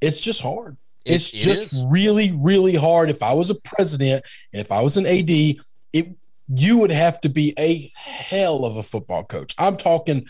it's 0.00 0.20
just 0.20 0.40
hard. 0.40 0.76
It- 1.04 1.14
it's 1.14 1.32
it 1.32 1.36
just 1.38 1.84
really, 1.86 2.32
really 2.32 2.74
hard. 2.74 3.08
If 3.10 3.22
I 3.22 3.32
was 3.32 3.50
a 3.50 3.54
president 3.54 4.24
and 4.52 4.60
if 4.60 4.70
I 4.72 4.82
was 4.82 4.96
an 4.96 5.06
AD, 5.06 5.30
it 5.92 6.16
you 6.48 6.78
would 6.78 6.90
have 6.90 7.20
to 7.22 7.28
be 7.28 7.54
a 7.58 7.92
hell 7.94 8.64
of 8.64 8.76
a 8.76 8.82
football 8.82 9.24
coach. 9.24 9.54
I'm 9.58 9.76
talking 9.76 10.26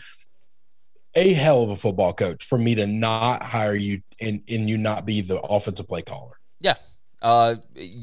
a 1.15 1.33
hell 1.33 1.63
of 1.63 1.69
a 1.69 1.75
football 1.75 2.13
coach 2.13 2.45
for 2.45 2.57
me 2.57 2.75
to 2.75 2.85
not 2.85 3.43
hire 3.43 3.75
you 3.75 4.01
and, 4.21 4.41
and 4.49 4.69
you 4.69 4.77
not 4.77 5.05
be 5.05 5.21
the 5.21 5.41
offensive 5.41 5.87
play 5.87 6.01
caller. 6.01 6.39
Yeah. 6.59 6.75
Uh, 7.21 7.55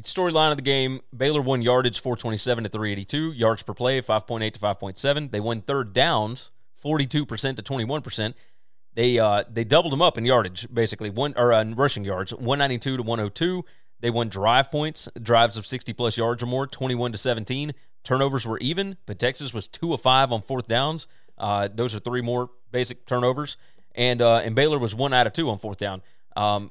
storyline 0.03 0.51
of 0.51 0.57
the 0.57 0.63
game: 0.63 1.01
Baylor 1.17 1.41
won 1.41 1.63
yardage 1.63 2.01
427 2.01 2.65
to 2.65 2.71
382, 2.71 3.33
yards 3.33 3.63
per 3.63 3.73
play 3.73 4.01
5.8 4.01 4.53
to 4.53 4.61
5.7. 4.61 5.31
They 5.31 5.41
won 5.41 5.61
third 5.63 5.93
downs 5.93 6.51
42 6.75 7.25
percent 7.25 7.57
to 7.57 7.63
21 7.63 8.03
percent. 8.03 8.37
They 8.95 9.19
uh 9.19 9.45
they 9.51 9.63
doubled 9.65 9.93
them 9.93 10.03
up 10.03 10.19
in 10.19 10.25
yardage 10.25 10.67
basically 10.73 11.11
one 11.11 11.33
or 11.37 11.53
uh, 11.53 11.61
in 11.61 11.77
rushing 11.77 12.05
yards 12.05 12.35
192 12.35 12.97
to 12.97 13.03
102. 13.03 13.65
They 14.01 14.11
won 14.11 14.29
drive 14.29 14.71
points, 14.71 15.09
drives 15.23 15.57
of 15.57 15.65
60 15.65 15.93
plus 15.95 16.19
yards 16.19 16.43
or 16.43 16.47
more, 16.47 16.67
21 16.67 17.13
to 17.13 17.19
17. 17.19 17.73
Turnovers 18.05 18.47
were 18.47 18.59
even, 18.59 18.97
but 19.07 19.19
Texas 19.19 19.53
was 19.53 19.67
two 19.67 19.93
of 19.95 20.01
five 20.01 20.31
on 20.33 20.43
fourth 20.43 20.69
downs. 20.69 21.09
Uh, 21.37 21.69
those 21.73 21.95
are 21.95 21.99
three 21.99 22.21
more 22.21 22.51
basic 22.71 23.07
turnovers, 23.07 23.57
and 23.95 24.23
uh, 24.23 24.37
and 24.37 24.55
Baylor 24.55 24.79
was 24.79 24.95
one 24.95 25.13
out 25.13 25.27
of 25.27 25.33
two 25.33 25.51
on 25.51 25.59
fourth 25.59 25.79
down. 25.79 26.03
Um, 26.37 26.71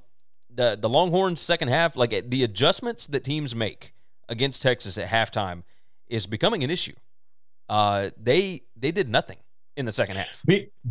the 0.53 0.77
the 0.79 0.87
Longhorns 0.87 1.41
second 1.41 1.69
half, 1.69 1.95
like 1.95 2.29
the 2.29 2.43
adjustments 2.43 3.07
that 3.07 3.23
teams 3.23 3.55
make 3.55 3.93
against 4.29 4.61
Texas 4.61 4.97
at 4.97 5.09
halftime, 5.09 5.63
is 6.07 6.27
becoming 6.27 6.63
an 6.63 6.69
issue. 6.69 6.93
Uh, 7.67 8.11
they 8.17 8.61
they 8.75 8.91
did 8.91 9.09
nothing 9.09 9.37
in 9.75 9.85
the 9.85 9.91
second 9.91 10.17
half. 10.17 10.41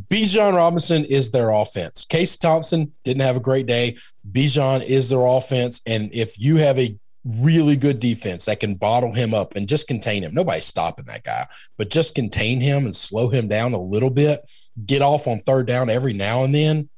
Bijan 0.08 0.54
Robinson 0.54 1.04
is 1.04 1.30
their 1.30 1.50
offense. 1.50 2.04
Case 2.04 2.36
Thompson 2.36 2.92
didn't 3.04 3.22
have 3.22 3.36
a 3.36 3.40
great 3.40 3.66
day. 3.66 3.96
Bijan 4.30 4.84
is 4.84 5.10
their 5.10 5.24
offense. 5.24 5.80
And 5.86 6.10
if 6.12 6.38
you 6.38 6.56
have 6.56 6.78
a 6.78 6.98
really 7.24 7.76
good 7.76 8.00
defense 8.00 8.46
that 8.46 8.60
can 8.60 8.74
bottle 8.74 9.12
him 9.12 9.32
up 9.32 9.54
and 9.54 9.68
just 9.68 9.86
contain 9.86 10.22
him, 10.22 10.34
nobody's 10.34 10.66
stopping 10.66 11.04
that 11.06 11.22
guy, 11.22 11.46
but 11.76 11.90
just 11.90 12.14
contain 12.14 12.60
him 12.60 12.84
and 12.84 12.96
slow 12.96 13.28
him 13.28 13.48
down 13.48 13.72
a 13.72 13.80
little 13.80 14.10
bit, 14.10 14.50
get 14.86 15.02
off 15.02 15.26
on 15.26 15.38
third 15.38 15.66
down 15.66 15.88
every 15.88 16.12
now 16.12 16.44
and 16.44 16.54
then, 16.54 16.88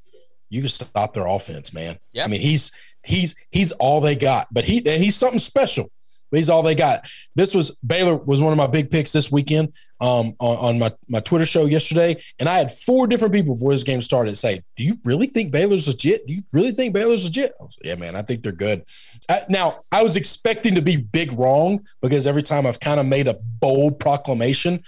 you 0.49 0.61
can 0.61 0.68
stop 0.68 1.14
their 1.14 1.27
offense, 1.27 1.72
man. 1.72 1.99
Yeah. 2.12 2.25
I 2.25 2.29
mean, 2.29 2.41
he's 2.41 2.70
he's 3.03 3.35
he's 3.51 3.72
all 3.72 4.01
they 4.01 4.16
got, 4.16 4.49
but 4.53 4.64
he 4.64 4.79
and 4.79 5.03
he's 5.03 5.16
something 5.16 5.39
special. 5.39 5.91
But 6.35 6.39
he's 6.39 6.51
all 6.51 6.64
they 6.64 6.74
got. 6.74 7.09
This 7.37 7.55
was 7.55 7.70
Baylor 7.87 8.16
was 8.16 8.41
one 8.41 8.51
of 8.51 8.57
my 8.57 8.66
big 8.66 8.91
picks 8.91 9.12
this 9.12 9.30
weekend 9.30 9.72
um, 10.01 10.35
on, 10.41 10.57
on 10.57 10.78
my, 10.80 10.93
my 11.09 11.20
Twitter 11.20 11.47
show 11.47 11.64
yesterday. 11.64 12.20
And 12.41 12.49
I 12.49 12.59
had 12.59 12.72
four 12.72 13.07
different 13.07 13.32
people 13.32 13.55
before 13.55 13.70
this 13.70 13.85
game 13.85 14.03
started 14.03 14.37
say, 14.37 14.64
Do 14.74 14.82
you 14.82 14.99
really 15.05 15.28
think 15.28 15.53
Baylor's 15.53 15.87
legit? 15.87 16.26
Do 16.26 16.32
you 16.32 16.43
really 16.51 16.72
think 16.72 16.93
Baylor's 16.93 17.22
legit? 17.22 17.55
I 17.61 17.62
was 17.62 17.76
like, 17.78 17.87
yeah, 17.87 17.95
man, 17.95 18.16
I 18.16 18.22
think 18.22 18.43
they're 18.43 18.51
good. 18.51 18.85
I, 19.28 19.43
now, 19.49 19.85
I 19.93 20.03
was 20.03 20.16
expecting 20.16 20.74
to 20.74 20.82
be 20.82 20.97
big 20.97 21.39
wrong 21.39 21.87
because 22.01 22.26
every 22.26 22.43
time 22.43 22.66
I've 22.66 22.80
kind 22.80 22.99
of 22.99 23.07
made 23.07 23.28
a 23.28 23.35
bold 23.35 24.01
proclamation, 24.01 24.82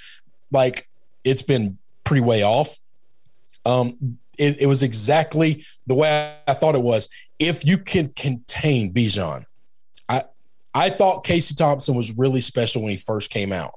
like 0.51 0.89
it's 1.23 1.43
been 1.43 1.79
pretty 2.03 2.23
way 2.23 2.43
off. 2.43 2.77
Um, 3.65 4.19
it, 4.37 4.63
it 4.63 4.67
was 4.67 4.83
exactly 4.83 5.65
the 5.87 5.95
way 5.95 6.35
I 6.49 6.55
thought 6.55 6.75
it 6.75 6.83
was. 6.83 7.09
If 7.39 7.65
you 7.65 7.79
can 7.79 8.09
contain 8.17 8.93
Bijan, 8.93 9.45
I 10.77 10.91
thought 10.91 11.25
Casey 11.25 11.55
Thompson 11.55 11.95
was 11.95 12.13
really 12.19 12.43
special 12.43 12.83
when 12.83 12.91
he 12.91 12.99
first 12.99 13.31
came 13.31 13.51
out. 13.51 13.73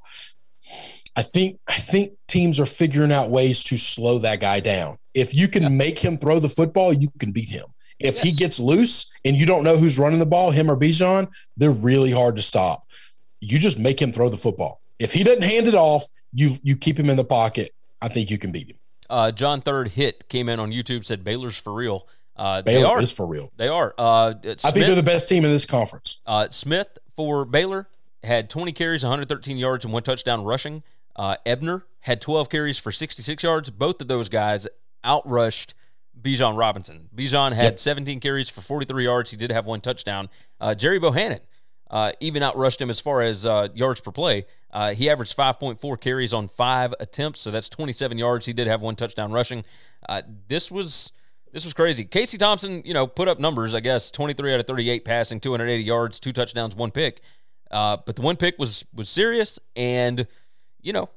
I 1.15 1.21
think 1.21 1.59
I 1.65 1.77
think 1.77 2.13
teams 2.27 2.59
are 2.59 2.65
figuring 2.65 3.13
out 3.13 3.29
ways 3.29 3.63
to 3.65 3.77
slow 3.77 4.19
that 4.19 4.41
guy 4.41 4.59
down. 4.59 4.97
If 5.13 5.33
you 5.33 5.47
can 5.47 5.77
make 5.77 5.97
him 5.97 6.17
throw 6.17 6.39
the 6.39 6.49
football, 6.49 6.91
you 6.91 7.09
can 7.17 7.31
beat 7.31 7.47
him. 7.47 7.65
If 7.99 8.15
yes. 8.15 8.23
he 8.23 8.31
gets 8.33 8.59
loose 8.59 9.09
and 9.23 9.37
you 9.37 9.45
don't 9.45 9.63
know 9.63 9.77
who's 9.77 9.97
running 9.97 10.19
the 10.19 10.25
ball, 10.25 10.51
him 10.51 10.69
or 10.69 10.75
Bijan, 10.75 11.29
they're 11.55 11.71
really 11.71 12.11
hard 12.11 12.35
to 12.35 12.41
stop. 12.41 12.85
You 13.39 13.59
just 13.59 13.79
make 13.79 14.01
him 14.01 14.11
throw 14.11 14.27
the 14.27 14.37
football. 14.37 14.81
If 14.99 15.13
he 15.13 15.23
doesn't 15.23 15.43
hand 15.43 15.69
it 15.69 15.75
off, 15.75 16.03
you 16.33 16.57
you 16.63 16.75
keep 16.75 16.99
him 16.99 17.09
in 17.09 17.15
the 17.15 17.23
pocket. 17.23 17.73
I 18.01 18.09
think 18.09 18.29
you 18.29 18.37
can 18.37 18.51
beat 18.51 18.71
him. 18.71 18.77
Uh, 19.09 19.31
John 19.31 19.61
Third 19.61 19.89
hit 19.89 20.27
came 20.27 20.49
in 20.49 20.59
on 20.59 20.71
YouTube 20.71 21.05
said 21.05 21.23
Baylor's 21.23 21.57
for 21.57 21.73
real. 21.73 22.07
Uh, 22.39 22.61
Baylor 22.61 22.79
they 22.79 22.85
are. 22.85 23.01
is 23.01 23.11
for 23.11 23.25
real. 23.25 23.51
They 23.57 23.67
are. 23.67 23.93
Uh, 23.97 24.33
Smith, 24.41 24.65
I 24.65 24.71
think 24.71 24.85
they're 24.85 24.95
the 24.95 25.03
best 25.03 25.27
team 25.27 25.43
in 25.43 25.51
this 25.51 25.65
conference. 25.65 26.19
Uh, 26.25 26.47
Smith 26.49 26.97
for 27.15 27.43
Baylor 27.43 27.89
had 28.23 28.49
20 28.49 28.71
carries, 28.71 29.03
113 29.03 29.57
yards, 29.57 29.83
and 29.83 29.93
one 29.93 30.03
touchdown 30.03 30.43
rushing. 30.43 30.83
Uh, 31.15 31.35
Ebner 31.45 31.85
had 32.01 32.21
12 32.21 32.49
carries 32.49 32.77
for 32.77 32.93
66 32.93 33.43
yards. 33.43 33.69
Both 33.69 34.01
of 34.01 34.07
those 34.07 34.29
guys 34.29 34.67
outrushed 35.03 35.73
Bijan 36.19 36.57
Robinson. 36.57 37.09
Bijan 37.13 37.53
had 37.53 37.63
yep. 37.63 37.79
17 37.79 38.21
carries 38.21 38.47
for 38.47 38.61
43 38.61 39.03
yards. 39.03 39.31
He 39.31 39.37
did 39.37 39.51
have 39.51 39.65
one 39.65 39.81
touchdown. 39.81 40.29
Uh, 40.61 40.75
Gerry 40.75 40.99
Bohanon 40.99 41.41
uh, 41.89 42.13
even 42.19 42.43
outrushed 42.43 42.81
him 42.81 42.89
as 42.89 42.99
far 42.99 43.21
as 43.21 43.45
uh, 43.45 43.67
yards 43.73 44.01
per 44.01 44.11
play. 44.11 44.45
Uh, 44.71 44.93
he 44.93 45.09
averaged 45.09 45.35
5.4 45.35 45.99
carries 45.99 46.33
on 46.33 46.47
five 46.47 46.93
attempts, 46.99 47.41
so 47.41 47.51
that's 47.51 47.67
27 47.69 48.17
yards. 48.17 48.45
He 48.45 48.53
did 48.53 48.67
have 48.67 48.81
one 48.81 48.95
touchdown 48.95 49.31
rushing. 49.31 49.65
Uh, 50.07 50.21
this 50.47 50.69
was 50.69 51.11
this 51.51 51.63
was 51.65 51.73
crazy. 51.73 52.05
Casey 52.05 52.37
Thompson, 52.37 52.81
you 52.85 52.93
know, 52.93 53.07
put 53.07 53.27
up 53.27 53.39
numbers. 53.39 53.75
I 53.75 53.79
guess 53.79 54.11
23 54.11 54.53
out 54.53 54.59
of 54.59 54.67
38 54.67 55.05
passing, 55.05 55.39
280 55.39 55.83
yards, 55.83 56.19
two 56.19 56.33
touchdowns, 56.33 56.75
one 56.75 56.91
pick. 56.91 57.21
Uh, 57.71 57.97
but 58.05 58.15
the 58.15 58.21
one 58.21 58.35
pick 58.35 58.57
was 58.57 58.85
was 58.93 59.09
serious, 59.09 59.59
and 59.75 60.27
you 60.81 60.93
know, 60.93 61.09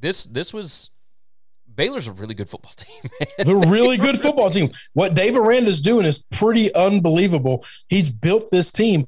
this 0.00 0.24
this 0.24 0.52
was. 0.52 0.90
Baylor's 1.74 2.08
a 2.08 2.12
really 2.12 2.34
good 2.34 2.50
football 2.50 2.72
team. 2.76 3.28
They're 3.38 3.70
really 3.70 3.96
good 4.06 4.18
football 4.18 4.50
team. 4.50 4.70
What 4.94 5.14
Dave 5.14 5.36
Aranda's 5.36 5.80
doing 5.80 6.06
is 6.06 6.18
pretty 6.18 6.74
unbelievable. 6.74 7.64
He's 7.88 8.10
built 8.10 8.50
this 8.50 8.72
team 8.72 9.06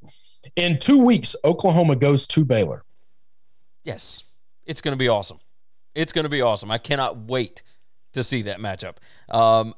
in 0.57 0.79
two 0.79 0.99
weeks, 0.99 1.37
Oklahoma 1.45 1.97
goes 1.97 2.27
to 2.29 2.45
Baylor. 2.45 2.85
Yes, 3.85 4.25
it's 4.66 4.81
going 4.81 4.93
to 4.93 4.99
be 4.99 5.09
awesome. 5.09 5.39
It's 5.95 6.12
going 6.12 6.25
to 6.25 6.31
be 6.31 6.43
awesome. 6.43 6.71
I 6.71 6.79
cannot 6.79 7.16
wait 7.18 7.62
to 8.12 8.23
see 8.23 8.43
that 8.43 8.59
matchup. 8.59 8.97
Um, 9.29 9.75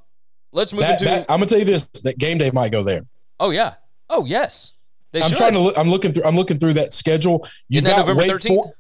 let's 0.53 0.73
move 0.73 0.83
that, 0.83 1.03
into. 1.03 1.05
That, 1.07 1.27
I'm 1.29 1.41
to 1.41 1.47
tell 1.47 1.59
you 1.59 1.65
this: 1.65 1.87
that 2.05 2.19
game 2.19 2.39
day 2.39 2.51
might 2.51 2.73
go 2.73 2.83
there. 2.83 3.05
Oh 3.41 3.51
yeah. 3.51 3.75
Oh 4.09 4.25
yes. 4.25 4.73
They 5.13 5.21
I'm 5.21 5.29
should. 5.29 5.39
trying 5.39 5.53
to 5.55 5.61
look. 5.61 5.79
I'm 5.79 5.91
looking 5.91 6.13
through. 6.13 6.25
I'm 6.25 6.37
looking 6.37 6.59
through 6.59 6.75
that 6.75 6.93
schedule. 6.93 7.47
You've 7.69 7.85
Isn't 7.85 7.97
got 7.97 8.07
November 8.07 8.23
Wake 8.23 8.33
13th? 8.33 8.49
For, 8.49 8.75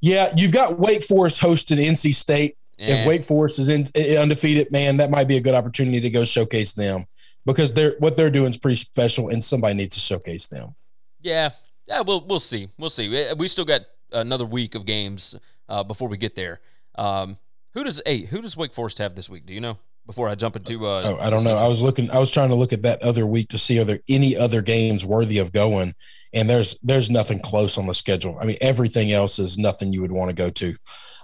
yeah, 0.00 0.32
you've 0.36 0.52
got 0.52 0.78
Wake 0.78 1.02
Forest 1.02 1.40
hosting 1.40 1.78
NC 1.78 2.14
State. 2.14 2.56
If 2.78 3.06
Wake 3.06 3.24
Forest 3.24 3.58
is 3.58 3.68
in, 3.68 3.86
undefeated, 4.16 4.72
man, 4.72 4.96
that 4.98 5.10
might 5.10 5.28
be 5.28 5.36
a 5.36 5.40
good 5.40 5.54
opportunity 5.54 6.00
to 6.00 6.08
go 6.08 6.24
showcase 6.24 6.72
them 6.72 7.04
because 7.44 7.74
they're 7.74 7.94
what 7.98 8.16
they're 8.16 8.30
doing 8.30 8.50
is 8.50 8.56
pretty 8.56 8.76
special, 8.76 9.28
and 9.28 9.44
somebody 9.44 9.74
needs 9.74 9.94
to 9.96 10.00
showcase 10.00 10.46
them. 10.46 10.74
Yeah, 11.20 11.50
yeah, 11.86 12.00
we'll 12.00 12.22
we'll 12.22 12.40
see, 12.40 12.68
we'll 12.78 12.90
see. 12.90 13.34
We 13.34 13.48
still 13.48 13.66
got 13.66 13.82
another 14.12 14.46
week 14.46 14.74
of 14.74 14.86
games 14.86 15.36
uh, 15.68 15.82
before 15.84 16.08
we 16.08 16.16
get 16.16 16.34
there. 16.34 16.60
Um, 16.94 17.36
who 17.74 17.84
does 17.84 18.00
hey 18.06 18.22
who 18.22 18.40
does 18.40 18.56
Wake 18.56 18.72
Forest 18.72 18.98
have 18.98 19.14
this 19.14 19.28
week? 19.28 19.44
Do 19.44 19.52
you 19.52 19.60
know? 19.60 19.78
Before 20.06 20.28
I 20.28 20.34
jump 20.34 20.56
into 20.56 20.86
uh, 20.86 21.02
oh, 21.04 21.18
I 21.20 21.30
don't 21.30 21.44
know. 21.44 21.56
I 21.56 21.68
was 21.68 21.82
looking. 21.82 22.10
I 22.10 22.18
was 22.18 22.30
trying 22.32 22.48
to 22.48 22.56
look 22.56 22.72
at 22.72 22.82
that 22.82 23.00
other 23.02 23.26
week 23.26 23.48
to 23.50 23.58
see 23.58 23.78
are 23.78 23.84
there 23.84 24.00
any 24.08 24.36
other 24.36 24.60
games 24.60 25.04
worthy 25.04 25.38
of 25.38 25.52
going, 25.52 25.94
and 26.32 26.50
there's 26.50 26.78
there's 26.82 27.10
nothing 27.10 27.38
close 27.38 27.78
on 27.78 27.86
the 27.86 27.94
schedule. 27.94 28.36
I 28.40 28.44
mean, 28.44 28.56
everything 28.60 29.12
else 29.12 29.38
is 29.38 29.56
nothing 29.56 29.92
you 29.92 30.00
would 30.00 30.10
want 30.10 30.30
to 30.30 30.34
go 30.34 30.50
to. 30.50 30.76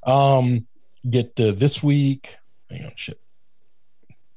Um, 0.07 0.67
get 1.09 1.35
to 1.37 1.53
this 1.53 1.83
week. 1.83 2.37
Hang 2.71 2.85
on, 2.85 2.93
shit. 2.95 3.21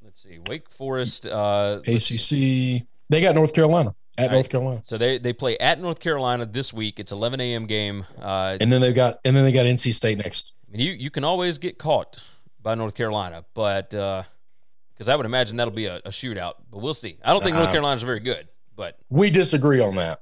Let's 0.04 0.24
see. 0.24 0.40
Wake 0.48 0.70
Forest. 0.70 1.28
Uh, 1.28 1.82
ACC. 1.86 2.88
They 3.10 3.22
got 3.22 3.36
North 3.36 3.54
Carolina 3.54 3.94
at 4.18 4.28
right. 4.28 4.34
North 4.34 4.50
Carolina. 4.50 4.82
So 4.86 4.98
they 4.98 5.18
they 5.18 5.34
play 5.34 5.58
at 5.58 5.80
North 5.80 6.00
Carolina 6.00 6.46
this 6.46 6.74
week. 6.74 7.00
It's 7.00 7.12
11 7.12 7.40
a.m. 7.42 7.66
game. 7.66 8.06
Uh, 8.22 8.58
and 8.60 8.72
then 8.72 8.82
they've 8.82 8.96
got 8.96 9.20
and 9.26 9.36
then 9.36 9.44
they 9.44 9.52
got 9.52 9.66
NC 9.66 9.94
State 9.94 10.18
next. 10.18 10.54
I 10.68 10.78
mean, 10.78 10.86
you 10.86 10.94
you 10.94 11.10
can 11.10 11.24
always 11.24 11.58
get 11.58 11.78
caught 11.78 12.18
by 12.62 12.76
North 12.76 12.95
Carolina, 12.95 13.45
but 13.53 13.89
because 13.89 15.07
uh, 15.07 15.12
I 15.12 15.16
would 15.16 15.26
imagine 15.26 15.57
that'll 15.57 15.74
be 15.74 15.86
a, 15.86 15.97
a, 15.97 16.10
shootout. 16.10 16.55
But 16.72 16.82
we'll 16.82 16.93
see. 16.93 17.18
I 17.24 17.32
don't 17.32 17.43
think 17.43 17.55
uh, 17.55 17.60
North 17.60 17.72
Carolina's 17.72 18.03
very 18.03 18.20
good, 18.20 18.47
but 18.76 18.97
we 19.10 19.30
disagree 19.30 19.82
on 19.82 19.95
that. 19.95 20.22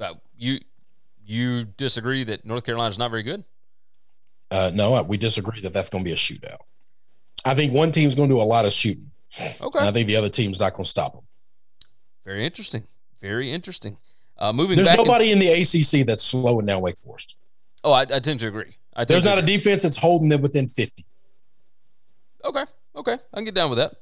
Uh, 0.00 0.14
you 0.36 0.60
you 1.24 1.64
disagree 1.64 2.24
that 2.24 2.44
North 2.44 2.64
Carolina's 2.64 2.98
not 2.98 3.10
very 3.10 3.22
good? 3.22 3.44
Uh, 4.50 4.70
no, 4.74 5.00
we 5.02 5.16
disagree 5.16 5.60
that 5.60 5.72
that's 5.72 5.88
going 5.88 6.02
to 6.02 6.08
be 6.08 6.12
a 6.12 6.16
shootout. 6.16 6.58
I 7.44 7.54
think 7.54 7.72
one 7.72 7.92
team's 7.92 8.14
going 8.14 8.28
to 8.28 8.34
do 8.34 8.40
a 8.40 8.42
lot 8.42 8.66
of 8.66 8.72
shooting. 8.72 9.10
Okay. 9.60 9.78
I 9.78 9.92
think 9.92 10.08
the 10.08 10.16
other 10.16 10.28
team's 10.28 10.58
not 10.58 10.72
going 10.72 10.84
to 10.84 10.90
stop 10.90 11.12
them. 11.12 11.22
Very 12.24 12.44
interesting. 12.44 12.82
Very 13.20 13.52
interesting. 13.52 13.96
Uh, 14.36 14.52
moving. 14.52 14.76
There's 14.76 14.96
nobody 14.96 15.30
in, 15.30 15.40
in, 15.40 15.46
the 15.46 15.52
ACC 15.62 16.06
that's 16.06 16.24
slowing 16.24 16.66
down 16.66 16.80
Wake 16.80 16.98
Forest. 16.98 17.36
Oh, 17.84 17.92
I, 17.92 18.02
I 18.02 18.18
tend 18.18 18.40
to 18.40 18.48
agree. 18.48 18.76
Tend 18.96 19.08
There's 19.08 19.22
to 19.22 19.28
not 19.28 19.38
agree. 19.38 19.54
a 19.54 19.56
defense 19.58 19.82
that's 19.82 19.96
holding 19.96 20.28
them 20.28 20.42
within 20.42 20.66
50. 20.66 21.04
Okay. 22.44 22.64
Okay. 22.96 23.18
I 23.32 23.36
can 23.36 23.44
get 23.44 23.54
down 23.54 23.70
with 23.70 23.78
that. 23.78 23.96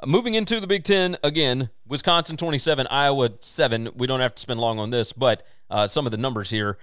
Uh, 0.00 0.06
moving 0.06 0.34
into 0.34 0.60
the 0.60 0.66
Big 0.66 0.84
Ten 0.84 1.16
again, 1.22 1.70
Wisconsin 1.86 2.36
27, 2.36 2.86
Iowa 2.88 3.30
7. 3.40 3.90
We 3.94 4.06
don't 4.06 4.20
have 4.20 4.34
to 4.34 4.40
spend 4.40 4.60
long 4.60 4.78
on 4.78 4.90
this, 4.90 5.12
but 5.12 5.42
uh, 5.70 5.86
some 5.88 6.06
of 6.06 6.10
the 6.10 6.18
numbers 6.18 6.50
here. 6.50 6.78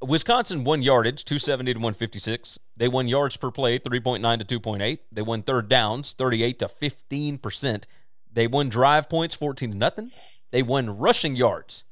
Wisconsin 0.00 0.62
won 0.62 0.82
yardage, 0.82 1.24
270 1.24 1.74
to 1.74 1.78
156. 1.78 2.58
They 2.76 2.86
won 2.86 3.08
yards 3.08 3.36
per 3.36 3.50
play, 3.50 3.78
3.9 3.78 4.46
to 4.46 4.60
2.8. 4.60 4.98
They 5.10 5.22
won 5.22 5.42
third 5.42 5.68
downs, 5.68 6.14
38 6.16 6.58
to 6.60 6.66
15%. 6.66 7.84
They 8.32 8.46
won 8.46 8.68
drive 8.68 9.08
points, 9.08 9.34
14 9.34 9.72
to 9.72 9.76
nothing. 9.76 10.12
They 10.52 10.62
won 10.62 10.98
rushing 10.98 11.34
yards. 11.34 11.84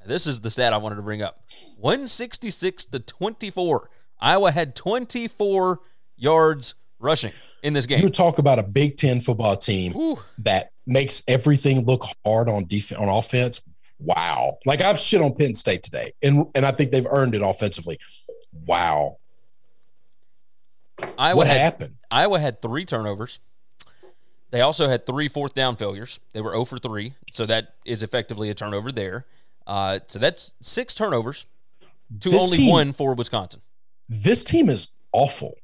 Now, 0.00 0.06
this 0.06 0.26
is 0.26 0.40
the 0.40 0.50
stat 0.50 0.72
I 0.72 0.78
wanted 0.78 0.96
to 0.96 1.02
bring 1.02 1.20
up 1.20 1.44
166 1.78 2.86
to 2.86 2.98
24. 2.98 3.90
Iowa 4.18 4.52
had 4.52 4.74
24 4.74 5.80
yards 6.16 6.74
rushing 7.00 7.32
in 7.62 7.72
this 7.72 7.86
game. 7.86 8.00
You 8.00 8.08
talk 8.08 8.38
about 8.38 8.58
a 8.58 8.62
Big 8.62 8.96
Ten 8.96 9.20
football 9.20 9.56
team 9.56 9.96
Ooh. 9.96 10.18
that 10.38 10.70
makes 10.86 11.22
everything 11.26 11.84
look 11.86 12.04
hard 12.24 12.48
on 12.48 12.66
defense 12.66 13.00
on 13.00 13.08
offense. 13.08 13.60
Wow. 13.98 14.58
Like 14.64 14.80
I've 14.80 14.98
shit 14.98 15.20
on 15.20 15.34
Penn 15.34 15.54
State 15.54 15.82
today, 15.82 16.12
and 16.22 16.46
and 16.54 16.64
I 16.64 16.70
think 16.72 16.90
they've 16.90 17.06
earned 17.10 17.34
it 17.34 17.42
offensively. 17.42 17.98
Wow. 18.66 19.18
Iowa 21.18 21.36
what 21.36 21.46
had, 21.46 21.58
happened? 21.58 21.96
Iowa 22.10 22.38
had 22.38 22.60
three 22.60 22.84
turnovers. 22.84 23.40
They 24.50 24.60
also 24.60 24.88
had 24.88 25.06
three 25.06 25.28
fourth 25.28 25.54
down 25.54 25.76
failures. 25.76 26.20
They 26.32 26.40
were 26.40 26.50
0 26.50 26.64
for 26.64 26.78
3, 26.78 27.14
so 27.32 27.46
that 27.46 27.74
is 27.84 28.02
effectively 28.02 28.50
a 28.50 28.54
turnover 28.54 28.90
there. 28.90 29.24
Uh, 29.66 30.00
so 30.08 30.18
that's 30.18 30.52
six 30.60 30.94
turnovers 30.94 31.46
to 32.20 32.30
this 32.30 32.42
only 32.42 32.58
team, 32.58 32.68
one 32.68 32.92
for 32.92 33.14
Wisconsin. 33.14 33.60
This 34.08 34.42
team 34.42 34.68
is 34.68 34.88
awful 35.12 35.54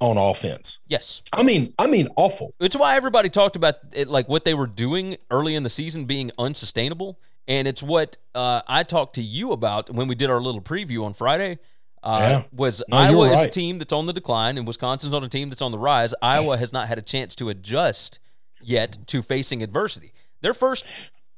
on 0.00 0.16
offense. 0.16 0.80
Yes. 0.86 1.22
I 1.32 1.42
mean, 1.42 1.72
I 1.78 1.86
mean 1.86 2.08
awful. 2.16 2.52
It's 2.60 2.76
why 2.76 2.96
everybody 2.96 3.28
talked 3.28 3.56
about 3.56 3.76
it, 3.92 4.08
like 4.08 4.28
what 4.28 4.44
they 4.44 4.54
were 4.54 4.66
doing 4.66 5.16
early 5.30 5.54
in 5.54 5.62
the 5.62 5.68
season 5.70 6.04
being 6.04 6.30
unsustainable, 6.38 7.18
and 7.46 7.68
it's 7.68 7.82
what 7.82 8.16
uh, 8.34 8.62
I 8.66 8.82
talked 8.82 9.14
to 9.16 9.22
you 9.22 9.52
about 9.52 9.90
when 9.90 10.08
we 10.08 10.14
did 10.14 10.30
our 10.30 10.40
little 10.40 10.60
preview 10.62 11.04
on 11.04 11.14
Friday. 11.14 11.58
Uh, 12.02 12.18
yeah. 12.20 12.42
Was 12.52 12.82
no, 12.88 12.96
Iowa 12.98 13.30
right. 13.30 13.38
is 13.38 13.44
a 13.46 13.50
team 13.50 13.78
that's 13.78 13.92
on 13.92 14.04
the 14.06 14.12
decline, 14.12 14.58
and 14.58 14.66
Wisconsin's 14.66 15.14
on 15.14 15.24
a 15.24 15.28
team 15.28 15.48
that's 15.48 15.62
on 15.62 15.72
the 15.72 15.78
rise. 15.78 16.14
Iowa 16.20 16.58
has 16.58 16.72
not 16.72 16.88
had 16.88 16.98
a 16.98 17.02
chance 17.02 17.34
to 17.36 17.48
adjust 17.48 18.18
yet 18.60 18.98
to 19.06 19.22
facing 19.22 19.62
adversity. 19.62 20.12
Their 20.42 20.52
first 20.52 20.84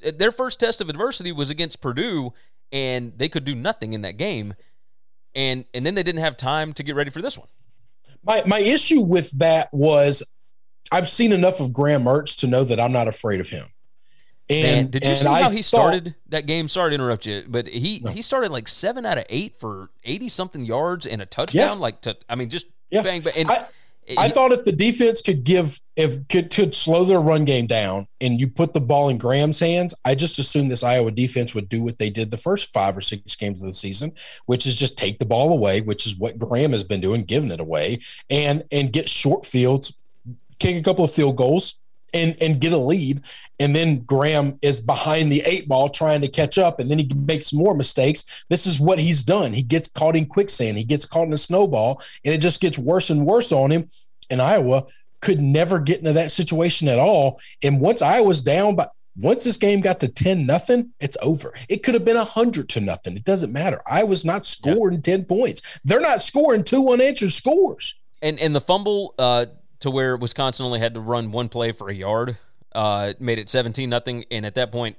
their 0.01 0.33
first 0.33 0.59
test 0.61 0.81
of 0.81 0.89
adversity 0.89 1.31
was 1.31 1.51
against 1.51 1.81
Purdue, 1.81 2.33
and 2.73 3.13
they 3.17 3.29
could 3.29 3.45
do 3.45 3.55
nothing 3.55 3.93
in 3.93 4.03
that 4.03 4.17
game. 4.17 4.55
And 5.37 5.67
and 5.73 5.87
then 5.87 5.95
they 5.95 6.03
didn't 6.03 6.23
have 6.23 6.37
time 6.37 6.73
to 6.73 6.83
get 6.83 6.97
ready 6.97 7.11
for 7.11 7.23
this 7.23 7.39
one. 7.39 7.49
My 8.27 8.43
my 8.47 8.59
issue 8.59 9.01
with 9.01 9.31
that 9.39 9.73
was 9.73 10.23
I've 10.93 11.09
seen 11.09 11.33
enough 11.33 11.61
of 11.61 11.73
Graham 11.73 12.05
Mertz 12.05 12.37
to 12.39 12.47
know 12.47 12.65
that 12.65 12.79
I'm 12.81 12.93
not 12.93 13.09
afraid 13.09 13.41
of 13.41 13.49
him. 13.49 13.67
And 14.49 14.63
Man, 14.63 14.91
did 14.91 15.03
you 15.05 15.11
and 15.11 15.19
see 15.21 15.27
I 15.27 15.43
how 15.43 15.49
he 15.51 15.57
thought- 15.57 15.65
started 15.65 16.15
that 16.29 16.47
game? 16.47 16.69
Sorry 16.69 16.91
to 16.91 16.95
interrupt 16.95 17.27
you, 17.27 17.45
but 17.49 17.67
he 17.67 18.03
he 18.13 18.23
started 18.23 18.53
like 18.53 18.69
seven 18.69 19.05
out 19.05 19.19
of 19.19 19.25
eight 19.29 19.59
for 19.59 19.91
eighty 20.05 20.29
something 20.29 20.65
yards 20.65 21.07
and 21.07 21.21
a 21.21 21.27
touchdown. 21.27 21.81
Like 21.81 22.01
to, 22.03 22.17
I 22.29 22.37
mean, 22.37 22.49
just 22.49 22.67
Yeah. 22.91 23.03
bang 23.03 23.23
bang. 23.23 23.33
And 23.37 23.51
I- 23.51 23.67
I 24.17 24.29
he- 24.29 24.33
thought 24.33 24.53
if 24.53 24.65
the 24.65 24.73
defense 24.73 25.21
could 25.23 25.45
give 25.45 25.81
if 25.97 26.29
could, 26.29 26.51
could 26.55 26.75
slow 26.75 27.05
their 27.05 27.21
run 27.21 27.45
game 27.45 27.67
down 27.67 28.07
and 28.21 28.39
you 28.39 28.49
put 28.49 28.73
the 28.73 28.81
ball 28.81 29.09
in 29.09 29.19
Graham's 29.19 29.59
hands, 29.59 29.95
I 30.05 30.15
just 30.15 30.39
assumed 30.39 30.71
this 30.71 30.83
Iowa 30.83 31.11
defense 31.11 31.55
would 31.55 31.69
do 31.69 31.83
what 31.83 31.99
they 31.99 32.11
did 32.11 32.31
the 32.31 32.37
first 32.37 32.73
five 32.73 32.97
or 32.97 33.01
six 33.01 33.35
games 33.35 33.61
of 33.61 33.67
the 33.67 33.73
season, 33.73 34.13
which 34.47 34.67
is 34.67 34.77
just 34.77 34.99
take 34.99 35.19
the 35.19 35.27
ball 35.27 35.53
away, 35.53 35.81
which 35.81 36.07
is 36.07 36.17
what 36.17 36.39
Graham 36.39 36.73
has 36.73 36.85
been 36.85 37.01
doing, 37.01 37.23
giving 37.23 37.51
it 37.51 37.61
away, 37.61 37.99
and 38.31 38.65
and 38.71 38.93
get 38.93 39.09
short 39.09 39.47
fields, 39.47 39.93
kick 40.59 40.77
a 40.77 40.83
couple 40.83 41.05
of 41.05 41.13
field 41.13 41.37
goals, 41.37 41.77
and 42.17 42.37
and 42.41 42.61
get 42.61 42.73
a 42.73 42.79
lead, 42.79 43.23
and 43.61 43.75
then 43.75 44.01
Graham 44.01 44.59
is 44.63 44.81
behind 44.81 45.31
the 45.31 45.43
eight 45.45 45.69
ball 45.69 45.89
trying 45.89 46.21
to 46.23 46.29
catch 46.29 46.59
up, 46.59 46.81
and 46.81 46.91
then 46.91 46.99
he 46.99 47.11
makes 47.15 47.53
more 47.53 47.75
mistakes. 47.75 48.45
This 48.49 48.67
is 48.67 48.81
what 48.81 48.99
he's 48.99 49.23
done. 49.23 49.53
He 49.53 49.63
gets 49.63 49.89
caught 49.89 50.17
in 50.17 50.27
quicksand. 50.27 50.79
He 50.79 50.85
gets 50.85 51.05
caught 51.05 51.27
in 51.27 51.33
a 51.33 51.39
snowball, 51.39 52.03
and 52.25 52.35
it 52.35 52.39
just 52.39 52.61
gets 52.61 52.79
worse 52.79 53.11
and 53.11 53.27
worse 53.27 53.53
on 53.53 53.71
him. 53.71 53.89
And 54.31 54.43
Iowa 54.43 54.87
could 55.21 55.41
never 55.41 55.79
get 55.79 55.99
into 55.99 56.13
that 56.15 56.31
situation 56.31 56.89
at 56.89 56.99
all. 56.99 57.41
And 57.63 57.81
once 57.81 58.03
I 58.03 58.21
was 58.21 58.43
down, 58.43 58.75
but 58.77 58.93
once 59.17 59.45
this 59.45 59.57
game 59.57 59.81
got 59.81 60.01
to 60.01 60.09
10 60.09 60.45
nothing, 60.47 60.93
it's 61.01 61.17
over. 61.23 61.55
It 61.69 61.83
could 61.83 61.95
have 61.95 62.05
been 62.05 62.17
100 62.17 62.69
to 62.71 62.81
nothing. 62.81 63.17
It 63.17 63.25
doesn't 63.25 63.53
matter. 63.53 63.81
I 63.87 64.05
was 64.05 64.25
not 64.25 64.45
scoring 64.45 65.01
10 65.01 65.25
points. 65.25 65.63
They're 65.85 66.01
not 66.01 66.23
scoring 66.23 66.65
two 66.65 66.93
unanswered 66.93 67.33
scores. 67.33 67.95
and 68.21 68.39
and 68.39 68.55
the 68.55 68.61
fumble 68.61 69.15
uh, 69.19 69.47
to 69.81 69.91
where 69.91 70.17
Wisconsin 70.17 70.67
only 70.67 70.79
had 70.81 70.95
to 70.95 71.01
run 71.01 71.33
one 71.33 71.49
play 71.49 71.73
for 71.73 71.89
a 71.89 71.95
yard 71.95 72.39
uh, 72.75 73.15
made 73.19 73.39
it 73.39 73.49
seventeen 73.49 73.91
nothing. 73.91 74.25
And 74.31 74.45
at 74.47 74.55
that 74.57 74.71
point, 74.73 74.97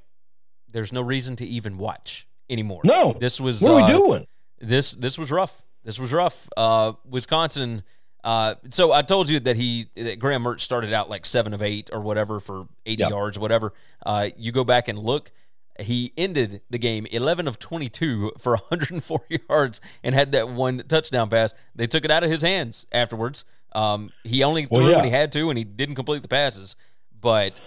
there's 0.70 0.92
no 0.92 1.02
reason 1.02 1.36
to 1.38 1.46
even 1.46 1.78
watch 1.78 2.28
anymore. 2.50 2.82
No. 2.84 3.14
this 3.14 3.40
was 3.40 3.62
What 3.62 3.72
are 3.72 3.76
we 3.76 3.82
uh, 3.84 3.88
doing? 3.88 4.28
this 4.60 4.92
this 4.94 5.18
was 5.18 5.32
rough. 5.32 5.64
This 5.84 6.00
was 6.00 6.12
rough. 6.12 6.50
Uh, 6.58 6.94
Wisconsin. 7.06 7.84
Uh, 8.24 8.56
so 8.72 8.92
I 8.92 9.04
told 9.04 9.30
you 9.30 9.40
that 9.42 9.56
he 9.56 9.88
that 9.96 10.20
Graham 10.20 10.44
Mertz 10.44 10.62
started 10.62 10.92
out 10.92 11.10
like 11.10 11.26
seven 11.26 11.54
of 11.54 11.62
eight 11.62 11.90
or 11.94 12.02
whatever 12.02 12.40
for 12.40 12.68
eighty 12.86 13.04
Yeah. 13.04 13.10
yards, 13.10 13.38
whatever. 13.40 13.74
Uh, 14.06 14.30
you 14.38 14.52
go 14.52 14.64
back 14.64 14.88
and 14.88 14.98
look. 15.00 15.32
He 15.80 16.12
ended 16.18 16.62
the 16.72 16.80
game 16.80 17.06
11 17.06 17.48
of 17.48 17.60
22 17.60 18.32
for 18.40 18.54
104 18.54 19.22
yards 19.48 19.80
and 20.04 20.16
had 20.16 20.32
that 20.32 20.50
one 20.50 20.80
touchdown 20.88 21.30
pass. 21.30 21.54
They 21.76 21.86
took 21.86 22.04
it 22.04 22.10
out 22.10 22.24
of 22.24 22.32
his 22.32 22.42
hands 22.42 22.88
afterwards. 22.92 23.46
Um, 23.78 24.10
he 24.24 24.44
only 24.44 24.66
threw 24.66 24.80
Well, 24.80 24.90
yeah. 24.90 24.96
when 24.96 25.06
he 25.06 25.12
had 25.12 25.32
to, 25.34 25.50
and 25.50 25.58
he 25.58 25.64
didn't 25.64 25.96
complete 25.96 26.24
the 26.24 26.28
passes. 26.28 26.76
But, 27.20 27.60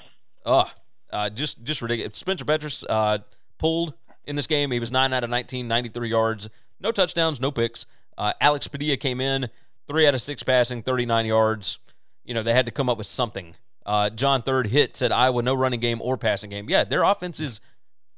uh, 0.45 0.65
uh 1.13 1.31
just 1.31 1.63
just 1.63 1.81
ridiculous. 1.81 2.19
Spencer 2.19 2.45
Petras 2.45 2.85
uh, 2.89 3.19
pulled 3.59 3.95
in 4.25 4.35
this 4.35 4.49
game. 4.49 4.73
He 4.73 4.81
was 4.81 4.91
nine 4.91 5.13
out 5.13 5.23
of 5.23 5.31
19, 5.31 5.69
93 5.69 6.09
yards, 6.09 6.51
no 6.81 6.91
touchdowns, 6.91 7.41
no 7.41 7.51
picks. 7.51 7.87
Uh, 8.19 8.33
Alex 8.41 8.67
Padilla 8.67 8.97
came 8.97 9.21
in 9.21 9.49
three 9.87 10.07
out 10.07 10.15
of 10.15 10.23
six 10.23 10.43
passing, 10.43 10.83
39 10.83 11.27
yards. 11.27 11.79
You 12.25 12.35
know 12.35 12.43
they 12.43 12.55
had 12.55 12.67
to 12.67 12.73
come 12.73 12.89
up 12.89 12.99
with 12.99 13.07
something. 13.07 13.55
Uh, 13.87 14.11
John 14.11 14.43
Third 14.43 14.67
hit 14.67 14.97
said 14.97 15.13
Iowa 15.13 15.43
no 15.43 15.55
running 15.55 15.81
game 15.81 16.03
or 16.03 16.17
passing 16.17 16.51
game. 16.51 16.69
Yeah, 16.69 16.85
their 16.85 17.05
offense 17.05 17.39
is 17.39 17.61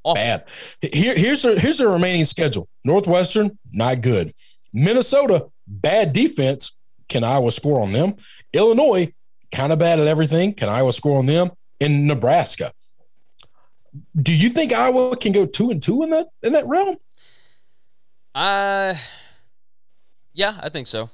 awful. 0.02 0.22
Bad. 0.22 0.44
Here, 0.80 1.14
here's 1.14 1.42
their, 1.42 1.58
here's 1.58 1.78
their 1.78 1.88
remaining 1.88 2.24
schedule. 2.24 2.68
Northwestern, 2.84 3.58
not 3.70 4.00
good. 4.00 4.34
Minnesota, 4.72 5.48
bad 5.66 6.12
defense. 6.12 6.72
Can 7.12 7.24
Iowa 7.24 7.52
score 7.52 7.80
on 7.82 7.92
them? 7.92 8.14
Illinois, 8.54 9.12
kind 9.52 9.70
of 9.70 9.78
bad 9.78 10.00
at 10.00 10.06
everything. 10.06 10.54
Can 10.54 10.70
Iowa 10.70 10.94
score 10.94 11.18
on 11.18 11.26
them? 11.26 11.50
In 11.78 12.06
Nebraska. 12.06 12.72
Do 14.20 14.32
you 14.32 14.48
think 14.48 14.72
Iowa 14.72 15.14
can 15.18 15.32
go 15.32 15.44
two 15.44 15.70
and 15.70 15.82
two 15.82 16.02
in 16.02 16.08
that 16.10 16.28
in 16.42 16.54
that 16.54 16.66
realm? 16.66 16.96
Uh, 18.34 18.94
yeah, 20.32 20.58
I 20.62 20.70
think 20.70 20.86
so. 20.86 21.10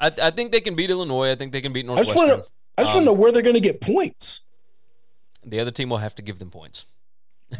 I, 0.00 0.10
I 0.22 0.30
think 0.30 0.52
they 0.52 0.62
can 0.62 0.74
beat 0.74 0.90
Illinois. 0.90 1.30
I 1.30 1.34
think 1.34 1.52
they 1.52 1.60
can 1.60 1.72
beat 1.74 1.84
I 1.88 1.96
just 1.96 2.14
Northwestern. 2.14 2.28
want 2.28 2.44
to 2.44 2.50
I 2.78 2.82
just 2.82 2.94
want 2.94 3.06
Um, 3.06 3.12
to 3.12 3.14
know 3.14 3.20
where 3.20 3.30
they're 3.32 3.42
going 3.42 3.54
to 3.54 3.60
get 3.60 3.82
points. 3.82 4.40
The 5.44 5.60
other 5.60 5.70
team 5.70 5.90
will 5.90 5.98
have 5.98 6.14
to 6.14 6.22
give 6.22 6.38
them 6.38 6.48
points. 6.50 6.86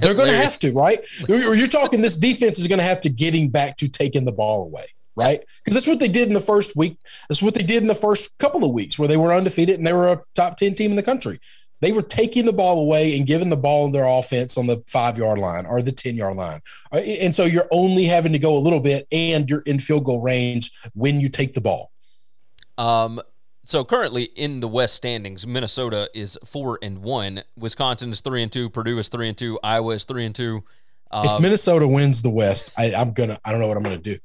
They're 0.00 0.14
going 0.14 0.30
to 0.36 0.36
have 0.36 0.58
to, 0.60 0.72
right? 0.72 1.00
You're, 1.28 1.54
you're 1.54 1.68
talking 1.68 2.00
this 2.00 2.16
defense 2.16 2.58
is 2.58 2.66
going 2.68 2.78
to 2.78 2.84
have 2.84 3.02
to 3.02 3.10
get 3.10 3.34
him 3.34 3.48
back 3.48 3.76
to 3.78 3.88
taking 3.88 4.24
the 4.24 4.32
ball 4.32 4.64
away, 4.64 4.86
right? 5.16 5.42
Because 5.64 5.74
that's 5.74 5.86
what 5.86 6.00
they 6.00 6.08
did 6.08 6.28
in 6.28 6.34
the 6.34 6.40
first 6.40 6.76
week. 6.76 6.96
That's 7.28 7.42
what 7.42 7.54
they 7.54 7.62
did 7.62 7.82
in 7.82 7.88
the 7.88 7.94
first 7.94 8.36
couple 8.38 8.64
of 8.64 8.72
weeks 8.72 8.98
where 8.98 9.08
they 9.08 9.16
were 9.16 9.34
undefeated 9.34 9.78
and 9.78 9.86
they 9.86 9.92
were 9.92 10.12
a 10.12 10.22
top 10.34 10.56
10 10.56 10.74
team 10.74 10.90
in 10.90 10.96
the 10.96 11.02
country. 11.02 11.38
They 11.80 11.90
were 11.92 12.02
taking 12.02 12.44
the 12.46 12.52
ball 12.52 12.78
away 12.80 13.16
and 13.16 13.26
giving 13.26 13.50
the 13.50 13.56
ball 13.56 13.86
in 13.86 13.92
their 13.92 14.04
offense 14.04 14.56
on 14.56 14.66
the 14.68 14.82
five 14.86 15.18
yard 15.18 15.38
line 15.40 15.66
or 15.66 15.82
the 15.82 15.90
10 15.92 16.14
yard 16.16 16.36
line. 16.36 16.60
Uh, 16.92 16.98
And 16.98 17.34
so 17.34 17.44
you're 17.44 17.66
only 17.72 18.04
having 18.04 18.32
to 18.32 18.38
go 18.38 18.56
a 18.56 18.60
little 18.60 18.78
bit 18.80 19.08
and 19.10 19.50
you're 19.50 19.62
in 19.62 19.80
field 19.80 20.04
goal 20.04 20.20
range 20.20 20.70
when 20.94 21.20
you 21.20 21.28
take 21.28 21.54
the 21.54 21.60
ball. 21.60 21.90
Um, 22.78 23.20
so 23.64 23.84
currently 23.84 24.24
in 24.24 24.60
the 24.60 24.68
West 24.68 24.94
standings, 24.94 25.46
Minnesota 25.46 26.08
is 26.14 26.38
four 26.44 26.78
and 26.82 26.98
one. 26.98 27.42
Wisconsin 27.56 28.10
is 28.10 28.20
three 28.20 28.42
and 28.42 28.50
two. 28.52 28.70
Purdue 28.70 28.98
is 28.98 29.08
three 29.08 29.28
and 29.28 29.36
two. 29.36 29.58
Iowa 29.62 29.94
is 29.94 30.04
three 30.04 30.24
and 30.24 30.34
two. 30.34 30.62
If 31.12 31.30
Um, 31.30 31.42
Minnesota 31.42 31.86
wins 31.86 32.22
the 32.22 32.30
West, 32.30 32.72
I, 32.76 32.94
I'm 32.94 33.12
going 33.12 33.28
to, 33.28 33.40
I 33.44 33.50
don't 33.52 33.60
know 33.60 33.66
what 33.68 33.76
I'm 33.76 33.82
going 33.82 34.00
to 34.00 34.14
do. 34.14 34.18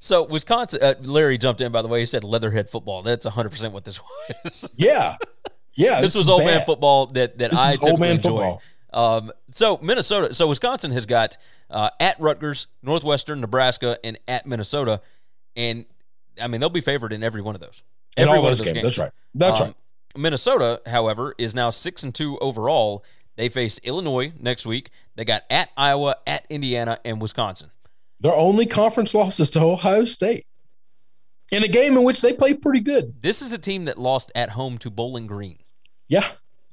So 0.00 0.24
Wisconsin, 0.24 0.80
uh, 0.82 0.94
Larry 1.02 1.38
jumped 1.38 1.60
in 1.60 1.70
by 1.70 1.82
the 1.82 1.88
way. 1.88 2.00
He 2.00 2.06
said 2.06 2.24
leatherhead 2.24 2.68
football. 2.68 3.02
That's 3.02 3.24
100 3.26 3.50
percent 3.50 3.72
what 3.72 3.84
this 3.84 4.00
was. 4.00 4.68
Yeah. 4.76 5.16
Yeah. 5.74 6.00
this 6.00 6.14
was 6.16 6.22
is 6.24 6.28
old 6.28 6.44
man 6.44 6.62
football 6.66 7.06
that 7.08 7.38
that 7.38 7.50
This 7.52 7.60
I 7.60 7.76
old 7.80 8.00
man 8.00 8.16
enjoy. 8.16 8.28
football. 8.30 8.62
Um, 8.92 9.32
so 9.52 9.78
Minnesota, 9.80 10.34
so 10.34 10.48
Wisconsin 10.48 10.90
has 10.90 11.06
got 11.06 11.36
uh, 11.70 11.90
at 12.00 12.18
Rutgers, 12.18 12.66
Northwestern, 12.82 13.40
Nebraska, 13.40 13.98
and 14.02 14.18
at 14.26 14.46
Minnesota, 14.46 15.00
and 15.54 15.84
I 16.40 16.48
mean 16.48 16.60
they'll 16.60 16.70
be 16.70 16.80
favored 16.80 17.12
in 17.12 17.22
every 17.22 17.40
one 17.40 17.54
of 17.54 17.60
those. 17.60 17.84
In 18.16 18.22
Every 18.24 18.38
all 18.38 18.42
one 18.42 18.50
of 18.52 18.58
those 18.58 18.66
games. 18.66 18.82
That's 18.82 18.98
right. 18.98 19.06
Um, 19.06 19.12
That's 19.36 19.60
right. 19.60 19.74
Minnesota, 20.16 20.80
however, 20.86 21.36
is 21.38 21.54
now 21.54 21.70
six 21.70 22.02
and 22.02 22.12
two 22.12 22.36
overall. 22.40 23.04
They 23.36 23.48
face 23.48 23.78
Illinois 23.84 24.32
next 24.40 24.66
week. 24.66 24.90
They 25.14 25.24
got 25.24 25.44
at 25.48 25.70
Iowa, 25.76 26.16
at 26.26 26.44
Indiana, 26.50 26.98
and 27.04 27.22
Wisconsin. 27.22 27.70
Their 28.20 28.34
only 28.34 28.66
conference 28.66 29.14
losses 29.14 29.50
to 29.50 29.60
Ohio 29.60 30.04
State 30.04 30.46
in 31.50 31.64
a 31.64 31.68
game 31.68 31.96
in 31.96 32.02
which 32.02 32.20
they 32.20 32.32
played 32.32 32.62
pretty 32.62 32.80
good. 32.80 33.12
This 33.22 33.42
is 33.42 33.52
a 33.52 33.58
team 33.58 33.86
that 33.86 33.98
lost 33.98 34.30
at 34.34 34.50
home 34.50 34.78
to 34.78 34.90
Bowling 34.90 35.26
Green. 35.26 35.58
Yeah, 36.08 36.26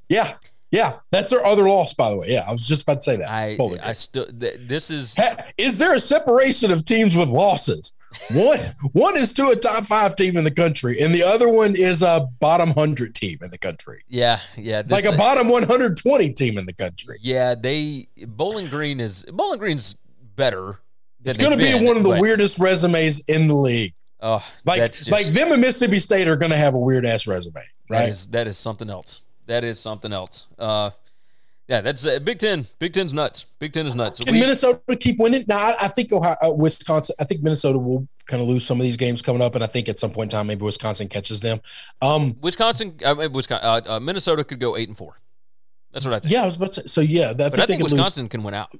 yeah, 0.08 0.34
yeah. 0.70 0.98
That's 1.10 1.30
their 1.30 1.44
other 1.44 1.68
loss, 1.68 1.94
by 1.94 2.10
the 2.10 2.18
way. 2.18 2.28
Yeah, 2.30 2.44
I 2.46 2.52
was 2.52 2.66
just 2.66 2.82
about 2.82 2.94
to 2.94 3.00
say 3.00 3.16
that. 3.16 3.30
I, 3.30 3.56
Bowling 3.56 3.80
I 3.80 3.92
still. 3.94 4.26
Th- 4.26 4.58
this 4.60 4.90
is 4.90 5.16
Ha- 5.16 5.36
Is 5.56 5.78
there 5.78 5.94
a 5.94 6.00
separation 6.00 6.70
of 6.70 6.84
teams 6.84 7.16
with 7.16 7.28
losses? 7.28 7.94
One 8.32 8.58
one 8.92 9.18
is 9.18 9.34
to 9.34 9.48
a 9.48 9.56
top 9.56 9.84
five 9.84 10.16
team 10.16 10.38
in 10.38 10.44
the 10.44 10.50
country, 10.50 11.00
and 11.00 11.14
the 11.14 11.22
other 11.22 11.48
one 11.48 11.76
is 11.76 12.02
a 12.02 12.26
bottom 12.40 12.70
hundred 12.70 13.14
team 13.14 13.38
in 13.42 13.50
the 13.50 13.58
country, 13.58 14.02
yeah, 14.08 14.40
yeah. 14.56 14.80
This, 14.80 14.90
like 14.90 15.04
a 15.04 15.16
bottom 15.16 15.48
one 15.48 15.62
hundred 15.62 15.96
twenty 15.98 16.32
team 16.32 16.56
in 16.56 16.64
the 16.64 16.72
country. 16.72 17.18
Yeah, 17.20 17.54
they 17.54 18.08
Bowling 18.26 18.68
Green 18.68 18.98
is 18.98 19.26
Bowling 19.30 19.58
Green's 19.58 19.94
better. 20.36 20.80
It's 21.24 21.38
going 21.38 21.56
to 21.56 21.58
be 21.58 21.74
one 21.74 21.96
of 21.96 22.02
the 22.02 22.10
but, 22.10 22.20
weirdest 22.20 22.58
resumes 22.58 23.20
in 23.20 23.48
the 23.48 23.54
league. 23.54 23.94
Oh, 24.20 24.44
Like 24.64 24.80
that's 24.80 24.98
just, 24.98 25.10
like 25.10 25.26
them 25.26 25.52
and 25.52 25.60
Mississippi 25.60 25.98
State 25.98 26.26
are 26.26 26.36
going 26.36 26.50
to 26.50 26.56
have 26.56 26.74
a 26.74 26.78
weird 26.78 27.06
ass 27.06 27.26
resume, 27.26 27.62
right? 27.88 28.08
is 28.08 28.26
that 28.28 28.46
is 28.46 28.58
something 28.58 28.90
else. 28.90 29.20
That 29.46 29.64
is 29.64 29.78
something 29.78 30.12
else. 30.12 30.46
Uh, 30.58 30.90
yeah, 31.68 31.82
that's 31.82 32.06
uh, 32.06 32.18
Big 32.18 32.38
Ten. 32.38 32.66
Big 32.78 32.94
Ten's 32.94 33.12
nuts. 33.12 33.44
Big 33.58 33.72
Ten 33.74 33.86
is 33.86 33.94
nuts. 33.94 34.20
Can 34.20 34.34
We- 34.34 34.40
Minnesota 34.40 34.80
keep 34.96 35.18
winning? 35.18 35.44
Now, 35.46 35.58
I, 35.58 35.76
I 35.82 35.88
think 35.88 36.10
Ohio, 36.12 36.34
uh, 36.42 36.50
Wisconsin. 36.50 37.14
I 37.20 37.24
think 37.24 37.42
Minnesota 37.42 37.78
will 37.78 38.08
kind 38.26 38.42
of 38.42 38.48
lose 38.48 38.64
some 38.64 38.78
of 38.80 38.84
these 38.84 38.96
games 38.96 39.20
coming 39.22 39.42
up, 39.42 39.54
and 39.54 39.62
I 39.62 39.66
think 39.66 39.88
at 39.88 39.98
some 39.98 40.10
point 40.10 40.32
in 40.32 40.36
time, 40.38 40.46
maybe 40.46 40.62
Wisconsin 40.64 41.08
catches 41.08 41.40
them. 41.42 41.60
Um, 42.00 42.36
Wisconsin, 42.40 42.98
uh, 43.04 43.28
Wisconsin, 43.30 43.66
uh, 43.68 43.80
uh, 43.86 44.00
Minnesota 44.00 44.44
could 44.44 44.60
go 44.60 44.76
eight 44.76 44.88
and 44.88 44.96
four. 44.96 45.20
That's 45.92 46.04
what 46.06 46.14
I 46.14 46.20
think. 46.20 46.32
yeah, 46.32 46.42
I 46.42 46.46
was 46.46 46.56
about 46.56 46.72
to 46.72 46.82
say. 46.82 46.86
So 46.86 47.00
yeah, 47.02 47.30
I 47.30 47.34
but 47.34 47.40
I 47.40 47.48
think, 47.50 47.66
think 47.66 47.82
could 47.82 47.92
lose. 47.92 47.92
Wisconsin 47.92 48.28
can 48.28 48.42
win 48.42 48.54
out. 48.54 48.74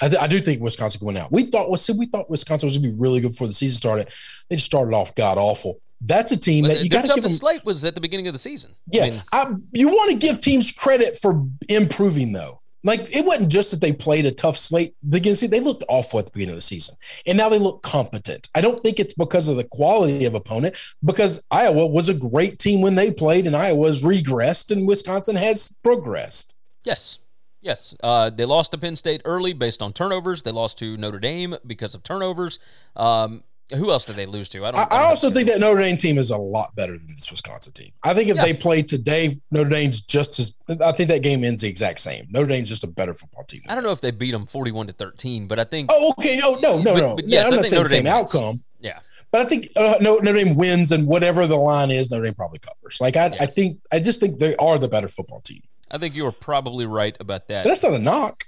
I, 0.00 0.08
th- 0.08 0.20
I 0.20 0.26
do 0.26 0.40
think 0.40 0.60
Wisconsin 0.60 0.98
can 0.98 1.06
win 1.06 1.16
out. 1.16 1.30
We 1.30 1.44
thought, 1.44 1.68
well, 1.68 1.78
see, 1.78 1.92
we 1.92 2.06
thought 2.06 2.28
Wisconsin 2.30 2.66
was 2.66 2.76
going 2.76 2.84
to 2.84 2.88
be 2.90 2.98
really 2.98 3.20
good 3.20 3.32
before 3.32 3.46
the 3.46 3.52
season 3.52 3.76
started. 3.76 4.08
They 4.48 4.56
just 4.56 4.66
started 4.66 4.94
off 4.94 5.14
god 5.14 5.38
awful. 5.38 5.80
That's 6.00 6.32
a 6.32 6.36
team 6.36 6.64
But 6.64 6.74
that 6.74 6.82
you 6.82 6.90
got 6.90 7.06
to 7.06 7.14
give 7.14 7.22
them. 7.22 7.32
slate 7.32 7.64
was 7.64 7.84
at 7.84 7.94
the 7.94 8.00
beginning 8.00 8.26
of 8.26 8.32
the 8.32 8.38
season. 8.38 8.74
Yeah, 8.90 9.04
I 9.04 9.10
mean, 9.10 9.22
I, 9.32 9.54
you 9.72 9.88
want 9.88 10.10
to 10.10 10.16
give 10.16 10.40
teams 10.40 10.72
credit 10.72 11.18
for 11.20 11.46
improving 11.68 12.32
though. 12.32 12.60
Like 12.84 13.14
it 13.14 13.24
wasn't 13.24 13.50
just 13.50 13.70
that 13.70 13.80
they 13.80 13.92
played 13.92 14.26
a 14.26 14.32
tough 14.32 14.56
slate. 14.56 14.96
Beginning, 15.08 15.36
see, 15.36 15.46
they 15.46 15.60
looked 15.60 15.84
awful 15.88 16.18
at 16.18 16.24
the 16.24 16.32
beginning 16.32 16.54
of 16.54 16.56
the 16.56 16.62
season, 16.62 16.96
and 17.24 17.38
now 17.38 17.48
they 17.48 17.60
look 17.60 17.82
competent. 17.84 18.48
I 18.56 18.60
don't 18.60 18.82
think 18.82 18.98
it's 18.98 19.14
because 19.14 19.46
of 19.46 19.56
the 19.56 19.62
quality 19.62 20.24
of 20.24 20.34
opponent, 20.34 20.76
because 21.04 21.40
Iowa 21.52 21.86
was 21.86 22.08
a 22.08 22.14
great 22.14 22.58
team 22.58 22.80
when 22.80 22.96
they 22.96 23.12
played, 23.12 23.46
and 23.46 23.54
Iowa's 23.54 24.02
regressed, 24.02 24.72
and 24.72 24.88
Wisconsin 24.88 25.36
has 25.36 25.76
progressed. 25.84 26.56
Yes. 26.82 27.20
Yes. 27.62 27.94
Uh, 28.02 28.28
they 28.28 28.44
lost 28.44 28.72
to 28.72 28.78
Penn 28.78 28.96
State 28.96 29.22
early 29.24 29.52
based 29.52 29.80
on 29.80 29.92
turnovers. 29.92 30.42
They 30.42 30.50
lost 30.50 30.78
to 30.78 30.96
Notre 30.96 31.18
Dame 31.20 31.56
because 31.66 31.94
of 31.94 32.02
turnovers. 32.02 32.58
Um, 32.96 33.44
Who 33.72 33.90
else 33.92 34.04
did 34.04 34.16
they 34.16 34.26
lose 34.26 34.48
to? 34.50 34.66
I 34.66 34.70
don't. 34.72 34.92
I, 34.92 34.96
I 34.96 35.02
also 35.04 35.30
think 35.30 35.48
that 35.48 35.60
Notre 35.60 35.80
Dame 35.80 35.96
team 35.96 36.18
is 36.18 36.30
a 36.30 36.36
lot 36.36 36.74
better 36.74 36.98
than 36.98 37.06
this 37.14 37.30
Wisconsin 37.30 37.72
team. 37.72 37.92
I 38.02 38.12
think 38.14 38.28
if 38.28 38.36
Yeah. 38.36 38.42
they 38.44 38.52
play 38.54 38.82
today, 38.82 39.38
Notre 39.52 39.70
Dame's 39.70 40.00
just 40.02 40.38
as. 40.40 40.54
I 40.80 40.92
think 40.92 41.08
that 41.08 41.22
game 41.22 41.44
ends 41.44 41.62
the 41.62 41.68
exact 41.68 42.00
same. 42.00 42.26
Notre 42.30 42.48
Dame's 42.48 42.68
just 42.68 42.82
a 42.84 42.88
better 42.88 43.14
football 43.14 43.44
team. 43.44 43.62
I 43.68 43.74
don't 43.76 43.84
know 43.84 43.92
if 43.92 44.00
they 44.00 44.10
beat 44.10 44.32
them 44.32 44.44
forty-one 44.46 44.88
to 44.88 44.92
thirteen, 44.92 45.46
but 45.46 45.58
I 45.60 45.64
think. 45.64 45.88
Oh, 45.92 46.10
okay. 46.18 46.36
No, 46.36 46.56
no, 46.56 46.78
no, 46.82 46.92
But- 46.94 47.00
no. 47.00 47.14
but 47.16 47.28
yes, 47.28 47.46
I'm 47.50 47.56
not 47.56 47.64
saying 47.66 47.78
Notre 47.78 47.84
the 47.84 47.88
same 47.90 48.04
Dame 48.04 48.12
wins. 48.14 48.24
outcome, 48.34 48.62
Yeah, 48.80 48.98
but 49.30 49.40
I 49.40 49.44
think 49.48 49.68
uh, 49.76 49.94
Notre 50.00 50.32
Dame 50.32 50.56
wins, 50.56 50.90
and 50.92 51.06
whatever 51.06 51.46
the 51.46 51.56
line 51.56 51.90
is, 51.92 52.10
Notre 52.10 52.24
Dame 52.24 52.34
probably 52.34 52.58
covers. 52.58 53.00
Like 53.00 53.16
I, 53.16 53.28
Yeah. 53.28 53.36
I 53.40 53.46
think, 53.46 53.78
I 53.92 54.00
just 54.00 54.18
think 54.20 54.38
they 54.38 54.56
are 54.56 54.78
the 54.78 54.88
better 54.88 55.08
football 55.08 55.40
team. 55.40 55.62
I 55.92 55.98
think 55.98 56.14
you 56.14 56.24
were 56.24 56.32
probably 56.32 56.86
right 56.86 57.16
about 57.20 57.48
that. 57.48 57.64
But 57.64 57.68
that's 57.70 57.82
not 57.84 57.92
a 57.92 57.98
knock. 57.98 58.46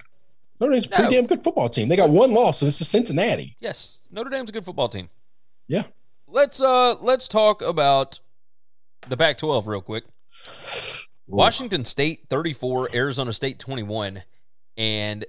Notre 0.60 0.72
Dame's 0.72 0.86
a 0.86 0.88
pretty 0.88 1.02
No. 1.04 1.10
damn 1.10 1.26
good 1.26 1.44
football 1.44 1.68
team. 1.68 1.88
They 1.88 1.96
got 1.96 2.10
one 2.10 2.32
loss, 2.32 2.62
and 2.62 2.68
it's 2.68 2.78
to 2.78 2.84
Cincinnati. 2.84 3.56
yes, 3.60 4.00
Notre 4.10 4.30
Dame's 4.30 4.50
a 4.50 4.52
good 4.52 4.64
football 4.64 4.88
team. 4.88 5.10
Yeah. 5.68 5.84
Let's 6.26 6.60
uh 6.60 6.94
let's 7.00 7.28
talk 7.28 7.60
about 7.62 8.20
the 9.08 9.16
Pac-12 9.16 9.66
real 9.66 9.80
quick. 9.82 10.04
Washington 11.26 11.84
State 11.84 12.26
34, 12.28 12.90
Arizona 12.94 13.32
State 13.32 13.58
21, 13.58 14.22
and 14.76 15.24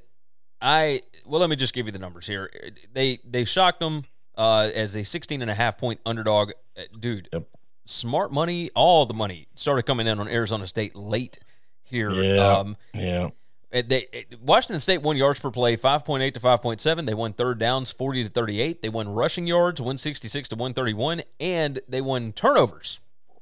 I 0.62 1.02
well 1.26 1.40
let 1.40 1.50
me 1.50 1.56
just 1.56 1.74
give 1.74 1.86
you 1.86 1.92
the 1.92 2.00
numbers 2.00 2.28
here. 2.28 2.50
They 2.94 3.20
they 3.26 3.46
shocked 3.46 3.80
them 3.80 4.04
uh, 4.38 4.70
as 4.74 4.96
a 4.96 5.04
16 5.06 5.42
and 5.42 5.50
a 5.50 5.54
half 5.56 5.78
point 5.78 6.00
underdog. 6.06 6.52
Uh, 6.78 6.82
Dude, 7.00 7.30
Yep. 7.32 7.48
smart 7.86 8.34
money, 8.34 8.70
all 8.76 9.06
the 9.06 9.14
money 9.14 9.48
started 9.56 9.84
coming 9.84 10.08
in 10.08 10.20
on 10.20 10.28
Arizona 10.28 10.68
State 10.68 10.96
late 10.96 11.40
here. 11.86 12.10
Yeah. 12.12 12.38
Um, 12.57 12.78
Yeah. 12.94 13.30
uh, 13.74 13.82
They 13.88 14.07
uh, 14.14 14.38
Washington 14.44 14.80
State 14.80 15.02
won 15.02 15.18
yards 15.18 15.40
per 15.40 15.52
play, 15.52 15.76
five 15.76 16.06
point 16.06 16.24
eight 16.24 16.34
to 16.36 16.40
five 16.40 16.62
point 16.62 16.82
seven. 16.82 17.06
They 17.06 17.14
won 17.14 17.34
third 17.34 17.60
downs, 17.60 17.91
forty 17.91 18.24
to 18.24 18.30
thirty 18.30 18.62
eight. 18.62 18.82
They 18.82 18.90
won 18.90 19.07
rushing 19.10 19.48
yards, 19.48 19.82
one 19.82 19.98
sixty 19.98 20.28
six 20.28 20.49
to 20.49 20.56
one 20.56 20.74
thirty 20.74 20.94
one, 20.94 21.22
and 21.40 21.80
they 21.88 22.02
won 22.02 22.32
turnovers, 22.34 22.99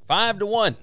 five 0.07 0.39
to 0.39 0.45
one. 0.45 0.75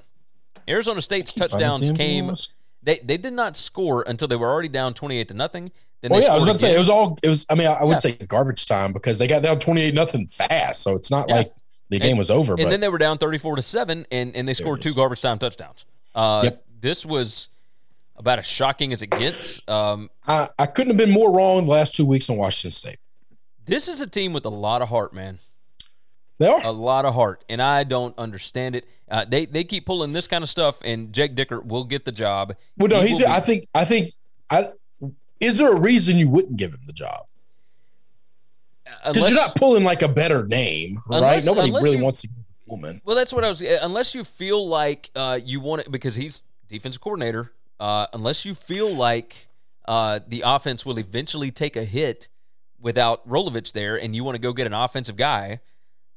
Arizona 0.69 1.03
State's 1.03 1.33
touchdowns 1.33 1.91
came. 1.91 2.35
They 2.83 2.99
they 3.03 3.17
did 3.17 3.33
not 3.35 3.57
score 3.57 4.05
until 4.07 4.29
they 4.29 4.37
were 4.37 4.49
already 4.49 4.69
down 4.69 4.95
twenty 4.95 5.19
eight 5.19 5.29
to 5.29 5.35
nothing. 5.35 5.71
Then 6.03 6.13
Well, 6.13 6.23
yeah, 6.23 6.33
I 6.33 6.37
was 6.37 6.45
going 6.47 6.55
to 6.57 6.61
say 6.61 6.75
it 6.75 6.79
was 6.79 6.89
all. 6.89 7.19
It 7.23 7.29
was. 7.29 7.45
I 7.51 7.55
mean, 7.55 7.67
I, 7.67 7.73
I 7.73 7.85
would 7.85 7.95
Yeah. 7.95 7.99
say 7.99 8.13
garbage 8.13 8.65
time 8.67 8.93
because 8.95 9.19
they 9.19 9.27
got 9.27 9.43
down 9.43 9.59
twenty 9.59 9.83
eight 9.83 9.95
nothing 9.95 10.27
fast. 10.27 10.81
So 10.83 10.95
it's 10.97 11.11
not 11.11 11.29
Yeah. 11.29 11.35
like 11.37 11.53
the 11.91 11.99
game 11.99 12.17
was 12.17 12.31
over. 12.31 12.55
and 12.55 12.63
but 12.63 12.71
then 12.71 12.81
they 12.81 12.89
were 12.89 12.99
down 12.99 13.19
34 13.19 13.57
to 13.57 13.63
7 13.63 14.07
and, 14.13 14.37
and 14.37 14.47
they 14.47 14.55
scored 14.55 14.81
two 14.81 14.95
garbage 14.95 15.21
time 15.21 15.41
touchdowns 15.41 15.85
uh, 16.15 16.43
Yep. 16.45 16.65
This 16.81 17.05
was 17.05 17.49
about 18.17 18.39
as 18.39 18.47
shocking 18.47 18.93
as 18.93 19.03
it 19.03 19.09
gets 19.11 19.61
um, 19.69 20.11
I, 20.27 20.49
I 20.59 20.67
couldn't 20.67 20.91
have 20.91 20.97
been 20.99 21.11
more 21.11 21.33
wrong 21.33 21.65
the 21.65 21.71
last 21.73 21.95
two 21.95 22.05
weeks 22.05 22.29
on 22.31 22.37
Washington 22.37 22.71
State. 22.73 22.99
this 23.67 23.89
is 23.89 24.01
a 24.01 24.07
team 24.07 24.33
with 24.33 24.45
a 24.45 24.51
lot 24.51 24.83
of 24.83 24.89
heart 24.91 25.15
man 25.15 25.39
They 26.39 26.47
are. 26.49 26.61
a 26.63 26.71
lot 26.71 27.05
of 27.07 27.15
heart 27.15 27.45
and 27.49 27.63
i 27.63 27.83
don't 27.83 28.17
understand 28.19 28.77
it 28.77 28.87
uh, 29.11 29.25
they, 29.25 29.47
they 29.47 29.65
keep 29.65 29.87
pulling 29.87 30.13
this 30.13 30.27
kind 30.27 30.45
of 30.45 30.51
stuff 30.51 30.81
and 30.85 31.13
Jake 31.13 31.35
Dickert 31.35 31.65
will 31.67 31.85
get 31.85 32.05
the 32.05 32.13
job 32.13 32.55
well, 32.77 32.89
no, 32.89 33.01
He 33.01 33.09
he's. 33.09 33.19
be- 33.21 33.27
I 33.27 33.41
think. 33.41 33.67
I 33.75 33.85
think. 33.85 34.13
I. 34.51 34.71
Is 35.41 35.59
there 35.59 35.73
a 35.73 35.81
reason 35.81 36.17
you 36.19 36.29
wouldn't 36.29 36.57
give 36.59 36.73
him 36.73 36.81
the 36.87 36.93
job? 36.93 37.25
Because 38.85 39.17
unless, 39.17 39.31
you're 39.31 39.41
not 39.41 39.57
pulling 39.57 39.83
like 39.85 40.03
a 40.03 40.09
better 40.09 40.47
name, 40.47 41.03
right? 41.09 41.17
Unless- 41.19 41.47
Nobody 41.47 41.69
unless 41.69 41.85
really 41.85 41.97
you- 41.97 42.05
wants 42.05 42.23
to 42.23 42.29
a 42.29 42.71
woman. 42.71 43.01
well 43.05 43.17
that's 43.17 43.33
what 43.33 43.43
i 43.45 43.49
was 43.49 43.61
unless 43.63 44.15
you 44.15 44.23
feel 44.23 44.69
like 44.69 45.11
uh, 45.17 45.39
you 45.45 45.59
want 45.61 45.81
it 45.83 45.91
because 45.91 46.15
he's 46.15 46.45
defensive 46.71 47.01
coordinator 47.01 47.53
uh, 47.79 48.07
unless 48.13 48.45
you 48.45 48.55
feel 48.55 48.89
like 48.93 49.49
uh, 49.87 50.21
the 50.29 50.43
offense 50.47 50.87
will 50.87 50.99
eventually 50.99 51.51
take 51.51 51.77
a 51.77 51.85
hit 51.85 52.29
without 52.81 53.27
Rolovich 53.29 53.73
there 53.73 53.97
and 54.01 54.15
you 54.15 54.25
want 54.25 54.37
to 54.37 54.41
go 54.41 54.53
get 54.53 54.67
an 54.67 54.73
offensive 54.73 55.17
guy 55.17 55.61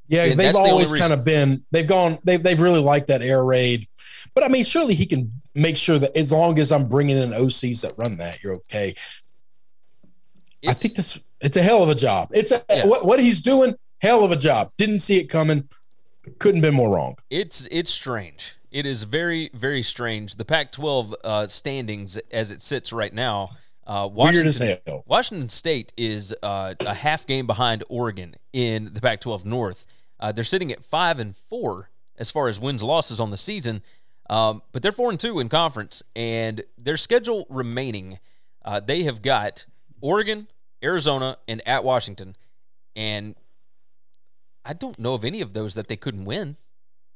Yeah, 0.07 0.27
they've 0.27 0.37
that's 0.37 0.57
the 0.57 0.63
always 0.63 0.91
kind 0.93 1.13
of 1.13 1.23
been. 1.23 1.65
They've 1.71 1.87
gone. 1.87 2.19
They've 2.23 2.41
they've 2.41 2.59
really 2.59 2.81
liked 2.81 3.07
that 3.07 3.21
air 3.21 3.43
raid, 3.43 3.87
but 4.35 4.43
I 4.43 4.47
mean, 4.49 4.63
surely 4.63 4.95
he 4.95 5.05
can 5.05 5.31
make 5.55 5.77
sure 5.77 5.97
that 5.99 6.15
as 6.15 6.31
long 6.31 6.59
as 6.59 6.71
I'm 6.71 6.87
bringing 6.87 7.17
in 7.17 7.31
OCs 7.31 7.81
that 7.81 7.97
run 7.97 8.17
that, 8.17 8.43
you're 8.43 8.55
okay. 8.55 8.95
I 10.67 10.73
think 10.73 10.95
that's 10.95 11.19
it's 11.41 11.57
a 11.57 11.63
hell 11.63 11.83
of 11.83 11.89
a 11.89 11.95
job. 11.95 12.29
It's 12.33 12.51
a 12.51 12.63
Yeah. 12.69 12.85
what, 12.85 13.05
what 13.05 13.19
he's 13.19 13.41
doing, 13.41 13.75
hell 13.99 14.23
of 14.23 14.31
a 14.31 14.37
job. 14.37 14.71
Didn't 14.77 14.99
see 14.99 15.17
it 15.17 15.25
coming. 15.25 15.67
Couldn't 16.39 16.61
been 16.61 16.73
more 16.73 16.93
wrong. 16.95 17.15
It's 17.29 17.67
it's 17.71 17.91
strange. 17.91 18.55
It 18.73 18.87
is 18.87 19.03
very 19.03 19.51
very 19.53 19.83
strange. 19.83 20.35
The 20.35 20.45
Pac-12 20.45 21.13
uh, 21.23 21.47
standings 21.47 22.17
as 22.31 22.51
it 22.51 22.61
sits 22.61 22.91
right 22.91 23.13
now. 23.13 23.47
Uh, 23.85 24.09
Washington, 24.11 24.45
Weird 24.45 24.47
as 24.47 24.79
hell. 24.87 25.03
Washington 25.05 25.49
State 25.49 25.93
is 25.95 26.33
uh, 26.41 26.73
a 26.85 26.93
half 26.93 27.27
game 27.27 27.45
behind 27.45 27.83
Oregon 27.87 28.35
in 28.51 28.91
the 28.93 29.01
Pac-12 29.01 29.45
North. 29.45 29.85
Uh, 30.19 30.31
they're 30.31 30.43
sitting 30.43 30.71
at 30.71 30.83
five 30.83 31.19
and 31.19 31.35
four 31.35 31.89
as 32.17 32.31
far 32.31 32.47
as 32.47 32.59
wins 32.59 32.81
losses 32.81 33.19
on 33.19 33.29
the 33.29 33.37
season, 33.37 33.83
um, 34.29 34.61
but 34.71 34.81
they're 34.81 34.91
four 34.91 35.11
and 35.11 35.19
two 35.19 35.39
in 35.39 35.49
conference. 35.49 36.01
And 36.15 36.63
their 36.77 36.97
schedule 36.97 37.45
remaining, 37.49 38.19
uh, 38.65 38.79
they 38.79 39.03
have 39.03 39.21
got 39.21 39.65
Oregon, 40.01 40.47
Arizona, 40.83 41.37
and 41.47 41.61
at 41.67 41.83
Washington. 41.83 42.35
And 42.95 43.35
I 44.65 44.73
don't 44.73 44.97
know 44.97 45.13
of 45.13 45.25
any 45.25 45.41
of 45.41 45.53
those 45.53 45.75
that 45.75 45.87
they 45.87 45.97
couldn't 45.97 46.25
win. 46.25 46.57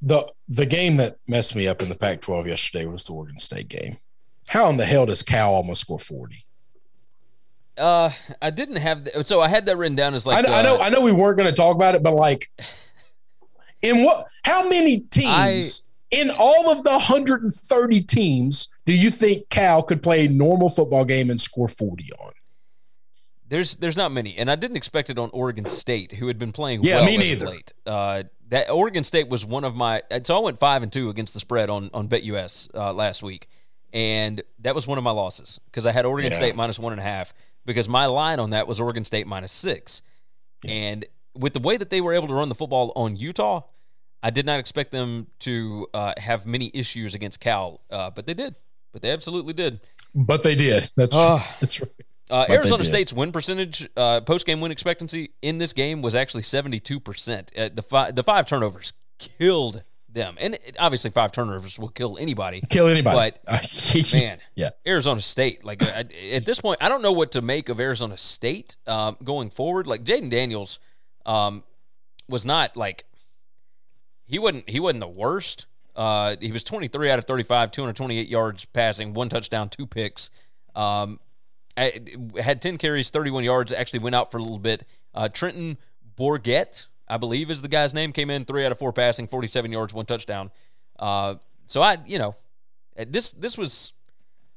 The 0.01 0.31
the 0.47 0.65
game 0.65 0.97
that 0.97 1.17
messed 1.27 1.55
me 1.55 1.67
up 1.67 1.81
in 1.81 1.89
the 1.89 1.95
Pac-12 1.95 2.47
yesterday 2.47 2.85
was 2.85 3.03
the 3.03 3.13
Oregon 3.13 3.39
State 3.39 3.67
game. 3.67 3.97
How 4.47 4.69
in 4.69 4.77
the 4.77 4.85
hell 4.85 5.05
does 5.05 5.23
Cal 5.23 5.53
almost 5.53 5.81
score 5.81 5.99
40? 5.99 6.45
Uh, 7.77 8.11
I 8.41 8.49
didn't 8.49 8.77
have 8.77 9.03
the, 9.03 9.23
so 9.25 9.41
I 9.41 9.47
had 9.47 9.65
that 9.67 9.77
written 9.77 9.95
down 9.95 10.13
as 10.13 10.25
like 10.25 10.37
I, 10.37 10.41
know, 10.41 10.55
I 10.55 10.61
know 10.61 10.75
uh, 10.75 10.83
I 10.83 10.89
know 10.89 11.01
we 11.01 11.11
weren't 11.11 11.37
going 11.37 11.49
to 11.49 11.55
talk 11.55 11.75
about 11.75 11.95
it, 11.95 12.03
but 12.03 12.13
like, 12.13 12.49
in 13.81 14.03
what? 14.03 14.27
How 14.43 14.67
many 14.67 14.99
teams 14.99 15.83
in 16.11 16.31
all 16.31 16.71
of 16.71 16.83
the 16.83 16.91
130 16.91 18.01
teams 18.01 18.69
do 18.85 18.93
you 18.93 19.11
think 19.11 19.47
Cal 19.49 19.83
could 19.83 20.01
play 20.01 20.25
a 20.25 20.29
normal 20.29 20.69
football 20.69 21.05
game 21.05 21.29
and 21.29 21.39
score 21.39 21.67
40 21.67 22.11
on? 22.13 22.31
There's 23.47 23.77
there's 23.77 23.95
not 23.97 24.11
many, 24.11 24.37
and 24.37 24.49
I 24.51 24.55
didn't 24.55 24.77
expect 24.77 25.09
it 25.09 25.17
on 25.17 25.29
Oregon 25.33 25.65
State, 25.65 26.11
who 26.13 26.27
had 26.27 26.37
been 26.37 26.51
playing 26.51 26.83
Yeah, 26.83 26.97
well 26.97 27.05
me 27.05 27.17
neither. 27.17 27.47
late. 27.47 27.73
Uh, 27.85 28.23
that 28.49 28.69
Oregon 28.69 29.03
State 29.03 29.29
was 29.29 29.45
one 29.45 29.63
of 29.63 29.75
my 29.75 30.01
so 30.23 30.35
I 30.35 30.39
went 30.39 30.59
five 30.59 30.83
and 30.83 30.91
two 30.91 31.09
against 31.09 31.33
the 31.33 31.39
spread 31.39 31.69
on 31.69 31.89
on 31.93 32.07
BetUS 32.07 32.69
uh, 32.75 32.93
last 32.93 33.23
week, 33.23 33.47
and 33.93 34.41
that 34.59 34.75
was 34.75 34.87
one 34.87 34.97
of 34.97 35.03
my 35.03 35.11
losses 35.11 35.59
because 35.65 35.85
I 35.85 35.91
had 35.91 36.05
Oregon 36.05 36.31
Yeah. 36.31 36.37
State 36.37 36.55
minus 36.55 36.77
one 36.79 36.93
and 36.93 36.99
a 36.99 37.03
half 37.03 37.33
because 37.65 37.87
my 37.89 38.05
line 38.05 38.39
on 38.39 38.49
that 38.51 38.67
was 38.67 38.79
Oregon 38.79 39.03
State 39.05 39.27
minus 39.27 39.51
six, 39.51 40.01
and 40.65 41.05
with 41.35 41.53
the 41.53 41.59
way 41.59 41.77
that 41.77 41.89
they 41.89 42.01
were 42.01 42.13
able 42.13 42.27
to 42.27 42.33
run 42.33 42.49
the 42.49 42.55
football 42.55 42.91
on 42.95 43.15
Utah. 43.15 43.61
I 44.23 44.31
did 44.31 44.47
not 44.47 44.59
expect 44.59 44.91
them 44.91 45.27
to 45.41 45.85
uh, 45.93 46.13
have 46.17 46.47
many 46.47 46.71
issues 46.73 47.13
against 47.13 47.39
Cal, 47.39 47.81
uh, 47.91 48.09
but 48.09 48.25
they 48.25 48.33
did. 48.33 48.55
But 48.91 49.03
they 49.03 49.11
absolutely 49.11 49.53
did. 49.53 49.79
But 50.15 50.41
they 50.41 50.55
did. 50.55 50.89
That's 50.97 51.15
Ah. 51.15 51.55
that's 51.61 51.79
right. 51.79 51.91
Uh, 52.29 52.45
Arizona. 52.49 52.83
State's 52.83 53.13
win 53.13 53.31
percentage, 53.31 53.87
uh, 53.95 54.21
post 54.21 54.45
game 54.45 54.59
win 54.59 54.71
expectancy 54.71 55.31
in 55.41 55.57
this 55.57 55.73
game 55.73 56.01
was 56.01 56.13
actually 56.15 56.43
seventy 56.43 56.79
two 56.79 56.99
percent. 56.99 57.51
The 57.55 57.81
five 57.81 58.15
the 58.15 58.23
five 58.23 58.45
turnovers 58.45 58.93
killed 59.17 59.81
them, 60.09 60.35
and 60.39 60.55
it- 60.55 60.75
obviously 60.79 61.09
five 61.11 61.31
turnovers 61.31 61.79
will 61.79 61.89
kill 61.89 62.17
anybody. 62.17 62.61
Kill 62.69 62.87
anybody. 62.87 63.37
But 63.45 64.13
man, 64.13 64.39
yeah. 64.55 64.69
Arizona 64.85 65.21
State, 65.21 65.63
like 65.63 65.81
I, 65.83 66.05
at 66.31 66.45
this 66.45 66.59
point, 66.59 66.79
I 66.81 66.89
don't 66.89 67.01
know 67.01 67.11
what 67.13 67.31
to 67.33 67.41
make 67.41 67.69
of 67.69 67.79
Arizona 67.79 68.17
State 68.17 68.75
um, 68.87 69.15
going 69.23 69.49
forward. 69.49 69.87
Like 69.87 70.03
Jayden 70.03 70.29
Daniels 70.29 70.79
um, 71.25 71.63
was 72.27 72.45
not 72.45 72.75
like 72.75 73.05
he 74.25 74.39
wasn't 74.39 74.69
he 74.69 74.79
wasn't 74.79 74.99
the 74.99 75.07
worst. 75.07 75.67
Uh, 75.95 76.35
he 76.39 76.51
was 76.51 76.63
23 76.63 77.09
out 77.09 77.17
of 77.17 77.25
35, 77.25 77.71
228 77.71 78.27
yards 78.27 78.65
passing, 78.65 79.13
one 79.13 79.29
touchdown, 79.29 79.67
two 79.69 79.87
picks. 79.87 80.29
Um, 80.75 81.19
had 81.77 82.61
10 82.61 82.77
carries, 82.77 83.09
31 83.09 83.43
yards. 83.43 83.71
Actually 83.71 83.99
went 83.99 84.15
out 84.15 84.31
for 84.31 84.37
a 84.37 84.41
little 84.41 84.59
bit. 84.59 84.85
Uh, 85.13 85.29
Trenton 85.29 85.77
Bourguet, 86.17 86.87
I 87.07 87.17
believe, 87.17 87.51
is 87.51 87.61
the 87.61 87.67
guy's 87.67 87.93
name. 87.93 88.11
Came 88.11 88.29
in 88.29 88.45
three 88.45 88.65
out 88.65 88.71
of 88.71 88.79
four 88.79 88.91
passing, 88.91 89.27
47 89.27 89.71
yards, 89.71 89.93
one 89.93 90.05
touchdown. 90.05 90.51
Uh, 90.97 91.35
so 91.67 91.81
I, 91.81 91.97
you 92.05 92.17
know, 92.17 92.35
uh, 92.97 93.05
this 93.07 93.31
this 93.31 93.57
was 93.57 93.93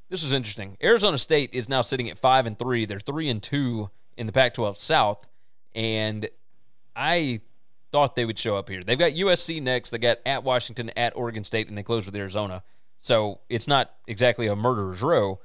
this 0.09 0.23
was 0.23 0.33
interesting. 0.33 0.77
Arizona 0.83 1.17
State 1.17 1.53
is 1.53 1.69
now 1.69 1.81
sitting 1.81 2.09
at 2.09 2.17
five 2.17 2.45
and 2.45 2.57
three. 2.57 2.85
They're 2.85 2.99
three 2.99 3.29
and 3.29 3.41
two 3.41 3.89
in 4.17 4.25
the 4.25 4.33
Pac-12 4.33 4.77
South, 4.77 5.27
and 5.75 6.27
I 6.95 7.41
thought 7.91 8.15
they 8.15 8.25
would 8.25 8.39
show 8.39 8.55
up 8.55 8.69
here. 8.69 8.81
They've 8.81 8.97
got 8.97 9.11
USC 9.11 9.61
next. 9.61 9.89
They 9.89 9.97
got 9.97 10.19
at 10.25 10.43
Washington, 10.43 10.91
at 10.95 11.15
Oregon 11.15 11.43
State, 11.43 11.67
and 11.69 11.77
they 11.77 11.83
close 11.83 12.05
with 12.05 12.15
Arizona. 12.15 12.63
So 12.97 13.39
it's 13.49 13.67
not 13.67 13.93
exactly 14.07 14.47
a 14.47 14.55
murderer's 14.55 15.01
row, 15.01 15.39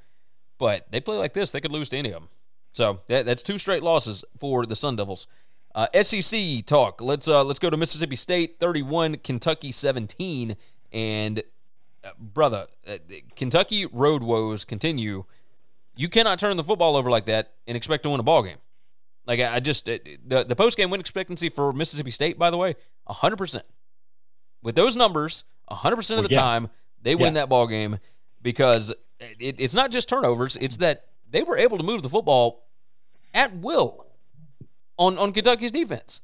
but 0.58 0.86
they 0.90 1.00
play 1.00 1.16
like 1.16 1.34
this, 1.34 1.50
they 1.50 1.60
could 1.60 1.72
lose 1.72 1.88
to 1.90 1.96
any 1.96 2.10
of 2.10 2.20
them. 2.22 2.28
So 2.72 3.00
that, 3.08 3.24
that's 3.26 3.42
two 3.42 3.58
straight 3.58 3.82
losses 3.82 4.24
for 4.38 4.64
the 4.66 4.76
Sun 4.76 4.96
Devils. 4.96 5.26
Uh, 5.74 5.86
SEC 6.02 6.64
talk. 6.66 7.00
Let's 7.00 7.28
uh, 7.28 7.44
let's 7.44 7.58
go 7.58 7.68
to 7.70 7.76
Mississippi 7.76 8.16
State, 8.16 8.58
thirty-one, 8.58 9.16
Kentucky 9.18 9.72
seventeen, 9.72 10.56
and 10.92 11.42
uh, 12.04 12.10
brother, 12.18 12.66
uh, 12.86 12.96
Kentucky 13.34 13.84
road 13.86 14.22
woes 14.22 14.64
continue. 14.64 15.24
You 15.94 16.08
cannot 16.08 16.38
turn 16.38 16.56
the 16.56 16.64
football 16.64 16.96
over 16.96 17.10
like 17.10 17.24
that 17.26 17.52
and 17.66 17.76
expect 17.76 18.02
to 18.04 18.10
win 18.10 18.20
a 18.20 18.22
ball 18.22 18.42
game. 18.42 18.58
Like 19.26 19.40
I 19.40 19.56
I 19.56 19.60
just 19.60 19.86
it, 19.88 20.26
the 20.28 20.44
the 20.44 20.56
post 20.56 20.76
game 20.78 20.88
win 20.88 21.00
expectancy 21.00 21.48
for 21.50 21.72
Mississippi 21.74 22.10
State, 22.10 22.38
by 22.38 22.50
the 22.50 22.56
way, 22.56 22.74
hundred 23.06 23.36
percent. 23.36 23.64
With 24.62 24.76
those 24.76 24.96
numbers, 24.96 25.44
hundred 25.68 25.96
percent 25.96 26.18
of 26.20 26.24
Well, 26.24 26.28
the 26.28 26.34
yeah. 26.36 26.40
time 26.40 26.70
they 27.02 27.14
win 27.14 27.34
Yeah. 27.34 27.40
that 27.42 27.48
ball 27.50 27.66
game 27.66 27.98
because 28.40 28.94
it, 29.20 29.56
it's 29.58 29.74
not 29.74 29.90
just 29.90 30.08
turnovers; 30.08 30.56
it's 30.60 30.76
that 30.78 31.06
they 31.30 31.42
were 31.42 31.56
able 31.56 31.78
to 31.78 31.84
move 31.84 32.02
the 32.02 32.08
football 32.08 32.66
at 33.34 33.54
will 33.56 34.06
on 34.96 35.18
on 35.18 35.32
Kentucky's 35.32 35.70
defense. 35.70 36.20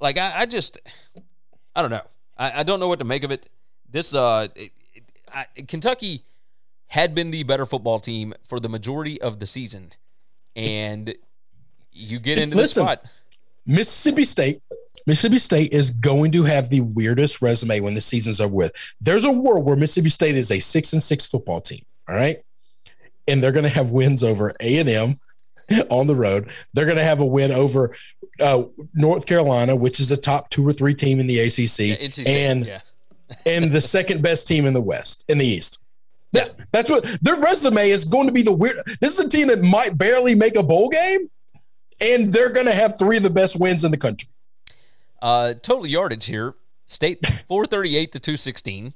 Like 0.00 0.18
I, 0.18 0.40
I 0.40 0.46
just, 0.46 0.78
I 1.74 1.82
don't 1.82 1.90
know. 1.90 2.02
I, 2.36 2.60
I 2.60 2.62
don't 2.62 2.80
know 2.80 2.88
what 2.88 2.98
to 2.98 3.04
make 3.04 3.24
of 3.24 3.30
it. 3.30 3.48
This 3.90 4.14
uh, 4.14 4.48
it, 4.54 4.72
it, 4.92 5.04
I, 5.32 5.46
Kentucky 5.66 6.24
had 6.88 7.14
been 7.14 7.30
the 7.30 7.42
better 7.42 7.66
football 7.66 7.98
team 7.98 8.34
for 8.46 8.60
the 8.60 8.68
majority 8.68 9.20
of 9.20 9.40
the 9.40 9.46
season, 9.46 9.92
and 10.56 11.14
you 11.92 12.18
get 12.18 12.38
into 12.38 12.54
this 12.54 12.76
Listen, 12.76 12.84
spot. 12.84 13.04
Mississippi 13.66 14.24
State, 14.24 14.62
Mississippi 15.06 15.38
State 15.38 15.72
is 15.72 15.90
going 15.90 16.32
to 16.32 16.42
have 16.44 16.68
the 16.68 16.80
weirdest 16.80 17.40
resume 17.40 17.80
when 17.80 17.94
the 17.94 18.00
season's 18.00 18.40
over 18.40 18.54
with. 18.54 18.94
There's 19.00 19.24
a 19.24 19.30
world 19.30 19.64
where 19.64 19.76
Mississippi 19.76 20.10
State 20.10 20.34
is 20.34 20.50
a 20.50 20.60
six 20.60 20.92
and 20.92 21.02
six 21.02 21.24
football 21.26 21.60
team. 21.60 21.82
All 22.08 22.14
right. 22.14 22.38
And 23.26 23.42
they're 23.42 23.52
going 23.52 23.64
to 23.64 23.70
have 23.70 23.90
wins 23.90 24.22
over 24.22 24.54
A 24.60 24.78
and 24.78 24.88
M 24.88 25.20
on 25.90 26.06
the 26.06 26.14
road. 26.14 26.50
They're 26.74 26.84
going 26.84 26.98
to 26.98 27.04
have 27.04 27.20
a 27.20 27.26
win 27.26 27.50
over 27.52 27.94
uh, 28.40 28.64
North 28.92 29.24
Carolina, 29.26 29.74
which 29.74 29.98
is 30.00 30.12
a 30.12 30.16
top 30.16 30.50
two 30.50 30.66
or 30.66 30.72
three 30.72 30.94
team 30.94 31.20
in 31.20 31.26
the 31.26 31.38
ACC, 31.40 31.56
Yeah, 31.58 31.66
State, 31.66 32.26
and 32.26 32.66
yeah. 32.66 32.80
and 33.46 33.72
the 33.72 33.80
second 33.80 34.22
best 34.22 34.46
team 34.46 34.66
in 34.66 34.74
the 34.74 34.82
West, 34.82 35.24
in 35.28 35.38
the 35.38 35.46
East. 35.46 35.78
That, 36.32 36.54
that's 36.72 36.90
what 36.90 37.04
their 37.22 37.36
resume 37.36 37.88
is 37.90 38.04
going 38.04 38.26
to 38.26 38.32
be. 38.32 38.42
The 38.42 38.52
weird. 38.52 38.76
This 39.00 39.14
is 39.14 39.20
a 39.20 39.28
team 39.28 39.48
that 39.48 39.62
might 39.62 39.96
barely 39.96 40.34
make 40.34 40.56
a 40.56 40.62
bowl 40.64 40.88
game, 40.88 41.30
and 42.00 42.32
they're 42.32 42.50
going 42.50 42.66
to 42.66 42.74
have 42.74 42.98
three 42.98 43.16
of 43.16 43.22
the 43.22 43.30
best 43.30 43.58
wins 43.58 43.84
in 43.84 43.92
the 43.92 43.96
country. 43.96 44.28
Uh, 45.22 45.54
total 45.62 45.86
yardage 45.86 46.26
here: 46.26 46.54
State 46.88 47.24
four 47.48 47.66
thirty 47.66 47.96
eight 47.96 48.10
to 48.12 48.18
two 48.18 48.36
sixteen. 48.36 48.92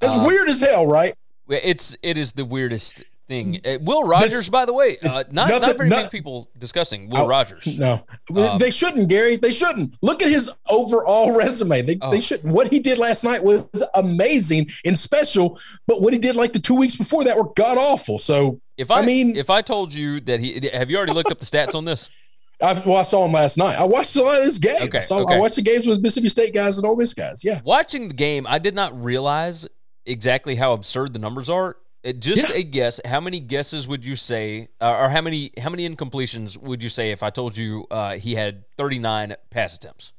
That's 0.00 0.14
Uh, 0.14 0.24
weird 0.26 0.48
as 0.48 0.60
hell, 0.60 0.86
right? 0.86 1.14
It's 1.48 1.96
it 2.02 2.16
is 2.16 2.32
the 2.32 2.44
weirdest 2.44 3.04
thing. 3.28 3.60
Uh, 3.64 3.78
Will 3.80 4.04
Rogers, 4.04 4.48
by 4.48 4.64
the 4.66 4.72
way, 4.72 4.98
uh, 4.98 5.24
not 5.30 5.32
not 5.32 5.60
Nothing- 5.62 5.76
very 5.78 5.88
many 5.90 6.08
people 6.08 6.48
discussing 6.58 7.08
Will 7.08 7.22
Oh, 7.22 7.26
Rogers. 7.26 7.66
No, 7.66 8.04
Um, 8.34 8.58
they 8.58 8.70
shouldn't, 8.70 9.08
Gary. 9.08 9.36
They 9.36 9.50
shouldn't. 9.52 9.94
Look 10.00 10.22
at 10.22 10.28
his 10.28 10.48
overall 10.68 11.32
resume. 11.36 11.82
They, 11.82 11.98
Oh. 12.00 12.10
they 12.12 12.20
shouldn't. 12.20 12.52
What 12.54 12.70
he 12.72 12.78
did 12.78 12.98
last 12.98 13.24
night 13.24 13.42
was 13.42 13.64
amazing 13.94 14.68
and 14.84 14.96
special, 14.98 15.58
but 15.86 16.02
what 16.02 16.12
he 16.12 16.18
did 16.18 16.36
like 16.36 16.52
the 16.52 16.60
two 16.60 16.74
weeks 16.76 16.94
before 16.96 17.24
that 17.24 17.36
were 17.36 17.48
god 17.56 17.78
awful. 17.78 18.18
So 18.18 18.60
If 18.76 18.90
I, 18.90 19.00
I 19.00 19.06
mean- 19.06 19.36
if 19.36 19.50
I 19.50 19.60
told 19.62 19.92
you 19.94 20.20
that 20.20 20.38
he 20.40 20.68
have 20.72 20.90
you 20.90 20.96
already 20.96 21.12
looked 21.12 21.30
up 21.32 21.38
the 21.40 21.46
stats 21.46 21.74
on 21.74 21.84
this? 21.84 22.10
I've, 22.62 22.86
well, 22.86 22.96
I 22.96 23.02
saw 23.02 23.22
him 23.26 23.32
last 23.32 23.58
night. 23.58 23.78
I 23.78 23.84
watched 23.84 24.16
a 24.16 24.22
lot 24.22 24.38
of 24.38 24.44
this 24.44 24.58
game. 24.58 24.76
Okay, 24.84 24.96
I, 24.96 25.00
saw, 25.02 25.18
okay. 25.18 25.34
I 25.34 25.38
watched 25.38 25.56
the 25.56 25.62
games 25.62 25.86
with 25.86 26.00
Mississippi 26.00 26.30
State 26.30 26.54
guys 26.54 26.78
and 26.78 26.86
Ole 26.86 26.96
Miss 26.96 27.12
guys. 27.12 27.44
Yeah. 27.44 27.60
Watching 27.64 28.08
the 28.08 28.14
game, 28.14 28.46
I 28.48 28.58
did 28.58 28.74
not 28.74 28.98
realize 28.98 29.66
exactly 30.06 30.54
how 30.56 30.72
absurd 30.72 31.12
the 31.12 31.18
numbers 31.18 31.48
are. 31.48 31.76
It, 32.02 32.20
just 32.20 32.48
Yeah. 32.48 32.54
a 32.56 32.62
guess. 32.62 33.00
How 33.04 33.20
many 33.20 33.40
guesses 33.40 33.88
would 33.88 34.04
you 34.04 34.14
say, 34.16 34.68
uh, 34.80 34.96
or 35.00 35.08
how 35.08 35.20
many 35.20 35.50
how 35.58 35.70
many 35.70 35.88
incompletions 35.88 36.56
would 36.56 36.82
you 36.82 36.88
say 36.88 37.10
if 37.10 37.22
I 37.22 37.30
told 37.30 37.56
you 37.56 37.86
uh, 37.90 38.16
he 38.16 38.34
had 38.34 38.64
thirty 38.78 38.98
nine 38.98 39.34
pass 39.50 39.74
attempts? 39.74 40.12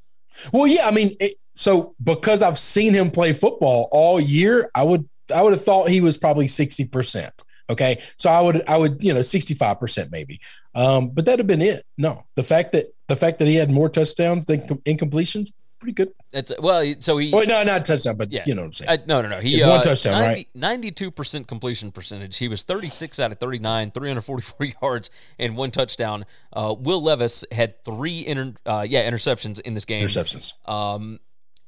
Well, 0.52 0.68
yeah. 0.68 0.86
I 0.88 0.92
mean, 0.92 1.16
it, 1.20 1.34
so 1.56 1.96
because 2.04 2.44
I've 2.44 2.60
seen 2.60 2.94
him 2.94 3.10
play 3.10 3.32
football 3.34 3.88
all 3.92 4.20
year, 4.20 4.70
I 4.76 4.84
would 4.84 5.08
I 5.34 5.42
would 5.42 5.54
have 5.54 5.64
thought 5.64 5.90
he 5.90 6.02
was 6.02 6.18
probably 6.18 6.48
sixty 6.50 6.84
percent. 6.86 7.44
Okay, 7.70 8.02
so 8.18 8.30
I 8.30 8.42
would 8.42 8.64
I 8.68 8.78
would 8.78 9.02
you 9.04 9.14
know 9.14 9.22
sixty 9.22 9.54
five 9.54 9.80
percent 9.80 10.12
maybe, 10.12 10.40
um, 10.76 11.10
but 11.10 11.26
that'd 11.26 11.40
have 11.40 11.48
been 11.48 11.62
it. 11.62 11.86
No, 11.98 12.26
the 12.36 12.44
fact 12.44 12.74
that 12.74 12.88
the 13.08 13.16
fact 13.16 13.40
that 13.40 13.48
he 13.48 13.56
had 13.56 13.72
more 13.72 13.88
touchdowns 13.90 14.46
than 14.46 14.68
com- 14.68 14.78
incompletions, 14.80 15.52
pretty 15.80 15.94
good. 15.94 16.10
That's 16.32 16.52
well. 16.60 16.94
So 17.00 17.18
he 17.18 17.32
Well, 17.32 17.46
no, 17.48 17.64
not 17.64 17.86
touchdown, 17.86 18.18
but 18.18 18.32
Yeah. 18.32 18.44
you 18.46 18.56
know 18.56 18.62
what 18.64 18.68
I'm 18.68 18.74
saying. 18.74 18.90
Uh, 18.90 18.98
no, 19.08 19.22
no, 19.22 19.30
no. 19.30 19.40
He 19.40 19.56
It's 19.58 19.68
one 19.68 19.80
uh, 19.80 19.84
touchdown, 19.84 20.22
right? 20.22 20.48
Ninety-two 20.54 21.12
percent 21.12 21.48
completion 21.48 21.92
percentage. 21.92 22.38
He 22.38 22.48
was 22.48 22.64
thirty-six 22.64 23.20
out 23.20 23.32
of 23.32 23.40
thirty-nine, 23.40 23.92
three 23.92 24.10
hundred 24.10 24.22
forty-four 24.22 24.68
yards, 24.82 25.10
and 25.40 25.56
one 25.58 25.72
touchdown. 25.72 26.26
Uh, 26.54 26.76
Will 26.78 27.02
Levis 27.02 27.44
had 27.52 27.84
three 27.86 28.26
inter, 28.26 28.54
uh, 28.66 28.86
yeah, 28.88 29.10
interceptions 29.10 29.60
in 29.62 29.74
this 29.74 29.86
game. 29.86 30.06
Interceptions. 30.06 30.54
Um, 30.70 31.20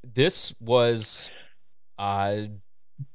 this 0.04 0.54
was, 0.60 1.30
uh, 1.98 2.44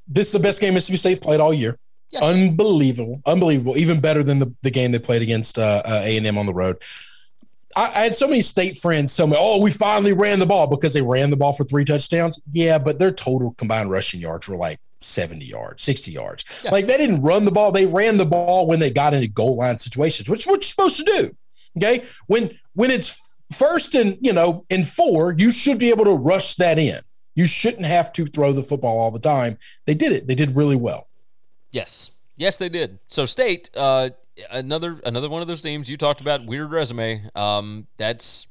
This 0.07 0.29
is 0.29 0.33
the 0.35 0.39
best 0.39 0.61
game 0.61 0.75
Mississippi 0.75 0.97
State 0.99 1.23
played 1.23 1.41
all 1.41 1.53
year. 1.55 1.79
yes. 2.11 2.23
Unbelievable, 2.23 3.21
unbelievable. 3.27 3.77
Even 3.77 4.01
better 4.01 4.23
than 4.23 4.39
the, 4.39 4.55
the 4.63 4.71
game 4.71 4.93
they 4.93 4.99
played 4.99 5.23
against 5.23 5.59
uh, 5.59 5.83
uh, 5.85 6.03
A&M 6.05 6.37
on 6.39 6.47
the 6.47 6.55
road. 6.55 6.77
I, 7.77 7.85
I 7.87 8.03
had 8.05 8.15
so 8.15 8.27
many 8.29 8.43
state 8.43 8.79
friends 8.79 9.17
tell 9.17 9.27
me, 9.27 9.37
"Oh, 9.39 9.61
we 9.61 9.71
finally 9.71 10.13
ran 10.13 10.39
the 10.39 10.47
ball 10.47 10.67
because 10.67 10.93
they 10.93 11.03
ran 11.03 11.31
the 11.31 11.37
ball 11.37 11.53
for 11.53 11.65
three 11.65 11.85
touchdowns." 11.85 12.41
Yeah, 12.51 12.79
but 12.79 12.99
their 12.99 13.13
total 13.13 13.55
combined 13.59 13.91
rushing 13.91 14.21
yards 14.21 14.49
were 14.49 14.57
like 14.57 14.79
seventy 15.01 15.47
yards, 15.47 15.83
sixty 15.83 16.13
yards. 16.13 16.45
Yeah. 16.65 16.71
Like 16.71 16.87
they 16.87 16.97
didn't 16.97 17.23
run 17.23 17.45
the 17.45 17.53
ball; 17.53 17.73
they 17.73 17.87
ran 17.87 18.17
the 18.17 18.27
ball 18.27 18.67
when 18.67 18.81
they 18.81 18.91
got 18.91 19.15
into 19.15 19.29
goal 19.29 19.57
line 19.57 19.79
situations, 19.79 20.29
which 20.29 20.41
is 20.41 20.47
what 20.47 20.57
you're 20.57 20.63
supposed 20.63 20.99
to 20.99 21.05
do. 21.05 21.37
Okay, 21.77 22.05
when 22.27 22.51
when 22.75 22.91
it's 22.91 23.43
first 23.53 23.95
and 23.95 24.17
you 24.21 24.33
know 24.33 24.65
in 24.71 24.85
four, 24.85 25.35
you 25.37 25.51
should 25.51 25.79
be 25.79 25.91
able 25.91 26.05
to 26.05 26.15
rush 26.15 26.55
that 26.57 26.79
in. 26.79 27.01
You 27.35 27.47
shouldn't 27.47 27.87
have 27.87 28.13
to 28.13 28.27
throw 28.27 28.53
the 28.53 28.63
football 28.63 28.99
all 28.99 29.11
the 29.11 29.19
time. 29.19 29.59
They 29.87 29.95
did 29.95 30.13
it. 30.13 30.29
They 30.29 30.37
did 30.37 30.55
really 30.55 30.77
well. 30.77 31.09
yes, 31.73 32.13
yes, 32.37 32.57
they 32.57 32.69
did. 32.69 33.01
So 33.09 33.27
State, 33.27 33.71
uh, 33.75 34.11
another 34.51 35.01
another 35.05 35.29
one 35.29 35.43
of 35.43 35.49
those 35.49 35.63
teams 35.63 35.89
you 35.89 35.97
talked 35.97 36.21
about. 36.21 36.45
Weird 36.47 36.71
resume. 36.71 37.29
Um, 37.35 37.87
that's 37.97 38.47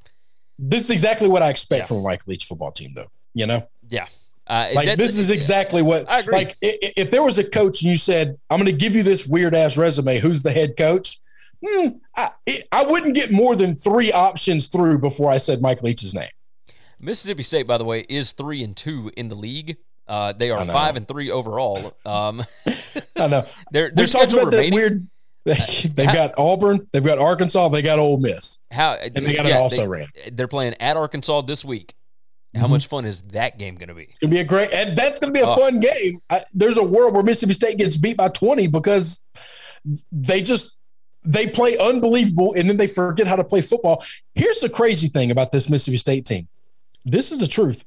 This 0.59 0.83
is 0.85 0.89
exactly 0.91 1.27
what 1.27 1.41
I 1.41 1.49
expect 1.49 1.83
Yeah. 1.83 1.87
from 1.87 1.97
a 1.97 2.01
Mike 2.01 2.27
Leach 2.27 2.45
football 2.45 2.71
team, 2.71 2.93
though. 2.95 3.07
You 3.33 3.47
know, 3.47 3.67
yeah. 3.89 4.07
Uh, 4.45 4.69
like 4.75 4.97
this 4.97 5.17
is 5.17 5.29
exactly 5.29 5.81
what. 5.81 6.09
I 6.09 6.19
agree. 6.19 6.33
Like 6.33 6.57
i- 6.63 6.77
i- 6.83 6.93
if 6.97 7.09
there 7.11 7.23
was 7.23 7.39
a 7.39 7.43
coach 7.43 7.81
and 7.81 7.89
you 7.89 7.97
said, 7.97 8.37
"I'm 8.49 8.59
going 8.59 8.65
to 8.71 8.77
give 8.77 8.95
you 8.95 9.01
this 9.01 9.25
weird 9.25 9.55
ass 9.55 9.77
resume," 9.77 10.19
who's 10.19 10.43
the 10.43 10.51
head 10.51 10.75
coach? 10.77 11.17
Hmm, 11.65 11.87
I, 12.15 12.29
it- 12.45 12.67
I 12.71 12.83
wouldn't 12.83 13.15
get 13.15 13.31
more 13.31 13.55
than 13.55 13.73
three 13.75 14.11
options 14.11 14.67
through 14.67 14.99
before 14.99 15.31
I 15.31 15.37
said 15.37 15.61
Mike 15.61 15.81
Leach's 15.81 16.13
name. 16.13 16.27
Mississippi 16.99 17.43
State, 17.43 17.67
by 17.67 17.77
the 17.77 17.85
way, 17.85 18.01
is 18.09 18.33
three 18.33 18.63
and 18.63 18.75
two 18.75 19.11
in 19.15 19.29
the 19.29 19.35
league. 19.35 19.77
Uh, 20.07 20.33
they 20.33 20.51
are 20.51 20.65
five 20.65 20.97
and 20.97 21.07
three 21.07 21.31
overall. 21.31 21.93
Um, 22.05 22.43
I 23.15 23.27
know. 23.27 23.45
their 23.71 23.85
We 23.87 23.91
their 23.95 24.07
talked 24.07 24.33
about 24.33 24.51
that 24.51 24.57
remaining. 24.57 25.09
Weird. 25.45 25.57
They've 25.95 26.05
How- 26.05 26.13
got 26.13 26.33
Auburn, 26.37 26.87
they've 26.91 27.03
got 27.03 27.17
Arkansas, 27.19 27.67
they 27.69 27.81
got 27.81 27.99
Ole 27.99 28.17
Miss, 28.17 28.59
How 28.71 28.93
and 28.93 29.13
they 29.15 29.35
got 29.35 29.45
yeah, 29.45 29.57
also 29.57 29.81
they, 29.81 29.87
ran. 29.87 30.07
They're 30.31 30.47
playing 30.47 30.75
at 30.79 30.95
Arkansas 30.97 31.41
this 31.41 31.63
week. 31.65 31.95
How 32.55 32.67
Mhm. 32.67 32.69
much 32.69 32.87
fun 32.87 33.05
is 33.05 33.21
that 33.31 33.57
game 33.57 33.75
going 33.75 33.89
to 33.89 33.95
be? 33.95 34.03
It's 34.03 34.19
gonna 34.19 34.29
be 34.31 34.39
a 34.39 34.43
great, 34.43 34.71
and 34.71 34.95
that's 34.95 35.19
gonna 35.19 35.31
be 35.33 35.39
a 35.39 35.47
Oh. 35.47 35.55
fun 35.55 35.79
game. 35.79 36.19
I, 36.29 36.41
there's 36.53 36.77
a 36.77 36.83
world 36.83 37.13
where 37.15 37.23
Mississippi 37.23 37.53
State 37.53 37.77
gets 37.79 37.97
beat 37.97 38.15
by 38.15 38.29
20 38.29 38.67
because 38.67 39.21
they 40.11 40.41
just 40.41 40.77
they 41.25 41.47
play 41.47 41.77
unbelievable, 41.77 42.53
and 42.53 42.69
then 42.69 42.77
they 42.77 42.85
forget 42.87 43.25
how 43.27 43.35
to 43.37 43.43
play 43.43 43.61
football. 43.61 44.03
Here's 44.35 44.59
the 44.59 44.69
crazy 44.69 45.07
thing 45.07 45.31
about 45.31 45.51
this 45.51 45.69
Mississippi 45.69 45.97
State 45.97 46.25
team. 46.25 46.47
This 47.05 47.31
is 47.31 47.37
the 47.39 47.47
truth. 47.47 47.85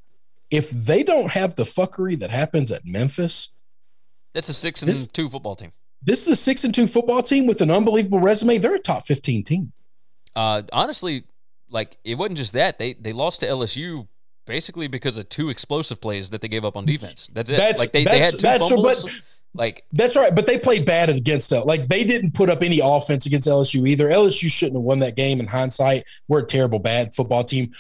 If 0.50 0.70
they 0.70 1.02
don't 1.02 1.30
have 1.30 1.54
the 1.54 1.62
fuckery 1.64 2.18
that 2.20 2.30
happens 2.30 2.72
at 2.72 2.84
Memphis, 2.84 3.50
That's 4.34 4.48
a 4.48 4.54
six 4.54 4.82
and 4.82 4.90
This- 4.90 5.06
two 5.06 5.28
football 5.28 5.54
team. 5.56 5.72
This 6.06 6.22
is 6.22 6.28
a 6.28 6.36
six 6.36 6.64
and 6.64 6.74
two 6.74 6.86
football 6.86 7.22
team 7.22 7.46
with 7.46 7.60
an 7.60 7.70
unbelievable 7.70 8.20
resume. 8.20 8.56
They're 8.58 8.74
a 8.76 8.80
top 8.80 9.06
15 9.06 9.44
team. 9.44 9.72
Uh, 10.34 10.62
honestly, 10.72 11.24
like 11.68 11.98
it 12.04 12.14
wasn't 12.16 12.38
just 12.38 12.54
that 12.54 12.78
they 12.78 12.94
they 12.94 13.12
lost 13.12 13.40
to 13.40 13.46
LSU 13.46 14.06
basically 14.46 14.86
because 14.86 15.18
of 15.18 15.28
two 15.28 15.50
explosive 15.50 16.00
plays 16.00 16.30
that 16.30 16.40
they 16.40 16.48
gave 16.48 16.64
up 16.64 16.76
on 16.76 16.86
defense. 16.86 17.28
That's 17.32 17.50
it. 17.50 17.56
That's- 17.58 17.78
like 17.78 17.92
they, 17.92 18.04
they 18.04 18.20
had 18.20 18.32
two 18.32 18.38
that's- 18.38 18.68
fumbles. 18.68 19.02
but- 19.02 19.20
like 19.54 19.84
That's 19.90 20.16
right, 20.16 20.34
but 20.34 20.46
they 20.46 20.58
played 20.58 20.84
bad 20.84 21.08
against 21.08 21.50
it. 21.50 21.60
Like 21.64 21.88
they 21.88 22.04
didn't 22.04 22.32
put 22.34 22.50
up 22.50 22.62
any 22.62 22.78
offense 22.82 23.24
against 23.24 23.48
LSU 23.48 23.88
either. 23.88 24.10
LSU 24.10 24.50
shouldn't 24.50 24.76
have 24.76 24.82
won 24.82 24.98
that 24.98 25.16
game. 25.16 25.40
In 25.40 25.46
hindsight, 25.46 26.04
we're 26.28 26.40
a 26.40 26.46
terrible 26.46 26.78
bad 26.78 27.14
football 27.14 27.42
team, 27.42 27.72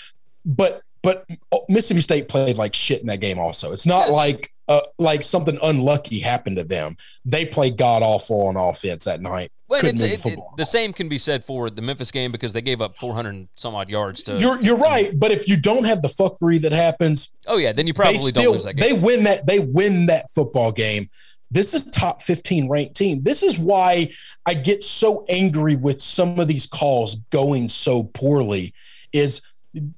but 0.46 0.80
but 1.02 1.28
Mississippi 1.68 2.00
State 2.00 2.28
played 2.30 2.56
like 2.56 2.74
shit 2.74 3.02
in 3.02 3.06
that 3.08 3.20
game. 3.20 3.38
Also, 3.38 3.72
it's 3.72 3.84
not 3.84 4.06
Yes. 4.06 4.14
like 4.14 4.52
uh, 4.68 4.80
like 4.98 5.22
something 5.22 5.58
unlucky 5.62 6.18
happened 6.18 6.56
to 6.56 6.64
them. 6.64 6.96
They 7.24 7.46
played 7.46 7.76
god 7.76 8.02
awful 8.02 8.48
on 8.48 8.56
offense 8.56 9.04
that 9.04 9.20
night. 9.20 9.52
well, 9.68 9.80
it, 9.84 9.96
the 9.98 10.06
it- 10.32 10.38
the 10.56 10.64
same 10.66 10.92
can 10.92 11.08
be 11.08 11.18
said 11.18 11.44
for 11.44 11.70
the 11.70 11.82
Memphis 11.82 12.10
game 12.10 12.32
because 12.32 12.52
they 12.52 12.62
gave 12.62 12.80
up 12.80 12.96
400 12.98 13.48
some 13.56 13.74
odd 13.74 13.88
yards 13.88 14.22
to. 14.24 14.38
You're 14.38 14.60
you're 14.62 14.76
right, 14.76 15.16
but 15.18 15.30
if 15.32 15.48
you 15.48 15.56
don't 15.60 15.84
have 15.84 16.02
the 16.02 16.08
fuckery 16.08 16.60
that 16.62 16.72
happens, 16.72 17.30
oh 17.46 17.56
yeah, 17.58 17.72
then 17.72 17.86
you 17.86 17.94
probably 17.94 18.18
still 18.18 18.42
don't 18.44 18.52
lose 18.54 18.64
that 18.64 18.76
they 18.76 18.92
win 18.92 19.24
that 19.24 19.46
they 19.46 19.58
win 19.60 20.06
that 20.06 20.30
football 20.30 20.72
game. 20.72 21.10
This 21.48 21.74
is 21.74 21.84
top 21.90 22.22
15 22.22 22.68
ranked 22.68 22.96
team. 22.96 23.22
This 23.22 23.44
is 23.44 23.56
why 23.56 24.10
I 24.46 24.54
get 24.54 24.82
so 24.82 25.24
angry 25.28 25.76
with 25.76 26.02
some 26.02 26.40
of 26.40 26.48
these 26.48 26.66
calls 26.66 27.14
going 27.30 27.68
so 27.68 28.02
poorly 28.02 28.74
is 29.12 29.40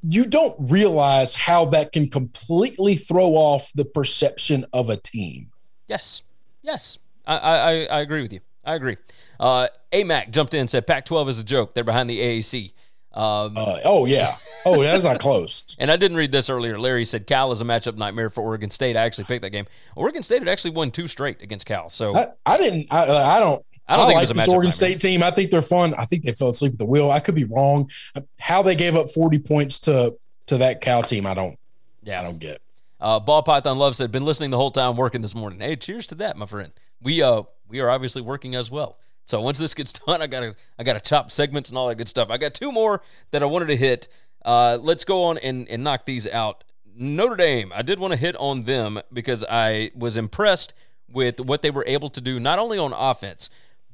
you 0.05 0.27
don't 0.27 0.57
realize 0.59 1.35
how 1.35 1.65
that 1.67 1.93
can 1.93 2.09
completely 2.09 2.97
throw 2.97 3.31
off 3.35 3.73
the 3.75 3.85
perception 3.85 4.65
of 4.73 4.91
a 4.91 4.97
team. 4.97 5.51
Yes, 5.87 6.23
yes, 6.63 6.99
I 7.27 7.37
I, 7.37 7.71
I- 7.87 8.01
agree 8.01 8.23
with 8.23 8.33
you. 8.33 8.41
I 8.65 8.75
agree. 8.75 8.97
Uh, 9.41 9.69
AMAC 9.93 10.31
jumped 10.31 10.53
in 10.53 10.61
and 10.61 10.69
said 10.71 10.87
Pac-12 10.87 11.29
is 11.31 11.39
a 11.39 11.45
joke. 11.45 11.73
They're 11.75 11.85
behind 11.85 12.11
the 12.11 12.21
AAC. 12.21 12.73
Um, 13.15 13.55
Uh, 13.57 13.79
oh 13.85 14.05
yeah. 14.05 14.37
Oh, 14.67 14.83
that's 14.83 15.05
not 15.05 15.19
close. 15.21 15.75
and 15.79 15.91
I 15.91 15.97
didn't 15.97 16.19
read 16.19 16.31
this 16.33 16.51
earlier. 16.51 16.79
Larry 16.79 17.07
said 17.07 17.27
Cal 17.27 17.51
is 17.53 17.61
a 17.63 17.65
matchup 17.65 17.97
nightmare 17.97 18.29
for 18.29 18.43
Oregon 18.43 18.71
State. 18.71 18.97
I 18.97 19.01
actually 19.05 19.25
picked 19.25 19.43
that 19.43 19.51
game. 19.51 19.67
Oregon 19.97 20.23
State 20.23 20.41
had 20.41 20.49
actually 20.49 20.73
won 20.73 20.91
two 20.91 21.07
straight 21.09 21.41
against 21.41 21.65
Cal. 21.65 21.89
So 21.89 22.15
I, 22.15 22.27
I 22.45 22.59
didn't. 22.59 22.93
I, 22.93 23.05
I 23.37 23.41
don't. 23.41 23.65
I 23.89 23.97
don't 23.97 24.07
think 24.07 24.17
it 24.17 24.17
like 24.17 24.23
was 24.23 24.31
a 24.31 24.35
this 24.35 24.49
Oregon. 24.49 24.73
State 24.73 25.01
team. 25.01 25.23
I 25.23 25.31
think 25.31 25.51
they're 25.51 25.63
fun. 25.63 25.95
I 25.95 26.05
think 26.05 26.23
they 26.23 26.33
fell 26.33 26.51
asleep 26.51 26.73
at 26.73 26.79
the 26.79 26.85
wheel. 26.87 27.11
I 27.11 27.21
could 27.21 27.35
be 27.35 27.45
wrong. 27.45 27.91
How 28.39 28.63
they 28.63 28.75
gave 28.75 28.97
up 28.97 29.09
forty 29.11 29.39
points 29.39 29.79
to 29.81 30.17
to 30.47 30.59
that 30.59 30.81
Cal 30.81 31.03
team, 31.03 31.27
I 31.27 31.35
don't. 31.35 31.59
yeah, 32.03 32.21
I 32.21 32.25
don't 32.25 32.39
get. 32.39 32.61
Uh, 33.01 33.21
Ball 33.21 33.43
Python 33.43 33.79
Love 33.79 33.97
said, 33.97 34.11
"Been 34.13 34.25
listening 34.25 34.51
the 34.51 34.57
whole 34.57 34.71
time 34.71 34.97
working 34.97 35.23
this 35.23 35.35
morning." 35.35 35.61
Hey, 35.61 35.77
cheers 35.77 36.07
to 36.09 36.15
that, 36.17 36.37
my 36.37 36.47
friend. 36.47 36.73
We 37.01 37.23
uh 37.23 37.43
we 37.69 37.81
are 37.81 37.89
obviously 37.91 38.23
working 38.23 38.55
as 38.55 38.71
well. 38.71 38.99
So 39.25 39.41
once 39.41 39.59
this 39.59 39.75
gets 39.75 39.93
done, 40.07 40.21
I 40.23 40.27
gotta 40.27 40.55
I 40.79 40.83
gotta 40.85 41.01
chop 41.01 41.31
segments 41.31 41.69
and 41.69 41.79
all 41.79 41.89
that 41.89 41.97
good 41.97 42.09
stuff. 42.09 42.29
I 42.31 42.39
got 42.39 42.55
two 42.55 42.73
more 42.73 43.03
that 43.31 43.43
I 43.43 43.47
wanted 43.47 43.69
to 43.69 43.77
hit. 43.77 44.09
Uh, 44.45 44.79
let's 44.81 45.05
go 45.05 45.25
on 45.25 45.39
and 45.39 45.69
and 45.69 45.85
knock 45.85 46.05
these 46.07 46.27
out. 46.27 46.65
Notre 46.95 47.37
Dame. 47.37 47.73
I 47.75 47.83
did 47.83 48.01
want 48.01 48.13
to 48.13 48.17
hit 48.17 48.35
on 48.37 48.65
them 48.65 49.01
because 49.13 49.45
I 49.49 49.93
was 49.95 50.17
impressed 50.17 50.75
with 51.09 51.39
what 51.41 51.63
they 51.63 51.71
were 51.71 51.85
able 51.87 52.09
to 52.11 52.21
do, 52.21 52.41
not 52.41 52.59
only 52.59 52.79
on 52.79 52.93
offense, 52.93 53.49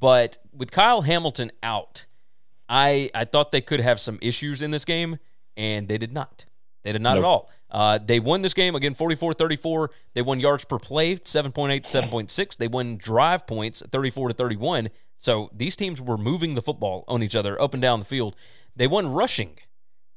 but 0.04 0.36
with 0.52 0.70
Kyle 0.70 1.00
Hamilton 1.00 1.50
out. 1.62 2.04
I 2.68 3.10
I 3.14 3.24
thought 3.24 3.52
they 3.52 3.62
could 3.62 3.80
have 3.80 3.98
some 3.98 4.18
issues 4.20 4.60
in 4.60 4.70
this 4.70 4.84
game, 4.84 5.18
and 5.56 5.88
they 5.88 5.96
did 5.96 6.12
not. 6.12 6.44
They 6.82 6.92
did 6.92 7.00
not 7.00 7.16
at 7.16 7.24
all. 7.24 7.50
Uh, 7.70 7.98
they 7.98 8.20
won 8.20 8.42
this 8.42 8.52
game 8.52 8.74
again 8.74 8.92
44 8.92 9.32
34. 9.32 9.90
They 10.12 10.20
won 10.20 10.40
yards 10.40 10.66
per 10.66 10.78
play 10.78 11.16
7.8 11.16 11.84
7.6. 11.84 12.56
They 12.58 12.68
won 12.68 12.98
drive 12.98 13.46
points 13.46 13.82
34 13.90 14.28
to 14.28 14.34
31. 14.34 14.90
So 15.16 15.48
these 15.54 15.74
teams 15.74 16.02
were 16.02 16.18
moving 16.18 16.54
the 16.54 16.60
football 16.60 17.04
on 17.08 17.22
each 17.22 17.34
other 17.34 17.58
up 17.58 17.72
and 17.72 17.80
down 17.80 17.98
the 17.98 18.04
field. 18.04 18.36
They 18.76 18.86
won 18.86 19.10
rushing. 19.10 19.56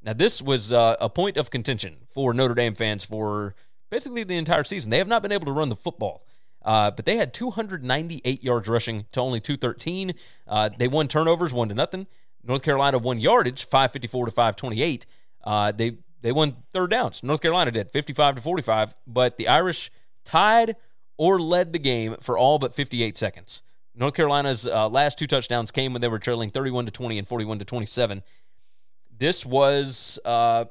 Now, 0.03 0.11
this 0.11 0.41
was 0.41 0.73
uh, 0.73 0.97
a 0.99 1.09
point 1.09 1.37
of 1.37 1.49
contention 1.49 1.99
for 2.09 2.33
Notre 2.33 2.55
Dame 2.55 2.75
fans 2.75 3.05
for 3.05 3.55
basically 3.89 4.25
the 4.25 4.35
entire 4.35 4.65
season. 4.65 4.91
They 4.91 4.97
have 4.97 5.07
not 5.07 5.21
been 5.21 5.31
able 5.31 5.45
to 5.45 5.53
run 5.53 5.69
the 5.69 5.77
football. 5.77 6.26
Uh, 6.67 6.91
but 6.91 7.05
they 7.05 7.15
had 7.15 7.33
298 7.33 8.43
yards 8.43 8.67
rushing 8.67 9.05
to 9.13 9.21
only 9.21 9.39
213. 9.39 10.13
Uh, 10.45 10.69
they 10.77 10.89
won 10.89 11.07
turnovers 11.07 11.53
one 11.53 11.69
to 11.69 11.73
nothing. 11.73 12.07
North 12.43 12.61
Carolina 12.61 12.97
won 12.97 13.19
yardage 13.19 13.63
554 13.63 14.25
to 14.25 14.31
528. 14.31 15.05
Uh, 15.45 15.71
they 15.71 15.97
they 16.21 16.33
won 16.33 16.57
third 16.73 16.89
downs. 16.89 17.23
North 17.23 17.41
Carolina 17.41 17.71
did 17.71 17.89
55 17.89 18.35
to 18.35 18.41
45, 18.41 18.95
but 19.07 19.37
the 19.37 19.47
Irish 19.47 19.89
tied 20.25 20.75
or 21.15 21.39
led 21.39 21.71
the 21.71 21.79
game 21.79 22.17
for 22.19 22.37
all 22.37 22.59
but 22.59 22.73
58 22.73 23.17
seconds. 23.17 23.61
North 23.95 24.13
Carolina's 24.13 24.67
uh, 24.67 24.89
last 24.89 25.17
two 25.17 25.25
touchdowns 25.25 25.71
came 25.71 25.93
when 25.93 26.01
they 26.01 26.09
were 26.09 26.19
trailing 26.19 26.49
31 26.49 26.85
to 26.85 26.91
20 26.91 27.17
and 27.17 27.27
41 27.27 27.59
to 27.59 27.65
27. 27.65 28.23
This 29.17 29.45
was 29.45 30.19
uh, 30.25 30.65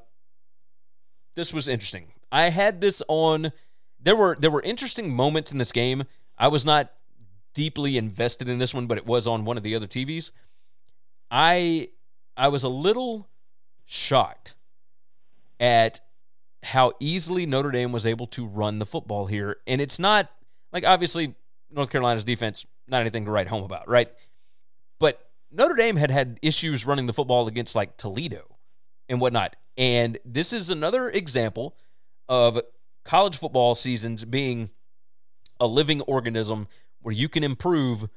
this 1.33 1.51
was 1.51 1.67
interesting. 1.67 2.13
I 2.31 2.51
had 2.51 2.81
this 2.81 3.01
on. 3.07 3.51
There 3.99 4.15
were 4.15 4.37
there 4.39 4.51
were 4.51 4.61
interesting 4.61 5.13
moments 5.13 5.51
in 5.51 5.57
this 5.57 5.71
game. 5.71 6.03
I 6.37 6.47
was 6.47 6.65
not 6.65 6.91
deeply 7.53 7.97
invested 7.97 8.47
in 8.47 8.59
this 8.59 8.73
one, 8.73 8.87
but 8.87 8.97
it 8.97 9.05
was 9.05 9.27
on 9.27 9.45
one 9.45 9.57
of 9.57 9.63
the 9.63 9.75
other 9.75 9.87
TVs. 9.87 10.31
I 11.31 11.89
I 12.35 12.47
was 12.49 12.63
a 12.63 12.69
little 12.69 13.29
shocked 13.85 14.55
at 15.59 15.99
how 16.63 16.93
easily 16.99 17.45
Notre 17.45 17.71
Dame 17.71 17.91
was 17.91 18.05
able 18.05 18.27
to 18.27 18.45
run 18.45 18.79
the 18.79 18.85
football 18.85 19.27
here. 19.27 19.57
And 19.65 19.81
it's 19.81 19.99
not 19.99 20.29
like 20.71 20.85
obviously 20.85 21.35
North 21.71 21.89
Carolina's 21.89 22.23
defense, 22.23 22.65
not 22.87 23.01
anything 23.01 23.25
to 23.25 23.31
write 23.31 23.47
home 23.47 23.63
about, 23.63 23.87
right? 23.87 24.09
But 24.99 25.29
Notre 25.51 25.75
Dame 25.75 25.95
had 25.95 26.11
had 26.11 26.39
issues 26.41 26.85
running 26.85 27.05
the 27.05 27.13
football 27.13 27.47
against 27.47 27.75
like 27.75 27.97
Toledo 27.97 28.57
and 29.07 29.21
whatnot. 29.21 29.55
And 29.77 30.17
this 30.25 30.53
is 30.53 30.69
another 30.69 31.09
example 31.09 31.75
of 32.27 32.59
college 33.07 33.37
football 33.37 33.73
seasons 33.73 34.25
being 34.25 34.69
a 35.59 35.65
living 35.65 36.01
organism 36.01 36.67
where 37.01 37.13
you 37.13 37.29
can 37.29 37.43
improve 37.43 38.09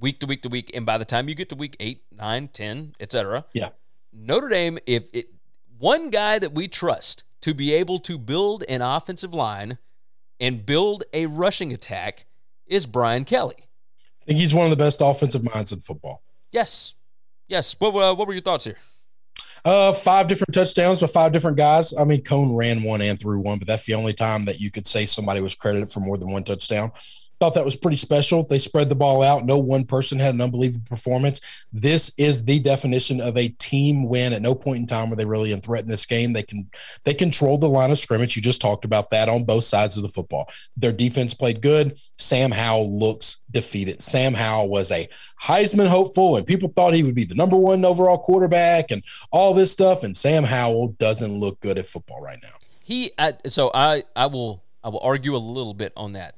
week 0.00 0.18
to 0.20 0.26
week 0.26 0.42
to 0.42 0.48
week. 0.48 0.70
And 0.74 0.86
by 0.86 0.96
the 0.98 1.04
time 1.04 1.28
you 1.28 1.34
get 1.34 1.50
to 1.50 1.54
week 1.54 1.76
eight, 1.78 2.04
nine, 2.10 2.48
10, 2.48 2.94
etc., 2.98 3.44
Yeah. 3.52 3.68
Notre 4.12 4.48
Dame, 4.48 4.78
if 4.86 5.10
it 5.12 5.28
one 5.78 6.08
guy 6.08 6.38
that 6.38 6.54
we 6.54 6.68
trust 6.68 7.24
to 7.42 7.52
be 7.52 7.74
able 7.74 7.98
to 7.98 8.16
build 8.16 8.64
an 8.68 8.80
offensive 8.80 9.34
line 9.34 9.76
and 10.40 10.64
build 10.64 11.04
a 11.12 11.26
rushing 11.26 11.72
attack 11.72 12.24
is 12.66 12.86
Brian 12.86 13.24
Kelly. 13.24 13.56
I 14.22 14.24
think 14.24 14.38
he's 14.38 14.54
one 14.54 14.64
of 14.64 14.70
the 14.70 14.76
best 14.76 15.02
offensive 15.02 15.42
minds 15.44 15.70
in 15.72 15.80
football. 15.80 16.22
Yes. 16.50 16.94
Yes. 17.46 17.74
What, 17.78 17.90
uh, 17.90 18.14
what 18.14 18.26
were 18.26 18.32
your 18.32 18.42
thoughts 18.42 18.64
here? 18.64 18.78
Uh, 19.64 19.92
five 19.92 20.28
different 20.28 20.52
touchdowns 20.52 21.00
by 21.00 21.06
five 21.06 21.32
different 21.32 21.56
guys. 21.56 21.94
I 21.94 22.04
mean, 22.04 22.22
Coan 22.22 22.54
ran 22.54 22.82
one 22.82 23.00
and 23.00 23.18
threw 23.18 23.40
one, 23.40 23.58
but 23.58 23.66
that's 23.66 23.86
the 23.86 23.94
only 23.94 24.12
time 24.12 24.44
that 24.44 24.60
you 24.60 24.70
could 24.70 24.86
say 24.86 25.06
somebody 25.06 25.40
was 25.40 25.54
credited 25.54 25.90
for 25.90 26.00
more 26.00 26.18
than 26.18 26.30
one 26.30 26.44
touchdown. 26.44 26.92
Thought 27.40 27.54
that 27.54 27.64
was 27.64 27.76
pretty 27.76 27.96
special. 27.96 28.44
They 28.44 28.58
spread 28.58 28.88
the 28.88 28.94
ball 28.94 29.22
out. 29.22 29.44
No 29.44 29.58
one 29.58 29.84
person 29.84 30.18
had 30.18 30.34
an 30.34 30.40
unbelievable 30.40 30.86
performance. 30.88 31.40
This 31.72 32.12
is 32.16 32.44
the 32.44 32.58
definition 32.58 33.20
of 33.20 33.36
a 33.36 33.48
team 33.48 34.08
win. 34.08 34.32
At 34.32 34.42
no 34.42 34.54
point 34.54 34.78
in 34.78 34.86
time 34.86 35.10
were 35.10 35.16
they 35.16 35.24
really 35.24 35.52
in 35.52 35.60
threat 35.60 35.82
in 35.82 35.88
this 35.88 36.06
game. 36.06 36.32
They 36.32 36.42
can 36.42 36.70
they 37.04 37.14
controlled 37.14 37.60
the 37.60 37.68
line 37.68 37.90
of 37.90 37.98
scrimmage. 37.98 38.36
You 38.36 38.42
just 38.42 38.60
talked 38.60 38.84
about 38.84 39.10
that 39.10 39.28
on 39.28 39.44
both 39.44 39.64
sides 39.64 39.96
of 39.96 40.02
the 40.02 40.08
football. 40.08 40.48
Their 40.76 40.92
defense 40.92 41.34
played 41.34 41.60
good. 41.60 41.98
Sam 42.18 42.50
Howell 42.50 42.98
looks 42.98 43.38
defeated. 43.50 44.00
Sam 44.00 44.34
Howell 44.34 44.68
was 44.68 44.90
a 44.90 45.08
Heisman 45.42 45.88
hopeful, 45.88 46.36
and 46.36 46.46
people 46.46 46.68
thought 46.68 46.94
he 46.94 47.02
would 47.02 47.14
be 47.14 47.24
the 47.24 47.34
number 47.34 47.56
one 47.56 47.84
overall 47.84 48.18
quarterback 48.18 48.90
and 48.90 49.02
all 49.30 49.54
this 49.54 49.72
stuff. 49.72 50.02
And 50.02 50.16
Sam 50.16 50.44
Howell 50.44 50.88
doesn't 50.98 51.32
look 51.32 51.60
good 51.60 51.78
at 51.78 51.86
football 51.86 52.20
right 52.20 52.38
now. 52.42 52.54
He 52.84 53.12
I, 53.18 53.34
so 53.48 53.70
I 53.72 54.04
I 54.14 54.26
will 54.26 54.62
I 54.82 54.90
will 54.90 55.00
argue 55.00 55.34
a 55.34 55.38
little 55.38 55.74
bit 55.74 55.92
on 55.96 56.12
that. 56.12 56.34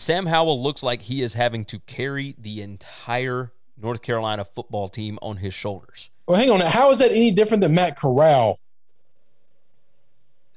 Sam 0.00 0.24
Howell 0.24 0.62
looks 0.62 0.82
like 0.82 1.02
he 1.02 1.20
is 1.20 1.34
having 1.34 1.66
to 1.66 1.78
carry 1.80 2.34
the 2.38 2.62
entire 2.62 3.52
North 3.76 4.00
Carolina 4.00 4.46
football 4.46 4.88
team 4.88 5.18
on 5.20 5.36
his 5.36 5.52
shoulders. 5.52 6.08
Well, 6.26 6.38
hang 6.38 6.50
on. 6.50 6.60
How 6.60 6.90
is 6.90 7.00
that 7.00 7.10
any 7.10 7.30
different 7.30 7.60
than 7.60 7.74
Matt 7.74 7.98
Corral? 7.98 8.58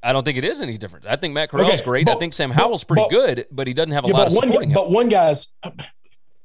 I 0.02 0.14
don't 0.14 0.24
think 0.24 0.38
it 0.38 0.45
is 0.45 0.61
any 0.61 0.78
different. 0.78 1.07
I 1.07 1.18
think 1.18 1.34
Matt 1.34 1.49
Corral's 1.52 1.74
Okay, 1.74 1.84
great. 1.84 2.10
I 2.10 2.15
think 2.15 2.34
Sam 2.34 2.52
Howell's 2.52 2.86
pretty 2.86 3.02
but- 3.03 3.10
good, 3.11 3.45
but 3.52 3.68
he 3.68 3.74
doesn't 3.74 3.91
have 3.91 4.06
a 4.06 4.07
Yeah, 4.07 4.14
lot 4.14 4.20
but 4.20 4.28
of 4.28 4.36
one, 4.36 4.48
supporting 4.48 4.70
but 4.70 4.80
help. 4.80 4.91
one 4.91 5.10
guy's 5.10 5.48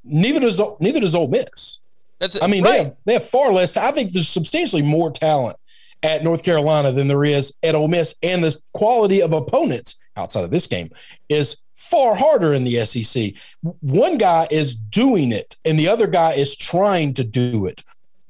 neither 0.03 0.41
does 0.41 0.61
neither 0.81 0.99
does 0.99 1.15
Ole 1.15 1.29
Miss. 1.29 1.79
That's 2.19 2.37
I 2.41 2.47
mean, 2.47 2.65
right. 2.65 2.71
they 2.71 2.77
have 2.83 2.95
they 3.05 3.13
have 3.13 3.25
far 3.29 3.53
less. 3.53 3.77
I 3.77 3.91
think 3.93 4.11
there's 4.11 4.27
substantially 4.27 4.81
more 4.81 5.09
talent 5.09 5.55
at 6.03 6.21
North 6.21 6.43
Carolina 6.43 6.91
than 6.91 7.07
there 7.07 7.23
is 7.23 7.53
at 7.63 7.75
Ole 7.75 7.87
Miss, 7.87 8.15
and 8.23 8.43
the 8.43 8.57
quality 8.73 9.21
of 9.21 9.31
opponents 9.31 9.95
outside 10.17 10.43
of 10.43 10.51
this 10.51 10.67
game 10.67 10.89
is 11.29 11.55
far 11.89 12.15
harder 12.15 12.53
in 12.53 12.63
the 12.63 12.85
SEC. 12.85 13.33
One 13.81 14.17
guy 14.17 14.47
is 14.51 14.75
doing 14.75 15.31
it, 15.31 15.57
and 15.65 15.77
the 15.79 15.87
other 15.87 16.07
guy 16.07 16.33
is 16.33 16.55
trying 16.55 17.13
to 17.15 17.23
do 17.23 17.65
it. 17.65 17.83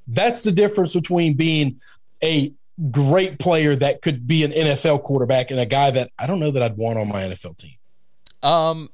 That's 0.08 0.42
the 0.42 0.52
difference 0.52 0.94
between 0.94 1.34
being 1.34 1.80
a 2.24 2.54
great 2.92 3.40
player 3.40 3.76
that 3.76 4.02
could 4.02 4.26
be 4.26 4.44
an 4.44 4.52
NFL 4.52 5.04
quarterback 5.04 5.52
and 5.52 5.60
a 5.60 5.66
guy 5.66 5.92
that 5.92 6.12
I 6.18 6.28
don't 6.28 6.40
know 6.40 6.52
that 6.52 6.64
I'd 6.64 6.78
want 6.78 6.98
on 6.98 7.10
my 7.10 7.24
NFL 7.24 7.58
team. 7.58 7.76
Um, 8.42 8.90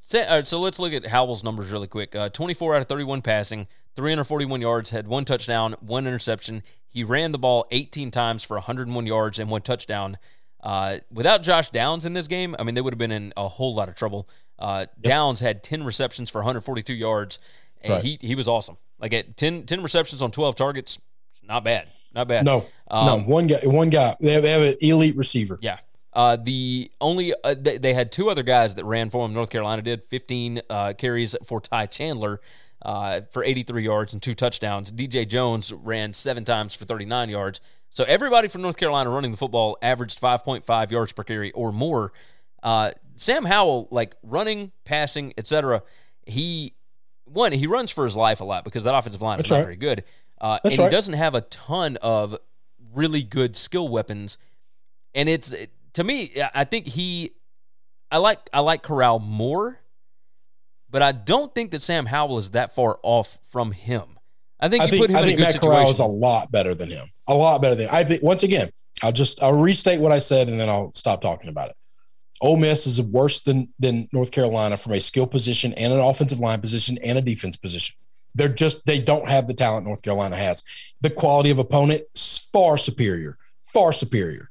so, 0.00 0.60
let's 0.60 0.78
look 0.78 0.92
at 0.92 1.06
Howell's 1.06 1.42
numbers 1.42 1.70
really 1.70 1.88
quick. 1.88 2.14
Uh, 2.14 2.28
24 2.28 2.76
out 2.76 2.82
of 2.82 2.88
31 2.88 3.22
passing, 3.22 3.66
341 3.96 4.60
yards, 4.60 4.90
had 4.90 5.08
one 5.08 5.24
touchdown, 5.24 5.74
one 5.80 6.06
interception. 6.06 6.62
He 6.86 7.02
ran 7.02 7.32
the 7.32 7.38
ball 7.38 7.66
18 7.72 8.10
times 8.12 8.44
for 8.44 8.54
101 8.54 9.06
yards 9.06 9.38
and 9.38 9.50
one 9.50 9.62
touchdown. 9.62 10.18
Uh, 10.64 10.98
without 11.12 11.42
Josh 11.42 11.70
Downs 11.70 12.06
in 12.06 12.14
this 12.14 12.26
game, 12.26 12.56
I 12.58 12.62
mean, 12.64 12.74
they 12.74 12.80
would 12.80 12.92
have 12.94 12.98
been 12.98 13.12
in 13.12 13.32
a 13.36 13.46
whole 13.46 13.74
lot 13.74 13.88
of 13.88 13.94
trouble. 13.94 14.28
Uh, 14.58 14.86
Downs 15.00 15.40
had 15.40 15.62
10 15.62 15.84
receptions 15.84 16.30
for 16.30 16.38
142 16.38 16.94
yards, 16.94 17.38
and 17.82 17.92
Right. 17.92 18.02
he, 18.02 18.18
he 18.20 18.34
was 18.34 18.48
awesome. 18.48 18.78
Like 18.98 19.12
at 19.12 19.36
10, 19.36 19.66
10 19.66 19.82
receptions 19.82 20.22
on 20.22 20.30
12 20.30 20.56
targets, 20.56 20.98
not 21.46 21.64
bad. 21.64 21.88
Not 22.14 22.28
bad. 22.28 22.44
No, 22.44 22.64
Um, 22.88 23.06
no, 23.06 23.18
one 23.20 23.46
guy, 23.46 23.58
one 23.64 23.90
guy. 23.90 24.16
They 24.20 24.32
have, 24.32 24.42
they 24.42 24.50
have 24.52 24.62
an 24.62 24.76
elite 24.80 25.16
receiver. 25.16 25.58
Yeah. 25.60 25.78
Uh, 26.14 26.36
the 26.36 26.90
only 27.00 27.34
uh, 27.42 27.54
they, 27.58 27.76
they 27.76 27.92
had 27.92 28.12
two 28.12 28.30
other 28.30 28.44
guys 28.44 28.76
that 28.76 28.84
ran 28.84 29.10
for 29.10 29.26
him. 29.26 29.34
North 29.34 29.50
Carolina 29.50 29.82
did 29.82 30.02
15 30.04 30.62
uh, 30.70 30.92
carries 30.96 31.34
for 31.44 31.60
Ty 31.60 31.86
Chandler 31.86 32.40
uh, 32.82 33.22
for 33.32 33.42
83 33.42 33.82
yards 33.82 34.12
and 34.12 34.22
two 34.22 34.32
touchdowns. 34.32 34.92
DJ 34.92 35.26
Jones 35.28 35.72
ran 35.72 36.14
seven 36.14 36.44
times 36.44 36.74
for 36.76 36.84
39 36.84 37.30
yards. 37.30 37.60
So 37.94 38.04
everybody 38.04 38.48
from 38.48 38.60
North 38.60 38.76
Carolina 38.76 39.08
running 39.08 39.30
the 39.30 39.36
football 39.36 39.78
averaged 39.80 40.20
5.5 40.20 40.90
yards 40.90 41.12
per 41.12 41.24
carry 41.24 41.52
or 41.52 41.72
more. 41.72 42.12
Uh, 42.62 42.90
Sam 43.16 43.44
Howell, 43.44 43.88
like 43.90 44.16
running, 44.22 44.72
passing, 44.84 45.32
etc. 45.38 45.82
He 46.26 46.74
one 47.24 47.52
he 47.52 47.66
runs 47.66 47.90
for 47.90 48.04
his 48.04 48.16
life 48.16 48.40
a 48.40 48.44
lot 48.44 48.64
because 48.64 48.84
that 48.84 48.94
offensive 48.94 49.22
line 49.22 49.38
That's 49.38 49.48
is 49.48 49.52
not 49.52 49.62
very 49.62 49.76
good, 49.76 50.04
uh, 50.40 50.58
and 50.62 50.72
he 50.72 50.88
doesn't 50.90 51.14
have 51.14 51.34
a 51.34 51.40
ton 51.42 51.96
of 52.02 52.36
really 52.94 53.22
good 53.22 53.56
skill 53.56 53.88
weapons 53.88 54.38
and 55.14 55.28
it's 55.28 55.54
to 55.92 56.04
me 56.04 56.32
i 56.54 56.64
think 56.64 56.86
he 56.86 57.32
i 58.10 58.18
like 58.18 58.38
i 58.52 58.60
like 58.60 58.82
corral 58.82 59.18
more 59.18 59.80
but 60.90 61.02
i 61.02 61.12
don't 61.12 61.54
think 61.54 61.70
that 61.70 61.82
sam 61.82 62.06
howell 62.06 62.38
is 62.38 62.52
that 62.52 62.74
far 62.74 62.98
off 63.02 63.38
from 63.42 63.72
him 63.72 64.18
i 64.60 64.68
think 64.68 64.82
I 64.82 64.84
you 64.86 64.90
think, 64.90 65.02
put 65.02 65.10
him 65.10 65.16
I 65.16 65.20
in 65.20 65.26
think 65.26 65.40
a 65.40 65.42
good 65.42 65.52
Matt 65.54 65.60
Corral 65.60 65.90
is 65.90 65.98
a 65.98 66.04
lot 66.04 66.50
better 66.50 66.74
than 66.74 66.90
him. 66.90 67.08
A 67.26 67.34
lot 67.34 67.62
better 67.62 67.74
than 67.74 67.88
I 67.90 68.04
think. 68.04 68.22
Once 68.22 68.42
again, 68.42 68.70
I'll 69.02 69.12
just 69.12 69.42
I'll 69.42 69.52
restate 69.52 70.00
what 70.00 70.12
I 70.12 70.18
said 70.18 70.48
and 70.48 70.58
then 70.58 70.68
I'll 70.68 70.92
stop 70.92 71.20
talking 71.20 71.48
about 71.48 71.70
it. 71.70 71.76
Ole 72.40 72.56
Miss 72.56 72.86
is 72.86 73.00
worse 73.00 73.40
than 73.40 73.68
than 73.78 74.08
North 74.12 74.30
Carolina 74.30 74.76
from 74.76 74.92
a 74.92 75.00
skill 75.00 75.26
position 75.26 75.72
and 75.74 75.92
an 75.92 76.00
offensive 76.00 76.40
line 76.40 76.60
position 76.60 76.98
and 77.02 77.18
a 77.18 77.22
defense 77.22 77.56
position. 77.56 77.96
They're 78.34 78.48
just 78.48 78.84
they 78.86 78.98
don't 78.98 79.28
have 79.28 79.46
the 79.46 79.54
talent 79.54 79.86
North 79.86 80.02
Carolina 80.02 80.36
has. 80.36 80.64
The 81.00 81.10
quality 81.10 81.50
of 81.50 81.58
opponent 81.58 82.02
far 82.52 82.76
superior, 82.76 83.38
far 83.72 83.92
superior. 83.92 84.50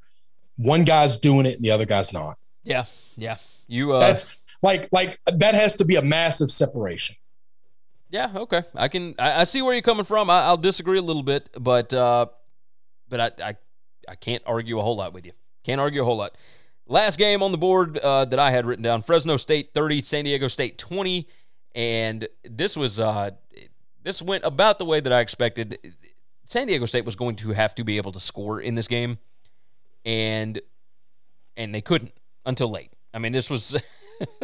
One 0.58 0.84
guy's 0.84 1.18
doing 1.18 1.45
it 1.45 1.56
and 1.56 1.64
the 1.64 1.72
other 1.72 1.86
guy's 1.86 2.14
not. 2.14 2.38
Yeah, 2.64 2.86
yeah. 3.18 3.38
You 3.68 3.94
uh, 3.94 4.00
that's 4.00 4.38
like 4.62 4.90
like 4.91 5.20
that 5.26 5.56
has 5.56 5.76
to 5.76 5.86
be 5.86 5.95
a 5.95 6.02
massive 6.02 6.50
separation. 6.50 7.16
Yeah, 8.10 8.32
okay. 8.36 8.64
I 8.76 8.88
can 8.88 9.16
I, 9.18 9.41
I 9.41 9.44
see 9.44 9.62
where 9.62 9.74
you're 9.74 9.82
coming 9.82 10.06
from. 10.06 10.30
I, 10.30 10.50
will 10.50 10.58
disagree 10.58 11.00
a 11.00 11.02
little 11.02 11.24
bit, 11.24 11.50
but 11.60 11.94
uh, 11.94 12.28
but 13.14 13.40
I, 13.40 13.49
I 13.49 13.56
I 14.10 14.15
can't 14.15 14.41
argue 14.48 14.80
a 14.80 14.81
whole 14.81 14.95
lot 14.95 15.14
with 15.14 15.23
you. 15.23 15.34
Can't 15.64 15.80
argue 15.80 16.02
a 16.02 16.06
whole 16.06 16.18
lot. 16.18 16.35
Last 16.88 17.18
game 17.18 17.44
on 17.44 17.52
the 17.52 17.60
board 17.60 17.99
uh, 17.99 18.26
that 18.26 18.40
I 18.40 18.49
had 18.49 18.65
written 18.65 18.81
down: 18.81 19.03
Fresno 19.03 19.38
State 19.38 19.69
30, 19.72 20.02
San 20.02 20.26
Diego 20.26 20.48
State 20.48 20.80
20, 20.80 21.27
and 21.76 22.27
this 22.44 22.76
was 22.76 22.99
uh, 22.99 23.30
this 24.02 24.19
went 24.19 24.44
about 24.45 24.80
the 24.80 24.85
way 24.85 24.99
that 24.99 25.14
I 25.14 25.19
expected. 25.19 25.94
San 26.45 26.65
Diego 26.65 26.88
State 26.88 27.06
was 27.06 27.15
going 27.15 27.35
to 27.38 27.52
have 27.52 27.76
to 27.76 27.84
be 27.84 27.98
able 27.98 28.11
to 28.14 28.19
score 28.19 28.60
in 28.60 28.73
this 28.73 28.88
game, 28.88 29.19
and 30.03 30.60
and 31.56 31.73
they 31.73 31.81
couldn't 31.81 32.14
until 32.48 32.72
late. 32.72 32.91
I 33.14 33.19
mean, 33.19 33.31
this 33.31 33.48
was 33.48 33.77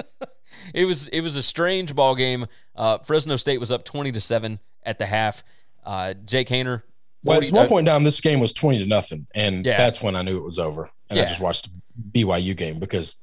it 0.75 0.85
was 0.85 1.07
it 1.07 1.21
was 1.21 1.35
a 1.35 1.43
strange 1.43 1.95
ball 1.95 2.13
game. 2.13 2.45
Uh, 2.75 2.99
Fresno 2.99 3.35
State 3.35 3.59
was 3.59 3.71
up 3.71 3.83
twenty 3.83 4.11
to 4.11 4.21
seven 4.21 4.59
at 4.83 4.99
the 4.99 5.07
half. 5.07 5.43
Uh, 5.83 6.13
Jake 6.13 6.49
Haener. 6.49 6.83
Well, 7.23 7.43
at 7.43 7.51
one 7.51 7.67
point 7.67 7.85
down, 7.85 8.03
this 8.03 8.21
game 8.21 8.39
was 8.39 8.53
twenty 8.53 8.79
to 8.79 8.85
nothing, 8.85 9.27
and 9.35 9.65
yeah. 9.65 9.77
that's 9.77 10.01
when 10.01 10.15
I 10.15 10.21
knew 10.21 10.37
it 10.37 10.43
was 10.43 10.59
over. 10.59 10.89
And 11.09 11.17
yeah. 11.17 11.23
I 11.23 11.27
just 11.27 11.41
watched 11.41 11.69
the 12.13 12.23
BYU 12.23 12.55
game 12.55 12.79
because 12.79 13.17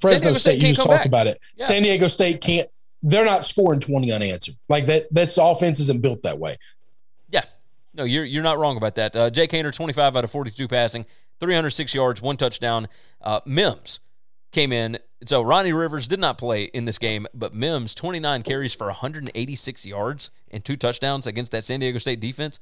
Fresno 0.00 0.34
State, 0.34 0.40
State 0.40 0.62
you 0.62 0.68
just 0.68 0.78
talked 0.78 0.90
back. 0.90 1.06
about 1.06 1.26
it. 1.26 1.40
Yeah. 1.56 1.66
San 1.66 1.82
Diego 1.82 2.08
State 2.08 2.40
can't. 2.40 2.68
They're 3.02 3.24
not 3.24 3.46
scoring 3.46 3.80
twenty 3.80 4.12
unanswered. 4.12 4.56
Like 4.68 4.86
that. 4.86 5.06
That's 5.10 5.38
offense 5.38 5.80
isn't 5.80 6.02
built 6.02 6.22
that 6.24 6.38
way. 6.38 6.58
Yeah. 7.30 7.44
No, 7.94 8.04
you're 8.04 8.24
you're 8.24 8.42
not 8.42 8.58
wrong 8.58 8.76
about 8.76 8.96
that. 8.96 9.16
Uh, 9.16 9.30
Jake 9.30 9.50
Haener, 9.50 9.72
twenty 9.72 9.92
five 9.92 10.16
out 10.16 10.24
of 10.24 10.30
forty 10.30 10.50
two 10.50 10.68
passing, 10.68 11.06
three 11.40 11.54
hundred 11.54 11.70
six 11.70 11.94
yards, 11.94 12.20
one 12.20 12.36
touchdown. 12.36 12.88
Uh, 13.22 13.40
Mims 13.46 14.00
came 14.52 14.72
in. 14.72 14.98
So 15.24 15.40
Ronnie 15.40 15.72
Rivers 15.72 16.08
did 16.08 16.20
not 16.20 16.36
play 16.36 16.64
in 16.64 16.84
this 16.84 16.98
game, 16.98 17.26
but 17.32 17.54
Mims 17.54 17.94
29 17.94 18.42
carries 18.42 18.74
for 18.74 18.88
186 18.88 19.86
yards 19.86 20.30
and 20.50 20.64
two 20.64 20.76
touchdowns 20.76 21.26
against 21.26 21.52
that 21.52 21.64
San 21.64 21.80
Diego 21.80 21.98
State 21.98 22.20
defense. 22.20 22.60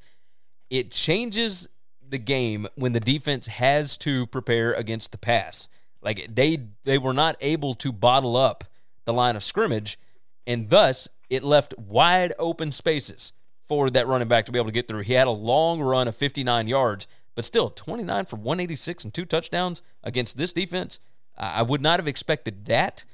It 0.71 0.93
changes 0.93 1.69
the 2.09 2.19
game 2.19 2.69
when 2.77 2.93
the 2.93 3.01
defense 3.01 3.49
has 3.49 3.97
to 3.99 4.27
prepare 4.29 4.73
against 4.73 5.11
the 5.11 5.19
pass. 5.19 5.69
Like 6.01 6.29
they 6.33 6.69
they 6.85 6.99
were 6.99 7.13
not 7.13 7.37
able 7.41 7.75
to 7.77 7.91
bottle 7.91 8.37
up 8.37 8.65
the 9.05 9.13
line 9.13 9.37
of 9.37 9.43
scrimmage, 9.43 9.99
and 10.47 10.71
thus 10.71 11.09
it 11.31 11.43
left 11.43 11.77
wide 11.79 12.35
open 12.39 12.71
spaces 12.71 13.33
for 13.67 13.91
that 13.91 14.07
running 14.07 14.29
back 14.29 14.47
to 14.47 14.53
be 14.53 14.59
able 14.59 14.69
to 14.69 14.73
get 14.73 14.87
through. 14.87 15.01
He 15.01 15.15
had 15.15 15.27
a 15.27 15.33
long 15.33 15.81
run 15.81 16.07
of 16.07 16.15
59 16.15 16.69
yards, 16.69 17.07
but 17.35 17.45
still 17.45 17.71
29 17.71 18.27
for 18.27 18.37
186 18.37 19.05
and 19.05 19.15
two 19.15 19.25
touchdowns 19.25 19.83
against 20.03 20.37
this 20.37 20.53
defense. 20.53 21.01
I 21.37 21.63
would 21.63 21.83
not 21.83 21.99
have 21.99 22.09
expected 22.09 22.67
that. 22.67 23.05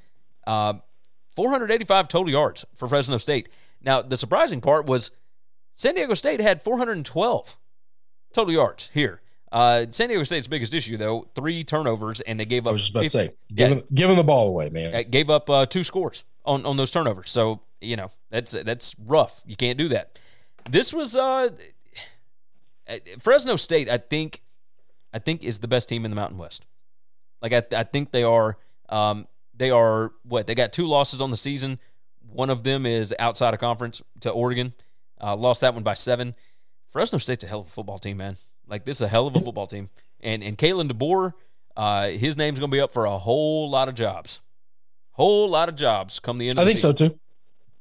Uh, 0.46 0.74
485 1.36 2.08
total 2.08 2.30
yards 2.30 2.64
for 2.74 2.88
Fresno 2.88 3.16
State. 3.16 3.48
Now, 3.82 4.02
the 4.02 4.16
surprising 4.16 4.60
part 4.60 4.86
was 4.86 5.10
San 5.74 5.94
Diego 5.94 6.14
State 6.14 6.40
had 6.40 6.62
412 6.62 7.56
total 8.32 8.52
yards 8.52 8.90
here. 8.92 9.22
Uh, 9.52 9.86
San 9.90 10.08
Diego 10.08 10.22
State's 10.22 10.46
biggest 10.46 10.74
issue, 10.74 10.96
though, 10.96 11.28
three 11.34 11.64
turnovers, 11.64 12.20
and 12.20 12.38
they 12.38 12.44
gave 12.44 12.66
up. 12.66 12.70
I 12.70 12.72
was 12.72 12.82
just 12.82 12.90
about 12.92 13.02
50, 13.04 13.18
to 13.18 13.24
say, 13.24 13.34
giving, 13.54 13.78
yeah, 13.78 13.84
giving 13.94 14.16
the 14.16 14.24
ball 14.24 14.48
away, 14.48 14.68
man. 14.68 15.04
Gave 15.10 15.30
up 15.30 15.48
uh, 15.50 15.66
two 15.66 15.82
scores 15.82 16.24
on, 16.44 16.64
on 16.66 16.76
those 16.76 16.90
turnovers. 16.90 17.30
So 17.30 17.60
you 17.80 17.96
know 17.96 18.10
that's 18.30 18.52
that's 18.52 18.94
rough. 18.98 19.42
You 19.46 19.56
can't 19.56 19.78
do 19.78 19.88
that. 19.88 20.18
This 20.68 20.92
was 20.92 21.16
uh, 21.16 21.48
Fresno 23.18 23.56
State. 23.56 23.88
I 23.88 23.98
think, 23.98 24.42
I 25.12 25.18
think 25.18 25.42
is 25.42 25.60
the 25.60 25.68
best 25.68 25.88
team 25.88 26.04
in 26.04 26.10
the 26.10 26.16
Mountain 26.16 26.38
West. 26.38 26.64
Like 27.42 27.52
I, 27.52 27.62
I 27.76 27.82
think 27.84 28.10
they 28.10 28.22
are. 28.22 28.56
Um, 28.88 29.26
they 29.54 29.70
are 29.70 30.12
what 30.24 30.46
they 30.46 30.54
got 30.54 30.72
two 30.72 30.86
losses 30.86 31.20
on 31.20 31.30
the 31.30 31.36
season. 31.36 31.78
One 32.32 32.48
of 32.48 32.62
them 32.62 32.86
is 32.86 33.14
outside 33.18 33.52
of 33.52 33.60
conference 33.60 34.02
to 34.20 34.30
Oregon. 34.30 34.72
Uh, 35.20 35.36
lost 35.36 35.60
that 35.60 35.74
one 35.74 35.82
by 35.82 35.94
seven. 35.94 36.34
Fresno 36.86 37.18
State's 37.18 37.44
a 37.44 37.46
hell 37.46 37.60
of 37.60 37.66
a 37.66 37.70
football 37.70 37.98
team, 37.98 38.16
man. 38.16 38.36
Like 38.66 38.84
this 38.84 38.98
is 38.98 39.02
a 39.02 39.08
hell 39.08 39.26
of 39.26 39.36
a 39.36 39.40
football 39.40 39.66
team. 39.66 39.90
And 40.20 40.42
and 40.42 40.56
Kalen 40.56 40.90
DeBoer, 40.90 41.34
uh, 41.76 42.08
his 42.08 42.36
name's 42.36 42.58
gonna 42.58 42.72
be 42.72 42.80
up 42.80 42.92
for 42.92 43.04
a 43.04 43.18
whole 43.18 43.68
lot 43.68 43.88
of 43.88 43.94
jobs. 43.94 44.40
Whole 45.12 45.48
lot 45.48 45.68
of 45.68 45.76
jobs 45.76 46.18
come 46.18 46.38
the 46.38 46.48
end. 46.48 46.58
I 46.58 46.64
think 46.64 46.78
season. 46.78 46.96
so 46.96 47.08
too. 47.08 47.18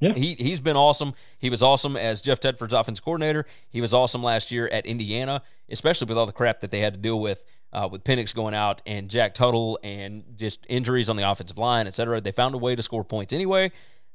Yeah, 0.02 0.14
he 0.14 0.36
he's 0.36 0.62
been 0.62 0.78
awesome. 0.78 1.14
He 1.38 1.50
was 1.50 1.62
awesome 1.62 1.98
as 1.98 2.22
Jeff 2.22 2.40
Tedford's 2.40 2.74
offense 2.74 3.00
coordinator. 3.00 3.46
He 3.70 3.82
was 3.82 3.94
awesome 3.94 4.24
last 4.24 4.52
year 4.52 4.68
at 4.70 4.86
Indiana, 4.86 5.42
especially 5.70 6.08
with 6.08 6.18
all 6.18 6.26
the 6.26 6.32
crap 6.32 6.62
that 6.62 6.72
they 6.72 6.80
had 6.80 6.94
to 6.94 7.00
deal 7.00 7.20
with 7.20 7.44
uh, 7.74 7.88
with 7.92 8.04
Penix 8.04 8.34
going 8.34 8.54
out 8.54 8.82
and 8.86 9.10
Jack 9.10 9.34
Tuttle 9.34 9.80
and 9.84 10.24
just 10.36 10.66
injuries 10.70 11.10
on 11.10 11.16
the 11.16 11.30
offensive 11.30 11.58
line, 11.58 11.88
et 11.88 11.96
cetera. 11.96 12.20
They 12.22 12.32
found 12.32 12.56
a 12.56 12.58
way 12.58 12.76
to 12.76 12.82
score 12.82 13.04
points 13.04 13.34
anyway. 13.34 13.72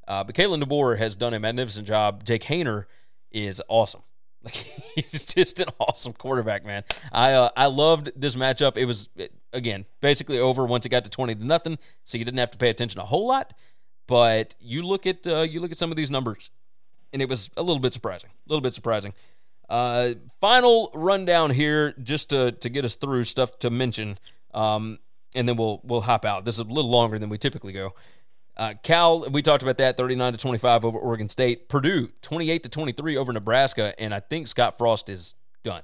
Uh, 0.06 0.24
but 0.24 0.35
Kalen 0.35 0.62
DeBoer 0.62 0.98
has 0.98 1.16
done 1.16 1.35
a 1.35 1.40
magnificent 1.40 1.86
job. 1.86 2.24
Jake 2.24 2.44
Haener 2.44 2.85
is 3.31 3.62
awesome. 3.68 4.02
Like 4.44 4.56
he's 4.94 5.24
just 5.24 5.59
an 5.59 5.68
awesome 5.81 6.12
quarterback, 6.12 6.66
man. 6.66 6.85
I 7.10 7.32
uh, 7.32 7.48
I 7.56 7.64
loved 7.64 8.12
this 8.14 8.36
matchup. 8.36 8.76
It 8.76 8.85
was 8.85 9.09
again 9.55 9.86
basically 10.02 10.39
over 10.39 10.66
once 10.66 10.85
it 10.85 10.90
got 10.90 11.05
to 11.05 11.10
twenty 11.10 11.35
to 11.35 11.43
nothing, 11.43 11.78
so 12.05 12.18
you 12.18 12.26
didn't 12.26 12.40
have 12.40 12.51
to 12.51 12.59
pay 12.59 12.68
attention 12.68 13.01
a 13.01 13.06
whole 13.06 13.26
lot. 13.26 13.55
But 14.06 14.55
you 14.60 14.82
look 14.82 15.06
at 15.06 15.26
uh, 15.26 15.40
you 15.40 15.60
look 15.60 15.70
at 15.70 15.78
some 15.78 15.90
of 15.90 15.97
these 15.97 16.10
numbers, 16.10 16.51
and 17.14 17.22
it 17.22 17.28
was 17.31 17.48
a 17.56 17.62
little 17.62 17.81
bit 17.81 17.94
surprising. 17.94 18.28
A 18.28 18.48
little 18.51 18.60
bit 18.60 18.74
surprising. 18.74 19.14
Uh, 19.69 20.11
final 20.41 20.91
rundown 20.95 21.51
here, 21.51 21.95
just 22.03 22.31
to 22.31 22.53
to 22.53 22.69
get 22.69 22.85
us 22.85 22.97
through 22.97 23.24
stuff 23.24 23.59
to 23.61 23.70
mention, 23.70 24.19
um, 24.53 24.99
and 25.35 25.49
then 25.49 25.57
we'll 25.57 25.81
we'll 25.85 26.03
hop 26.03 26.24
out. 26.24 26.45
This 26.45 26.57
is 26.57 26.61
a 26.61 26.65
little 26.65 26.91
longer 26.91 27.19
than 27.19 27.31
we 27.31 27.39
typically 27.39 27.73
go. 27.73 27.95
Uh, 28.57 28.74
Cal, 28.82 29.28
we 29.31 29.43
talked 29.43 29.62
about 29.62 29.78
that, 29.78 29.97
thirty 29.97 30.15
nine 30.15 30.32
to 30.32 30.39
twenty 30.39 30.59
five 30.59 30.85
over 30.85 30.99
Oregon 30.99 31.28
State. 31.28 31.69
Purdue, 31.69 32.11
twenty 32.23 32.51
eight 32.51 32.62
to 32.62 32.69
twenty 32.69 32.93
three 32.93 33.16
over 33.16 33.32
Nebraska, 33.32 33.99
and 33.99 34.15
I 34.15 34.20
think 34.20 34.49
Scott 34.49 34.78
Frost 34.78 35.09
is 35.09 35.35
done. 35.62 35.82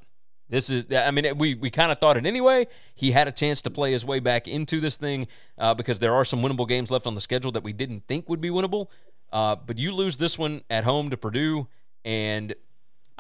This 0.51 0.69
is, 0.69 0.87
I 0.93 1.13
mean, 1.13 1.39
we, 1.39 1.55
we 1.55 1.71
kind 1.71 1.93
of 1.93 1.99
thought 1.99 2.17
it 2.17 2.27
anyway. 2.27 2.67
He 2.97 3.13
had 3.13 3.29
a 3.29 3.33
chance 3.33 3.63
to 3.63 3.71
play 3.71 3.93
his 3.93 4.05
way 4.05 4.19
back 4.19 4.49
into 4.49 4.81
this 4.81 4.97
thing 4.97 5.29
uh, 5.57 5.75
because 5.75 6.01
there 6.01 6.13
are 6.13 6.25
some 6.25 6.43
winnable 6.43 6.67
games 6.67 6.91
left 6.91 7.07
on 7.07 7.15
the 7.15 7.21
schedule 7.21 7.53
that 7.53 7.63
we 7.63 7.73
didn't 7.73 8.09
think 8.09 8.29
would 8.29 8.41
be 8.41 8.51
winnable. 8.51 8.89
Uh, 9.33 9.55
but 9.55 9.79
you 9.79 9.93
lose 9.93 10.17
this 10.17 10.37
one 10.37 10.63
at 10.69 10.83
home 10.83 11.09
to 11.11 11.17
Purdue, 11.17 11.69
and 12.05 12.53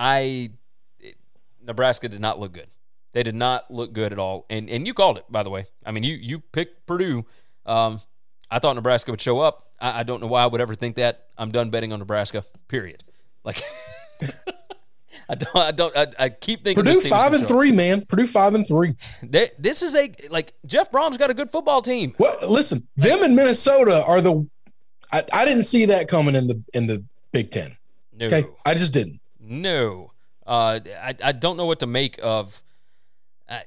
I 0.00 0.50
Nebraska 1.62 2.08
did 2.08 2.22
not 2.22 2.40
look 2.40 2.52
good. 2.54 2.68
They 3.12 3.22
did 3.22 3.34
not 3.34 3.70
look 3.70 3.92
good 3.92 4.12
at 4.12 4.18
all. 4.18 4.46
And 4.48 4.70
and 4.70 4.86
you 4.86 4.94
called 4.94 5.18
it, 5.18 5.26
by 5.28 5.42
the 5.42 5.50
way. 5.50 5.66
I 5.84 5.92
mean, 5.92 6.04
you 6.04 6.14
you 6.14 6.40
picked 6.40 6.86
Purdue. 6.86 7.26
Um, 7.66 8.00
I 8.50 8.58
thought 8.60 8.74
Nebraska 8.76 9.10
would 9.10 9.20
show 9.20 9.40
up. 9.40 9.68
I, 9.78 10.00
I, 10.00 10.02
don't 10.02 10.20
know 10.20 10.26
why 10.26 10.42
I 10.42 10.46
would 10.46 10.60
ever 10.60 10.74
think 10.74 10.96
that. 10.96 11.26
I'm 11.36 11.52
done 11.52 11.70
betting 11.70 11.92
on 11.92 11.98
Nebraska. 11.98 12.44
Period. 12.66 13.04
Like. 13.44 13.62
I 15.28 15.34
don't. 15.34 15.56
I 15.56 15.70
don't. 15.70 15.96
I, 15.96 16.06
I 16.18 16.28
keep 16.30 16.64
thinking 16.64 16.82
Purdue 16.82 17.00
five 17.02 17.34
and 17.34 17.46
three, 17.46 17.70
man. 17.70 18.04
Purdue 18.06 18.26
five 18.26 18.54
and 18.54 18.66
three. 18.66 18.96
They, 19.22 19.50
this 19.58 19.82
is 19.82 19.94
a 19.94 20.10
like 20.28 20.54
Jeff 20.66 20.90
Brohm's 20.90 21.18
got 21.18 21.30
a 21.30 21.34
good 21.34 21.50
football 21.50 21.82
team. 21.82 22.14
Well, 22.18 22.36
listen, 22.48 22.88
them 22.96 23.22
in 23.22 23.36
Minnesota 23.36 24.04
are 24.04 24.20
the. 24.20 24.48
I, 25.12 25.22
I 25.32 25.44
didn't 25.44 25.64
see 25.64 25.84
that 25.86 26.08
coming 26.08 26.34
in 26.34 26.48
the 26.48 26.62
in 26.74 26.88
the 26.88 27.04
Big 27.30 27.50
Ten. 27.50 27.76
No. 28.12 28.26
Okay, 28.26 28.48
I 28.66 28.74
just 28.74 28.92
didn't. 28.92 29.19
No, 29.50 30.12
uh, 30.46 30.78
I 30.86 31.14
I 31.22 31.32
don't 31.32 31.56
know 31.56 31.66
what 31.66 31.80
to 31.80 31.86
make 31.86 32.20
of. 32.22 32.62
Uh, 33.48 33.58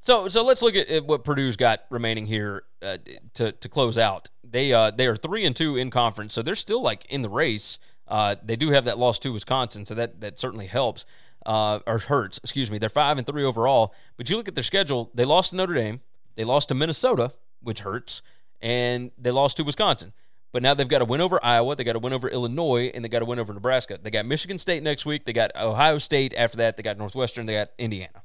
so 0.00 0.28
so 0.28 0.42
let's 0.42 0.62
look 0.62 0.74
at, 0.74 1.04
what 1.04 1.22
Purdue's 1.22 1.56
got 1.56 1.82
remaining 1.90 2.26
here 2.26 2.64
uh, 2.80 2.96
to 3.34 3.52
to 3.52 3.68
close 3.68 3.98
out. 3.98 4.30
They 4.42 4.72
uh 4.72 4.90
they 4.90 5.06
are 5.06 5.16
three 5.16 5.44
and 5.44 5.54
two 5.54 5.76
in 5.76 5.90
conference, 5.90 6.32
so 6.32 6.40
they're 6.40 6.54
still 6.54 6.82
like 6.82 7.04
in 7.10 7.20
the 7.20 7.28
race. 7.28 7.78
Uh, 8.08 8.36
they 8.42 8.56
do 8.56 8.70
have 8.70 8.86
that 8.86 8.98
loss 8.98 9.18
to 9.20 9.34
Wisconsin, 9.34 9.84
so 9.84 9.94
that 9.94 10.22
that 10.22 10.40
certainly 10.40 10.66
helps 10.66 11.04
uh, 11.44 11.80
or 11.86 11.98
hurts. 11.98 12.38
Excuse 12.38 12.70
me. 12.70 12.78
They're 12.78 12.88
five 12.88 13.18
and 13.18 13.26
three 13.26 13.44
overall, 13.44 13.94
but 14.16 14.30
you 14.30 14.36
look 14.38 14.48
at 14.48 14.54
their 14.54 14.64
schedule. 14.64 15.10
They 15.14 15.26
lost 15.26 15.50
to 15.50 15.56
Notre 15.56 15.74
Dame, 15.74 16.00
they 16.36 16.44
lost 16.44 16.68
to 16.68 16.74
Minnesota, 16.74 17.34
which 17.62 17.80
hurts, 17.80 18.22
and 18.62 19.10
they 19.18 19.30
lost 19.30 19.58
to 19.58 19.62
Wisconsin. 19.62 20.14
But 20.52 20.62
now 20.62 20.74
they've 20.74 20.88
got 20.88 20.98
to 20.98 21.04
win 21.04 21.20
over 21.20 21.38
Iowa, 21.44 21.76
they 21.76 21.84
got 21.84 21.92
to 21.92 22.00
win 22.00 22.12
over 22.12 22.28
Illinois, 22.28 22.90
and 22.92 23.04
they 23.04 23.08
got 23.08 23.20
to 23.20 23.24
win 23.24 23.38
over 23.38 23.52
Nebraska. 23.52 23.98
They 24.02 24.10
got 24.10 24.26
Michigan 24.26 24.58
State 24.58 24.82
next 24.82 25.06
week. 25.06 25.24
They 25.24 25.32
got 25.32 25.52
Ohio 25.54 25.98
State 25.98 26.34
after 26.36 26.56
that. 26.58 26.76
They 26.76 26.82
got 26.82 26.98
Northwestern. 26.98 27.46
They 27.46 27.54
got 27.54 27.70
Indiana. 27.78 28.22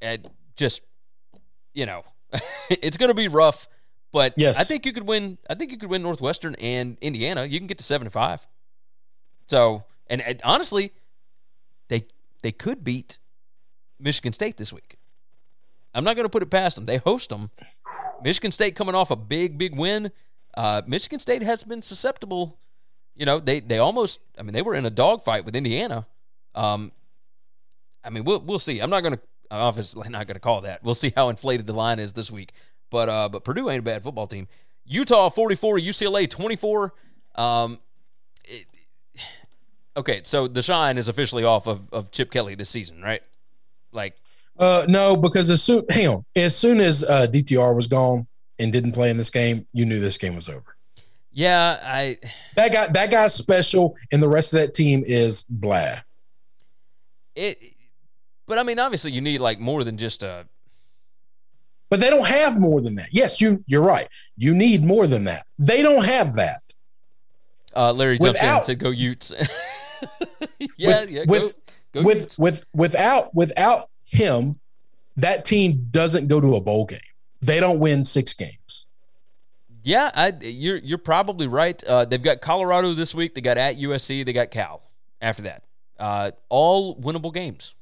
And 0.00 0.30
just, 0.56 0.80
you 1.74 1.84
know, 1.84 2.04
it's 2.70 2.96
going 2.96 3.10
to 3.10 3.14
be 3.14 3.28
rough. 3.28 3.68
But 4.12 4.34
yes. 4.36 4.58
I 4.58 4.64
think 4.64 4.86
you 4.86 4.92
could 4.92 5.06
win. 5.06 5.38
I 5.48 5.54
think 5.54 5.72
you 5.72 5.78
could 5.78 5.90
win 5.90 6.02
Northwestern 6.02 6.54
and 6.56 6.98
Indiana. 7.00 7.44
You 7.44 7.58
can 7.58 7.66
get 7.66 7.78
to 7.78 7.84
seven 7.84 8.06
and 8.06 8.12
five. 8.12 8.46
So, 9.46 9.84
and, 10.06 10.20
and 10.20 10.40
honestly, 10.44 10.92
they 11.88 12.06
they 12.42 12.52
could 12.52 12.84
beat 12.84 13.18
Michigan 13.98 14.32
State 14.32 14.58
this 14.58 14.72
week. 14.72 14.96
I'm 15.94 16.04
not 16.04 16.16
going 16.16 16.24
to 16.24 16.30
put 16.30 16.42
it 16.42 16.50
past 16.50 16.76
them. 16.76 16.86
They 16.86 16.98
host 16.98 17.30
them. 17.30 17.50
Michigan 18.22 18.52
State 18.52 18.76
coming 18.76 18.94
off 18.94 19.10
a 19.10 19.16
big, 19.16 19.58
big 19.58 19.76
win. 19.76 20.10
Uh, 20.54 20.82
Michigan 20.86 21.18
State 21.18 21.42
has 21.42 21.64
been 21.64 21.82
susceptible. 21.82 22.58
You 23.14 23.26
know, 23.26 23.38
they 23.38 23.60
they 23.60 23.78
almost. 23.78 24.20
I 24.38 24.42
mean, 24.42 24.52
they 24.52 24.62
were 24.62 24.74
in 24.74 24.86
a 24.86 24.90
dogfight 24.90 25.44
with 25.44 25.56
Indiana. 25.56 26.06
Um, 26.54 26.92
I 28.04 28.10
mean, 28.10 28.24
we'll 28.24 28.40
we'll 28.40 28.58
see. 28.58 28.80
I'm 28.80 28.90
not 28.90 29.02
going 29.02 29.14
to 29.14 29.20
I'm 29.52 29.60
obviously 29.60 30.08
not 30.08 30.26
going 30.26 30.34
to 30.34 30.40
call 30.40 30.62
that. 30.62 30.82
We'll 30.82 30.94
see 30.94 31.12
how 31.14 31.28
inflated 31.28 31.66
the 31.66 31.74
line 31.74 31.98
is 31.98 32.14
this 32.14 32.30
week. 32.30 32.52
But 32.90 33.08
uh, 33.08 33.28
but 33.28 33.44
Purdue 33.44 33.68
ain't 33.68 33.80
a 33.80 33.82
bad 33.82 34.02
football 34.02 34.26
team. 34.26 34.48
Utah 34.84 35.28
44, 35.28 35.78
UCLA 35.78 36.28
24. 36.28 36.94
Um, 37.34 37.78
it, 38.44 38.66
okay, 39.96 40.22
so 40.24 40.48
the 40.48 40.62
shine 40.62 40.96
is 40.98 41.08
officially 41.08 41.44
off 41.44 41.66
of, 41.66 41.88
of 41.92 42.10
Chip 42.10 42.30
Kelly 42.30 42.54
this 42.54 42.70
season, 42.70 43.00
right? 43.02 43.22
Like, 43.92 44.16
uh, 44.58 44.86
no, 44.88 45.16
because 45.16 45.50
as 45.50 45.62
soon 45.62 45.84
hang 45.90 46.08
on, 46.08 46.24
as 46.34 46.56
soon 46.56 46.80
as 46.80 47.04
uh, 47.04 47.26
DTR 47.26 47.76
was 47.76 47.86
gone 47.86 48.26
and 48.62 48.72
didn't 48.72 48.92
play 48.92 49.10
in 49.10 49.16
this 49.16 49.30
game, 49.30 49.66
you 49.72 49.84
knew 49.84 50.00
this 50.00 50.18
game 50.18 50.36
was 50.36 50.48
over. 50.48 50.76
Yeah, 51.32 51.80
I 51.82 52.18
that 52.56 52.72
guy 52.72 52.86
that 52.88 53.10
guy's 53.10 53.34
special, 53.34 53.96
and 54.12 54.22
the 54.22 54.28
rest 54.28 54.52
of 54.52 54.60
that 54.60 54.74
team 54.74 55.02
is 55.06 55.42
blah. 55.44 56.00
It, 57.34 57.58
but 58.46 58.58
I 58.58 58.62
mean, 58.62 58.78
obviously, 58.78 59.12
you 59.12 59.22
need 59.22 59.38
like 59.38 59.58
more 59.58 59.82
than 59.82 59.96
just 59.96 60.22
a. 60.22 60.46
But 61.88 62.00
they 62.00 62.10
don't 62.10 62.26
have 62.26 62.58
more 62.58 62.80
than 62.80 62.94
that. 62.96 63.08
Yes, 63.12 63.40
you 63.40 63.64
you're 63.66 63.82
right. 63.82 64.08
You 64.36 64.54
need 64.54 64.84
more 64.84 65.06
than 65.06 65.24
that. 65.24 65.46
They 65.58 65.82
don't 65.82 66.04
have 66.04 66.34
that. 66.34 66.60
Uh, 67.74 67.92
Larry 67.92 68.18
Without, 68.20 68.66
said, 68.66 68.78
"Go 68.78 68.90
Utes." 68.90 69.32
yeah, 70.76 71.00
with, 71.00 71.10
yeah, 71.10 71.24
with 71.26 71.56
go, 71.92 72.00
go 72.00 72.02
with 72.02 72.20
Utes. 72.20 72.38
with 72.38 72.64
without 72.74 73.34
without 73.34 73.88
him, 74.04 74.58
that 75.16 75.46
team 75.46 75.88
doesn't 75.90 76.28
go 76.28 76.40
to 76.40 76.56
a 76.56 76.60
bowl 76.60 76.84
game. 76.84 77.00
They 77.42 77.60
don't 77.60 77.80
win 77.80 78.04
six 78.04 78.34
games. 78.34 78.86
Yeah, 79.82 80.10
I, 80.14 80.32
you're 80.40 80.76
you're 80.76 80.98
probably 80.98 81.48
right. 81.48 81.82
Uh, 81.82 82.04
they've 82.04 82.22
got 82.22 82.40
Colorado 82.40 82.94
this 82.94 83.14
week. 83.14 83.34
They 83.34 83.40
got 83.40 83.58
at 83.58 83.76
USC. 83.76 84.24
They 84.24 84.32
got 84.32 84.52
Cal 84.52 84.80
after 85.20 85.42
that. 85.42 85.64
Uh, 85.98 86.30
all 86.48 86.96
winnable 86.96 87.34
games, 87.34 87.74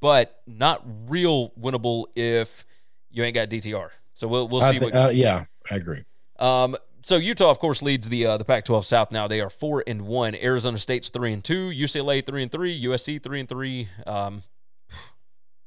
but 0.00 0.40
not 0.46 0.84
real 1.08 1.50
winnable 1.60 2.06
if 2.14 2.64
you 3.10 3.24
ain't 3.24 3.34
got 3.34 3.50
DTR. 3.50 3.90
So 4.14 4.28
we'll 4.28 4.46
we'll 4.46 4.62
see. 4.62 4.78
Th- 4.78 4.94
uh, 4.94 5.10
yeah, 5.12 5.46
I 5.68 5.74
agree. 5.74 6.04
Um, 6.38 6.76
so 7.02 7.16
Utah, 7.16 7.50
of 7.50 7.58
course, 7.58 7.82
leads 7.82 8.08
the 8.08 8.26
uh, 8.26 8.36
the 8.36 8.44
Pac-12 8.44 8.84
South 8.84 9.10
now. 9.10 9.26
They 9.26 9.40
are 9.40 9.50
four 9.50 9.82
and 9.84 10.02
one. 10.02 10.36
Arizona 10.36 10.78
State's 10.78 11.08
three 11.08 11.32
and 11.32 11.42
two. 11.42 11.70
UCLA 11.70 12.24
three 12.24 12.42
and 12.42 12.52
three. 12.52 12.84
USC 12.84 13.20
three 13.22 13.40
and 13.40 13.48
three. 13.48 13.88
Um, 14.06 14.42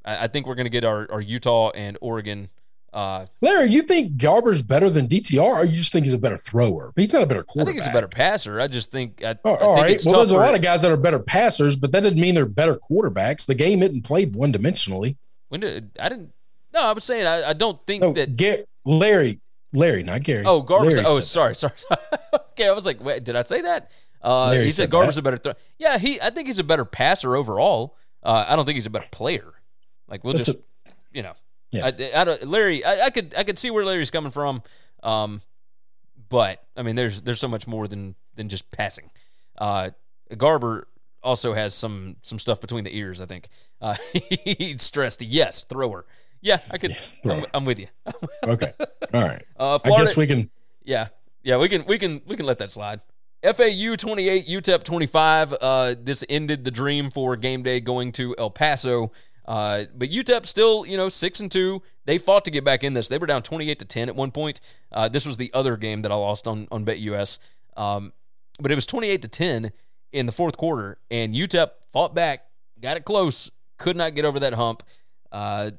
I, 0.05 0.23
I 0.23 0.27
think 0.27 0.47
we're 0.47 0.55
going 0.55 0.65
to 0.65 0.71
get 0.71 0.83
our, 0.83 1.11
our 1.11 1.21
Utah 1.21 1.71
and 1.71 1.97
Oregon. 2.01 2.49
Uh, 2.93 3.25
Larry, 3.39 3.69
you 3.69 3.83
think 3.83 4.17
Garbers 4.17 4.65
better 4.65 4.89
than 4.89 5.07
DTR, 5.07 5.41
or 5.41 5.65
you 5.65 5.77
just 5.77 5.93
think 5.93 6.05
he's 6.05 6.13
a 6.13 6.17
better 6.17 6.37
thrower? 6.37 6.91
He's 6.97 7.13
not 7.13 7.23
a 7.23 7.25
better 7.25 7.43
quarterback. 7.43 7.69
I 7.69 7.73
think 7.73 7.83
he's 7.83 7.91
a 7.91 7.95
better 7.95 8.07
passer. 8.07 8.59
I 8.59 8.67
just 8.67 8.91
think. 8.91 9.23
I, 9.23 9.37
oh, 9.45 9.55
all 9.55 9.75
right. 9.75 10.01
Well, 10.05 10.19
there's 10.19 10.31
a 10.31 10.37
lot 10.37 10.55
of 10.55 10.61
guys 10.61 10.81
that 10.81 10.91
are 10.91 10.97
better 10.97 11.19
passers, 11.19 11.77
but 11.77 11.93
that 11.93 12.01
doesn't 12.01 12.19
mean 12.19 12.35
they're 12.35 12.45
better 12.45 12.75
quarterbacks. 12.75 13.45
The 13.45 13.55
game 13.55 13.81
isn't 13.81 14.03
played 14.03 14.35
one 14.35 14.51
dimensionally. 14.51 15.15
When 15.47 15.61
did 15.61 15.91
I 15.99 16.09
didn't? 16.09 16.33
No, 16.73 16.81
I 16.81 16.91
was 16.91 17.03
saying 17.03 17.25
I, 17.25 17.49
I 17.49 17.53
don't 17.53 17.79
think 17.85 18.01
no, 18.03 18.13
that. 18.13 18.35
Get 18.35 18.67
Larry, 18.85 19.39
Larry, 19.73 20.03
not 20.03 20.23
Gary. 20.23 20.43
Oh, 20.45 20.61
Garber. 20.61 20.91
Oh, 21.05 21.19
sorry, 21.21 21.55
sorry, 21.55 21.73
sorry. 21.77 22.01
okay, 22.33 22.67
I 22.67 22.71
was 22.71 22.85
like, 22.85 23.01
wait, 23.01 23.23
did 23.23 23.35
I 23.35 23.41
say 23.41 23.61
that? 23.61 23.91
Uh, 24.21 24.51
he 24.51 24.65
said, 24.65 24.73
said 24.73 24.89
Garber's 24.91 25.17
a 25.17 25.21
better 25.21 25.37
thrower. 25.37 25.55
Yeah, 25.79 25.97
he. 25.97 26.19
I 26.21 26.29
think 26.29 26.47
he's 26.47 26.59
a 26.59 26.63
better 26.63 26.85
passer 26.85 27.35
overall. 27.35 27.95
Uh, 28.21 28.45
I 28.47 28.55
don't 28.55 28.65
think 28.65 28.75
he's 28.75 28.85
a 28.85 28.91
better 28.91 29.07
player. 29.11 29.53
Like 30.07 30.23
we'll 30.23 30.33
That's 30.33 30.47
just, 30.47 30.57
a, 30.57 30.91
you 31.13 31.23
know, 31.23 31.33
yeah. 31.71 31.85
I, 31.85 32.21
I 32.21 32.23
don't, 32.23 32.47
Larry, 32.47 32.83
I, 32.83 33.05
I, 33.05 33.09
could 33.09 33.33
I 33.37 33.43
could 33.43 33.57
see 33.57 33.71
where 33.71 33.85
Larry's 33.85 34.11
coming 34.11 34.31
from, 34.31 34.61
um, 35.03 35.41
but 36.29 36.63
I 36.75 36.83
mean, 36.83 36.95
there's 36.95 37.21
there's 37.21 37.39
so 37.39 37.47
much 37.47 37.67
more 37.67 37.87
than 37.87 38.15
than 38.35 38.49
just 38.49 38.71
passing. 38.71 39.09
Uh, 39.57 39.91
Garber 40.37 40.87
also 41.23 41.53
has 41.53 41.73
some 41.73 42.17
some 42.21 42.39
stuff 42.39 42.61
between 42.61 42.83
the 42.83 42.95
ears. 42.95 43.21
I 43.21 43.25
think 43.25 43.49
uh, 43.81 43.95
he 44.13 44.75
stressed 44.77 45.21
yes 45.21 45.63
thrower. 45.63 46.05
Yeah, 46.41 46.59
I 46.71 46.77
could. 46.77 46.91
Yes, 46.91 47.17
I'm, 47.23 47.45
I'm, 47.53 47.65
with 47.65 47.77
you. 47.77 47.87
okay, 48.43 48.73
all 49.13 49.21
right. 49.21 49.43
Uh, 49.57 49.77
Florida, 49.77 50.03
I 50.03 50.05
guess 50.05 50.17
we 50.17 50.25
can. 50.25 50.49
Yeah, 50.83 51.09
yeah, 51.43 51.57
we 51.57 51.69
can 51.69 51.85
we 51.85 51.97
can 51.97 52.21
we 52.25 52.35
can 52.35 52.45
let 52.45 52.57
that 52.57 52.71
slide. 52.71 53.01
FAU 53.43 53.95
28, 53.95 54.47
UTEP 54.47 54.83
25. 54.83 55.53
Uh, 55.59 55.95
this 55.99 56.23
ended 56.29 56.63
the 56.63 56.69
dream 56.69 57.09
for 57.09 57.35
game 57.35 57.63
day 57.63 57.79
going 57.79 58.11
to 58.13 58.35
El 58.37 58.51
Paso. 58.51 59.11
Uh, 59.45 59.85
but 59.95 60.09
UTEP 60.09 60.45
still, 60.45 60.85
you 60.85 60.97
know, 60.97 61.09
six 61.09 61.39
and 61.39 61.51
two. 61.51 61.81
They 62.05 62.17
fought 62.17 62.45
to 62.45 62.51
get 62.51 62.63
back 62.63 62.83
in 62.83 62.93
this. 62.93 63.07
They 63.07 63.17
were 63.17 63.27
down 63.27 63.43
28 63.43 63.79
to 63.79 63.85
10 63.85 64.09
at 64.09 64.15
one 64.15 64.31
point. 64.31 64.59
Uh, 64.91 65.09
this 65.09 65.25
was 65.25 65.37
the 65.37 65.51
other 65.53 65.77
game 65.77 66.01
that 66.03 66.11
I 66.11 66.15
lost 66.15 66.47
on 66.47 66.67
on 66.71 66.85
BetUS. 66.85 67.39
Um, 67.75 68.13
but 68.59 68.71
it 68.71 68.75
was 68.75 68.85
28 68.85 69.21
to 69.23 69.27
10 69.27 69.71
in 70.11 70.25
the 70.25 70.31
fourth 70.31 70.57
quarter, 70.57 70.97
and 71.09 71.33
UTEP 71.33 71.71
fought 71.91 72.13
back, 72.13 72.45
got 72.79 72.97
it 72.97 73.05
close, 73.05 73.49
could 73.77 73.95
not 73.95 74.13
get 74.13 74.25
over 74.25 74.39
that 74.39 74.53
hump. 74.53 74.83
Uh, 75.31 75.71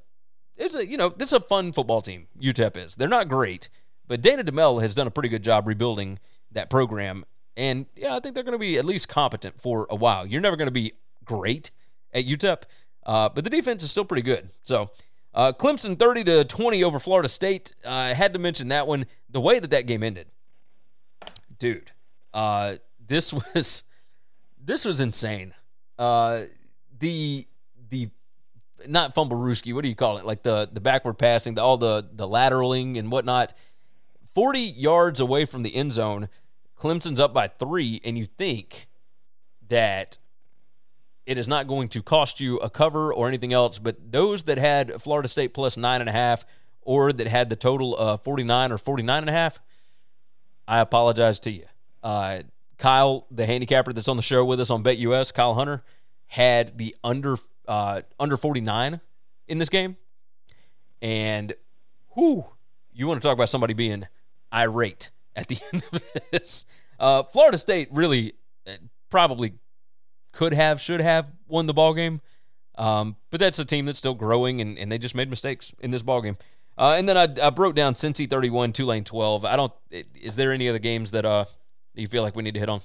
it's 0.57 0.75
a 0.75 0.87
you 0.87 0.97
know 0.97 1.09
this 1.09 1.31
is 1.31 1.35
a 1.35 1.41
fun 1.41 1.73
football 1.73 2.01
team. 2.01 2.29
UTEP 2.41 2.77
is. 2.77 2.97
They're 2.97 3.09
not 3.09 3.29
great, 3.29 3.69
but 4.07 4.21
Dana 4.21 4.45
Dimel 4.45 4.81
has 4.81 4.95
done 4.95 5.07
a 5.07 5.11
pretty 5.11 5.29
good 5.29 5.43
job 5.43 5.67
rebuilding 5.67 6.19
that 6.51 6.71
program, 6.71 7.25
and 7.57 7.87
yeah, 7.97 8.17
I 8.17 8.21
think 8.21 8.35
they're 8.35 8.45
going 8.45 8.53
to 8.53 8.59
be 8.59 8.79
at 8.79 8.85
least 8.85 9.09
competent 9.09 9.61
for 9.61 9.87
a 9.91 9.97
while. 9.97 10.27
You're 10.27 10.41
never 10.41 10.57
going 10.57 10.67
to 10.67 10.73
be 10.73 10.93
great 11.25 11.71
at 12.13 12.27
UTEP, 12.27 12.63
uh, 13.05 13.29
but 13.29 13.45
the 13.45 13.51
defense 13.51 13.83
is 13.83 13.91
still 13.91 14.05
pretty 14.05 14.23
good. 14.23 14.51
So, 14.63 14.91
uh, 15.35 15.53
Clemson 15.53 15.99
30 15.99 16.25
to 16.25 16.45
20 16.45 16.85
over 16.85 16.99
Florida 16.99 17.29
State. 17.29 17.73
Uh, 17.85 17.91
I 17.91 18.15
had 18.15 18.33
to 18.35 18.39
mention 18.39 18.69
that 18.69 18.87
one. 18.87 19.07
The 19.31 19.41
way 19.41 19.59
that 19.59 19.71
that 19.71 19.87
game 19.87 20.03
ended, 20.03 20.27
dude, 21.59 21.93
uh, 22.35 22.77
this 23.05 23.33
was 23.55 23.85
this 24.63 24.85
was 24.85 25.01
insane. 25.01 25.55
Uh, 25.99 26.43
the 26.99 27.47
the 27.89 28.11
not 28.87 29.15
fumble 29.15 29.37
rooski. 29.37 29.75
What 29.75 29.83
do 29.83 29.89
you 29.89 29.97
call 29.97 30.19
it? 30.19 30.25
Like 30.25 30.43
the 30.43 30.69
the 30.71 30.81
backward 30.81 31.15
passing, 31.15 31.55
the, 31.55 31.63
all 31.63 31.79
the 31.79 32.09
the 32.13 32.27
lateraling 32.27 32.99
and 32.99 33.11
whatnot. 33.11 33.55
Forty 34.35 34.61
yards 34.61 35.21
away 35.21 35.45
from 35.45 35.63
the 35.63 35.75
end 35.75 35.93
zone, 35.93 36.29
Clemson's 36.79 37.21
up 37.21 37.35
by 37.35 37.49
three, 37.49 38.01
and 38.05 38.17
you 38.17 38.27
think 38.27 38.89
that 39.69 40.19
it 41.27 41.39
is 41.39 41.47
not 41.47 41.67
going 41.67 41.89
to 41.89 42.03
cost 42.03 42.41
you 42.41 42.59
a 42.59 42.71
cover 42.71 43.13
or 43.13 43.29
anything 43.29 43.53
else. 43.53 43.79
But 43.79 44.13
those 44.13 44.45
that 44.45 44.59
had 44.59 45.01
Florida 45.01 45.29
State 45.29 45.55
plus 45.55 45.77
nine 45.77 46.01
and 46.01 46.09
a 46.11 46.13
half 46.13 46.45
or 46.81 47.13
that 47.13 47.27
had 47.27 47.49
the 47.49 47.57
total 47.57 47.97
of 47.97 48.23
49 48.25 48.73
or 48.73 48.79
49 48.79 49.19
and 49.19 49.31
a 49.31 49.33
half, 49.33 49.61
I 50.67 50.81
apologize 50.81 51.39
to 51.41 51.51
you. 51.51 51.65
Uh, 52.03 52.43
Kyle, 52.79 53.27
the 53.31 53.47
handicapper 53.47 53.93
that's 53.93 54.09
on 54.09 54.17
the 54.17 54.23
show 54.23 54.45
with 54.45 54.61
us 54.61 54.71
on 54.71 54.83
BetUS, 54.83 55.33
Kyle 55.33 55.55
Hunter, 55.55 55.85
had 56.27 56.79
the 56.79 56.97
under 57.05 57.37
uh, 57.69 58.03
under 58.19 58.37
49 58.37 59.01
in 59.47 59.59
this 59.59 59.69
game. 59.69 59.97
And 61.01 61.53
who 62.15 62.45
you 62.93 63.07
want 63.07 63.23
to 63.23 63.27
talk 63.27 63.35
about 63.35 63.49
somebody 63.49 63.75
being 63.75 64.07
irate 64.53 65.11
at 65.37 65.49
the 65.49 65.59
end 65.73 65.85
of 65.93 66.03
this. 66.31 66.67
Uh, 66.99 67.23
Florida 67.23 67.59
State 67.59 67.89
really 67.93 68.35
uh, 68.67 68.73
probably 69.11 69.55
could 70.33 70.55
have, 70.55 70.81
should 70.81 71.01
have 71.01 71.33
won 71.47 71.67
the 71.67 71.75
ball 71.75 71.95
game. 71.95 72.21
Um, 72.77 73.17
but 73.31 73.39
that's 73.39 73.59
a 73.59 73.65
team 73.65 73.85
that's 73.85 73.99
still 73.99 74.15
growing, 74.15 74.61
and, 74.61 74.79
and 74.79 74.91
they 74.91 74.99
just 74.99 75.15
made 75.15 75.29
mistakes 75.29 75.75
in 75.81 75.91
this 75.91 76.03
ball 76.03 76.23
game. 76.23 76.37
Uh, 76.79 76.95
and 76.97 77.09
then 77.09 77.17
I, 77.17 77.47
I 77.47 77.51
broke 77.51 77.75
down 77.75 77.95
Cincy 77.95 78.29
31, 78.29 78.73
Tulane 78.73 79.05
12. 79.05 79.45
I 79.45 79.57
don't. 79.57 79.73
Is 79.91 80.37
there 80.37 80.53
any 80.53 80.69
other 80.69 80.79
games 80.79 81.11
that 81.11 81.25
uh 81.25 81.45
you 81.95 82.07
feel 82.07 82.23
like 82.23 82.35
we 82.35 82.43
need 82.43 82.55
to 82.55 82.61
hit 82.61 82.71
on? 82.71 82.81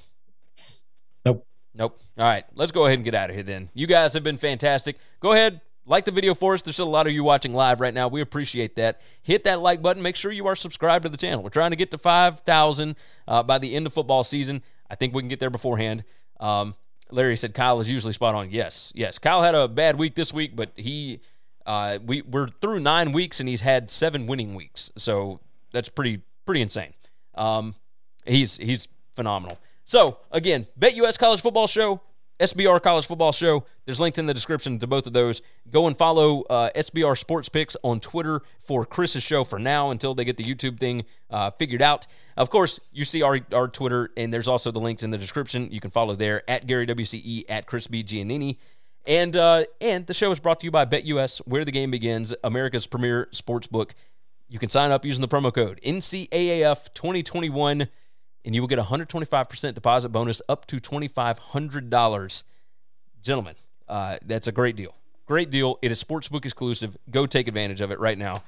Nope. 1.25 1.47
Nope. 1.73 1.99
All 2.17 2.25
right, 2.25 2.43
let's 2.53 2.71
go 2.71 2.85
ahead 2.85 2.97
and 2.97 3.05
get 3.05 3.13
out 3.13 3.29
of 3.29 3.35
here 3.35 3.43
then. 3.43 3.69
You 3.73 3.87
guys 3.87 4.13
have 4.13 4.23
been 4.23 4.37
fantastic. 4.37 4.97
Go 5.21 5.31
ahead, 5.31 5.61
like 5.85 6.03
the 6.03 6.11
video 6.11 6.33
for 6.33 6.53
us. 6.53 6.61
There's 6.61 6.75
still 6.75 6.87
a 6.87 6.89
lot 6.89 7.07
of 7.07 7.13
you 7.13 7.23
watching 7.23 7.53
live 7.53 7.79
right 7.79 7.93
now. 7.93 8.09
We 8.09 8.19
appreciate 8.19 8.75
that. 8.75 8.99
Hit 9.21 9.45
that 9.45 9.61
like 9.61 9.81
button. 9.81 10.03
Make 10.03 10.17
sure 10.17 10.31
you 10.31 10.47
are 10.47 10.55
subscribed 10.55 11.03
to 11.03 11.09
the 11.09 11.17
channel. 11.17 11.43
We're 11.43 11.49
trying 11.49 11.71
to 11.71 11.77
get 11.77 11.91
to 11.91 11.97
5,000 11.97 12.95
uh, 13.27 13.43
by 13.43 13.57
the 13.57 13.73
end 13.73 13.87
of 13.87 13.93
football 13.93 14.23
season. 14.23 14.63
I 14.89 14.95
think 14.95 15.13
we 15.13 15.21
can 15.21 15.29
get 15.29 15.39
there 15.39 15.49
beforehand. 15.49 16.03
Um, 16.39 16.75
Larry 17.11 17.37
said 17.37 17.53
Kyle 17.53 17.79
is 17.79 17.89
usually 17.89 18.13
spot 18.13 18.35
on. 18.35 18.51
Yes, 18.51 18.91
yes. 18.95 19.17
Kyle 19.19 19.43
had 19.43 19.55
a 19.55 19.67
bad 19.67 19.97
week 19.97 20.15
this 20.15 20.33
week, 20.33 20.55
but 20.55 20.71
he 20.75 21.19
uh, 21.65 21.99
we 22.05 22.21
we're 22.21 22.49
through 22.61 22.79
nine 22.79 23.11
weeks 23.11 23.39
and 23.39 23.47
he's 23.49 23.61
had 23.61 23.89
seven 23.89 24.27
winning 24.27 24.55
weeks, 24.55 24.91
so 24.97 25.39
that's 25.71 25.89
pretty 25.89 26.21
pretty 26.45 26.61
insane. 26.61 26.93
Um, 27.35 27.75
he's 28.25 28.57
he's 28.57 28.87
phenomenal. 29.15 29.57
So 29.85 30.17
again, 30.31 30.67
BetUS 30.79 31.17
College 31.17 31.41
Football 31.41 31.67
Show 31.67 32.01
SBR 32.39 32.81
College 32.81 33.07
Football 33.07 33.31
Show. 33.31 33.65
There's 33.85 33.99
links 33.99 34.19
in 34.19 34.27
the 34.27 34.33
description 34.33 34.77
to 34.79 34.87
both 34.87 35.07
of 35.07 35.13
those. 35.13 35.41
Go 35.71 35.87
and 35.87 35.97
follow 35.97 36.43
uh, 36.43 36.69
SBR 36.75 37.17
Sports 37.17 37.49
Picks 37.49 37.75
on 37.83 37.99
Twitter 37.99 38.41
for 38.59 38.85
Chris's 38.85 39.23
show 39.23 39.43
for 39.43 39.57
now 39.57 39.89
until 39.89 40.13
they 40.13 40.23
get 40.23 40.37
the 40.37 40.43
YouTube 40.43 40.79
thing 40.79 41.05
uh, 41.31 41.51
figured 41.51 41.81
out. 41.81 42.05
Of 42.35 42.49
course, 42.49 42.79
you 42.91 43.05
see 43.05 43.23
our, 43.23 43.39
our 43.51 43.67
Twitter, 43.67 44.11
and 44.15 44.31
there's 44.31 44.47
also 44.47 44.71
the 44.71 44.79
links 44.79 45.01
in 45.01 45.09
the 45.09 45.17
description. 45.17 45.69
You 45.71 45.79
can 45.79 45.89
follow 45.89 46.15
there 46.15 46.47
at 46.49 46.67
Gary 46.67 46.85
WCE, 46.85 47.45
at 47.49 47.65
Chris 47.65 47.87
B. 47.87 48.03
Giannini. 48.03 48.57
And 49.07 49.37
uh, 49.37 49.63
and 49.79 50.05
the 50.05 50.13
show 50.13 50.31
is 50.31 50.39
brought 50.39 50.59
to 50.59 50.65
you 50.65 50.71
by 50.71 50.85
BetUS, 50.85 51.39
where 51.45 51.63
the 51.63 51.71
game 51.71 51.91
begins, 51.91 52.35
America's 52.43 52.87
premier 52.87 53.29
sports 53.31 53.65
book. 53.65 53.95
You 54.49 54.59
can 54.59 54.69
sign 54.69 54.91
up 54.91 55.05
using 55.05 55.21
the 55.21 55.27
promo 55.29 55.53
code 55.53 55.79
NCAAF 55.85 56.93
2021, 56.93 57.87
and 58.45 58.55
you 58.55 58.61
will 58.61 58.67
get 58.67 58.79
a 58.79 58.83
125% 58.83 59.73
deposit 59.73 60.09
bonus 60.09 60.41
up 60.47 60.65
to 60.67 60.77
$2,500. 60.77 62.43
Gentlemen, 63.21 63.55
uh, 63.87 64.17
that's 64.25 64.47
a 64.47 64.51
great 64.51 64.75
deal. 64.75 64.95
Great 65.25 65.49
deal. 65.49 65.77
It 65.81 65.91
is 65.91 66.01
sportsbook 66.01 66.45
exclusive. 66.45 66.97
Go 67.09 67.25
take 67.25 67.47
advantage 67.47 67.81
of 67.81 67.91
it 67.91 67.99
right 67.99 68.17
now. 68.17 68.43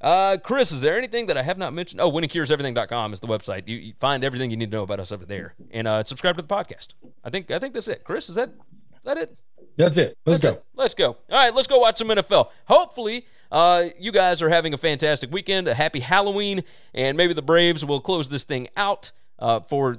Uh, 0.00 0.36
Chris, 0.42 0.72
is 0.72 0.80
there 0.80 0.98
anything 0.98 1.26
that 1.26 1.38
I 1.38 1.42
have 1.42 1.56
not 1.56 1.72
mentioned? 1.72 2.00
Oh, 2.00 2.10
winningcureseverything.com 2.10 3.12
is 3.12 3.20
the 3.20 3.28
website. 3.28 3.68
You, 3.68 3.76
you 3.76 3.92
find 4.00 4.24
everything 4.24 4.50
you 4.50 4.56
need 4.56 4.70
to 4.70 4.76
know 4.76 4.82
about 4.82 4.98
us 4.98 5.12
over 5.12 5.24
there, 5.24 5.54
and 5.70 5.86
uh, 5.86 6.02
subscribe 6.02 6.36
to 6.36 6.42
the 6.42 6.48
podcast. 6.48 6.88
I 7.22 7.30
think 7.30 7.52
I 7.52 7.60
think 7.60 7.72
that's 7.72 7.86
it. 7.86 8.02
Chris, 8.02 8.28
is 8.28 8.34
that 8.34 8.48
is 8.48 9.04
that 9.04 9.16
it? 9.16 9.36
That's 9.76 9.98
it. 9.98 10.18
Let's 10.26 10.40
That's 10.40 10.54
go. 10.54 10.58
it. 10.58 10.64
Let's 10.74 10.94
go. 10.94 11.06
All 11.06 11.18
right, 11.30 11.54
let's 11.54 11.68
go 11.68 11.78
watch 11.78 11.98
some 11.98 12.08
NFL. 12.08 12.50
Hopefully, 12.66 13.26
uh, 13.52 13.90
you 13.98 14.10
guys 14.12 14.40
are 14.40 14.48
having 14.48 14.72
a 14.72 14.78
fantastic 14.78 15.30
weekend, 15.30 15.68
a 15.68 15.74
happy 15.74 16.00
Halloween, 16.00 16.64
and 16.94 17.18
maybe 17.18 17.34
the 17.34 17.42
Braves 17.42 17.84
will 17.84 18.00
close 18.00 18.30
this 18.30 18.44
thing 18.44 18.68
out 18.78 19.12
uh, 19.38 19.60
for 19.60 19.98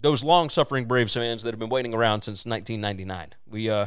those 0.00 0.24
long-suffering 0.24 0.86
Braves 0.86 1.12
fans 1.12 1.42
that 1.42 1.52
have 1.52 1.58
been 1.58 1.68
waiting 1.68 1.92
around 1.92 2.22
since 2.22 2.46
1999. 2.46 3.34
We 3.46 3.68
uh, 3.68 3.86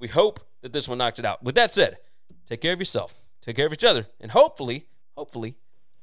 we 0.00 0.08
hope 0.08 0.40
that 0.62 0.72
this 0.72 0.88
one 0.88 0.98
knocks 0.98 1.20
it 1.20 1.24
out. 1.24 1.42
With 1.42 1.54
that 1.54 1.70
said, 1.70 1.98
take 2.46 2.60
care 2.60 2.72
of 2.72 2.80
yourself, 2.80 3.22
take 3.40 3.54
care 3.54 3.66
of 3.66 3.72
each 3.72 3.84
other, 3.84 4.08
and 4.20 4.32
hopefully, 4.32 4.88
hopefully, 5.16 5.54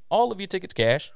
all 0.10 0.32
of 0.32 0.40
you 0.40 0.48
tickets 0.48 0.74
cash 0.74 1.12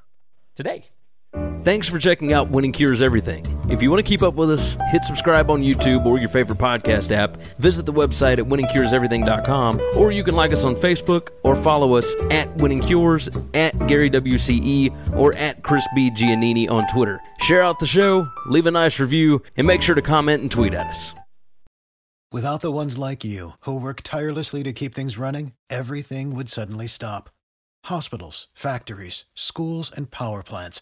today. 0.55 0.89
Thanks 1.33 1.87
for 1.87 1.99
checking 1.99 2.33
out 2.33 2.49
Winning 2.49 2.71
Cures 2.71 3.01
Everything. 3.01 3.45
If 3.69 3.83
you 3.83 3.91
want 3.91 4.03
to 4.03 4.09
keep 4.09 4.23
up 4.23 4.33
with 4.33 4.49
us, 4.49 4.77
hit 4.87 5.03
subscribe 5.03 5.51
on 5.51 5.61
YouTube 5.61 6.05
or 6.05 6.17
your 6.17 6.29
favorite 6.29 6.57
podcast 6.57 7.11
app. 7.11 7.37
Visit 7.59 7.85
the 7.85 7.93
website 7.93 8.39
at 8.39 8.45
winningcureseverything.com, 8.45 9.79
or 9.97 10.11
you 10.11 10.23
can 10.23 10.35
like 10.35 10.51
us 10.51 10.63
on 10.63 10.75
Facebook 10.75 11.29
or 11.43 11.55
follow 11.55 11.95
us 11.95 12.15
at 12.31 12.53
Winning 12.57 12.81
Cures, 12.81 13.29
at 13.53 13.77
Gary 13.87 14.09
WCE, 14.09 15.15
or 15.15 15.35
at 15.35 15.61
Chris 15.61 15.85
B. 15.93 16.09
Giannini 16.09 16.69
on 16.69 16.87
Twitter. 16.87 17.19
Share 17.41 17.61
out 17.61 17.79
the 17.79 17.85
show, 17.85 18.27
leave 18.47 18.65
a 18.65 18.71
nice 18.71 18.99
review, 18.99 19.43
and 19.55 19.67
make 19.67 19.83
sure 19.83 19.95
to 19.95 20.01
comment 20.01 20.41
and 20.41 20.49
tweet 20.49 20.73
at 20.73 20.87
us. 20.87 21.13
Without 22.31 22.61
the 22.61 22.71
ones 22.71 22.95
like 22.97 23.23
you, 23.23 23.51
who 23.61 23.79
work 23.79 24.01
tirelessly 24.03 24.61
to 24.63 24.71
keep 24.71 24.93
things 24.93 25.17
running, 25.17 25.53
everything 25.69 26.35
would 26.35 26.47
suddenly 26.47 26.85
stop. 26.85 27.29
Hospitals, 27.85 28.47
factories, 28.53 29.25
schools, 29.33 29.91
and 29.95 30.11
power 30.11 30.43
plants, 30.43 30.81